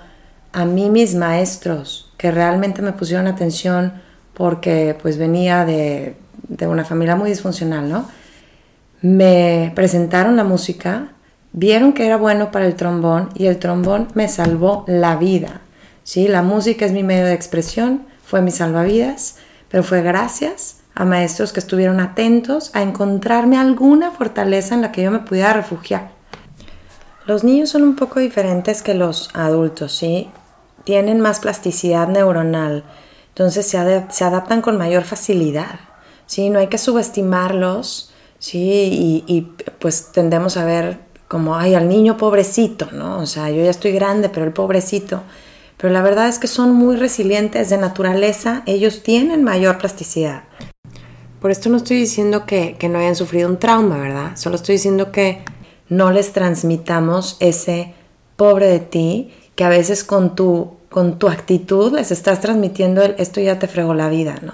a 0.53 0.65
mí 0.65 0.89
mis 0.89 1.13
maestros, 1.13 2.11
que 2.17 2.31
realmente 2.31 2.81
me 2.81 2.93
pusieron 2.93 3.27
atención 3.27 3.93
porque 4.33 4.97
pues 5.01 5.17
venía 5.17 5.65
de, 5.65 6.15
de 6.47 6.67
una 6.67 6.85
familia 6.85 7.15
muy 7.15 7.29
disfuncional, 7.29 7.89
¿no? 7.89 8.07
Me 9.01 9.71
presentaron 9.75 10.35
la 10.35 10.43
música, 10.43 11.09
vieron 11.53 11.93
que 11.93 12.07
era 12.07 12.17
bueno 12.17 12.51
para 12.51 12.65
el 12.65 12.75
trombón 12.75 13.29
y 13.35 13.45
el 13.45 13.57
trombón 13.57 14.07
me 14.15 14.27
salvó 14.27 14.83
la 14.87 15.15
vida. 15.15 15.61
¿sí? 16.03 16.27
La 16.27 16.41
música 16.41 16.85
es 16.85 16.91
mi 16.91 17.03
medio 17.03 17.25
de 17.25 17.33
expresión, 17.33 18.06
fue 18.27 18.41
mi 18.41 18.51
salvavidas, 18.51 19.37
pero 19.69 19.83
fue 19.83 20.01
gracias 20.01 20.81
a 20.93 21.05
maestros 21.05 21.53
que 21.53 21.61
estuvieron 21.61 22.01
atentos 22.01 22.71
a 22.73 22.81
encontrarme 22.81 23.57
alguna 23.57 24.11
fortaleza 24.11 24.75
en 24.75 24.81
la 24.81 24.91
que 24.91 25.01
yo 25.01 25.11
me 25.11 25.19
pudiera 25.19 25.53
refugiar. 25.53 26.11
Los 27.25 27.45
niños 27.45 27.69
son 27.69 27.83
un 27.83 27.95
poco 27.95 28.19
diferentes 28.19 28.81
que 28.81 28.93
los 28.93 29.29
adultos, 29.33 29.93
¿sí? 29.93 30.29
Tienen 30.83 31.21
más 31.21 31.39
plasticidad 31.39 32.09
neuronal, 32.09 32.83
entonces 33.29 33.65
se, 33.65 33.77
adaptan 33.77 34.61
con 34.61 34.77
mayor 34.77 35.03
facilidad, 35.03 35.79
¿sí? 36.25 36.49
No 36.49 36.59
hay 36.59 36.67
que 36.67 36.77
subestimarlos, 36.77 38.11
¿sí? 38.39 38.59
Y, 38.59 39.23
y, 39.25 39.41
pues 39.79 40.11
tendemos 40.11 40.57
a 40.57 40.65
ver 40.65 40.99
como, 41.29 41.55
ay, 41.55 41.75
al 41.75 41.87
niño 41.87 42.17
pobrecito, 42.17 42.89
¿no? 42.91 43.19
O 43.19 43.25
sea, 43.25 43.49
yo 43.51 43.63
ya 43.63 43.69
estoy 43.69 43.93
grande, 43.93 44.27
pero 44.27 44.45
el 44.45 44.53
pobrecito 44.53 45.23
pero 45.77 45.93
la 45.93 46.01
verdad 46.01 46.27
es 46.27 46.39
que 46.39 46.47
son 46.47 46.73
muy 46.73 46.95
resilientes 46.95 47.69
de 47.69 47.77
naturaleza, 47.77 48.63
ellos 48.65 49.03
tienen 49.03 49.43
mayor 49.43 49.77
plasticidad. 49.77 50.43
Por 51.39 51.51
esto 51.51 51.69
no 51.69 51.77
estoy 51.77 51.97
diciendo 51.97 52.45
que, 52.45 52.75
no 52.89 52.97
hayan 52.97 53.15
sufrido 53.15 53.47
un 53.47 53.59
trauma, 53.59 53.97
¿verdad? 53.99 54.31
Solo 54.35 54.55
estoy 54.55 54.73
diciendo 54.73 55.11
que 55.11 55.43
no 55.87 56.11
les 56.11 56.33
transmitamos 56.33 57.37
ese 57.39 57.93
pobre 58.35 58.67
de 58.67 58.79
ti, 58.79 59.33
que 59.55 59.63
a 59.63 59.69
veces 59.69 60.03
con 60.03 60.35
tu, 60.35 60.77
con 60.89 61.19
tu 61.19 61.29
actitud 61.29 61.93
les 61.93 62.11
estás 62.11 62.41
transmitiendo 62.41 63.03
el 63.03 63.15
esto 63.19 63.39
ya 63.39 63.59
te 63.59 63.67
fregó 63.67 63.93
la 63.93 64.09
vida, 64.09 64.39
¿no? 64.41 64.53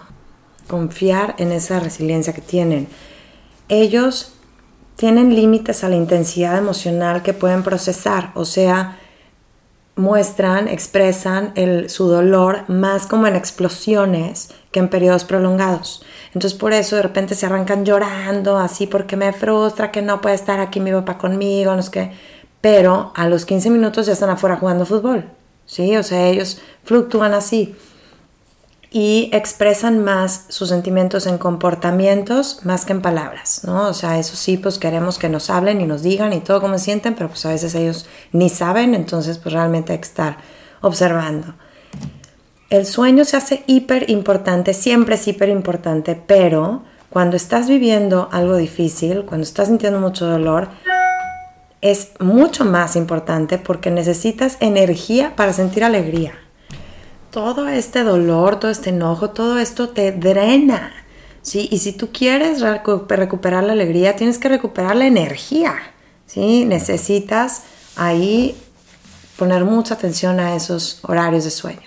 Confiar 0.67 1.35
en 1.37 1.51
esa 1.51 1.79
resiliencia 1.79 2.33
que 2.33 2.41
tienen. 2.41 2.87
Ellos 3.69 4.33
tienen 4.97 5.35
límites 5.35 5.83
a 5.83 5.89
la 5.89 5.95
intensidad 5.95 6.57
emocional 6.57 7.23
que 7.23 7.33
pueden 7.33 7.63
procesar, 7.63 8.31
o 8.35 8.45
sea, 8.45 8.99
muestran, 9.95 10.67
expresan 10.67 11.51
el, 11.55 11.89
su 11.89 12.07
dolor 12.07 12.67
más 12.67 13.05
como 13.05 13.27
en 13.27 13.35
explosiones 13.35 14.49
que 14.71 14.79
en 14.79 14.89
periodos 14.89 15.23
prolongados. 15.23 16.03
Entonces 16.33 16.57
por 16.57 16.73
eso 16.73 16.95
de 16.95 17.03
repente 17.03 17.35
se 17.35 17.45
arrancan 17.45 17.85
llorando, 17.85 18.57
así 18.57 18.87
porque 18.87 19.15
me 19.15 19.33
frustra 19.33 19.91
que 19.91 20.01
no 20.01 20.21
puede 20.21 20.35
estar 20.35 20.59
aquí 20.59 20.79
mi 20.79 20.91
papá 20.91 21.17
conmigo, 21.17 21.75
no 21.75 21.81
sé 21.83 21.91
qué. 21.91 22.11
Pero 22.61 23.11
a 23.15 23.27
los 23.27 23.45
15 23.45 23.69
minutos 23.69 24.05
ya 24.05 24.13
están 24.13 24.29
afuera 24.29 24.57
jugando 24.57 24.85
fútbol, 24.85 25.25
¿sí? 25.65 25.95
O 25.97 26.03
sea, 26.03 26.27
ellos 26.27 26.59
fluctúan 26.83 27.33
así 27.33 27.75
y 28.95 29.31
expresan 29.33 30.03
más 30.03 30.45
sus 30.49 30.69
sentimientos 30.69 31.25
en 31.25 31.39
comportamientos 31.39 32.59
más 32.63 32.85
que 32.85 32.93
en 32.93 33.01
palabras, 33.01 33.61
¿no? 33.63 33.89
O 33.89 33.93
sea, 33.93 34.19
eso 34.19 34.35
sí, 34.35 34.55
pues 34.57 34.77
queremos 34.77 35.17
que 35.17 35.29
nos 35.29 35.49
hablen 35.49 35.81
y 35.81 35.87
nos 35.87 36.03
digan 36.03 36.31
y 36.31 36.41
todo 36.41 36.61
como 36.61 36.77
sienten, 36.77 37.15
pero 37.15 37.27
pues 37.27 37.43
a 37.47 37.49
veces 37.49 37.73
ellos 37.73 38.05
ni 38.31 38.49
saben, 38.49 38.93
entonces 38.93 39.39
pues 39.39 39.51
realmente 39.51 39.93
hay 39.93 39.97
que 39.97 40.07
estar 40.07 40.37
observando. 40.81 41.55
El 42.69 42.85
sueño 42.85 43.25
se 43.25 43.35
hace 43.35 43.63
hiper 43.65 44.11
importante, 44.11 44.75
siempre 44.75 45.15
es 45.15 45.27
hiper 45.27 45.49
importante, 45.49 46.13
pero 46.15 46.83
cuando 47.09 47.35
estás 47.35 47.67
viviendo 47.67 48.29
algo 48.31 48.55
difícil, 48.57 49.25
cuando 49.25 49.43
estás 49.43 49.69
sintiendo 49.69 49.99
mucho 49.99 50.27
dolor, 50.27 50.69
es 51.81 52.11
mucho 52.19 52.63
más 52.63 52.95
importante 52.95 53.57
porque 53.57 53.89
necesitas 53.89 54.57
energía 54.59 55.35
para 55.35 55.51
sentir 55.51 55.83
alegría 55.83 56.42
todo 57.33 57.67
este 57.67 58.03
dolor, 58.03 58.59
todo 58.59 58.69
este 58.69 58.91
enojo, 58.91 59.31
todo 59.31 59.57
esto 59.57 59.89
te 59.89 60.11
drena. 60.11 60.93
¿sí? 61.41 61.67
Y 61.71 61.79
si 61.79 61.91
tú 61.91 62.09
quieres 62.13 62.61
recuperar 62.61 63.63
la 63.63 63.73
alegría, 63.73 64.15
tienes 64.15 64.37
que 64.37 64.49
recuperar 64.49 64.95
la 64.95 65.07
energía. 65.07 65.73
¿sí? 66.27 66.63
Necesitas 66.63 67.63
ahí 67.95 68.55
poner 69.35 69.65
mucha 69.65 69.95
atención 69.95 70.39
a 70.39 70.55
esos 70.55 70.99
horarios 71.01 71.43
de 71.43 71.49
sueño. 71.49 71.81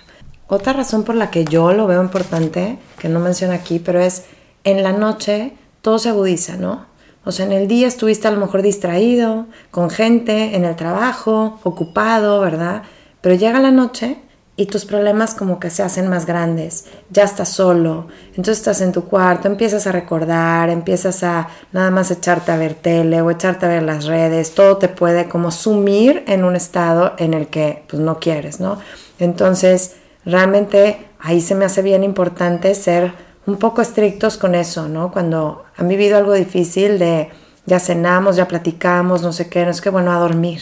Otra 0.47 0.73
razón 0.73 1.05
por 1.05 1.15
la 1.15 1.31
que 1.31 1.45
yo 1.45 1.71
lo 1.71 1.87
veo 1.87 2.03
importante, 2.03 2.77
que 2.99 3.07
no 3.07 3.21
menciono 3.21 3.53
aquí, 3.53 3.79
pero 3.79 4.01
es 4.01 4.25
en 4.65 4.83
la 4.83 4.91
noche 4.91 5.53
todo 5.81 5.97
se 5.97 6.09
agudiza, 6.09 6.57
¿no? 6.57 6.87
O 7.23 7.31
sea, 7.31 7.45
en 7.45 7.53
el 7.53 7.69
día 7.69 7.87
estuviste 7.87 8.27
a 8.27 8.31
lo 8.31 8.39
mejor 8.39 8.61
distraído, 8.61 9.47
con 9.71 9.89
gente, 9.89 10.57
en 10.57 10.65
el 10.65 10.75
trabajo, 10.75 11.59
ocupado, 11.63 12.41
¿verdad? 12.41 12.83
Pero 13.21 13.35
llega 13.35 13.59
la 13.59 13.71
noche 13.71 14.17
y 14.59 14.65
tus 14.65 14.85
problemas 14.85 15.35
como 15.35 15.59
que 15.59 15.69
se 15.69 15.83
hacen 15.83 16.07
más 16.07 16.25
grandes, 16.25 16.85
ya 17.11 17.23
estás 17.23 17.49
solo, 17.49 18.07
entonces 18.29 18.57
estás 18.57 18.81
en 18.81 18.91
tu 18.91 19.05
cuarto, 19.05 19.47
empiezas 19.47 19.85
a 19.85 19.91
recordar, 19.91 20.71
empiezas 20.71 21.23
a 21.23 21.47
nada 21.71 21.91
más 21.91 22.09
echarte 22.09 22.51
a 22.51 22.57
ver 22.57 22.73
tele 22.73 23.21
o 23.21 23.29
echarte 23.29 23.67
a 23.67 23.69
ver 23.69 23.83
las 23.83 24.05
redes, 24.05 24.55
todo 24.55 24.77
te 24.77 24.89
puede 24.89 25.29
como 25.29 25.51
sumir 25.51 26.23
en 26.27 26.43
un 26.43 26.55
estado 26.55 27.13
en 27.19 27.35
el 27.35 27.47
que 27.47 27.83
pues 27.87 28.01
no 28.01 28.19
quieres, 28.19 28.59
¿no? 28.59 28.79
Entonces, 29.19 29.97
realmente 30.25 31.07
ahí 31.19 31.39
se 31.39 31.53
me 31.53 31.65
hace 31.65 31.83
bien 31.83 32.03
importante 32.03 32.73
ser 32.73 33.13
un 33.45 33.57
poco 33.57 33.83
estrictos 33.83 34.37
con 34.37 34.55
eso, 34.55 34.89
¿no? 34.89 35.11
Cuando 35.11 35.65
han 35.77 35.87
vivido 35.87 36.17
algo 36.17 36.33
difícil 36.33 36.97
de 36.97 37.29
ya 37.67 37.79
cenamos, 37.79 38.35
ya 38.35 38.47
platicamos, 38.47 39.21
no 39.21 39.33
sé 39.33 39.49
qué, 39.49 39.65
no 39.65 39.71
es 39.71 39.81
que 39.81 39.91
bueno, 39.91 40.11
a 40.11 40.19
dormir, 40.19 40.61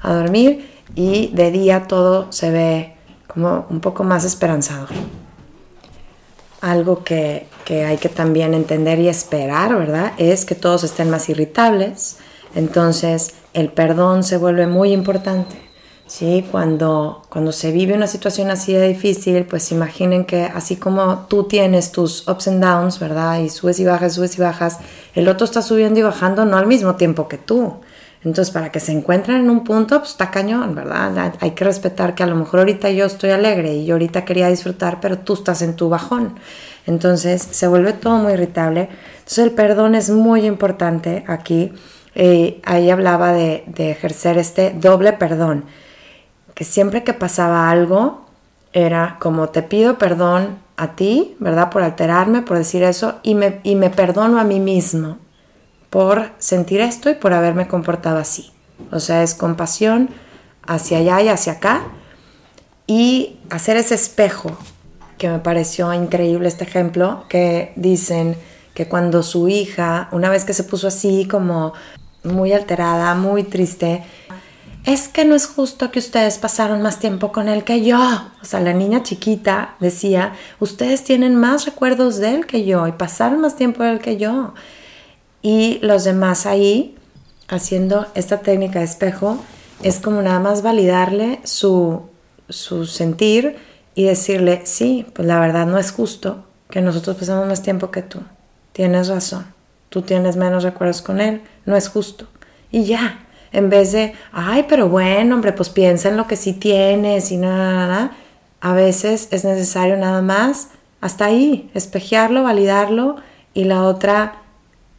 a 0.00 0.14
dormir 0.14 0.82
y 0.94 1.28
de 1.34 1.50
día 1.50 1.86
todo 1.88 2.32
se 2.32 2.50
ve 2.50 2.93
un 3.36 3.80
poco 3.80 4.04
más 4.04 4.24
esperanzador. 4.24 4.88
Algo 6.60 7.04
que, 7.04 7.46
que 7.64 7.84
hay 7.84 7.98
que 7.98 8.08
también 8.08 8.54
entender 8.54 8.98
y 8.98 9.08
esperar, 9.08 9.76
¿verdad? 9.76 10.12
Es 10.18 10.44
que 10.44 10.54
todos 10.54 10.84
estén 10.84 11.10
más 11.10 11.28
irritables, 11.28 12.18
entonces 12.54 13.34
el 13.52 13.70
perdón 13.70 14.22
se 14.22 14.36
vuelve 14.36 14.66
muy 14.66 14.92
importante. 14.92 15.64
¿sí? 16.06 16.46
Cuando, 16.50 17.22
cuando 17.28 17.52
se 17.52 17.72
vive 17.72 17.94
una 17.94 18.06
situación 18.06 18.50
así 18.50 18.72
de 18.72 18.88
difícil, 18.88 19.44
pues 19.44 19.72
imaginen 19.72 20.24
que 20.24 20.44
así 20.44 20.76
como 20.76 21.26
tú 21.28 21.44
tienes 21.44 21.92
tus 21.92 22.28
ups 22.28 22.48
and 22.48 22.62
downs, 22.62 22.98
¿verdad? 22.98 23.40
Y 23.40 23.48
subes 23.48 23.80
y 23.80 23.84
bajas, 23.84 24.14
subes 24.14 24.36
y 24.38 24.40
bajas, 24.40 24.78
el 25.14 25.28
otro 25.28 25.44
está 25.44 25.62
subiendo 25.62 26.00
y 26.00 26.02
bajando 26.02 26.44
no 26.44 26.56
al 26.56 26.66
mismo 26.66 26.96
tiempo 26.96 27.28
que 27.28 27.38
tú. 27.38 27.74
Entonces, 28.24 28.52
para 28.52 28.72
que 28.72 28.80
se 28.80 28.92
encuentren 28.92 29.42
en 29.42 29.50
un 29.50 29.64
punto, 29.64 29.98
pues 29.98 30.12
está 30.12 30.30
cañón, 30.30 30.74
¿verdad? 30.74 31.34
Hay 31.40 31.50
que 31.50 31.64
respetar 31.64 32.14
que 32.14 32.22
a 32.22 32.26
lo 32.26 32.36
mejor 32.36 32.60
ahorita 32.60 32.90
yo 32.90 33.04
estoy 33.04 33.30
alegre 33.30 33.74
y 33.74 33.84
yo 33.84 33.94
ahorita 33.94 34.24
quería 34.24 34.48
disfrutar, 34.48 35.00
pero 35.00 35.18
tú 35.18 35.34
estás 35.34 35.60
en 35.60 35.76
tu 35.76 35.88
bajón. 35.90 36.34
Entonces, 36.86 37.42
se 37.42 37.66
vuelve 37.66 37.92
todo 37.92 38.16
muy 38.16 38.32
irritable. 38.32 38.88
Entonces, 39.18 39.38
el 39.38 39.50
perdón 39.50 39.94
es 39.94 40.10
muy 40.10 40.46
importante 40.46 41.24
aquí. 41.26 41.72
Eh, 42.14 42.60
ahí 42.64 42.90
hablaba 42.90 43.32
de, 43.32 43.64
de 43.66 43.90
ejercer 43.90 44.38
este 44.38 44.70
doble 44.70 45.12
perdón 45.12 45.64
que 46.54 46.64
siempre 46.64 47.04
que 47.04 47.12
pasaba 47.12 47.68
algo 47.68 48.26
era 48.72 49.16
como 49.20 49.48
te 49.48 49.62
pido 49.62 49.98
perdón 49.98 50.58
a 50.76 50.96
ti, 50.96 51.36
¿verdad? 51.38 51.70
Por 51.70 51.82
alterarme, 51.82 52.42
por 52.42 52.58
decir 52.58 52.82
eso, 52.82 53.16
y 53.22 53.34
me, 53.34 53.60
y 53.62 53.76
me 53.76 53.90
perdono 53.90 54.40
a 54.40 54.44
mí 54.44 54.58
mismo 54.58 55.18
por 55.94 56.32
sentir 56.40 56.80
esto 56.80 57.08
y 57.08 57.14
por 57.14 57.32
haberme 57.32 57.68
comportado 57.68 58.18
así. 58.18 58.50
O 58.90 58.98
sea, 58.98 59.22
es 59.22 59.32
compasión 59.32 60.08
hacia 60.66 60.98
allá 60.98 61.22
y 61.22 61.28
hacia 61.28 61.52
acá 61.52 61.84
y 62.88 63.36
hacer 63.48 63.76
ese 63.76 63.94
espejo, 63.94 64.50
que 65.18 65.28
me 65.28 65.38
pareció 65.38 65.94
increíble 65.94 66.48
este 66.48 66.64
ejemplo, 66.64 67.26
que 67.28 67.72
dicen 67.76 68.36
que 68.74 68.88
cuando 68.88 69.22
su 69.22 69.48
hija, 69.48 70.08
una 70.10 70.30
vez 70.30 70.44
que 70.44 70.52
se 70.52 70.64
puso 70.64 70.88
así 70.88 71.28
como 71.30 71.74
muy 72.24 72.52
alterada, 72.52 73.14
muy 73.14 73.44
triste, 73.44 74.02
es 74.86 75.06
que 75.06 75.24
no 75.24 75.36
es 75.36 75.46
justo 75.46 75.92
que 75.92 76.00
ustedes 76.00 76.38
pasaron 76.38 76.82
más 76.82 76.98
tiempo 76.98 77.30
con 77.30 77.46
él 77.48 77.62
que 77.62 77.84
yo. 77.84 78.00
O 78.42 78.44
sea, 78.44 78.58
la 78.58 78.72
niña 78.72 79.04
chiquita 79.04 79.76
decía, 79.78 80.32
ustedes 80.58 81.04
tienen 81.04 81.36
más 81.36 81.66
recuerdos 81.66 82.16
de 82.16 82.34
él 82.34 82.46
que 82.46 82.64
yo 82.64 82.88
y 82.88 82.92
pasaron 82.92 83.40
más 83.40 83.54
tiempo 83.54 83.84
de 83.84 83.90
él 83.90 83.98
que 84.00 84.16
yo. 84.16 84.54
Y 85.44 85.78
los 85.82 86.04
demás 86.04 86.46
ahí, 86.46 86.96
haciendo 87.48 88.06
esta 88.14 88.40
técnica 88.40 88.78
de 88.78 88.86
espejo, 88.86 89.36
es 89.82 89.98
como 89.98 90.22
nada 90.22 90.40
más 90.40 90.62
validarle 90.62 91.40
su, 91.44 92.00
su 92.48 92.86
sentir 92.86 93.56
y 93.94 94.04
decirle, 94.04 94.62
sí, 94.64 95.04
pues 95.12 95.28
la 95.28 95.38
verdad 95.38 95.66
no 95.66 95.76
es 95.76 95.92
justo 95.92 96.46
que 96.70 96.80
nosotros 96.80 97.18
pasamos 97.18 97.46
más 97.46 97.60
tiempo 97.60 97.90
que 97.90 98.00
tú. 98.00 98.20
Tienes 98.72 99.08
razón. 99.08 99.44
Tú 99.90 100.00
tienes 100.00 100.36
menos 100.36 100.62
recuerdos 100.62 101.02
con 101.02 101.20
él. 101.20 101.42
No 101.66 101.76
es 101.76 101.90
justo. 101.90 102.26
Y 102.70 102.84
ya, 102.84 103.26
en 103.52 103.68
vez 103.68 103.92
de, 103.92 104.14
ay, 104.32 104.64
pero 104.66 104.88
bueno, 104.88 105.34
hombre, 105.34 105.52
pues 105.52 105.68
piensa 105.68 106.08
en 106.08 106.16
lo 106.16 106.26
que 106.26 106.36
sí 106.36 106.54
tienes 106.54 107.30
y 107.30 107.36
nada, 107.36 107.74
nada, 107.74 108.12
a 108.62 108.72
veces 108.72 109.28
es 109.30 109.44
necesario 109.44 109.98
nada 109.98 110.22
más 110.22 110.70
hasta 111.02 111.26
ahí, 111.26 111.70
espejearlo, 111.74 112.44
validarlo 112.44 113.16
y 113.52 113.64
la 113.64 113.82
otra 113.82 114.43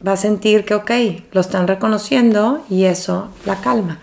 va 0.06 0.12
a 0.12 0.16
sentir 0.16 0.64
que, 0.64 0.74
ok, 0.74 0.90
lo 1.32 1.40
están 1.40 1.68
reconociendo 1.68 2.64
y 2.68 2.84
eso 2.84 3.28
la 3.44 3.56
calma. 3.60 3.98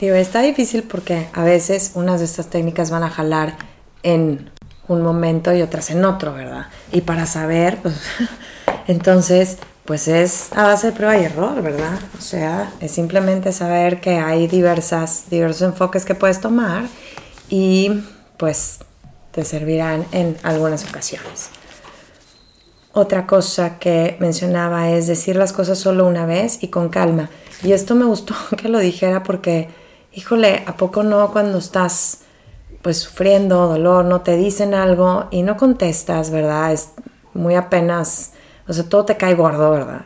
Digo, 0.00 0.14
está 0.14 0.40
difícil 0.42 0.84
porque 0.84 1.28
a 1.32 1.44
veces 1.44 1.92
unas 1.94 2.20
de 2.20 2.26
estas 2.26 2.48
técnicas 2.48 2.90
van 2.90 3.02
a 3.02 3.10
jalar 3.10 3.56
en 4.02 4.50
un 4.86 5.02
momento 5.02 5.54
y 5.54 5.62
otras 5.62 5.90
en 5.90 6.04
otro, 6.04 6.32
¿verdad? 6.34 6.66
Y 6.92 7.02
para 7.02 7.26
saber, 7.26 7.78
pues, 7.82 7.94
entonces 8.86 9.58
pues 9.88 10.06
es 10.06 10.52
a 10.52 10.64
base 10.64 10.88
de 10.88 10.92
prueba 10.92 11.16
y 11.16 11.24
error, 11.24 11.62
¿verdad? 11.62 11.98
O 12.18 12.20
sea, 12.20 12.70
es 12.78 12.90
simplemente 12.90 13.52
saber 13.52 14.02
que 14.02 14.18
hay 14.18 14.46
diversas, 14.46 15.30
diversos 15.30 15.62
enfoques 15.62 16.04
que 16.04 16.14
puedes 16.14 16.42
tomar 16.42 16.84
y 17.48 18.04
pues 18.36 18.80
te 19.32 19.46
servirán 19.46 20.04
en 20.12 20.36
algunas 20.42 20.86
ocasiones. 20.86 21.48
Otra 22.98 23.26
cosa 23.26 23.78
que 23.78 24.16
mencionaba 24.18 24.90
es 24.90 25.06
decir 25.06 25.36
las 25.36 25.52
cosas 25.52 25.78
solo 25.78 26.06
una 26.06 26.26
vez 26.26 26.62
y 26.62 26.68
con 26.68 26.88
calma. 26.88 27.30
Y 27.62 27.72
esto 27.72 27.94
me 27.94 28.04
gustó 28.04 28.34
que 28.56 28.68
lo 28.68 28.78
dijera 28.78 29.22
porque, 29.22 29.68
híjole, 30.12 30.64
¿a 30.66 30.76
poco 30.76 31.02
no 31.02 31.30
cuando 31.30 31.58
estás 31.58 32.22
pues 32.82 32.98
sufriendo 32.98 33.68
dolor, 33.68 34.04
no 34.04 34.20
te 34.22 34.36
dicen 34.36 34.74
algo 34.74 35.26
y 35.30 35.42
no 35.42 35.56
contestas, 35.56 36.30
¿verdad? 36.30 36.72
Es 36.72 36.90
muy 37.34 37.54
apenas 37.54 38.32
o 38.68 38.72
sea, 38.72 38.84
todo 38.84 39.06
te 39.06 39.16
cae 39.16 39.34
gordo, 39.34 39.70
¿verdad? 39.70 40.04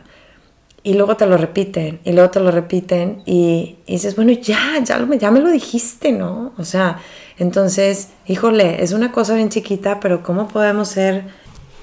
Y 0.83 0.95
luego 0.95 1.15
te 1.15 1.25
lo 1.25 1.37
repiten, 1.37 1.99
y 2.03 2.13
luego 2.13 2.29
te 2.29 2.39
lo 2.39 2.51
repiten, 2.51 3.21
y, 3.25 3.77
dices, 3.85 4.15
bueno, 4.15 4.31
ya, 4.31 4.79
ya, 4.83 4.97
lo, 4.97 5.13
ya 5.13 5.31
me 5.31 5.39
lo 5.39 5.49
dijiste, 5.49 6.11
¿no? 6.11 6.53
O 6.57 6.63
sea, 6.63 6.99
entonces, 7.37 8.09
híjole, 8.25 8.81
es 8.83 8.91
una 8.93 9.11
cosa 9.11 9.35
bien 9.35 9.49
chiquita, 9.49 9.99
pero 9.99 10.23
¿cómo 10.23 10.47
podemos 10.47 10.89
ser 10.89 11.25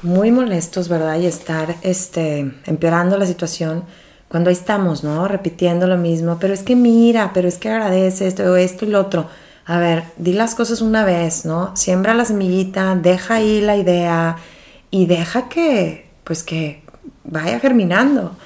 muy 0.02 0.30
molestos, 0.30 0.88
¿verdad? 0.88 1.18
Y 1.18 1.26
estar 1.26 1.76
este, 1.82 2.52
empeorando 2.66 3.16
la 3.18 3.26
situación 3.26 3.84
cuando 4.28 4.50
ahí 4.50 4.54
estamos, 4.54 5.02
¿no? 5.02 5.26
Repitiendo 5.26 5.86
lo 5.86 5.96
mismo, 5.96 6.38
pero 6.40 6.54
es 6.54 6.62
que 6.62 6.76
mira, 6.76 7.32
pero 7.34 7.48
es 7.48 7.58
que 7.58 7.68
agradece 7.68 8.28
esto, 8.28 8.56
esto 8.56 8.84
y 8.84 8.88
lo 8.88 9.00
otro. 9.00 9.28
A 9.66 9.78
ver, 9.78 10.04
di 10.16 10.32
las 10.32 10.54
cosas 10.54 10.80
una 10.80 11.04
vez, 11.04 11.44
¿no? 11.44 11.76
Siembra 11.76 12.14
la 12.14 12.24
semillita, 12.24 12.94
deja 12.94 13.36
ahí 13.36 13.60
la 13.60 13.76
idea 13.76 14.36
y 14.90 15.06
deja 15.06 15.48
que, 15.48 16.08
pues 16.24 16.42
que 16.42 16.82
vaya 17.24 17.58
germinando. 17.60 18.36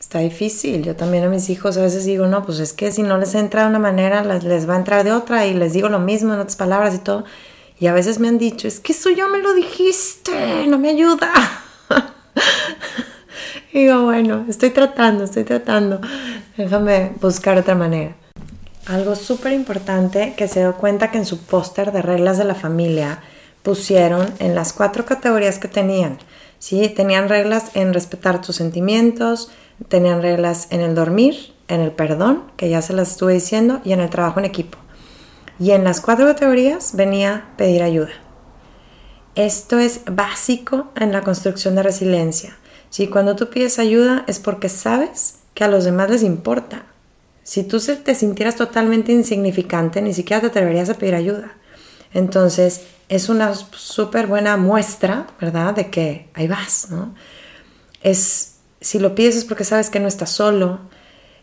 Está 0.00 0.20
difícil. 0.20 0.82
Yo 0.84 0.96
también 0.96 1.24
a 1.24 1.28
mis 1.28 1.50
hijos 1.50 1.76
a 1.76 1.82
veces 1.82 2.04
digo, 2.04 2.26
no, 2.26 2.44
pues 2.44 2.60
es 2.60 2.72
que 2.72 2.92
si 2.92 3.02
no 3.02 3.18
les 3.18 3.34
entra 3.34 3.62
de 3.62 3.68
una 3.68 3.78
manera, 3.78 4.22
les, 4.24 4.68
va 4.68 4.74
a 4.74 4.78
entrar 4.78 5.04
de 5.04 5.12
otra 5.12 5.46
y 5.46 5.54
les 5.54 5.72
digo 5.72 5.88
lo 5.88 5.98
mismo 5.98 6.32
en 6.32 6.40
otras 6.40 6.56
palabras 6.56 6.94
y 6.94 6.98
todo. 6.98 7.24
Y 7.80 7.86
a 7.86 7.92
veces 7.92 8.18
me 8.18 8.28
han 8.28 8.38
dicho, 8.38 8.66
es 8.66 8.80
que 8.80 8.92
eso 8.92 9.10
ya 9.10 9.28
me 9.28 9.38
lo 9.38 9.54
dijiste, 9.54 10.66
no 10.66 10.78
me 10.78 10.90
ayuda. 10.90 11.30
y 13.72 13.84
digo, 13.84 14.02
bueno, 14.04 14.44
estoy 14.48 14.70
tratando, 14.70 15.24
estoy 15.24 15.44
tratando. 15.44 16.00
Déjame 16.56 17.12
buscar 17.20 17.56
otra 17.56 17.74
manera. 17.74 18.14
Algo 18.86 19.14
súper 19.14 19.52
importante 19.52 20.34
que 20.36 20.48
se 20.48 20.60
dio 20.60 20.74
cuenta 20.76 21.10
que 21.10 21.18
en 21.18 21.26
su 21.26 21.38
póster 21.38 21.92
de 21.92 22.02
reglas 22.02 22.38
de 22.38 22.44
la 22.44 22.54
familia 22.54 23.20
pusieron 23.62 24.26
en 24.38 24.54
las 24.54 24.72
cuatro 24.72 25.04
categorías 25.04 25.58
que 25.58 25.68
tenían 25.68 26.18
¿sí? 26.58 26.88
Tenían 26.88 27.28
reglas 27.28 27.70
en 27.74 27.94
respetar 27.94 28.40
tus 28.40 28.56
sentimientos, 28.56 29.50
tenían 29.88 30.22
reglas 30.22 30.68
en 30.70 30.80
el 30.80 30.94
dormir, 30.94 31.52
en 31.68 31.80
el 31.80 31.92
perdón, 31.92 32.44
que 32.56 32.68
ya 32.68 32.82
se 32.82 32.92
las 32.92 33.12
estuve 33.12 33.34
diciendo, 33.34 33.80
y 33.84 33.92
en 33.92 34.00
el 34.00 34.10
trabajo 34.10 34.40
en 34.40 34.46
equipo. 34.46 34.78
Y 35.58 35.72
en 35.72 35.84
las 35.84 36.00
cuatro 36.00 36.26
categorías 36.26 36.94
venía 36.94 37.48
pedir 37.56 37.82
ayuda. 37.82 38.12
Esto 39.34 39.78
es 39.78 40.02
básico 40.06 40.92
en 40.96 41.12
la 41.12 41.22
construcción 41.22 41.74
de 41.74 41.82
resiliencia. 41.82 42.56
Si 42.90 43.08
cuando 43.08 43.36
tú 43.36 43.50
pides 43.50 43.78
ayuda 43.78 44.24
es 44.26 44.38
porque 44.38 44.68
sabes 44.68 45.40
que 45.54 45.64
a 45.64 45.68
los 45.68 45.84
demás 45.84 46.10
les 46.10 46.22
importa. 46.22 46.86
Si 47.42 47.64
tú 47.64 47.80
te 47.80 48.14
sintieras 48.14 48.56
totalmente 48.56 49.12
insignificante, 49.12 50.02
ni 50.02 50.14
siquiera 50.14 50.40
te 50.40 50.48
atreverías 50.48 50.90
a 50.90 50.94
pedir 50.94 51.14
ayuda. 51.14 51.52
Entonces, 52.12 52.82
es 53.08 53.28
una 53.28 53.54
súper 53.54 54.26
buena 54.26 54.56
muestra, 54.56 55.26
¿verdad? 55.40 55.74
De 55.74 55.90
que 55.90 56.28
ahí 56.34 56.46
vas, 56.46 56.90
¿no? 56.90 57.14
Es, 58.02 58.56
si 58.80 58.98
lo 58.98 59.14
pides 59.14 59.36
es 59.36 59.44
porque 59.44 59.64
sabes 59.64 59.90
que 59.90 60.00
no 60.00 60.08
estás 60.08 60.30
solo, 60.30 60.80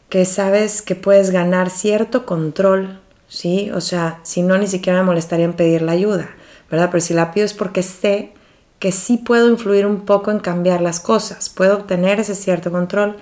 que 0.09 0.25
sabes 0.25 0.81
que 0.81 0.95
puedes 0.95 1.31
ganar 1.31 1.69
cierto 1.69 2.25
control, 2.25 3.01
¿sí? 3.35 3.69
O 3.71 3.81
sea, 3.81 4.19
si 4.23 4.41
no, 4.41 4.57
ni 4.57 4.67
siquiera 4.67 4.99
me 4.99 5.05
molestaría 5.05 5.45
en 5.45 5.53
pedir 5.53 5.81
la 5.81 5.91
ayuda, 5.91 6.29
¿verdad? 6.71 6.89
Pero 6.91 7.01
si 7.01 7.13
la 7.13 7.33
pido 7.33 7.45
es 7.45 7.53
porque 7.53 7.83
sé 7.83 8.31
que 8.79 8.91
sí 8.91 9.17
puedo 9.17 9.49
influir 9.49 9.85
un 9.85 10.01
poco 10.01 10.31
en 10.31 10.39
cambiar 10.39 10.81
las 10.81 10.99
cosas, 10.99 11.49
puedo 11.49 11.75
obtener 11.75 12.19
ese 12.19 12.33
cierto 12.33 12.71
control, 12.71 13.17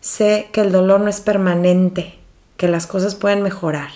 sé 0.00 0.48
que 0.52 0.62
el 0.62 0.72
dolor 0.72 1.00
no 1.00 1.08
es 1.08 1.20
permanente, 1.20 2.14
que 2.56 2.66
las 2.66 2.86
cosas 2.86 3.14
pueden 3.14 3.42
mejorar. 3.42 3.90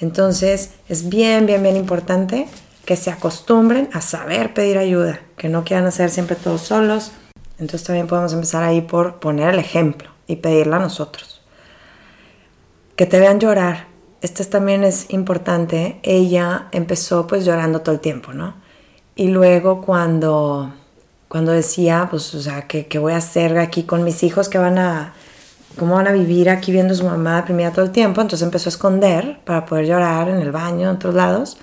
Entonces, 0.00 0.70
es 0.88 1.08
bien, 1.08 1.46
bien, 1.46 1.62
bien 1.62 1.76
importante 1.76 2.48
que 2.86 2.96
se 2.96 3.10
acostumbren 3.10 3.90
a 3.92 4.00
saber 4.00 4.54
pedir 4.54 4.78
ayuda, 4.78 5.20
que 5.36 5.48
no 5.48 5.62
quieran 5.62 5.86
hacer 5.86 6.10
siempre 6.10 6.36
todos 6.36 6.62
solos. 6.62 7.12
Entonces 7.58 7.84
también 7.84 8.06
podemos 8.06 8.32
empezar 8.32 8.64
ahí 8.64 8.80
por 8.80 9.20
poner 9.20 9.50
el 9.50 9.60
ejemplo 9.60 10.10
y 10.26 10.36
pedirla 10.36 10.76
a 10.76 10.80
nosotros. 10.80 11.42
Que 12.96 13.06
te 13.06 13.20
vean 13.20 13.38
llorar. 13.38 13.91
Esto 14.22 14.44
también 14.46 14.84
es 14.84 15.10
importante. 15.10 15.98
Ella 16.02 16.68
empezó 16.72 17.26
pues 17.26 17.44
llorando 17.44 17.82
todo 17.82 17.94
el 17.94 18.00
tiempo, 18.00 18.32
¿no? 18.32 18.54
Y 19.14 19.28
luego 19.28 19.82
cuando, 19.82 20.72
cuando 21.28 21.52
decía, 21.52 22.06
pues, 22.10 22.34
o 22.34 22.40
sea, 22.40 22.66
¿qué, 22.66 22.86
¿qué 22.86 22.98
voy 22.98 23.12
a 23.12 23.18
hacer 23.18 23.58
aquí 23.58 23.82
con 23.82 24.04
mis 24.04 24.22
hijos 24.22 24.48
que 24.48 24.58
van 24.58 24.78
a 24.78 25.12
¿cómo 25.78 25.94
van 25.94 26.06
a 26.06 26.12
vivir 26.12 26.50
aquí 26.50 26.72
viendo 26.72 26.94
a 26.94 26.96
su 26.96 27.04
mamá 27.04 27.36
deprimida 27.36 27.72
todo 27.72 27.84
el 27.84 27.90
tiempo? 27.90 28.20
Entonces 28.20 28.44
empezó 28.44 28.68
a 28.68 28.72
esconder 28.72 29.38
para 29.44 29.66
poder 29.66 29.86
llorar 29.86 30.28
en 30.28 30.36
el 30.36 30.52
baño, 30.52 30.88
en 30.88 30.96
otros 30.96 31.14
lados. 31.14 31.58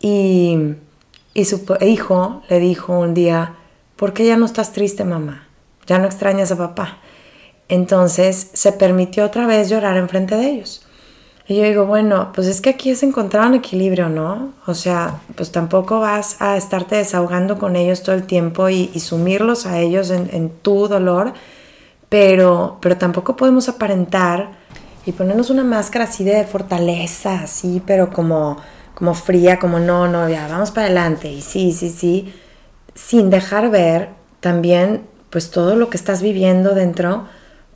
Y, 0.00 0.74
y 1.32 1.44
su 1.44 1.64
hijo 1.80 2.42
le 2.48 2.58
dijo 2.58 2.98
un 2.98 3.14
día, 3.14 3.54
¿por 3.96 4.12
qué 4.12 4.26
ya 4.26 4.36
no 4.36 4.46
estás 4.46 4.72
triste, 4.72 5.04
mamá? 5.04 5.46
Ya 5.86 5.98
no 5.98 6.06
extrañas 6.06 6.50
a 6.52 6.56
papá. 6.56 6.98
Entonces 7.68 8.50
se 8.52 8.72
permitió 8.72 9.24
otra 9.24 9.46
vez 9.46 9.68
llorar 9.68 9.96
enfrente 9.96 10.36
de 10.36 10.50
ellos. 10.50 10.83
Y 11.46 11.56
yo 11.56 11.64
digo, 11.64 11.84
bueno, 11.84 12.32
pues 12.34 12.46
es 12.46 12.62
que 12.62 12.70
aquí 12.70 12.90
es 12.90 13.02
encontrar 13.02 13.46
un 13.46 13.54
equilibrio, 13.54 14.08
¿no? 14.08 14.54
O 14.66 14.72
sea, 14.72 15.20
pues 15.34 15.52
tampoco 15.52 16.00
vas 16.00 16.40
a 16.40 16.56
estarte 16.56 16.96
desahogando 16.96 17.58
con 17.58 17.76
ellos 17.76 18.02
todo 18.02 18.14
el 18.14 18.24
tiempo 18.24 18.70
y, 18.70 18.88
sumirlos 18.98 19.66
a 19.66 19.78
ellos 19.78 20.10
en, 20.10 20.30
en, 20.32 20.48
tu 20.48 20.88
dolor, 20.88 21.34
pero, 22.08 22.78
pero 22.80 22.96
tampoco 22.96 23.36
podemos 23.36 23.68
aparentar 23.68 24.52
y 25.04 25.12
ponernos 25.12 25.50
una 25.50 25.64
máscara 25.64 26.06
así 26.06 26.24
de 26.24 26.44
fortaleza, 26.44 27.42
así, 27.42 27.82
pero 27.84 28.10
como, 28.10 28.56
como 28.94 29.12
fría, 29.12 29.58
como 29.58 29.78
no, 29.78 30.08
no, 30.08 30.26
ya, 30.30 30.48
vamos 30.48 30.70
para 30.70 30.86
adelante, 30.86 31.30
y 31.30 31.42
sí, 31.42 31.72
sí, 31.72 31.90
sí, 31.90 32.32
sin 32.94 33.28
dejar 33.28 33.70
ver 33.70 34.10
también, 34.40 35.02
pues 35.28 35.50
todo 35.50 35.76
lo 35.76 35.90
que 35.90 35.98
estás 35.98 36.22
viviendo 36.22 36.74
dentro, 36.74 37.26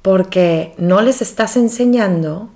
porque 0.00 0.74
no 0.78 1.02
les 1.02 1.20
estás 1.20 1.58
enseñando 1.58 2.48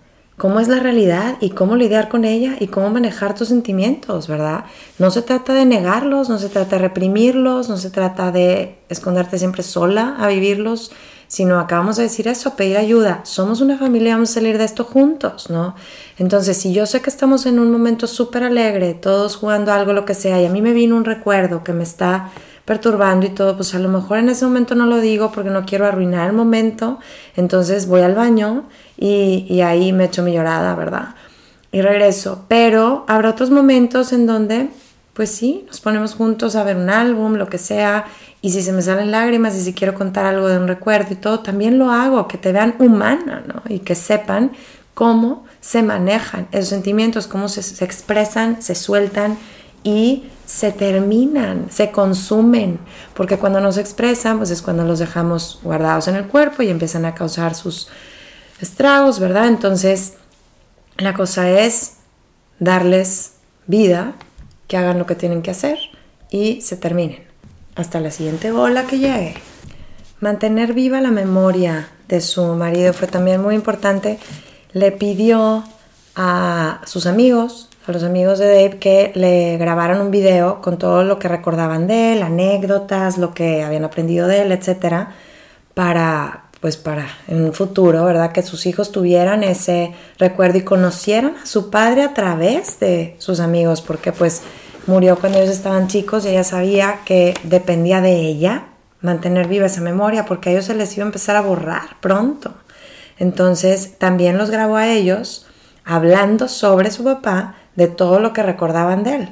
cómo 0.43 0.59
es 0.59 0.67
la 0.67 0.81
realidad 0.81 1.37
y 1.39 1.51
cómo 1.51 1.77
lidiar 1.77 2.09
con 2.09 2.25
ella 2.25 2.57
y 2.59 2.67
cómo 2.67 2.91
manejar 2.91 3.33
tus 3.37 3.47
sentimientos, 3.47 4.27
¿verdad? 4.27 4.65
No 4.99 5.13
se 5.13 5.23
trata 5.23 5.55
de 5.55 5.65
negarlos, 5.65 6.29
no 6.29 6.37
se 6.41 6.49
trata 6.49 6.75
de 6.75 6.83
reprimirlos, 6.83 7.69
no 7.69 7.77
se 7.77 7.91
trata 7.91 8.33
de 8.33 8.75
esconderte 8.89 9.39
siempre 9.39 9.63
sola 9.63 10.17
a 10.19 10.27
vivirlos, 10.27 10.91
sino 11.29 11.61
acabamos 11.61 11.95
de 11.95 12.03
decir 12.03 12.27
eso, 12.27 12.57
pedir 12.57 12.77
ayuda. 12.77 13.21
Somos 13.23 13.61
una 13.61 13.79
familia, 13.79 14.15
vamos 14.15 14.31
a 14.31 14.35
salir 14.35 14.59
de 14.59 14.65
esto 14.65 14.83
juntos, 14.83 15.49
¿no? 15.49 15.77
Entonces, 16.19 16.57
si 16.57 16.73
yo 16.73 16.87
sé 16.87 17.01
que 17.03 17.11
estamos 17.11 17.47
en 17.47 17.61
un 17.61 17.71
momento 17.71 18.09
súper 18.09 18.43
alegre, 18.43 18.95
todos 18.95 19.37
jugando 19.37 19.73
algo, 19.73 19.93
lo 19.93 20.05
que 20.05 20.15
sea, 20.15 20.43
y 20.43 20.47
a 20.47 20.51
mí 20.51 20.61
me 20.61 20.73
vino 20.73 20.97
un 20.97 21.05
recuerdo 21.05 21.63
que 21.63 21.73
me 21.73 21.85
está 21.85 22.33
perturbando 22.65 23.27
y 23.27 23.31
todo, 23.31 23.57
pues 23.57 23.75
a 23.75 23.79
lo 23.79 23.89
mejor 23.89 24.19
en 24.19 24.29
ese 24.29 24.45
momento 24.45 24.75
no 24.75 24.87
lo 24.87 25.01
digo 25.01 25.33
porque 25.33 25.51
no 25.51 25.65
quiero 25.65 25.87
arruinar 25.87 26.29
el 26.29 26.37
momento, 26.37 26.99
entonces 27.37 27.87
voy 27.87 28.03
al 28.03 28.15
baño 28.15 28.65
y, 28.97 29.61
ahí 29.63 29.93
me 29.93 30.05
echo 30.05 30.23
mi 30.23 30.33
llorada, 30.33 30.75
¿verdad? 30.75 31.15
Y 31.73 31.81
regreso, 31.81 32.45
pero 32.49 33.05
habrá 33.09 33.31
otros 33.31 33.51
momentos 33.51 34.13
en 34.13 34.27
donde, 34.27 34.69
pues 35.13 35.31
sí, 35.31 35.65
nos 35.67 35.81
ponemos 35.81 36.15
juntos 36.15 36.55
a 36.55 36.63
ver 36.63 36.77
un 36.77 36.91
álbum, 36.91 37.35
lo 37.35 37.49
que 37.49 37.59
sea, 37.59 38.05
y 38.43 38.51
si 38.51 38.63
se 38.63 38.73
me 38.73 38.83
salen 38.83 39.11
lágrimas 39.11 39.57
y 39.57 39.63
si 39.63 39.73
quiero 39.73 39.95
contar 39.95 40.27
algo 40.27 40.49
de 40.49 40.59
un 40.59 40.69
recuerdo 40.69 41.13
y 41.13 41.17
todo, 41.17 41.41
también 41.41 41.79
lo 41.79 41.91
hago, 41.91 42.29
que 42.29 42.39
te 42.39 42.53
vean 42.53 42.77
humana, 42.79 43.43
¿no? 43.47 43.63
Y 43.69 43.81
que 43.81 43.95
sepan 43.95 44.53
cómo 44.95 45.45
se 45.61 45.83
manejan 45.83 46.47
esos 46.53 46.69
sentimientos, 46.69 47.27
cómo 47.27 47.49
se, 47.49 47.63
se 47.63 47.85
expresan, 47.85 48.63
se 48.63 48.75
sueltan 48.75 49.39
y 49.85 50.25
se 50.47 50.71
terminan, 50.71 51.69
se 51.71 51.91
consumen, 51.91 52.79
porque 53.15 53.39
cuando 53.39 53.61
nos 53.61 53.79
expresan, 53.79 54.39
pues 54.39 54.51
es 54.51 54.63
cuando 54.63 54.85
los 54.85 54.99
dejamos 54.99 55.61
guardados 55.63 56.09
en 56.09 56.17
el 56.17 56.27
cuerpo 56.27 56.63
y 56.63 56.69
empiezan 56.69 57.05
a 57.05 57.15
causar 57.15 57.55
sus 57.55 57.89
estragos, 58.61 59.19
¿verdad? 59.19 59.49
Entonces, 59.49 60.15
la 60.99 61.15
cosa 61.15 61.51
es 61.51 61.95
darles 62.59 63.33
vida, 63.67 64.15
que 64.69 64.77
hagan 64.77 64.99
lo 64.99 65.07
que 65.07 65.15
tienen 65.15 65.43
que 65.43 65.51
hacer 65.51 65.79
y 66.31 66.61
se 66.63 66.77
terminen. 66.77 67.25
Hasta 67.75 68.01
la 68.01 68.11
siguiente 68.11 68.53
ola 68.53 68.87
que 68.87 68.99
llegue. 68.99 69.35
Mantener 70.21 70.73
viva 70.73 71.01
la 71.01 71.11
memoria 71.11 71.89
de 72.09 72.21
su 72.21 72.45
marido 72.55 72.93
fue 72.93 73.09
también 73.09 73.43
muy 73.43 73.55
importante. 73.55 74.19
Le 74.73 74.93
pidió 74.93 75.65
a 76.15 76.81
sus 76.87 77.07
amigos, 77.07 77.69
a 77.87 77.93
los 77.93 78.05
amigos 78.05 78.39
de 78.39 78.47
Dave 78.47 78.79
que 78.79 79.13
le 79.15 79.57
grabaran 79.59 80.01
un 80.01 80.11
video 80.11 80.61
con 80.61 80.79
todo 80.79 81.03
lo 81.05 81.19
que 81.19 81.29
recordaban 81.29 81.87
de 81.87 82.13
él, 82.13 82.23
anécdotas, 82.23 83.19
lo 83.19 83.35
que 83.35 83.63
habían 83.63 83.85
aprendido 83.85 84.29
de 84.29 84.43
él, 84.43 84.53
etcétera, 84.53 85.15
para 85.75 86.45
pues 86.61 86.77
para 86.77 87.09
en 87.27 87.43
un 87.43 87.53
futuro, 87.53 88.05
¿verdad? 88.05 88.31
Que 88.31 88.43
sus 88.43 88.67
hijos 88.67 88.93
tuvieran 88.93 89.43
ese 89.43 89.95
recuerdo 90.17 90.59
y 90.59 90.63
conocieran 90.63 91.35
a 91.43 91.47
su 91.47 91.71
padre 91.71 92.05
a 92.05 92.15
través 92.15 92.79
de 92.79 93.17
sus 93.19 93.41
amigos, 93.41 93.83
porque 93.83 94.13
pues 94.13 94.43
murió 94.87 95.19
cuando 95.19 95.39
ellos 95.39 95.51
estaban 95.51 95.89
chicos 95.89 96.25
y 96.25 96.29
ella 96.29 96.45
sabía 96.45 97.01
que 97.05 97.35
dependía 97.43 98.01
de 98.01 98.15
ella 98.15 98.67
mantener 99.01 99.49
viva 99.49 99.67
esa 99.67 99.81
memoria, 99.81 100.25
porque 100.25 100.51
a 100.51 100.53
ellos 100.53 100.67
se 100.67 100.75
les 100.75 100.97
iba 100.97 101.03
a 101.03 101.09
empezar 101.09 101.35
a 101.35 101.41
borrar 101.41 101.97
pronto. 102.01 102.55
Entonces 103.19 103.99
también 103.99 104.39
los 104.39 104.51
grabó 104.51 104.77
a 104.77 104.89
ellos 104.89 105.47
hablando 105.85 106.47
sobre 106.47 106.93
su 106.93 107.03
papá 107.03 107.57
de 107.77 107.89
todo 107.89 108.21
lo 108.21 108.33
que 108.33 108.43
recordaban 108.43 109.03
de 109.05 109.15
él, 109.17 109.29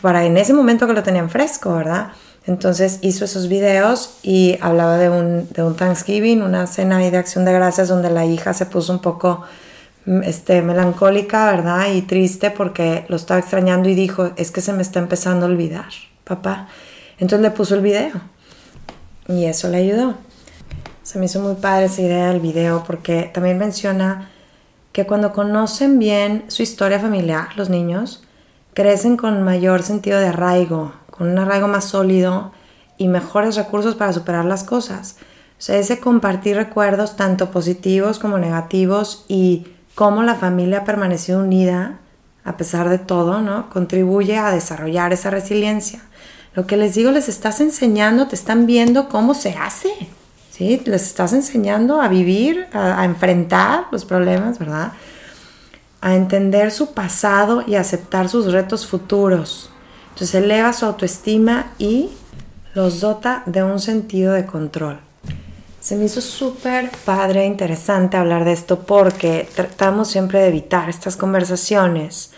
para 0.00 0.24
en 0.24 0.36
ese 0.36 0.52
momento 0.52 0.86
que 0.86 0.92
lo 0.92 1.02
tenían 1.02 1.30
fresco, 1.30 1.74
¿verdad? 1.74 2.12
Entonces 2.46 2.98
hizo 3.02 3.24
esos 3.24 3.48
videos 3.48 4.18
y 4.22 4.58
hablaba 4.60 4.96
de 4.96 5.10
un, 5.10 5.48
de 5.50 5.62
un 5.62 5.76
Thanksgiving, 5.76 6.42
una 6.42 6.66
cena 6.66 6.98
de 6.98 7.16
acción 7.16 7.44
de 7.44 7.52
gracias 7.52 7.88
donde 7.88 8.10
la 8.10 8.24
hija 8.24 8.54
se 8.54 8.66
puso 8.66 8.92
un 8.92 9.00
poco 9.00 9.42
mm, 10.06 10.22
este, 10.22 10.62
melancólica, 10.62 11.50
¿verdad? 11.50 11.92
Y 11.92 12.02
triste 12.02 12.50
porque 12.50 13.04
lo 13.08 13.16
estaba 13.16 13.40
extrañando 13.40 13.88
y 13.88 13.94
dijo, 13.94 14.32
es 14.36 14.50
que 14.50 14.62
se 14.62 14.72
me 14.72 14.82
está 14.82 15.00
empezando 15.00 15.46
a 15.46 15.48
olvidar, 15.50 15.90
papá. 16.24 16.68
Entonces 17.18 17.42
le 17.42 17.50
puso 17.50 17.74
el 17.74 17.82
video 17.82 18.12
y 19.28 19.44
eso 19.44 19.68
le 19.68 19.78
ayudó. 19.78 20.14
Se 21.02 21.18
me 21.18 21.26
hizo 21.26 21.40
muy 21.40 21.56
padre 21.56 21.86
esa 21.86 22.00
idea 22.00 22.28
del 22.28 22.40
video 22.40 22.84
porque 22.86 23.30
también 23.34 23.58
menciona 23.58 24.30
que 24.92 25.06
cuando 25.06 25.32
conocen 25.32 25.98
bien 25.98 26.44
su 26.48 26.62
historia 26.62 26.98
familiar, 26.98 27.48
los 27.56 27.70
niños, 27.70 28.22
crecen 28.74 29.16
con 29.16 29.42
mayor 29.42 29.82
sentido 29.82 30.18
de 30.18 30.28
arraigo, 30.28 30.92
con 31.10 31.28
un 31.28 31.38
arraigo 31.38 31.68
más 31.68 31.84
sólido 31.84 32.52
y 32.96 33.08
mejores 33.08 33.56
recursos 33.56 33.94
para 33.94 34.12
superar 34.12 34.44
las 34.44 34.64
cosas. 34.64 35.16
O 35.58 35.62
sea, 35.62 35.78
ese 35.78 36.00
compartir 36.00 36.56
recuerdos 36.56 37.16
tanto 37.16 37.50
positivos 37.50 38.18
como 38.18 38.38
negativos 38.38 39.24
y 39.28 39.66
cómo 39.94 40.22
la 40.22 40.34
familia 40.34 40.78
ha 40.78 40.84
permanecido 40.84 41.40
unida 41.40 41.98
a 42.44 42.56
pesar 42.56 42.88
de 42.88 42.98
todo, 42.98 43.40
¿no? 43.42 43.68
Contribuye 43.70 44.38
a 44.38 44.50
desarrollar 44.50 45.12
esa 45.12 45.30
resiliencia. 45.30 46.00
Lo 46.54 46.66
que 46.66 46.76
les 46.76 46.94
digo, 46.94 47.10
les 47.10 47.28
estás 47.28 47.60
enseñando, 47.60 48.26
te 48.26 48.34
están 48.34 48.66
viendo 48.66 49.08
cómo 49.08 49.34
se 49.34 49.50
hace. 49.50 49.90
¿Sí? 50.60 50.82
Les 50.84 51.06
estás 51.06 51.32
enseñando 51.32 52.02
a 52.02 52.08
vivir, 52.08 52.66
a, 52.74 53.02
enfrentar 53.06 53.86
los 53.90 54.04
problemas, 54.04 54.58
¿verdad? 54.58 54.92
A 56.02 56.14
entender 56.14 56.70
su 56.70 56.92
pasado 56.92 57.64
y 57.66 57.76
aceptar 57.76 58.28
sus 58.28 58.52
retos 58.52 58.86
futuros. 58.86 59.70
Entonces 60.10 60.34
eleva 60.34 60.74
su 60.74 60.84
autoestima 60.84 61.72
y 61.78 62.10
los 62.74 63.00
dota 63.00 63.42
de 63.46 63.62
un 63.62 63.80
sentido 63.80 64.34
de 64.34 64.44
control. 64.44 65.00
Se 65.80 65.96
me 65.96 66.04
hizo 66.04 66.20
súper 66.20 66.90
padre, 67.06 67.46
interesante 67.46 68.18
hablar 68.18 68.44
de 68.44 68.52
esto 68.52 68.80
porque 68.80 69.48
tratamos 69.54 70.08
siempre 70.08 70.40
de 70.40 70.48
evitar 70.48 70.90
estas 70.90 71.16
conversaciones 71.16 72.32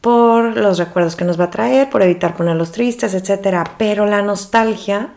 por 0.00 0.56
los 0.56 0.78
recuerdos 0.78 1.14
que 1.14 1.24
nos 1.24 1.38
va 1.38 1.44
a 1.44 1.50
traer, 1.50 1.90
por 1.90 2.02
evitar 2.02 2.36
ponerlos 2.36 2.72
tristes, 2.72 3.14
etc. 3.14 3.68
Pero 3.78 4.04
la 4.04 4.20
nostalgia 4.20 5.10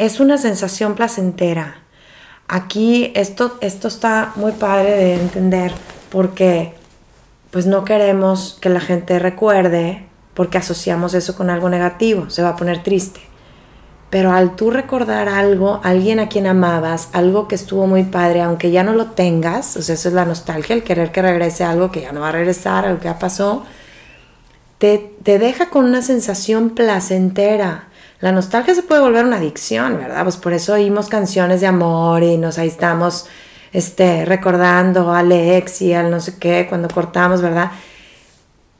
es 0.00 0.18
una 0.18 0.38
sensación 0.38 0.94
placentera. 0.94 1.76
Aquí 2.48 3.12
esto, 3.14 3.58
esto 3.60 3.86
está 3.86 4.32
muy 4.34 4.52
padre 4.52 4.92
de 4.92 5.14
entender 5.14 5.72
porque 6.10 6.72
pues 7.50 7.66
no 7.66 7.84
queremos 7.84 8.56
que 8.62 8.70
la 8.70 8.80
gente 8.80 9.18
recuerde 9.18 10.06
porque 10.32 10.56
asociamos 10.56 11.12
eso 11.12 11.36
con 11.36 11.50
algo 11.50 11.68
negativo, 11.68 12.30
se 12.30 12.42
va 12.42 12.50
a 12.50 12.56
poner 12.56 12.82
triste. 12.82 13.20
Pero 14.08 14.32
al 14.32 14.56
tú 14.56 14.70
recordar 14.70 15.28
algo, 15.28 15.80
alguien 15.84 16.18
a 16.18 16.30
quien 16.30 16.46
amabas, 16.46 17.10
algo 17.12 17.46
que 17.46 17.54
estuvo 17.54 17.86
muy 17.86 18.04
padre, 18.04 18.40
aunque 18.40 18.70
ya 18.70 18.82
no 18.82 18.94
lo 18.94 19.08
tengas, 19.08 19.76
o 19.76 19.82
sea, 19.82 19.96
eso 19.96 20.08
es 20.08 20.14
la 20.14 20.24
nostalgia, 20.24 20.74
el 20.74 20.82
querer 20.82 21.12
que 21.12 21.20
regrese 21.20 21.62
algo 21.62 21.92
que 21.92 22.00
ya 22.00 22.12
no 22.12 22.22
va 22.22 22.30
a 22.30 22.32
regresar, 22.32 22.86
algo 22.86 23.00
que 23.00 23.04
ya 23.04 23.18
pasó, 23.18 23.64
te, 24.78 25.14
te 25.22 25.38
deja 25.38 25.68
con 25.68 25.84
una 25.84 26.00
sensación 26.00 26.70
placentera 26.70 27.89
la 28.20 28.32
nostalgia 28.32 28.74
se 28.74 28.82
puede 28.82 29.00
volver 29.00 29.24
una 29.24 29.36
adicción, 29.36 29.98
¿verdad? 29.98 30.24
Pues 30.24 30.36
por 30.36 30.52
eso 30.52 30.74
oímos 30.74 31.08
canciones 31.08 31.60
de 31.60 31.66
amor 31.66 32.22
y 32.22 32.36
nos 32.36 32.58
ahí 32.58 32.68
estamos 32.68 33.26
este, 33.72 34.24
recordando 34.24 35.12
al 35.12 35.32
ex 35.32 35.80
y 35.82 35.94
al 35.94 36.10
no 36.10 36.20
sé 36.20 36.38
qué 36.38 36.66
cuando 36.68 36.88
cortamos, 36.88 37.40
¿verdad? 37.40 37.70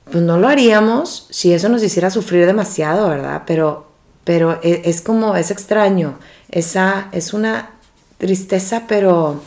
Pues 0.05 0.23
no 0.23 0.39
lo 0.39 0.49
haríamos 0.49 1.27
si 1.31 1.55
eso 1.55 1.69
nos 1.69 1.83
hiciera 1.83 2.11
sufrir 2.11 2.45
demasiado, 2.45 3.09
¿verdad? 3.09 3.43
Pero, 3.47 3.87
pero 4.25 4.59
e, 4.63 4.83
es, 4.85 5.01
como, 5.01 5.37
es 5.37 5.51
extraño. 5.51 6.19
Esa 6.51 7.09
es 7.13 7.33
una 7.33 7.71
tristeza, 8.19 8.85
pero, 8.89 9.41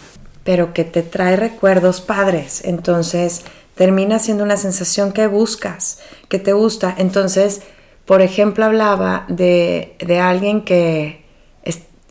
pero 0.44 0.74
que 0.74 0.86
te 0.86 1.04
trae 1.04 1.36
recuerdos 1.36 2.02
padres. 2.02 2.62
Entonces 2.64 3.44
termina 3.76 4.18
siendo 4.18 4.44
una 4.44 4.58
sensación 4.58 5.12
que 5.12 5.28
buscas, 5.28 6.00
que 6.30 6.40
te 6.40 6.54
gusta. 6.54 6.96
Entonces 6.98 7.62
por 8.06 8.22
ejemplo, 8.22 8.66
hablaba 8.66 9.26
de, 9.28 9.96
alguien 10.22 10.62
que, 10.62 11.24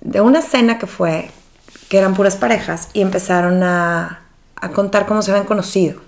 de 0.01 0.20
una 0.20 0.43
cena 0.43 0.78
que 0.78 0.86
fue, 0.86 1.31
que 1.89 1.98
eran 1.98 2.14
puras 2.14 2.36
parejas 2.36 2.89
y 2.93 3.02
empezaron 3.02 3.62
a, 3.62 4.23
a 4.56 4.70
contar 4.70 5.06
cómo 5.06 5.23
se 5.23 5.31
habían 5.31 5.47
conocido. 5.47 6.01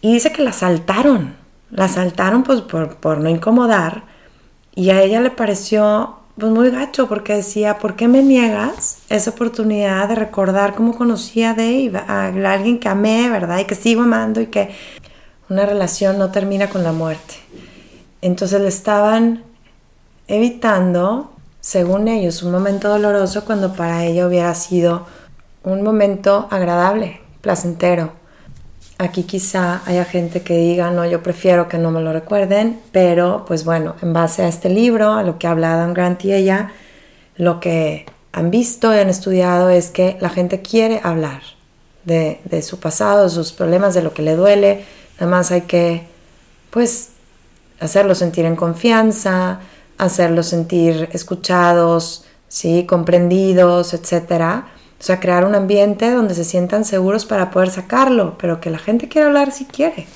Y 0.00 0.12
dice 0.12 0.32
que 0.32 0.42
la 0.42 0.52
saltaron, 0.52 1.34
la 1.70 1.88
saltaron 1.88 2.42
pues 2.42 2.60
por, 2.60 2.96
por 2.96 3.18
no 3.18 3.30
incomodar 3.30 4.04
y 4.74 4.90
a 4.90 5.02
ella 5.02 5.20
le 5.20 5.30
pareció 5.30 6.18
pues 6.36 6.52
muy 6.52 6.70
gacho 6.70 7.08
porque 7.08 7.34
decía, 7.34 7.78
¿por 7.78 7.94
qué 7.96 8.08
me 8.08 8.22
niegas 8.22 8.98
esa 9.08 9.30
oportunidad 9.30 10.08
de 10.08 10.16
recordar 10.16 10.74
cómo 10.74 10.94
conocí 10.96 11.42
a 11.44 11.54
Dave, 11.54 11.92
a 12.06 12.26
alguien 12.26 12.80
que 12.80 12.88
amé, 12.88 13.30
¿verdad? 13.30 13.60
Y 13.60 13.64
que 13.64 13.76
sigo 13.76 14.02
amando 14.02 14.40
y 14.40 14.46
que 14.48 14.74
una 15.48 15.64
relación 15.64 16.18
no 16.18 16.30
termina 16.30 16.68
con 16.68 16.82
la 16.82 16.92
muerte. 16.92 17.34
Entonces 18.24 18.58
le 18.58 18.68
estaban 18.68 19.42
evitando, 20.28 21.30
según 21.60 22.08
ellos, 22.08 22.42
un 22.42 22.52
momento 22.52 22.88
doloroso 22.88 23.44
cuando 23.44 23.74
para 23.74 24.06
ella 24.06 24.26
hubiera 24.26 24.54
sido 24.54 25.06
un 25.62 25.82
momento 25.82 26.48
agradable, 26.50 27.20
placentero. 27.42 28.12
Aquí 28.96 29.24
quizá 29.24 29.82
haya 29.84 30.06
gente 30.06 30.40
que 30.40 30.56
diga, 30.56 30.90
no, 30.90 31.04
yo 31.04 31.22
prefiero 31.22 31.68
que 31.68 31.76
no 31.76 31.90
me 31.90 32.00
lo 32.00 32.14
recuerden, 32.14 32.80
pero 32.92 33.44
pues 33.46 33.66
bueno, 33.66 33.94
en 34.00 34.14
base 34.14 34.40
a 34.40 34.48
este 34.48 34.70
libro, 34.70 35.12
a 35.12 35.22
lo 35.22 35.38
que 35.38 35.46
habla 35.46 35.74
Adam 35.74 35.92
Grant 35.92 36.24
y 36.24 36.32
ella, 36.32 36.72
lo 37.36 37.60
que 37.60 38.06
han 38.32 38.50
visto 38.50 38.94
y 38.94 39.00
han 39.00 39.10
estudiado 39.10 39.68
es 39.68 39.90
que 39.90 40.16
la 40.22 40.30
gente 40.30 40.62
quiere 40.62 40.98
hablar 41.04 41.42
de, 42.04 42.40
su 42.62 42.80
pasado, 42.80 43.24
de 43.24 43.30
sus 43.30 43.52
problemas, 43.52 43.92
de 43.92 44.00
lo 44.00 44.14
que 44.14 44.22
le 44.22 44.34
duele. 44.34 44.86
Además 45.18 45.50
hay 45.50 45.62
que, 45.62 46.06
pues, 46.70 47.10
hacerlo 47.80 48.14
sentir 48.14 48.44
en 48.44 48.56
confianza, 48.56 49.60
hacerlos 49.98 50.46
sentir 50.46 51.08
escuchados, 51.12 52.24
¿sí? 52.48 52.84
comprendidos, 52.86 53.94
etc. 53.94 54.64
O 54.98 55.02
sea, 55.02 55.20
crear 55.20 55.44
un 55.44 55.54
ambiente 55.54 56.10
donde 56.10 56.34
se 56.34 56.44
sientan 56.44 56.84
seguros 56.84 57.24
para 57.26 57.50
poder 57.50 57.70
sacarlo, 57.70 58.36
pero 58.38 58.60
que 58.60 58.70
la 58.70 58.78
gente 58.78 59.08
quiera 59.08 59.28
hablar 59.28 59.52
si 59.52 59.64
quiere. 59.66 60.06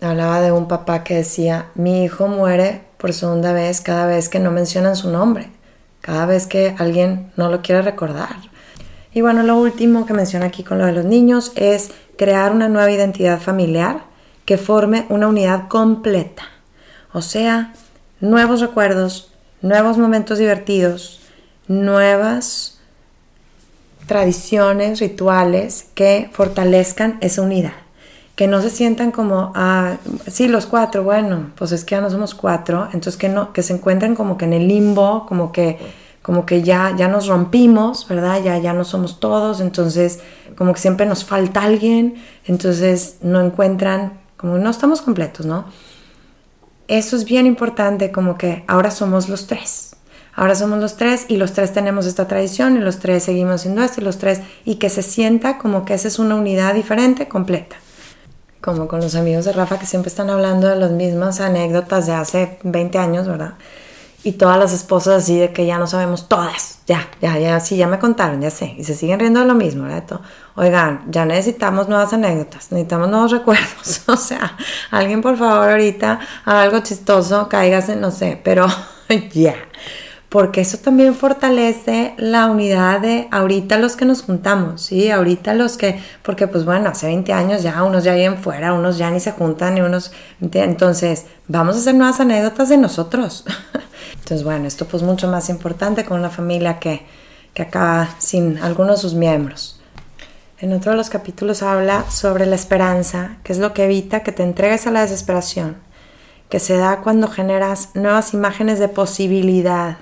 Hablaba 0.00 0.40
de 0.40 0.52
un 0.52 0.68
papá 0.68 1.04
que 1.04 1.14
decía, 1.14 1.70
mi 1.74 2.04
hijo 2.04 2.28
muere 2.28 2.82
por 2.96 3.12
segunda 3.12 3.52
vez 3.52 3.80
cada 3.80 4.06
vez 4.06 4.28
que 4.28 4.38
no 4.38 4.50
mencionan 4.50 4.96
su 4.96 5.10
nombre, 5.10 5.50
cada 6.00 6.26
vez 6.26 6.46
que 6.46 6.74
alguien 6.78 7.30
no 7.36 7.50
lo 7.50 7.60
quiere 7.60 7.82
recordar. 7.82 8.36
Y 9.12 9.22
bueno, 9.22 9.42
lo 9.42 9.56
último 9.56 10.06
que 10.06 10.14
menciona 10.14 10.46
aquí 10.46 10.62
con 10.62 10.78
lo 10.78 10.86
de 10.86 10.92
los 10.92 11.04
niños 11.04 11.52
es 11.56 11.90
crear 12.16 12.52
una 12.52 12.68
nueva 12.68 12.90
identidad 12.90 13.40
familiar 13.40 14.04
que 14.44 14.56
forme 14.56 15.06
una 15.08 15.28
unidad 15.28 15.68
completa. 15.68 16.44
O 17.12 17.22
sea, 17.22 17.72
nuevos 18.20 18.60
recuerdos, 18.60 19.32
nuevos 19.62 19.98
momentos 19.98 20.38
divertidos, 20.38 21.20
nuevas 21.66 22.78
tradiciones, 24.06 25.00
rituales 25.00 25.86
que 25.94 26.30
fortalezcan 26.32 27.18
esa 27.20 27.42
unidad. 27.42 27.72
Que 28.34 28.46
no 28.46 28.62
se 28.62 28.70
sientan 28.70 29.12
como, 29.12 29.52
ah, 29.54 29.98
sí, 30.26 30.48
los 30.48 30.66
cuatro, 30.66 31.04
bueno, 31.04 31.50
pues 31.56 31.72
es 31.72 31.84
que 31.84 31.94
ya 31.94 32.00
no 32.00 32.10
somos 32.10 32.34
cuatro, 32.34 32.88
entonces 32.92 33.16
que, 33.16 33.28
no, 33.28 33.52
que 33.52 33.62
se 33.62 33.74
encuentren 33.74 34.14
como 34.14 34.38
que 34.38 34.46
en 34.46 34.52
el 34.54 34.66
limbo, 34.66 35.26
como 35.26 35.52
que, 35.52 35.78
como 36.22 36.46
que 36.46 36.62
ya, 36.62 36.94
ya 36.96 37.08
nos 37.08 37.26
rompimos, 37.26 38.08
¿verdad? 38.08 38.42
Ya, 38.42 38.58
ya 38.58 38.72
no 38.72 38.84
somos 38.84 39.20
todos, 39.20 39.60
entonces 39.60 40.20
como 40.56 40.72
que 40.72 40.80
siempre 40.80 41.06
nos 41.06 41.24
falta 41.24 41.62
alguien, 41.62 42.16
entonces 42.46 43.18
no 43.22 43.40
encuentran, 43.40 44.14
como 44.36 44.58
no 44.58 44.70
estamos 44.70 45.02
completos, 45.02 45.46
¿no? 45.46 45.66
Eso 46.90 47.14
es 47.14 47.24
bien 47.24 47.46
importante, 47.46 48.10
como 48.10 48.36
que 48.36 48.64
ahora 48.66 48.90
somos 48.90 49.28
los 49.28 49.46
tres. 49.46 49.94
Ahora 50.34 50.56
somos 50.56 50.80
los 50.80 50.96
tres 50.96 51.24
y 51.28 51.36
los 51.36 51.52
tres 51.52 51.72
tenemos 51.72 52.04
esta 52.04 52.26
tradición 52.26 52.76
y 52.76 52.80
los 52.80 52.98
tres 52.98 53.22
seguimos 53.22 53.60
siendo 53.60 53.84
esto 53.84 54.00
y 54.00 54.04
los 54.04 54.18
tres 54.18 54.40
y 54.64 54.74
que 54.74 54.90
se 54.90 55.02
sienta 55.02 55.56
como 55.56 55.84
que 55.84 55.94
esa 55.94 56.08
es 56.08 56.18
una 56.18 56.34
unidad 56.34 56.74
diferente, 56.74 57.28
completa. 57.28 57.76
Como 58.60 58.88
con 58.88 59.00
los 59.00 59.14
amigos 59.14 59.44
de 59.44 59.52
Rafa 59.52 59.78
que 59.78 59.86
siempre 59.86 60.08
están 60.08 60.30
hablando 60.30 60.66
de 60.66 60.74
las 60.74 60.90
mismas 60.90 61.40
anécdotas 61.40 62.08
de 62.08 62.14
hace 62.14 62.58
20 62.64 62.98
años, 62.98 63.28
¿verdad? 63.28 63.54
Y 64.22 64.32
todas 64.32 64.58
las 64.58 64.72
esposas 64.74 65.22
así 65.22 65.38
de 65.38 65.50
que 65.52 65.64
ya 65.64 65.78
no 65.78 65.86
sabemos 65.86 66.28
todas, 66.28 66.80
ya, 66.86 67.08
ya, 67.22 67.38
ya, 67.38 67.58
sí, 67.58 67.78
ya 67.78 67.86
me 67.86 67.98
contaron, 67.98 68.42
ya 68.42 68.50
sé. 68.50 68.74
Y 68.76 68.84
se 68.84 68.94
siguen 68.94 69.18
riendo 69.18 69.40
de 69.40 69.46
lo 69.46 69.54
mismo, 69.54 69.84
¿verdad? 69.84 70.20
Oigan, 70.56 71.04
ya 71.08 71.24
necesitamos 71.24 71.88
nuevas 71.88 72.12
anécdotas, 72.12 72.70
necesitamos 72.70 73.08
nuevos 73.08 73.30
recuerdos. 73.38 74.02
o 74.06 74.16
sea, 74.16 74.56
alguien 74.90 75.22
por 75.22 75.38
favor 75.38 75.70
ahorita 75.70 76.20
haga 76.44 76.62
algo 76.62 76.80
chistoso, 76.80 77.48
cáigase, 77.48 77.96
no 77.96 78.10
sé, 78.10 78.38
pero 78.42 78.66
ya. 79.32 79.54
Porque 80.30 80.60
eso 80.60 80.78
también 80.78 81.16
fortalece 81.16 82.14
la 82.16 82.46
unidad 82.46 83.00
de 83.00 83.26
ahorita 83.32 83.78
los 83.78 83.96
que 83.96 84.04
nos 84.04 84.22
juntamos, 84.22 84.80
¿sí? 84.80 85.10
Ahorita 85.10 85.54
los 85.54 85.76
que, 85.76 86.00
porque 86.22 86.46
pues 86.46 86.64
bueno, 86.64 86.88
hace 86.88 87.08
20 87.08 87.32
años 87.32 87.64
ya 87.64 87.82
unos 87.82 88.04
ya 88.04 88.14
viven 88.14 88.38
fuera, 88.38 88.72
unos 88.72 88.96
ya 88.96 89.10
ni 89.10 89.18
se 89.18 89.32
juntan, 89.32 89.74
ni 89.74 89.80
unos... 89.80 90.12
Entonces, 90.40 91.26
vamos 91.48 91.74
a 91.74 91.78
hacer 91.80 91.96
nuevas 91.96 92.20
anécdotas 92.20 92.68
de 92.68 92.76
nosotros. 92.76 93.44
Entonces, 94.14 94.44
bueno, 94.44 94.68
esto 94.68 94.84
pues 94.86 95.02
mucho 95.02 95.26
más 95.26 95.48
importante 95.48 96.04
con 96.04 96.20
una 96.20 96.30
familia 96.30 96.78
que, 96.78 97.02
que 97.52 97.62
acaba 97.62 98.08
sin 98.18 98.58
algunos 98.58 98.98
de 98.98 99.02
sus 99.02 99.14
miembros. 99.14 99.80
En 100.60 100.72
otro 100.72 100.92
de 100.92 100.96
los 100.96 101.10
capítulos 101.10 101.64
habla 101.64 102.08
sobre 102.08 102.46
la 102.46 102.54
esperanza, 102.54 103.38
que 103.42 103.52
es 103.52 103.58
lo 103.58 103.74
que 103.74 103.84
evita 103.84 104.22
que 104.22 104.30
te 104.30 104.44
entregues 104.44 104.86
a 104.86 104.92
la 104.92 105.00
desesperación, 105.00 105.78
que 106.48 106.60
se 106.60 106.76
da 106.76 107.00
cuando 107.00 107.26
generas 107.26 107.88
nuevas 107.94 108.32
imágenes 108.32 108.78
de 108.78 108.88
posibilidad, 108.88 109.96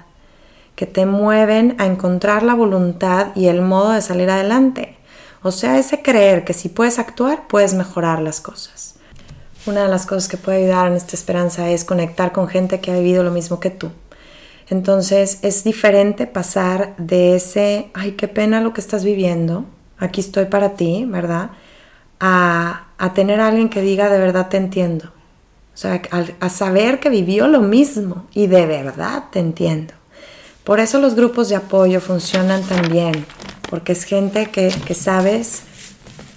que 0.79 0.87
te 0.87 1.05
mueven 1.05 1.75
a 1.79 1.85
encontrar 1.85 2.43
la 2.43 2.55
voluntad 2.55 3.35
y 3.35 3.49
el 3.49 3.61
modo 3.61 3.91
de 3.91 4.01
salir 4.01 4.31
adelante. 4.31 4.97
O 5.43 5.51
sea, 5.51 5.79
ese 5.79 6.01
creer 6.01 6.45
que 6.45 6.55
si 6.55 6.71
puedes 6.71 6.99
actuar, 6.99 7.49
puedes 7.49 7.75
mejorar 7.75 8.23
las 8.23 8.41
cosas. 8.41 8.95
Una 9.67 9.83
de 9.83 9.89
las 9.89 10.07
cosas 10.07 10.29
que 10.29 10.39
puede 10.39 10.65
ayudar 10.65 10.87
en 10.87 10.97
esta 10.97 11.17
esperanza 11.17 11.69
es 11.69 11.85
conectar 11.85 12.33
con 12.33 12.49
gente 12.49 12.81
que 12.81 12.93
ha 12.93 12.95
vivido 12.95 13.23
lo 13.23 13.31
mismo 13.31 13.61
que 13.61 13.71
tú 13.71 13.91
entonces 14.71 15.39
es 15.43 15.65
diferente 15.65 16.27
pasar 16.27 16.95
de 16.99 17.37
ese, 17.37 17.91
ay, 17.95 18.13
qué 18.13 18.29
pena 18.29 18.61
lo 18.61 18.73
que 18.73 18.81
estás 18.81 19.03
viviendo, 19.03 19.65
aquí 19.99 20.21
estoy 20.21 20.47
para 20.47 20.75
ti, 20.75 21.07
¿verdad? 21.07 21.51
A, 22.21 22.85
tener 23.15 23.41
a 23.41 23.49
alguien 23.49 23.71
que 23.71 23.81
diga, 23.81 24.11
de 24.11 24.19
verdad 24.19 24.49
te 24.49 24.59
entiendo. 24.59 25.07
O 25.73 25.81
sea, 25.81 26.03
a, 26.41 26.49
saber 26.51 27.01
que 27.01 27.09
vivió 27.09 27.47
lo 27.49 27.61
mismo 27.61 28.27
y 28.35 28.49
de 28.49 28.67
verdad 28.67 29.25
te 29.31 29.39
entiendo. 29.39 29.95
Por 30.69 30.81
eso 30.81 30.99
los 30.99 31.15
grupos 31.15 31.49
de 31.49 31.57
apoyo 31.57 31.99
funcionan 31.99 32.63
tan 32.63 32.91
bien, 32.91 33.25
porque 33.71 33.93
es 33.93 34.05
gente 34.05 34.51
que, 34.51 34.71
sabes 34.95 35.63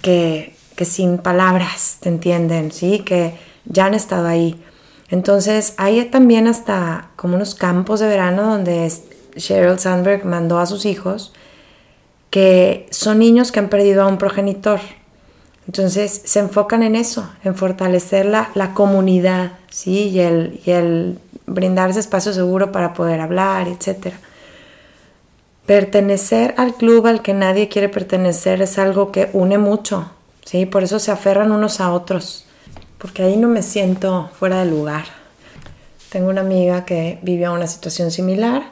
que, 0.00 0.56
que 0.74 0.86
sin 0.86 1.18
palabras 1.18 1.98
te 2.00 2.08
entienden, 2.08 2.72
¿sí? 2.72 3.00
Que 3.00 3.34
ya 3.66 3.84
han 3.84 3.92
estado 3.92 4.26
ahí. 4.26 4.58
Entonces 5.10 5.74
hay 5.76 6.02
también 6.06 6.46
hasta 6.46 7.10
como 7.16 7.36
unos 7.36 7.54
campos 7.54 8.00
de 8.00 8.06
verano 8.06 8.44
donde 8.44 8.90
Sheryl 9.36 9.78
Sandberg 9.78 10.24
mandó 10.24 10.60
a 10.60 10.64
sus 10.64 10.86
hijos 10.86 11.34
que 12.30 12.86
son 12.90 13.18
niños 13.18 13.52
que 13.52 13.60
han 13.60 13.68
perdido 13.68 14.02
a 14.02 14.06
un 14.06 14.16
progenitor. 14.16 14.80
Entonces 15.66 16.22
se 16.24 16.40
enfocan 16.40 16.82
en 16.82 16.96
eso, 16.96 17.30
en 17.44 17.54
fortalecer 17.54 18.24
la, 18.24 18.50
la 18.54 18.72
comunidad, 18.72 19.58
¿sí? 19.68 20.08
Y 20.08 20.20
el, 20.20 20.58
y 20.64 20.70
el 20.70 21.18
brindarse 21.46 22.00
espacio 22.00 22.32
seguro 22.32 22.72
para 22.72 22.94
poder 22.94 23.20
hablar, 23.20 23.68
etc. 23.68 24.14
Pertenecer 25.66 26.54
al 26.56 26.74
club 26.74 27.06
al 27.06 27.22
que 27.22 27.34
nadie 27.34 27.68
quiere 27.68 27.88
pertenecer 27.88 28.62
es 28.62 28.78
algo 28.78 29.12
que 29.12 29.30
une 29.32 29.58
mucho, 29.58 30.10
¿sí? 30.44 30.66
Por 30.66 30.82
eso 30.82 30.98
se 30.98 31.10
aferran 31.10 31.52
unos 31.52 31.80
a 31.80 31.92
otros 31.92 32.46
porque 33.02 33.24
ahí 33.24 33.36
no 33.36 33.48
me 33.48 33.62
siento 33.62 34.30
fuera 34.38 34.60
de 34.60 34.70
lugar. 34.70 35.06
Tengo 36.08 36.30
una 36.30 36.42
amiga 36.42 36.84
que 36.84 37.18
vivió 37.22 37.52
una 37.52 37.66
situación 37.66 38.12
similar 38.12 38.62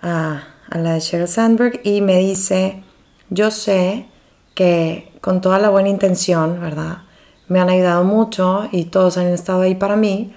a, 0.00 0.44
la 0.70 0.94
de 0.94 1.00
Sheryl 1.00 1.28
Sandberg 1.28 1.80
y 1.84 2.00
me 2.00 2.16
dice, 2.16 2.82
yo 3.28 3.50
sé 3.50 4.06
que 4.54 5.12
con 5.20 5.42
toda 5.42 5.58
la 5.58 5.68
buena 5.68 5.90
intención, 5.90 6.62
¿verdad? 6.62 7.02
Me 7.48 7.60
han 7.60 7.68
ayudado 7.68 8.04
mucho 8.04 8.70
y 8.72 8.86
todos 8.86 9.18
han 9.18 9.26
estado 9.26 9.60
ahí 9.60 9.74
para 9.74 9.96
mí, 9.96 10.34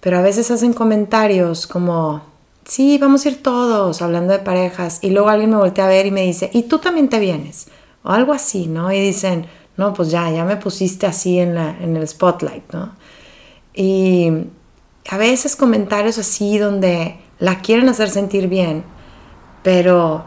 pero 0.00 0.18
a 0.18 0.22
veces 0.22 0.50
hacen 0.50 0.72
comentarios 0.72 1.66
como, 1.66 2.22
sí, 2.64 2.98
vamos 2.98 3.24
a 3.24 3.30
ir 3.30 3.42
todos, 3.42 4.02
hablando 4.02 4.32
de 4.32 4.38
parejas, 4.38 4.98
y 5.02 5.10
luego 5.10 5.28
alguien 5.28 5.50
me 5.50 5.56
voltea 5.56 5.86
a 5.86 5.88
ver 5.88 6.06
y 6.06 6.10
me 6.10 6.22
dice, 6.22 6.50
y 6.52 6.64
tú 6.64 6.78
también 6.78 7.08
te 7.08 7.18
vienes, 7.18 7.68
o 8.02 8.10
algo 8.10 8.32
así, 8.32 8.66
¿no? 8.66 8.92
Y 8.92 9.00
dicen, 9.00 9.46
no, 9.76 9.94
pues 9.94 10.10
ya, 10.10 10.30
ya 10.30 10.44
me 10.44 10.56
pusiste 10.56 11.06
así 11.06 11.38
en, 11.38 11.54
la, 11.54 11.76
en 11.80 11.96
el 11.96 12.06
spotlight, 12.06 12.72
¿no? 12.72 12.94
Y 13.74 14.30
a 15.08 15.16
veces 15.16 15.56
comentarios 15.56 16.18
así 16.18 16.58
donde 16.58 17.18
la 17.38 17.60
quieren 17.60 17.88
hacer 17.88 18.10
sentir 18.10 18.48
bien, 18.48 18.84
pero 19.62 20.24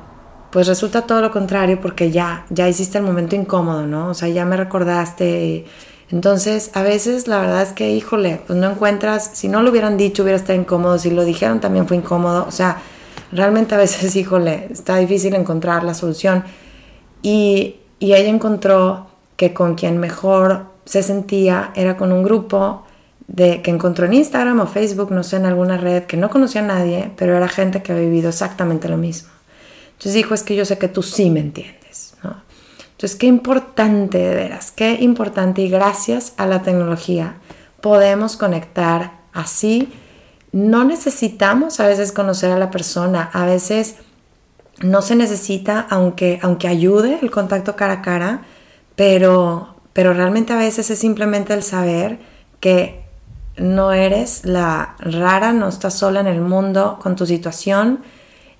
pues 0.52 0.68
resulta 0.68 1.02
todo 1.02 1.20
lo 1.22 1.32
contrario 1.32 1.82
porque 1.82 2.12
ya, 2.12 2.46
ya 2.50 2.70
hiciste 2.70 3.00
el 3.00 3.04
momento 3.04 3.36
incómodo, 3.36 3.88
¿no? 3.88 4.10
O 4.10 4.14
sea, 4.14 4.30
ya 4.30 4.46
me 4.46 4.56
recordaste. 4.56 5.66
Entonces, 6.10 6.72
a 6.74 6.84
veces 6.84 7.28
la 7.28 7.40
verdad 7.40 7.62
es 7.64 7.72
que, 7.72 7.92
híjole, 7.92 8.42
pues 8.46 8.60
no 8.60 8.70
encuentras, 8.70 9.32
si 9.34 9.48
no 9.48 9.62
lo 9.62 9.72
hubieran 9.72 9.98
dicho 9.98 10.24
hubiera 10.24 10.38
estado 10.38 10.60
incómodo, 10.60 11.00
si 11.00 11.10
lo 11.10 11.26
dijeron 11.26 11.60
también 11.60 11.88
fue 11.88 11.98
incómodo, 11.98 12.46
o 12.48 12.52
sea, 12.52 12.82
realmente 13.32 13.76
a 13.76 13.78
veces, 13.78 14.16
híjole, 14.18 14.68
está 14.72 14.98
difícil 14.98 15.34
encontrar 15.36 15.84
la 15.84 15.94
solución. 15.94 16.44
Y, 17.22 17.78
y 18.00 18.14
ella 18.14 18.30
encontró 18.30 19.08
que 19.38 19.54
con 19.54 19.76
quien 19.76 19.98
mejor 19.98 20.66
se 20.86 21.04
sentía 21.04 21.72
era 21.76 21.98
con 21.98 22.12
un 22.12 22.24
grupo 22.24 22.84
de, 23.28 23.62
que 23.62 23.72
encontró 23.72 24.06
en 24.06 24.14
Instagram 24.14 24.60
o 24.60 24.68
Facebook, 24.68 25.12
no 25.12 25.24
sé, 25.24 25.38
en 25.38 25.46
alguna 25.46 25.78
red, 25.78 26.04
que 26.04 26.18
no 26.18 26.30
conocía 26.30 26.62
a 26.62 26.66
nadie, 26.66 27.12
pero 27.16 27.36
era 27.36 27.48
gente 27.48 27.82
que 27.82 27.92
había 27.92 28.06
vivido 28.06 28.30
exactamente 28.30 28.90
lo 28.90 28.98
mismo. 28.98 29.30
Entonces 29.94 30.14
dijo, 30.14 30.34
es 30.34 30.44
que 30.44 30.56
yo 30.56 30.66
sé 30.66 30.78
que 30.78 30.88
tú 30.88 31.02
sí 31.02 31.30
me 31.30 31.40
entiendes. 31.40 31.83
Entonces, 33.04 33.20
qué 33.20 33.28
importante, 33.28 34.18
de 34.18 34.34
veras, 34.34 34.72
qué 34.72 34.94
importante 35.02 35.62
y 35.62 35.68
gracias 35.68 36.32
a 36.38 36.46
la 36.46 36.62
tecnología 36.62 37.36
podemos 37.82 38.38
conectar 38.38 39.20
así. 39.34 39.92
No 40.54 40.86
necesitamos 40.86 41.82
a 41.82 41.88
veces 41.88 42.14
conocer 42.14 42.52
a 42.52 42.58
la 42.58 42.72
persona, 42.72 43.30
a 43.34 43.46
veces 43.46 43.98
no 44.82 45.02
se 45.02 45.18
necesita, 45.18 45.86
aunque, 45.90 46.40
aunque 46.42 46.70
ayude 46.70 47.20
el 47.22 47.30
contacto 47.30 47.76
cara 47.76 47.96
a 47.96 48.02
cara, 48.02 48.44
pero, 48.96 49.76
pero 49.92 50.14
realmente 50.14 50.54
a 50.54 50.58
veces 50.58 50.90
es 50.90 50.98
simplemente 50.98 51.54
el 51.54 51.62
saber 51.62 52.20
que 52.62 53.04
no 53.58 53.92
eres 53.92 54.46
la 54.46 54.96
rara, 55.00 55.52
no 55.52 55.68
estás 55.68 55.96
sola 55.96 56.22
en 56.22 56.28
el 56.28 56.40
mundo 56.40 57.00
con 57.02 57.18
tu 57.18 57.26
situación 57.26 58.00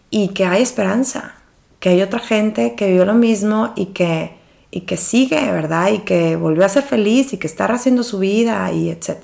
y 0.10 0.34
que 0.34 0.44
hay 0.44 0.62
esperanza, 0.62 1.36
que 1.84 1.90
hay 1.90 2.02
otra 2.02 2.20
gente 2.20 2.76
que 2.76 2.88
vivió 2.88 3.04
lo 3.04 3.14
mismo 3.14 3.74
y 3.76 3.88
que, 3.88 4.38
y 4.72 4.82
que 4.82 4.96
sigue, 4.96 5.52
¿verdad? 5.52 5.92
Y 5.92 5.98
que 6.00 6.38
volvió 6.38 6.64
a 6.64 6.70
ser 6.70 6.84
feliz 6.84 7.34
y 7.34 7.38
que 7.38 7.46
está 7.46 7.66
haciendo 7.66 8.04
su 8.04 8.20
vida 8.20 8.72
y 8.72 8.90
etc. 8.90 9.18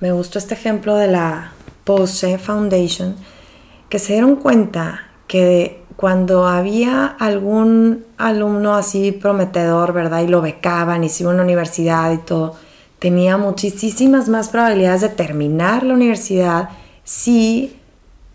Me 0.00 0.10
gustó 0.10 0.40
este 0.40 0.54
ejemplo 0.54 0.96
de 0.96 1.06
la 1.06 1.52
Pose 1.84 2.38
Foundation, 2.38 3.14
que 3.88 4.00
se 4.00 4.14
dieron 4.14 4.34
cuenta 4.34 5.06
que 5.28 5.80
cuando 5.94 6.48
había 6.48 7.06
algún 7.06 8.04
alumno 8.18 8.74
así 8.74 9.12
prometedor, 9.12 9.92
¿verdad? 9.92 10.22
Y 10.24 10.26
lo 10.26 10.42
becaban 10.42 11.04
a 11.04 11.28
una 11.28 11.42
universidad 11.44 12.10
y 12.10 12.18
todo, 12.18 12.56
tenía 12.98 13.36
muchísimas 13.36 14.28
más 14.28 14.48
probabilidades 14.48 15.02
de 15.02 15.10
terminar 15.10 15.84
la 15.84 15.94
universidad 15.94 16.70
si 17.04 17.76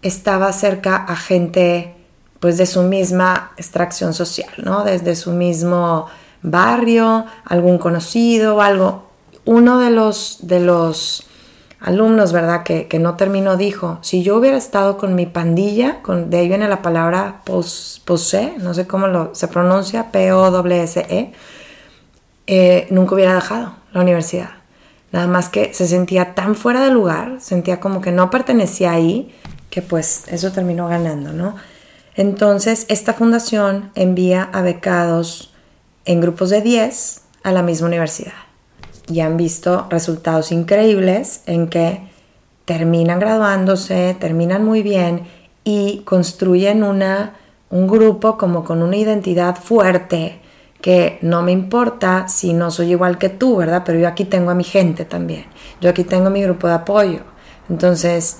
estaba 0.01 0.53
cerca 0.53 0.95
a 0.95 1.17
gente 1.17 1.98
pues 2.39 2.57
de 2.57 2.65
su 2.65 2.83
misma 2.83 3.51
extracción 3.57 4.13
social, 4.13 4.51
¿no? 4.57 4.83
Desde 4.83 5.15
su 5.15 5.31
mismo 5.31 6.07
barrio, 6.41 7.25
algún 7.45 7.77
conocido 7.77 8.57
o 8.57 8.61
algo. 8.61 9.09
Uno 9.45 9.79
de 9.79 9.89
los, 9.89 10.39
de 10.41 10.59
los 10.59 11.27
alumnos, 11.79 12.31
¿verdad? 12.31 12.63
Que, 12.63 12.87
no 12.99 13.15
terminó, 13.15 13.57
dijo, 13.57 13.99
si 14.01 14.23
yo 14.23 14.37
hubiera 14.37 14.57
estado 14.57 14.97
con 14.97 15.15
mi 15.15 15.25
pandilla, 15.25 16.01
con, 16.01 16.29
de 16.29 16.39
ahí 16.39 16.47
viene 16.47 16.67
la 16.67 16.81
palabra 16.81 17.41
pose, 17.43 18.53
no 18.59 18.73
sé 18.73 18.87
cómo 18.87 19.07
lo, 19.07 19.33
se 19.33 19.47
pronuncia, 19.47 20.11
P-O-S-E, 20.11 21.33
eh, 22.47 22.87
nunca 22.89 23.15
hubiera 23.15 23.35
dejado 23.35 23.75
la 23.93 24.01
universidad. 24.01 24.49
Nada 25.11 25.27
más 25.27 25.49
que 25.49 25.73
se 25.73 25.87
sentía 25.87 26.35
tan 26.35 26.55
fuera 26.55 26.83
de 26.83 26.91
lugar, 26.91 27.37
sentía 27.39 27.79
como 27.79 28.01
que 28.01 28.11
no 28.11 28.29
pertenecía 28.29 28.91
ahí, 28.91 29.33
que 29.69 29.81
pues 29.81 30.25
eso 30.27 30.51
terminó 30.51 30.87
ganando, 30.87 31.33
¿no? 31.33 31.55
Entonces, 32.19 32.85
esta 32.89 33.13
fundación 33.13 33.91
envía 33.95 34.43
a 34.51 34.61
becados 34.61 35.53
en 36.03 36.19
grupos 36.19 36.49
de 36.49 36.61
10 36.61 37.21
a 37.43 37.53
la 37.53 37.63
misma 37.63 37.87
universidad 37.87 38.33
y 39.07 39.21
han 39.21 39.37
visto 39.37 39.87
resultados 39.89 40.51
increíbles 40.51 41.43
en 41.45 41.69
que 41.69 42.01
terminan 42.65 43.19
graduándose, 43.19 44.17
terminan 44.19 44.65
muy 44.65 44.83
bien 44.83 45.27
y 45.63 45.99
construyen 45.99 46.83
una, 46.83 47.37
un 47.69 47.87
grupo 47.87 48.37
como 48.37 48.65
con 48.65 48.83
una 48.83 48.97
identidad 48.97 49.55
fuerte 49.55 50.41
que 50.81 51.19
no 51.21 51.41
me 51.41 51.53
importa 51.53 52.27
si 52.27 52.51
no 52.51 52.69
soy 52.69 52.91
igual 52.91 53.17
que 53.17 53.29
tú, 53.29 53.55
¿verdad? 53.55 53.83
Pero 53.85 53.97
yo 53.97 54.09
aquí 54.09 54.25
tengo 54.25 54.51
a 54.51 54.55
mi 54.55 54.65
gente 54.65 55.05
también, 55.05 55.45
yo 55.79 55.89
aquí 55.89 56.03
tengo 56.03 56.29
mi 56.29 56.43
grupo 56.43 56.67
de 56.67 56.73
apoyo. 56.73 57.21
Entonces 57.69 58.39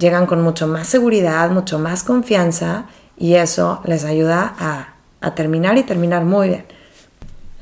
llegan 0.00 0.26
con 0.26 0.42
mucho 0.42 0.66
más 0.66 0.88
seguridad, 0.88 1.50
mucho 1.50 1.78
más 1.78 2.02
confianza 2.02 2.86
y 3.16 3.34
eso 3.34 3.80
les 3.84 4.04
ayuda 4.04 4.54
a, 4.58 4.94
a 5.20 5.34
terminar 5.36 5.78
y 5.78 5.84
terminar 5.84 6.24
muy 6.24 6.48
bien. 6.48 6.64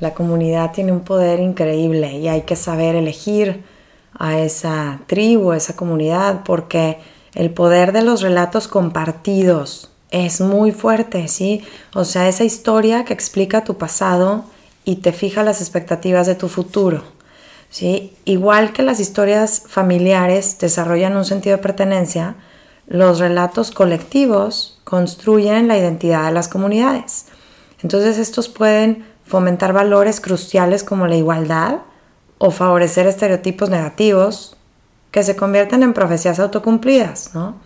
La 0.00 0.14
comunidad 0.14 0.72
tiene 0.72 0.92
un 0.92 1.00
poder 1.00 1.40
increíble 1.40 2.12
y 2.12 2.28
hay 2.28 2.42
que 2.42 2.56
saber 2.56 2.94
elegir 2.94 3.64
a 4.14 4.38
esa 4.38 5.00
tribu, 5.06 5.50
a 5.50 5.56
esa 5.56 5.76
comunidad, 5.76 6.42
porque 6.44 6.98
el 7.34 7.50
poder 7.50 7.92
de 7.92 8.02
los 8.02 8.22
relatos 8.22 8.68
compartidos 8.68 9.90
es 10.10 10.40
muy 10.40 10.72
fuerte, 10.72 11.28
¿sí? 11.28 11.62
O 11.94 12.04
sea, 12.04 12.28
esa 12.28 12.44
historia 12.44 13.04
que 13.04 13.12
explica 13.12 13.64
tu 13.64 13.76
pasado 13.76 14.44
y 14.84 14.96
te 14.96 15.12
fija 15.12 15.42
las 15.42 15.60
expectativas 15.60 16.26
de 16.26 16.34
tu 16.34 16.48
futuro, 16.48 17.02
¿sí? 17.70 18.16
Igual 18.24 18.72
que 18.72 18.82
las 18.82 19.00
historias 19.00 19.64
familiares 19.66 20.58
desarrollan 20.58 21.16
un 21.16 21.24
sentido 21.24 21.56
de 21.56 21.62
pertenencia, 21.62 22.36
los 22.86 23.18
relatos 23.18 23.70
colectivos 23.70 24.80
construyen 24.84 25.68
la 25.68 25.76
identidad 25.76 26.26
de 26.26 26.32
las 26.32 26.48
comunidades. 26.48 27.26
Entonces 27.82 28.18
estos 28.18 28.48
pueden 28.48 29.06
fomentar 29.24 29.72
valores 29.72 30.20
cruciales 30.20 30.82
como 30.82 31.06
la 31.06 31.16
igualdad 31.16 31.80
o 32.38 32.50
favorecer 32.50 33.06
estereotipos 33.06 33.68
negativos 33.68 34.56
que 35.10 35.22
se 35.22 35.36
convierten 35.36 35.82
en 35.82 35.92
profecías 35.92 36.38
autocumplidas, 36.38 37.34
¿no? 37.34 37.56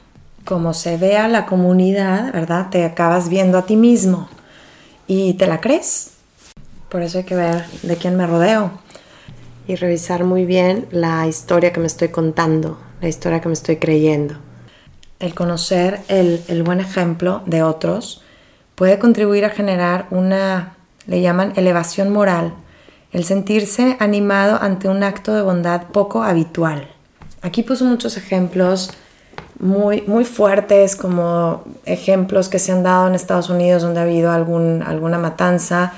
Como 0.45 0.75
se 0.75 0.97
ve 0.97 1.17
a 1.17 1.29
la 1.29 1.47
comunidad, 1.47 2.33
¿verdad? 2.33 2.69
Te 2.71 2.85
acabas 2.85 3.29
viendo 3.29 3.59
a 3.59 3.67
ti 3.67 3.77
mismo 3.77 4.29
y 5.07 5.35
te 5.35 5.47
la 5.47 5.61
crees. 5.61 6.13
Por 6.89 7.03
eso 7.03 7.19
hay 7.19 7.25
que 7.25 7.37
ver 7.37 7.65
de 7.83 7.97
quién 7.97 8.17
me 8.17 8.27
rodeo 8.27 8.82
y 9.67 9.77
revisar 9.77 10.25
muy 10.25 10.45
bien 10.45 10.87
la 10.91 11.27
historia 11.27 11.73
que 11.73 11.81
me 11.81 11.87
estoy 11.87 12.09
contando, 12.09 12.79
la 13.01 13.09
historia 13.09 13.41
que 13.41 13.49
me 13.49 13.55
estoy 13.55 13.77
creyendo. 13.77 14.35
El 15.21 15.35
conocer 15.35 16.01
el, 16.09 16.43
el 16.49 16.63
buen 16.63 16.81
ejemplo 16.81 17.43
de 17.47 17.63
otros 17.63 18.23
puede 18.75 18.99
contribuir 18.99 19.45
a 19.45 19.51
generar 19.51 20.07
una 20.11 20.77
le 21.07 21.21
llaman 21.21 21.53
elevación 21.57 22.13
moral, 22.13 22.55
el 23.13 23.25
sentirse 23.25 23.97
animado 24.01 24.59
ante 24.61 24.89
un 24.89 25.03
acto 25.03 25.35
de 25.35 25.43
bondad 25.43 25.85
poco 25.93 26.23
habitual. 26.23 26.89
Aquí 27.43 27.63
puso 27.63 27.85
muchos 27.85 28.17
ejemplos 28.17 28.91
muy, 29.59 30.03
muy 30.07 30.25
fuertes, 30.25 30.97
como 30.97 31.65
ejemplos 31.85 32.49
que 32.49 32.59
se 32.59 32.73
han 32.73 32.83
dado 32.83 33.09
en 33.09 33.15
Estados 33.15 33.51
Unidos 33.51 33.83
donde 33.83 34.01
ha 34.01 34.05
habido 34.05 34.31
algún, 34.31 34.83
alguna 34.83 35.19
matanza, 35.19 35.93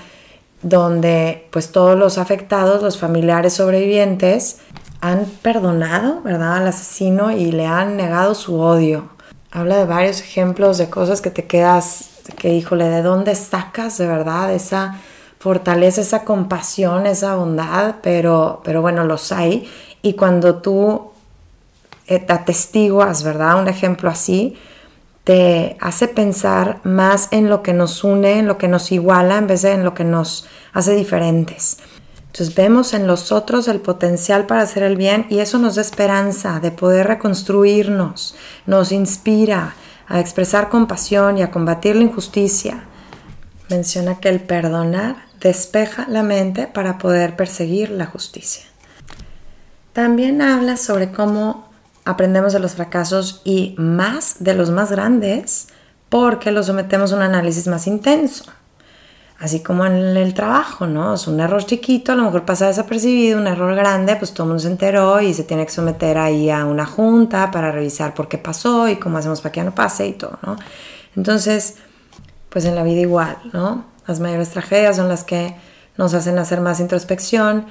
donde 0.65 1.47
pues 1.53 1.71
todos 1.71 1.97
los 1.97 2.19
afectados, 2.19 2.83
los 2.83 2.99
familiares 2.99 3.53
sobrevivientes, 3.53 4.59
han 5.01 5.27
perdonado, 5.43 6.23
¿verdad?, 6.23 6.57
al 6.57 6.67
asesino 6.67 7.31
y 7.31 7.53
le 7.53 7.67
han 7.67 7.97
negado 7.97 8.35
su 8.35 8.59
odio. 8.59 9.11
Habla 9.53 9.77
de 9.77 9.85
varios 9.85 10.21
ejemplos 10.21 10.79
de 10.79 10.89
cosas 10.91 11.21
que 11.21 11.31
te 11.31 11.47
quedas 11.47 12.11
que 12.39 12.55
híjole, 12.55 12.89
¿de 12.89 13.03
dónde 13.03 13.35
sacas 13.35 13.99
de 13.99 14.07
verdad 14.07 14.53
esa 14.53 14.99
fortaleza, 15.39 16.01
esa 16.01 16.25
compasión, 16.25 17.07
esa 17.07 17.35
bondad? 17.35 17.97
Pero, 18.03 18.63
pero 18.65 18.81
bueno, 18.81 19.05
los 19.05 19.31
hay. 19.31 19.71
Y 20.01 20.15
cuando 20.15 20.57
tú 20.57 21.13
eh, 22.07 22.25
atestiguas, 22.29 23.23
¿verdad? 23.23 23.61
Un 23.61 23.69
ejemplo 23.69 24.09
así, 24.09 24.57
te 25.25 25.77
hace 25.81 26.07
pensar 26.07 26.81
más 26.85 27.29
en 27.31 27.49
lo 27.49 27.63
que 27.63 27.73
nos 27.73 28.05
une, 28.05 28.39
en 28.39 28.47
lo 28.47 28.59
que 28.59 28.69
nos 28.69 28.93
iguala, 28.93 29.39
en 29.39 29.47
vez 29.47 29.63
de 29.63 29.73
en 29.73 29.85
lo 29.85 29.95
que 29.95 30.05
nos 30.05 30.47
hace 30.73 30.95
diferentes. 30.95 31.79
Entonces 32.27 32.55
vemos 32.55 32.95
en 32.95 33.07
los 33.07 33.33
otros 33.33 33.69
el 33.69 33.81
potencial 33.81 34.47
para 34.47 34.63
hacer 34.63 34.83
el 34.83 34.97
bien 34.97 35.27
y 35.31 35.39
eso 35.39 35.59
nos 35.59 35.77
da 35.77 35.83
esperanza 35.83 36.61
de 36.61 36.73
poder 36.73 37.07
reconstruirnos, 37.07 38.35
nos 38.67 38.93
inspira, 38.93 39.75
a 40.07 40.21
expresar 40.21 40.69
compasión 40.69 41.39
y 41.39 41.43
a 41.43 41.51
combatir 41.51 41.97
la 41.97 42.03
injusticia. 42.03 42.85
Menciona 43.71 44.21
que 44.21 44.29
el 44.29 44.41
perdonar 44.41 45.17
despeja 45.41 46.07
la 46.09 46.23
mente 46.23 46.67
para 46.67 46.99
poder 46.99 47.37
perseguir 47.37 47.91
la 47.91 48.07
justicia. 48.07 48.65
También 49.93 50.43
habla 50.43 50.77
sobre 50.77 51.13
cómo 51.13 51.69
aprendemos 52.05 52.53
de 52.53 52.61
los 52.61 52.75
fracasos 52.75 53.41
y 53.45 53.75
más 53.79 54.37
de 54.41 54.55
los 54.55 54.71
más 54.71 54.91
grandes 54.91 55.69
porque 56.09 56.53
los 56.53 56.67
sometemos 56.67 57.13
a 57.13 57.17
un 57.17 57.23
análisis 57.23 57.67
más 57.67 57.87
intenso. 57.87 58.45
Así 59.39 59.61
como 59.61 59.85
en 59.85 60.17
el 60.17 60.33
trabajo, 60.33 60.87
¿no? 60.87 61.15
Es 61.15 61.27
un 61.27 61.41
error 61.41 61.65
chiquito, 61.65 62.13
a 62.13 62.15
lo 62.15 62.23
mejor 62.23 62.45
pasa 62.45 62.69
desapercibido, 62.69 63.39
un 63.39 63.49
error 63.49 63.75
grande, 63.75 64.15
pues 64.17 64.33
todo 64.33 64.45
el 64.45 64.49
mundo 64.51 64.63
se 64.63 64.69
enteró 64.69 65.21
y 65.21 65.35
se 65.35 65.43
tiene 65.43 65.67
que 65.67 65.73
someter 65.73 66.19
ahí 66.19 66.51
a 66.51 66.65
una 66.65 66.87
junta 66.87 67.51
para 67.51 67.73
revisar 67.73 68.15
por 68.15 68.29
qué 68.29 68.39
pasó 68.39 68.89
y 68.89 68.97
cómo 68.97 69.19
hacemos 69.19 69.41
para 69.41 69.53
que 69.53 69.61
ya 69.61 69.65
no 69.65 69.75
pase 69.75 70.07
y 70.07 70.13
todo, 70.13 70.39
¿no? 70.47 70.57
Entonces, 71.17 71.77
pues 72.49 72.65
en 72.65 72.77
la 72.77 72.85
vida 72.85 73.01
igual, 73.01 73.37
¿no? 73.53 73.85
Las 74.07 74.21
mayores 74.21 74.51
tragedias 74.51 74.97
son 74.97 75.09
las 75.09 75.25
que 75.25 75.57
nos 75.97 76.15
hacen 76.15 76.39
hacer 76.39 76.61
más 76.61 76.79
introspección 76.79 77.67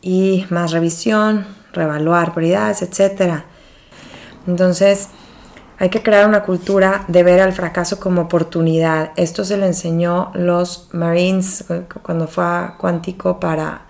y 0.00 0.46
más 0.50 0.70
revisión, 0.70 1.46
reevaluar 1.72 2.32
prioridades, 2.32 2.82
etc. 2.82 3.42
Entonces, 4.48 5.08
hay 5.78 5.90
que 5.90 6.02
crear 6.02 6.26
una 6.26 6.42
cultura 6.42 7.04
de 7.06 7.22
ver 7.22 7.40
al 7.40 7.52
fracaso 7.52 8.00
como 8.00 8.22
oportunidad. 8.22 9.12
Esto 9.16 9.44
se 9.44 9.56
le 9.56 9.66
enseñó 9.66 10.32
los 10.34 10.88
Marines 10.92 11.64
eh, 11.70 11.84
cuando 12.02 12.26
fue 12.26 12.44
a 12.44 12.74
Cuántico 12.78 13.38
para... 13.38 13.82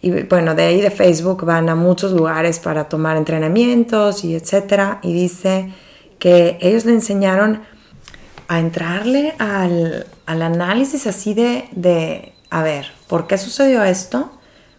Y 0.00 0.10
bueno, 0.22 0.54
de 0.54 0.62
ahí 0.62 0.80
de 0.80 0.92
Facebook 0.92 1.44
van 1.44 1.68
a 1.68 1.74
muchos 1.74 2.12
lugares 2.12 2.60
para 2.60 2.88
tomar 2.88 3.16
entrenamientos 3.16 4.22
y 4.22 4.36
etcétera. 4.36 5.00
Y 5.02 5.12
dice 5.12 5.72
que 6.20 6.56
ellos 6.60 6.84
le 6.84 6.92
enseñaron 6.92 7.62
a 8.46 8.60
entrarle 8.60 9.34
al, 9.38 10.06
análisis 10.26 11.08
así 11.08 11.34
de, 11.34 11.68
de, 11.72 12.32
a 12.50 12.62
ver, 12.62 12.86
¿por 13.08 13.26
qué 13.26 13.38
sucedió 13.38 13.82
esto? 13.82 14.37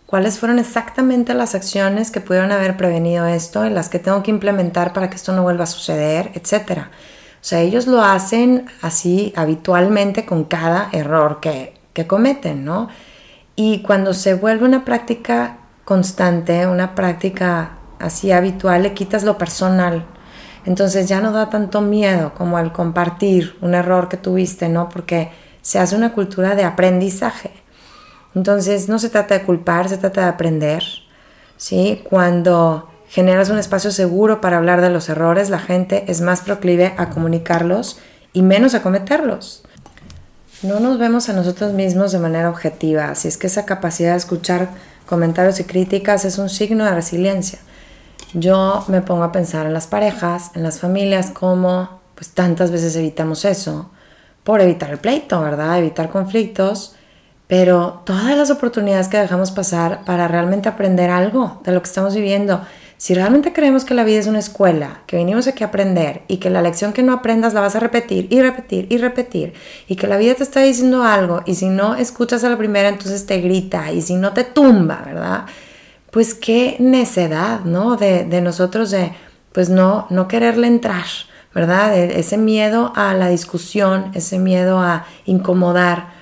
Cuáles 0.10 0.40
fueron 0.40 0.58
exactamente 0.58 1.36
las 1.36 1.54
acciones 1.54 2.10
que 2.10 2.20
pudieron 2.20 2.52
haber 2.52 2.76
prevenido 2.78 3.28
esto 3.28 3.68
y 3.68 3.70
las 3.70 3.90
que 3.90 4.00
tengo 4.00 4.24
que 4.24 4.32
implementar 4.32 4.92
para 4.92 5.08
que 5.08 5.18
esto 5.18 5.34
no 5.34 5.44
vuelva 5.44 5.66
a 5.66 5.68
suceder, 5.68 6.32
etc. 6.34 6.80
O 6.80 7.42
sea, 7.42 7.60
ellos 7.60 7.86
lo 7.86 8.02
hacen 8.02 8.66
así 8.82 9.32
habitualmente 9.36 10.26
con 10.26 10.46
cada 10.46 10.90
error 10.94 11.40
que, 11.40 11.76
que 11.94 12.08
cometen, 12.08 12.66
¿no? 12.66 12.90
Y 13.56 13.84
cuando 13.84 14.16
se 14.16 14.34
vuelve 14.34 14.66
una 14.66 14.84
práctica 14.84 15.60
constante, 15.86 16.66
una 16.66 16.96
práctica 16.96 17.78
así 18.00 18.32
habitual, 18.32 18.82
le 18.82 18.96
quitas 18.96 19.24
lo 19.24 19.38
personal. 19.38 20.08
Entonces 20.66 21.08
ya 21.08 21.22
no 21.22 21.32
da 21.32 21.52
tanto 21.52 21.82
miedo 21.82 22.34
como 22.34 22.58
el 22.58 22.72
compartir 22.72 23.58
un 23.62 23.76
error 23.76 24.10
que 24.10 24.18
tuviste, 24.18 24.70
¿no? 24.70 24.90
Porque 24.90 25.30
se 25.62 25.78
hace 25.78 25.96
una 25.96 26.14
cultura 26.14 26.56
de 26.56 26.64
aprendizaje. 26.64 27.52
Entonces 28.36 28.90
no 28.90 29.00
se 29.00 29.10
trata 29.10 29.38
de 29.38 29.44
culpar, 29.44 29.90
se 29.90 29.98
trata 29.98 30.22
de 30.22 30.28
aprender. 30.28 30.84
¿sí? 31.58 32.02
Cuando 32.10 32.90
generas 33.10 33.50
un 33.50 33.58
espacio 33.58 33.92
seguro 33.92 34.42
para 34.42 34.58
hablar 34.58 34.82
de 34.82 34.90
los 34.90 35.10
errores, 35.10 35.50
la 35.50 35.60
gente 35.60 36.06
es 36.08 36.22
más 36.22 36.42
proclive 36.42 36.94
a 36.98 37.10
comunicarlos 37.10 38.00
y 38.34 38.42
menos 38.42 38.76
a 38.76 38.82
cometerlos. 38.82 39.64
No 40.62 40.80
nos 40.80 41.00
vemos 41.00 41.30
a 41.30 41.34
nosotros 41.34 41.74
mismos 41.74 42.12
de 42.12 42.20
manera 42.20 42.50
objetiva, 42.50 43.10
así 43.10 43.28
es 43.28 43.38
que 43.38 43.48
esa 43.48 43.66
capacidad 43.66 44.12
de 44.12 44.18
escuchar 44.18 44.70
comentarios 45.06 45.60
y 45.60 45.64
críticas 45.64 46.26
es 46.26 46.38
un 46.38 46.50
signo 46.50 46.86
de 46.86 46.94
resiliencia. 46.94 47.60
Yo 48.34 48.84
me 48.90 49.02
pongo 49.02 49.24
a 49.24 49.32
pensar 49.32 49.66
en 49.66 49.74
las 49.74 49.88
parejas, 49.88 50.52
en 50.54 50.64
las 50.64 50.80
familias, 50.80 51.32
cómo 51.32 52.00
pues 52.14 52.32
tantas 52.32 52.70
veces 52.70 52.96
evitamos 52.96 53.46
eso, 53.46 53.90
por 54.44 54.62
evitar 54.62 54.92
el 54.92 54.98
pleito, 54.98 55.42
¿verdad? 55.42 55.80
Evitar 55.80 56.10
conflictos 56.10 56.96
pero 57.50 58.04
todas 58.06 58.38
las 58.38 58.52
oportunidades 58.52 59.08
que 59.08 59.18
dejamos 59.18 59.50
pasar 59.50 60.06
para 60.06 60.28
realmente 60.28 60.70
aprender 60.70 61.10
algo 61.10 61.60
de 61.64 61.72
lo 61.72 61.82
que 61.82 61.88
estamos 61.88 62.14
viviendo, 62.14 62.62
si 62.98 63.16
realmente 63.16 63.54
creemos 63.54 63.86
que 63.86 63.96
la 63.96 64.04
vida 64.04 64.20
es 64.20 64.28
una 64.28 64.38
escuela, 64.38 65.02
que 65.08 65.16
venimos 65.16 65.48
aquí 65.48 65.64
a 65.64 65.68
aprender 65.68 66.22
y 66.28 66.38
que 66.38 66.52
la 66.52 66.62
lección 66.62 66.94
que 66.94 67.02
no 67.02 67.12
aprendas 67.12 67.56
la 67.56 67.62
vas 67.62 67.76
a 67.76 67.80
repetir 67.80 68.28
y 68.30 68.40
repetir 68.40 68.86
y 68.92 69.00
repetir 69.00 69.54
y 69.88 69.96
que 69.96 70.06
la 70.06 70.18
vida 70.18 70.36
te 70.36 70.44
está 70.44 70.62
diciendo 70.62 71.04
algo 71.04 71.42
y 71.48 71.56
si 71.56 71.70
no 71.70 71.96
escuchas 71.96 72.44
a 72.44 72.50
la 72.50 72.58
primera 72.60 72.88
entonces 72.88 73.26
te 73.26 73.42
grita 73.42 73.92
y 73.92 74.04
si 74.04 74.14
no 74.14 74.32
te 74.34 74.44
tumba, 74.44 75.02
¿verdad? 75.04 75.46
Pues 76.12 76.36
qué 76.36 76.76
necedad, 76.78 77.62
¿no? 77.62 77.96
De, 77.96 78.42
nosotros 78.44 78.92
de, 78.92 79.14
pues 79.54 79.72
no, 79.72 80.06
no 80.12 80.28
quererle 80.28 80.68
entrar, 80.68 81.06
¿verdad? 81.56 81.98
ese 81.98 82.38
miedo 82.38 82.94
a 82.96 83.16
la 83.16 83.28
discusión, 83.28 84.12
ese 84.14 84.38
miedo 84.38 84.78
a 84.78 85.08
incomodar 85.26 86.19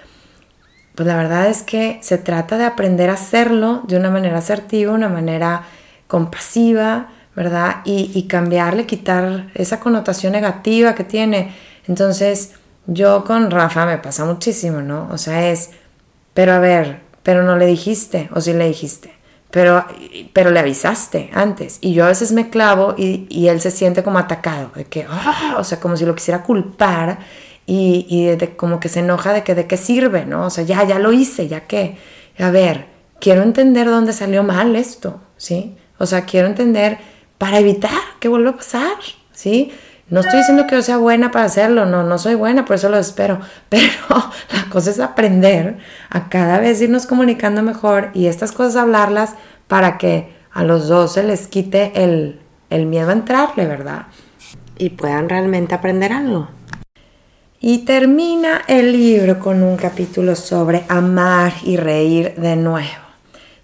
pues 0.98 1.06
la 1.06 1.16
verdad 1.16 1.46
es 1.48 1.62
que 1.62 2.00
se 2.02 2.18
trata 2.18 2.58
de 2.58 2.66
aprender 2.66 3.12
a 3.12 3.14
hacerlo 3.14 3.84
de 3.88 3.98
una 3.98 4.10
manera 4.10 4.40
asertiva, 4.40 4.92
una 4.92 5.10
manera 5.10 5.62
compasiva, 6.08 7.10
¿verdad? 7.36 7.82
Y, 7.86 8.24
cambiarle, 8.24 8.88
quitar 8.88 9.52
esa 9.54 9.80
connotación 9.80 10.34
negativa 10.34 10.96
que 10.96 11.04
tiene. 11.04 11.54
Entonces, 11.88 12.54
yo 12.88 13.24
con 13.26 13.52
Rafa 13.52 13.86
me 13.86 14.00
pasa 14.00 14.26
muchísimo, 14.26 14.82
¿no? 14.82 15.08
O 15.12 15.20
sea, 15.20 15.52
es, 15.52 15.70
pero 16.34 16.54
a 16.54 16.60
ver, 16.60 17.02
pero 17.22 17.44
no 17.44 17.58
le 17.58 17.68
dijiste, 17.68 18.28
o 18.34 18.42
sí 18.42 18.54
le 18.54 18.68
dijiste, 18.68 19.14
pero, 19.52 19.86
pero 20.34 20.50
le 20.50 20.60
avisaste 20.60 21.30
antes. 21.32 21.78
Y 21.80 21.94
yo 21.94 22.06
a 22.06 22.08
veces 22.08 22.32
me 22.32 22.50
clavo 22.50 22.96
y, 22.98 23.28
y 23.30 23.50
él 23.50 23.62
se 23.62 23.70
siente 23.70 24.02
como 24.02 24.18
atacado, 24.18 24.72
de 24.74 24.86
que, 24.86 25.06
ah", 25.08 25.58
o 25.60 25.64
sea, 25.64 25.80
como 25.80 25.96
si 25.96 26.08
lo 26.08 26.16
quisiera 26.16 26.42
culpar 26.42 27.20
y, 27.70 28.26
de, 28.28 28.56
como 28.56 28.80
que 28.80 28.88
se 28.88 29.02
enoja 29.02 29.34
de 29.34 29.44
que 29.44 29.54
de 29.54 29.68
qué 29.68 29.76
sirve, 29.76 30.26
¿no? 30.26 30.46
O 30.46 30.50
sea, 30.50 30.64
ya, 30.64 30.86
ya 30.86 31.00
lo 31.00 31.12
hice, 31.12 31.50
ya 31.50 31.68
que, 31.68 31.98
a 32.40 32.50
ver, 32.50 32.86
quiero 33.20 33.44
entender 33.44 33.88
dónde 33.88 34.14
salió 34.14 34.42
mal 34.42 34.76
esto, 34.78 35.20
¿sí? 35.36 35.76
O 35.98 36.06
sea, 36.06 36.22
quiero 36.22 36.48
entender 36.48 36.98
para 37.38 37.60
evitar 37.60 37.92
que 38.22 38.30
vuelva 38.30 38.52
a 38.52 38.56
pasar, 38.56 38.96
¿sí? 39.34 39.74
No 40.10 40.22
estoy 40.22 40.40
diciendo 40.40 40.66
que 40.66 40.76
yo 40.76 40.82
sea 40.82 40.96
buena 40.96 41.32
para 41.32 41.44
hacerlo, 41.44 41.86
no, 41.86 42.04
no 42.04 42.18
soy 42.18 42.36
buena, 42.36 42.64
por 42.64 42.78
eso 42.78 42.88
lo 42.88 42.98
espero, 42.98 43.42
pero 43.70 43.92
la 44.54 44.70
cosa 44.72 44.90
es 44.92 45.02
aprender 45.02 45.78
a 46.10 46.30
cada 46.30 46.60
vez 46.60 46.82
irnos 46.82 47.06
comunicando 47.06 47.64
mejor 47.64 48.12
y 48.14 48.28
estas 48.28 48.54
cosas 48.54 48.78
hablarlas 48.78 49.36
para 49.68 49.98
que 49.98 50.34
a 50.54 50.64
los 50.64 50.88
dos 50.88 51.14
se 51.14 51.24
les 51.24 51.48
quite 51.48 51.92
el, 52.02 52.40
el 52.70 52.86
miedo 52.86 53.10
a 53.10 53.14
entrarle, 53.14 53.66
¿verdad? 53.66 54.08
Y 54.78 54.92
puedan 54.92 55.28
realmente 55.28 55.76
aprender 55.76 56.14
algo. 56.14 56.48
Y 57.60 57.80
termina 57.80 58.62
el 58.68 58.92
libro 58.92 59.40
con 59.40 59.64
un 59.64 59.78
capítulo 59.78 60.36
sobre 60.36 60.86
amar 60.90 61.54
y 61.64 61.76
reír 61.76 62.36
de 62.36 62.56
nuevo. 62.56 63.08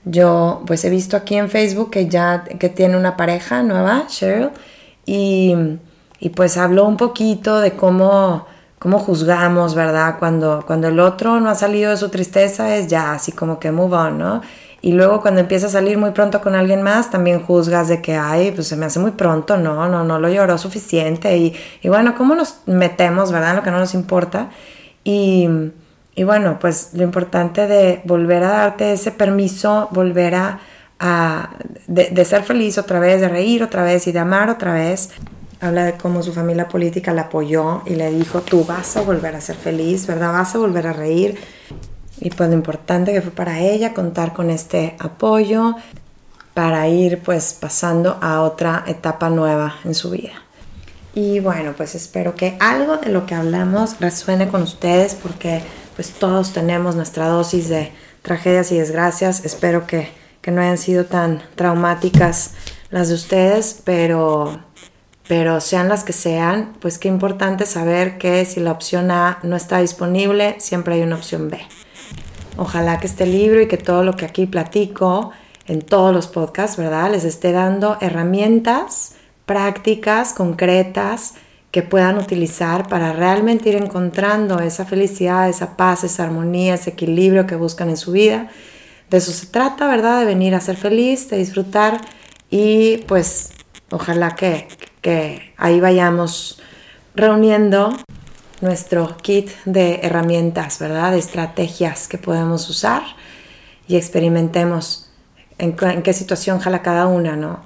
Yo 0.03 0.63
pues 0.65 0.83
he 0.83 0.89
visto 0.89 1.15
aquí 1.15 1.35
en 1.35 1.49
Facebook 1.49 1.91
que 1.91 2.07
ya 2.07 2.43
que 2.43 2.69
tiene 2.69 2.97
una 2.97 3.15
pareja 3.15 3.61
nueva, 3.61 4.05
Cheryl, 4.07 4.49
y, 5.05 5.55
y 6.19 6.29
pues 6.29 6.57
habló 6.57 6.85
un 6.85 6.97
poquito 6.97 7.59
de 7.59 7.73
cómo, 7.73 8.47
cómo 8.79 8.99
juzgamos, 8.99 9.75
¿verdad? 9.75 10.15
Cuando, 10.17 10.63
cuando 10.65 10.87
el 10.87 10.99
otro 10.99 11.39
no 11.39 11.49
ha 11.49 11.55
salido 11.55 11.91
de 11.91 11.97
su 11.97 12.09
tristeza 12.09 12.75
es 12.75 12.87
ya 12.87 13.13
así 13.13 13.31
como 13.31 13.59
que 13.59 13.71
move 13.71 13.95
on, 13.95 14.17
¿no? 14.17 14.41
Y 14.83 14.91
luego 14.91 15.21
cuando 15.21 15.39
empieza 15.39 15.67
a 15.67 15.69
salir 15.69 15.97
muy 15.97 16.11
pronto 16.11 16.41
con 16.41 16.55
alguien 16.55 16.81
más, 16.81 17.09
también 17.09 17.41
juzgas 17.41 17.87
de 17.87 18.01
que, 18.01 18.17
ay, 18.17 18.51
pues 18.51 18.67
se 18.67 18.75
me 18.75 18.85
hace 18.85 18.99
muy 18.99 19.11
pronto, 19.11 19.55
no, 19.55 19.87
no, 19.87 20.03
no 20.03 20.19
lo 20.19 20.27
lloró 20.27 20.57
suficiente. 20.57 21.37
Y, 21.37 21.55
y 21.81 21.87
bueno, 21.87 22.15
¿cómo 22.15 22.35
nos 22.35 22.57
metemos, 22.65 23.31
verdad? 23.31 23.51
En 23.51 23.55
lo 23.55 23.63
que 23.63 23.71
no 23.71 23.79
nos 23.79 23.93
importa. 23.93 24.49
Y, 25.05 25.47
y, 26.15 26.23
bueno, 26.25 26.57
pues 26.59 26.89
lo 26.95 27.03
importante 27.03 27.65
de 27.65 28.01
volver 28.03 28.43
a 28.43 28.49
darte 28.49 28.91
ese 28.91 29.11
permiso, 29.11 29.87
volver 29.91 30.35
a, 30.35 30.59
a 30.99 31.51
de, 31.87 32.09
de, 32.09 32.25
ser 32.25 32.43
feliz 32.43 32.77
otra 32.77 32.99
vez, 32.99 33.21
de 33.21 33.29
reír 33.29 33.63
otra 33.63 33.83
vez 33.85 34.05
y 34.07 34.11
de 34.11 34.19
amar 34.19 34.49
otra 34.49 34.73
vez. 34.73 35.11
Habla 35.61 35.85
de 35.85 35.93
cómo 35.93 36.21
su 36.21 36.33
familia 36.33 36.67
política 36.67 37.13
la 37.13 37.21
apoyó 37.21 37.83
y 37.85 37.95
le 37.95 38.11
dijo, 38.11 38.41
tú 38.41 38.65
vas 38.65 38.97
a 38.97 39.01
volver 39.01 39.33
a 39.33 39.39
ser 39.39 39.55
feliz, 39.55 40.07
¿verdad? 40.07 40.33
Vas 40.33 40.55
a 40.55 40.57
volver 40.57 40.87
a 40.87 40.91
reír 40.91 41.39
y 42.23 42.29
pues 42.29 42.47
lo 42.49 42.55
importante 42.55 43.11
que 43.11 43.21
fue 43.21 43.31
para 43.31 43.59
ella 43.59 43.93
contar 43.93 44.31
con 44.31 44.49
este 44.49 44.95
apoyo 44.97 45.75
para 46.53 46.87
ir 46.87 47.19
pues 47.19 47.53
pasando 47.53 48.17
a 48.21 48.41
otra 48.41 48.85
etapa 48.87 49.29
nueva 49.29 49.75
en 49.83 49.93
su 49.93 50.11
vida. 50.11 50.31
Y 51.13 51.41
bueno, 51.41 51.73
pues 51.75 51.95
espero 51.95 52.33
que 52.33 52.55
algo 52.61 52.95
de 52.95 53.09
lo 53.09 53.25
que 53.25 53.35
hablamos 53.35 53.99
resuene 53.99 54.47
con 54.47 54.63
ustedes 54.63 55.15
porque 55.15 55.63
pues 55.97 56.11
todos 56.11 56.53
tenemos 56.53 56.95
nuestra 56.95 57.27
dosis 57.27 57.67
de 57.67 57.91
tragedias 58.21 58.71
y 58.71 58.77
desgracias. 58.77 59.43
Espero 59.43 59.85
que, 59.85 60.07
que 60.41 60.51
no 60.51 60.61
hayan 60.61 60.77
sido 60.77 61.05
tan 61.05 61.43
traumáticas 61.55 62.51
las 62.89 63.09
de 63.09 63.15
ustedes, 63.15 63.81
pero, 63.83 64.61
pero 65.27 65.59
sean 65.59 65.89
las 65.89 66.05
que 66.05 66.13
sean, 66.13 66.71
pues 66.79 66.97
qué 66.99 67.09
importante 67.09 67.65
saber 67.65 68.17
que 68.17 68.45
si 68.45 68.61
la 68.61 68.71
opción 68.71 69.11
A 69.11 69.39
no 69.43 69.57
está 69.57 69.79
disponible, 69.79 70.55
siempre 70.59 70.95
hay 70.95 71.01
una 71.01 71.17
opción 71.17 71.49
B. 71.49 71.59
Ojalá 72.57 72.99
que 72.99 73.07
este 73.07 73.25
libro 73.25 73.61
y 73.61 73.67
que 73.67 73.77
todo 73.77 74.03
lo 74.03 74.15
que 74.15 74.25
aquí 74.25 74.45
platico 74.45 75.31
en 75.67 75.81
todos 75.81 76.13
los 76.13 76.27
podcasts, 76.27 76.77
¿verdad? 76.77 77.11
Les 77.11 77.23
esté 77.23 77.51
dando 77.51 77.97
herramientas 78.01 79.15
prácticas, 79.45 80.33
concretas, 80.33 81.35
que 81.71 81.81
puedan 81.81 82.19
utilizar 82.19 82.87
para 82.87 83.13
realmente 83.13 83.69
ir 83.69 83.75
encontrando 83.75 84.59
esa 84.59 84.85
felicidad, 84.85 85.49
esa 85.49 85.75
paz, 85.75 86.03
esa 86.03 86.23
armonía, 86.23 86.75
ese 86.75 86.91
equilibrio 86.91 87.47
que 87.47 87.55
buscan 87.55 87.89
en 87.89 87.97
su 87.97 88.11
vida. 88.11 88.51
De 89.09 89.17
eso 89.17 89.31
se 89.31 89.47
trata, 89.47 89.87
¿verdad? 89.87 90.19
De 90.19 90.25
venir 90.25 90.53
a 90.53 90.61
ser 90.61 90.77
feliz, 90.77 91.29
de 91.31 91.37
disfrutar 91.37 91.99
y 92.51 92.97
pues 93.07 93.53
ojalá 93.89 94.35
que, 94.35 94.67
que 95.01 95.53
ahí 95.57 95.79
vayamos 95.79 96.61
reuniendo 97.15 97.97
nuestro 98.63 99.17
kit 99.17 99.49
de 99.65 99.99
herramientas, 100.03 100.79
¿verdad? 100.79 101.11
De 101.11 101.19
estrategias 101.19 102.07
que 102.07 102.17
podemos 102.17 102.69
usar 102.69 103.03
y 103.87 103.97
experimentemos 103.97 105.11
en, 105.57 105.73
qué 105.75 106.13
situación 106.13 106.59
jala 106.59 106.81
cada 106.81 107.07
una, 107.07 107.35
¿no? 107.35 107.61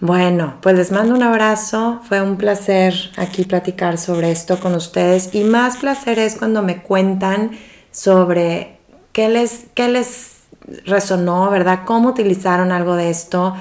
Bueno, 0.00 0.54
pues 0.60 0.76
les 0.76 0.90
mando 0.90 1.14
un 1.14 1.22
abrazo. 1.22 2.00
Fue 2.08 2.20
un 2.20 2.36
placer 2.36 2.92
aquí 3.16 3.44
platicar 3.44 3.98
sobre 3.98 4.32
esto 4.32 4.58
con 4.58 4.74
ustedes. 4.74 5.32
Y 5.32 5.44
más 5.44 5.76
placer 5.76 6.18
es 6.18 6.34
cuando 6.34 6.60
me 6.60 6.82
cuentan 6.82 7.52
sobre 7.92 8.78
qué 9.12 9.28
les, 9.28 9.66
qué 9.74 9.88
les 9.88 10.38
resonó, 10.86 11.48
¿verdad? 11.50 11.80
Cómo 11.84 12.08
utilizaron 12.08 12.72
algo 12.72 12.96
de 12.96 13.10
esto. 13.10 13.54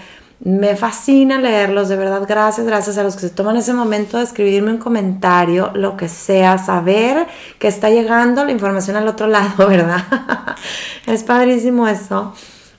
Me 0.43 0.75
fascina 0.75 1.37
leerlos, 1.37 1.87
de 1.87 1.95
verdad, 1.95 2.23
gracias, 2.27 2.65
gracias 2.65 2.97
a 2.97 3.03
los 3.03 3.13
que 3.13 3.21
se 3.21 3.29
toman 3.29 3.57
ese 3.57 3.73
momento 3.73 4.17
de 4.17 4.23
escribirme 4.23 4.71
un 4.71 4.79
comentario, 4.79 5.69
lo 5.75 5.95
que 5.95 6.09
sea, 6.09 6.57
saber 6.57 7.27
que 7.59 7.67
está 7.67 7.91
llegando 7.91 8.43
la 8.43 8.51
información 8.51 8.95
al 8.95 9.07
otro 9.07 9.27
lado, 9.27 9.67
¿verdad? 9.67 10.03
es 11.05 11.21
padrísimo 11.23 11.87
eso. 11.87 12.33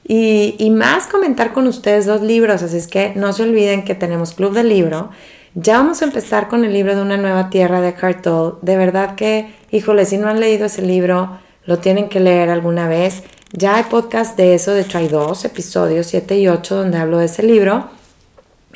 Y, 0.05 0.57
y, 0.59 0.71
más 0.71 1.07
comentar 1.07 1.53
con 1.53 1.69
ustedes 1.69 2.07
dos 2.07 2.21
libros, 2.21 2.65
así 2.65 2.77
es 2.77 2.89
que 2.89 3.13
no 3.15 3.33
se 3.33 3.45
olviden 3.45 3.85
que 3.85 3.95
tenemos 3.95 4.33
Club 4.33 4.55
de 4.55 4.65
Libro. 4.65 5.11
Ya 5.55 5.77
vamos 5.77 6.03
a 6.03 6.07
empezar 6.07 6.49
con 6.49 6.65
el 6.65 6.73
libro 6.73 6.97
de 6.97 7.03
Una 7.03 7.17
Nueva 7.17 7.49
Tierra 7.49 7.81
de 7.81 7.95
Cartol. 7.95 8.59
De 8.63 8.77
verdad 8.77 9.15
que, 9.15 9.55
híjole, 9.71 10.05
si 10.05 10.19
no 10.19 10.27
han 10.27 10.41
leído 10.41 10.67
ese 10.67 10.83
libro, 10.83 11.39
lo 11.67 11.79
tienen 11.79 12.09
que 12.09 12.19
leer 12.19 12.51
alguna 12.51 12.89
vez. 12.89 13.23
Ya 13.55 13.77
hay 13.77 13.85
podcast 13.85 14.35
de 14.39 14.55
eso, 14.55 14.73
de 14.73 14.81
hecho 14.81 14.97
hay 14.97 15.09
dos 15.09 15.45
episodios, 15.45 16.07
7 16.07 16.39
y 16.39 16.49
8, 16.49 16.75
donde 16.75 16.97
hablo 16.97 17.19
de 17.19 17.27
ese 17.27 17.43
libro. 17.43 17.91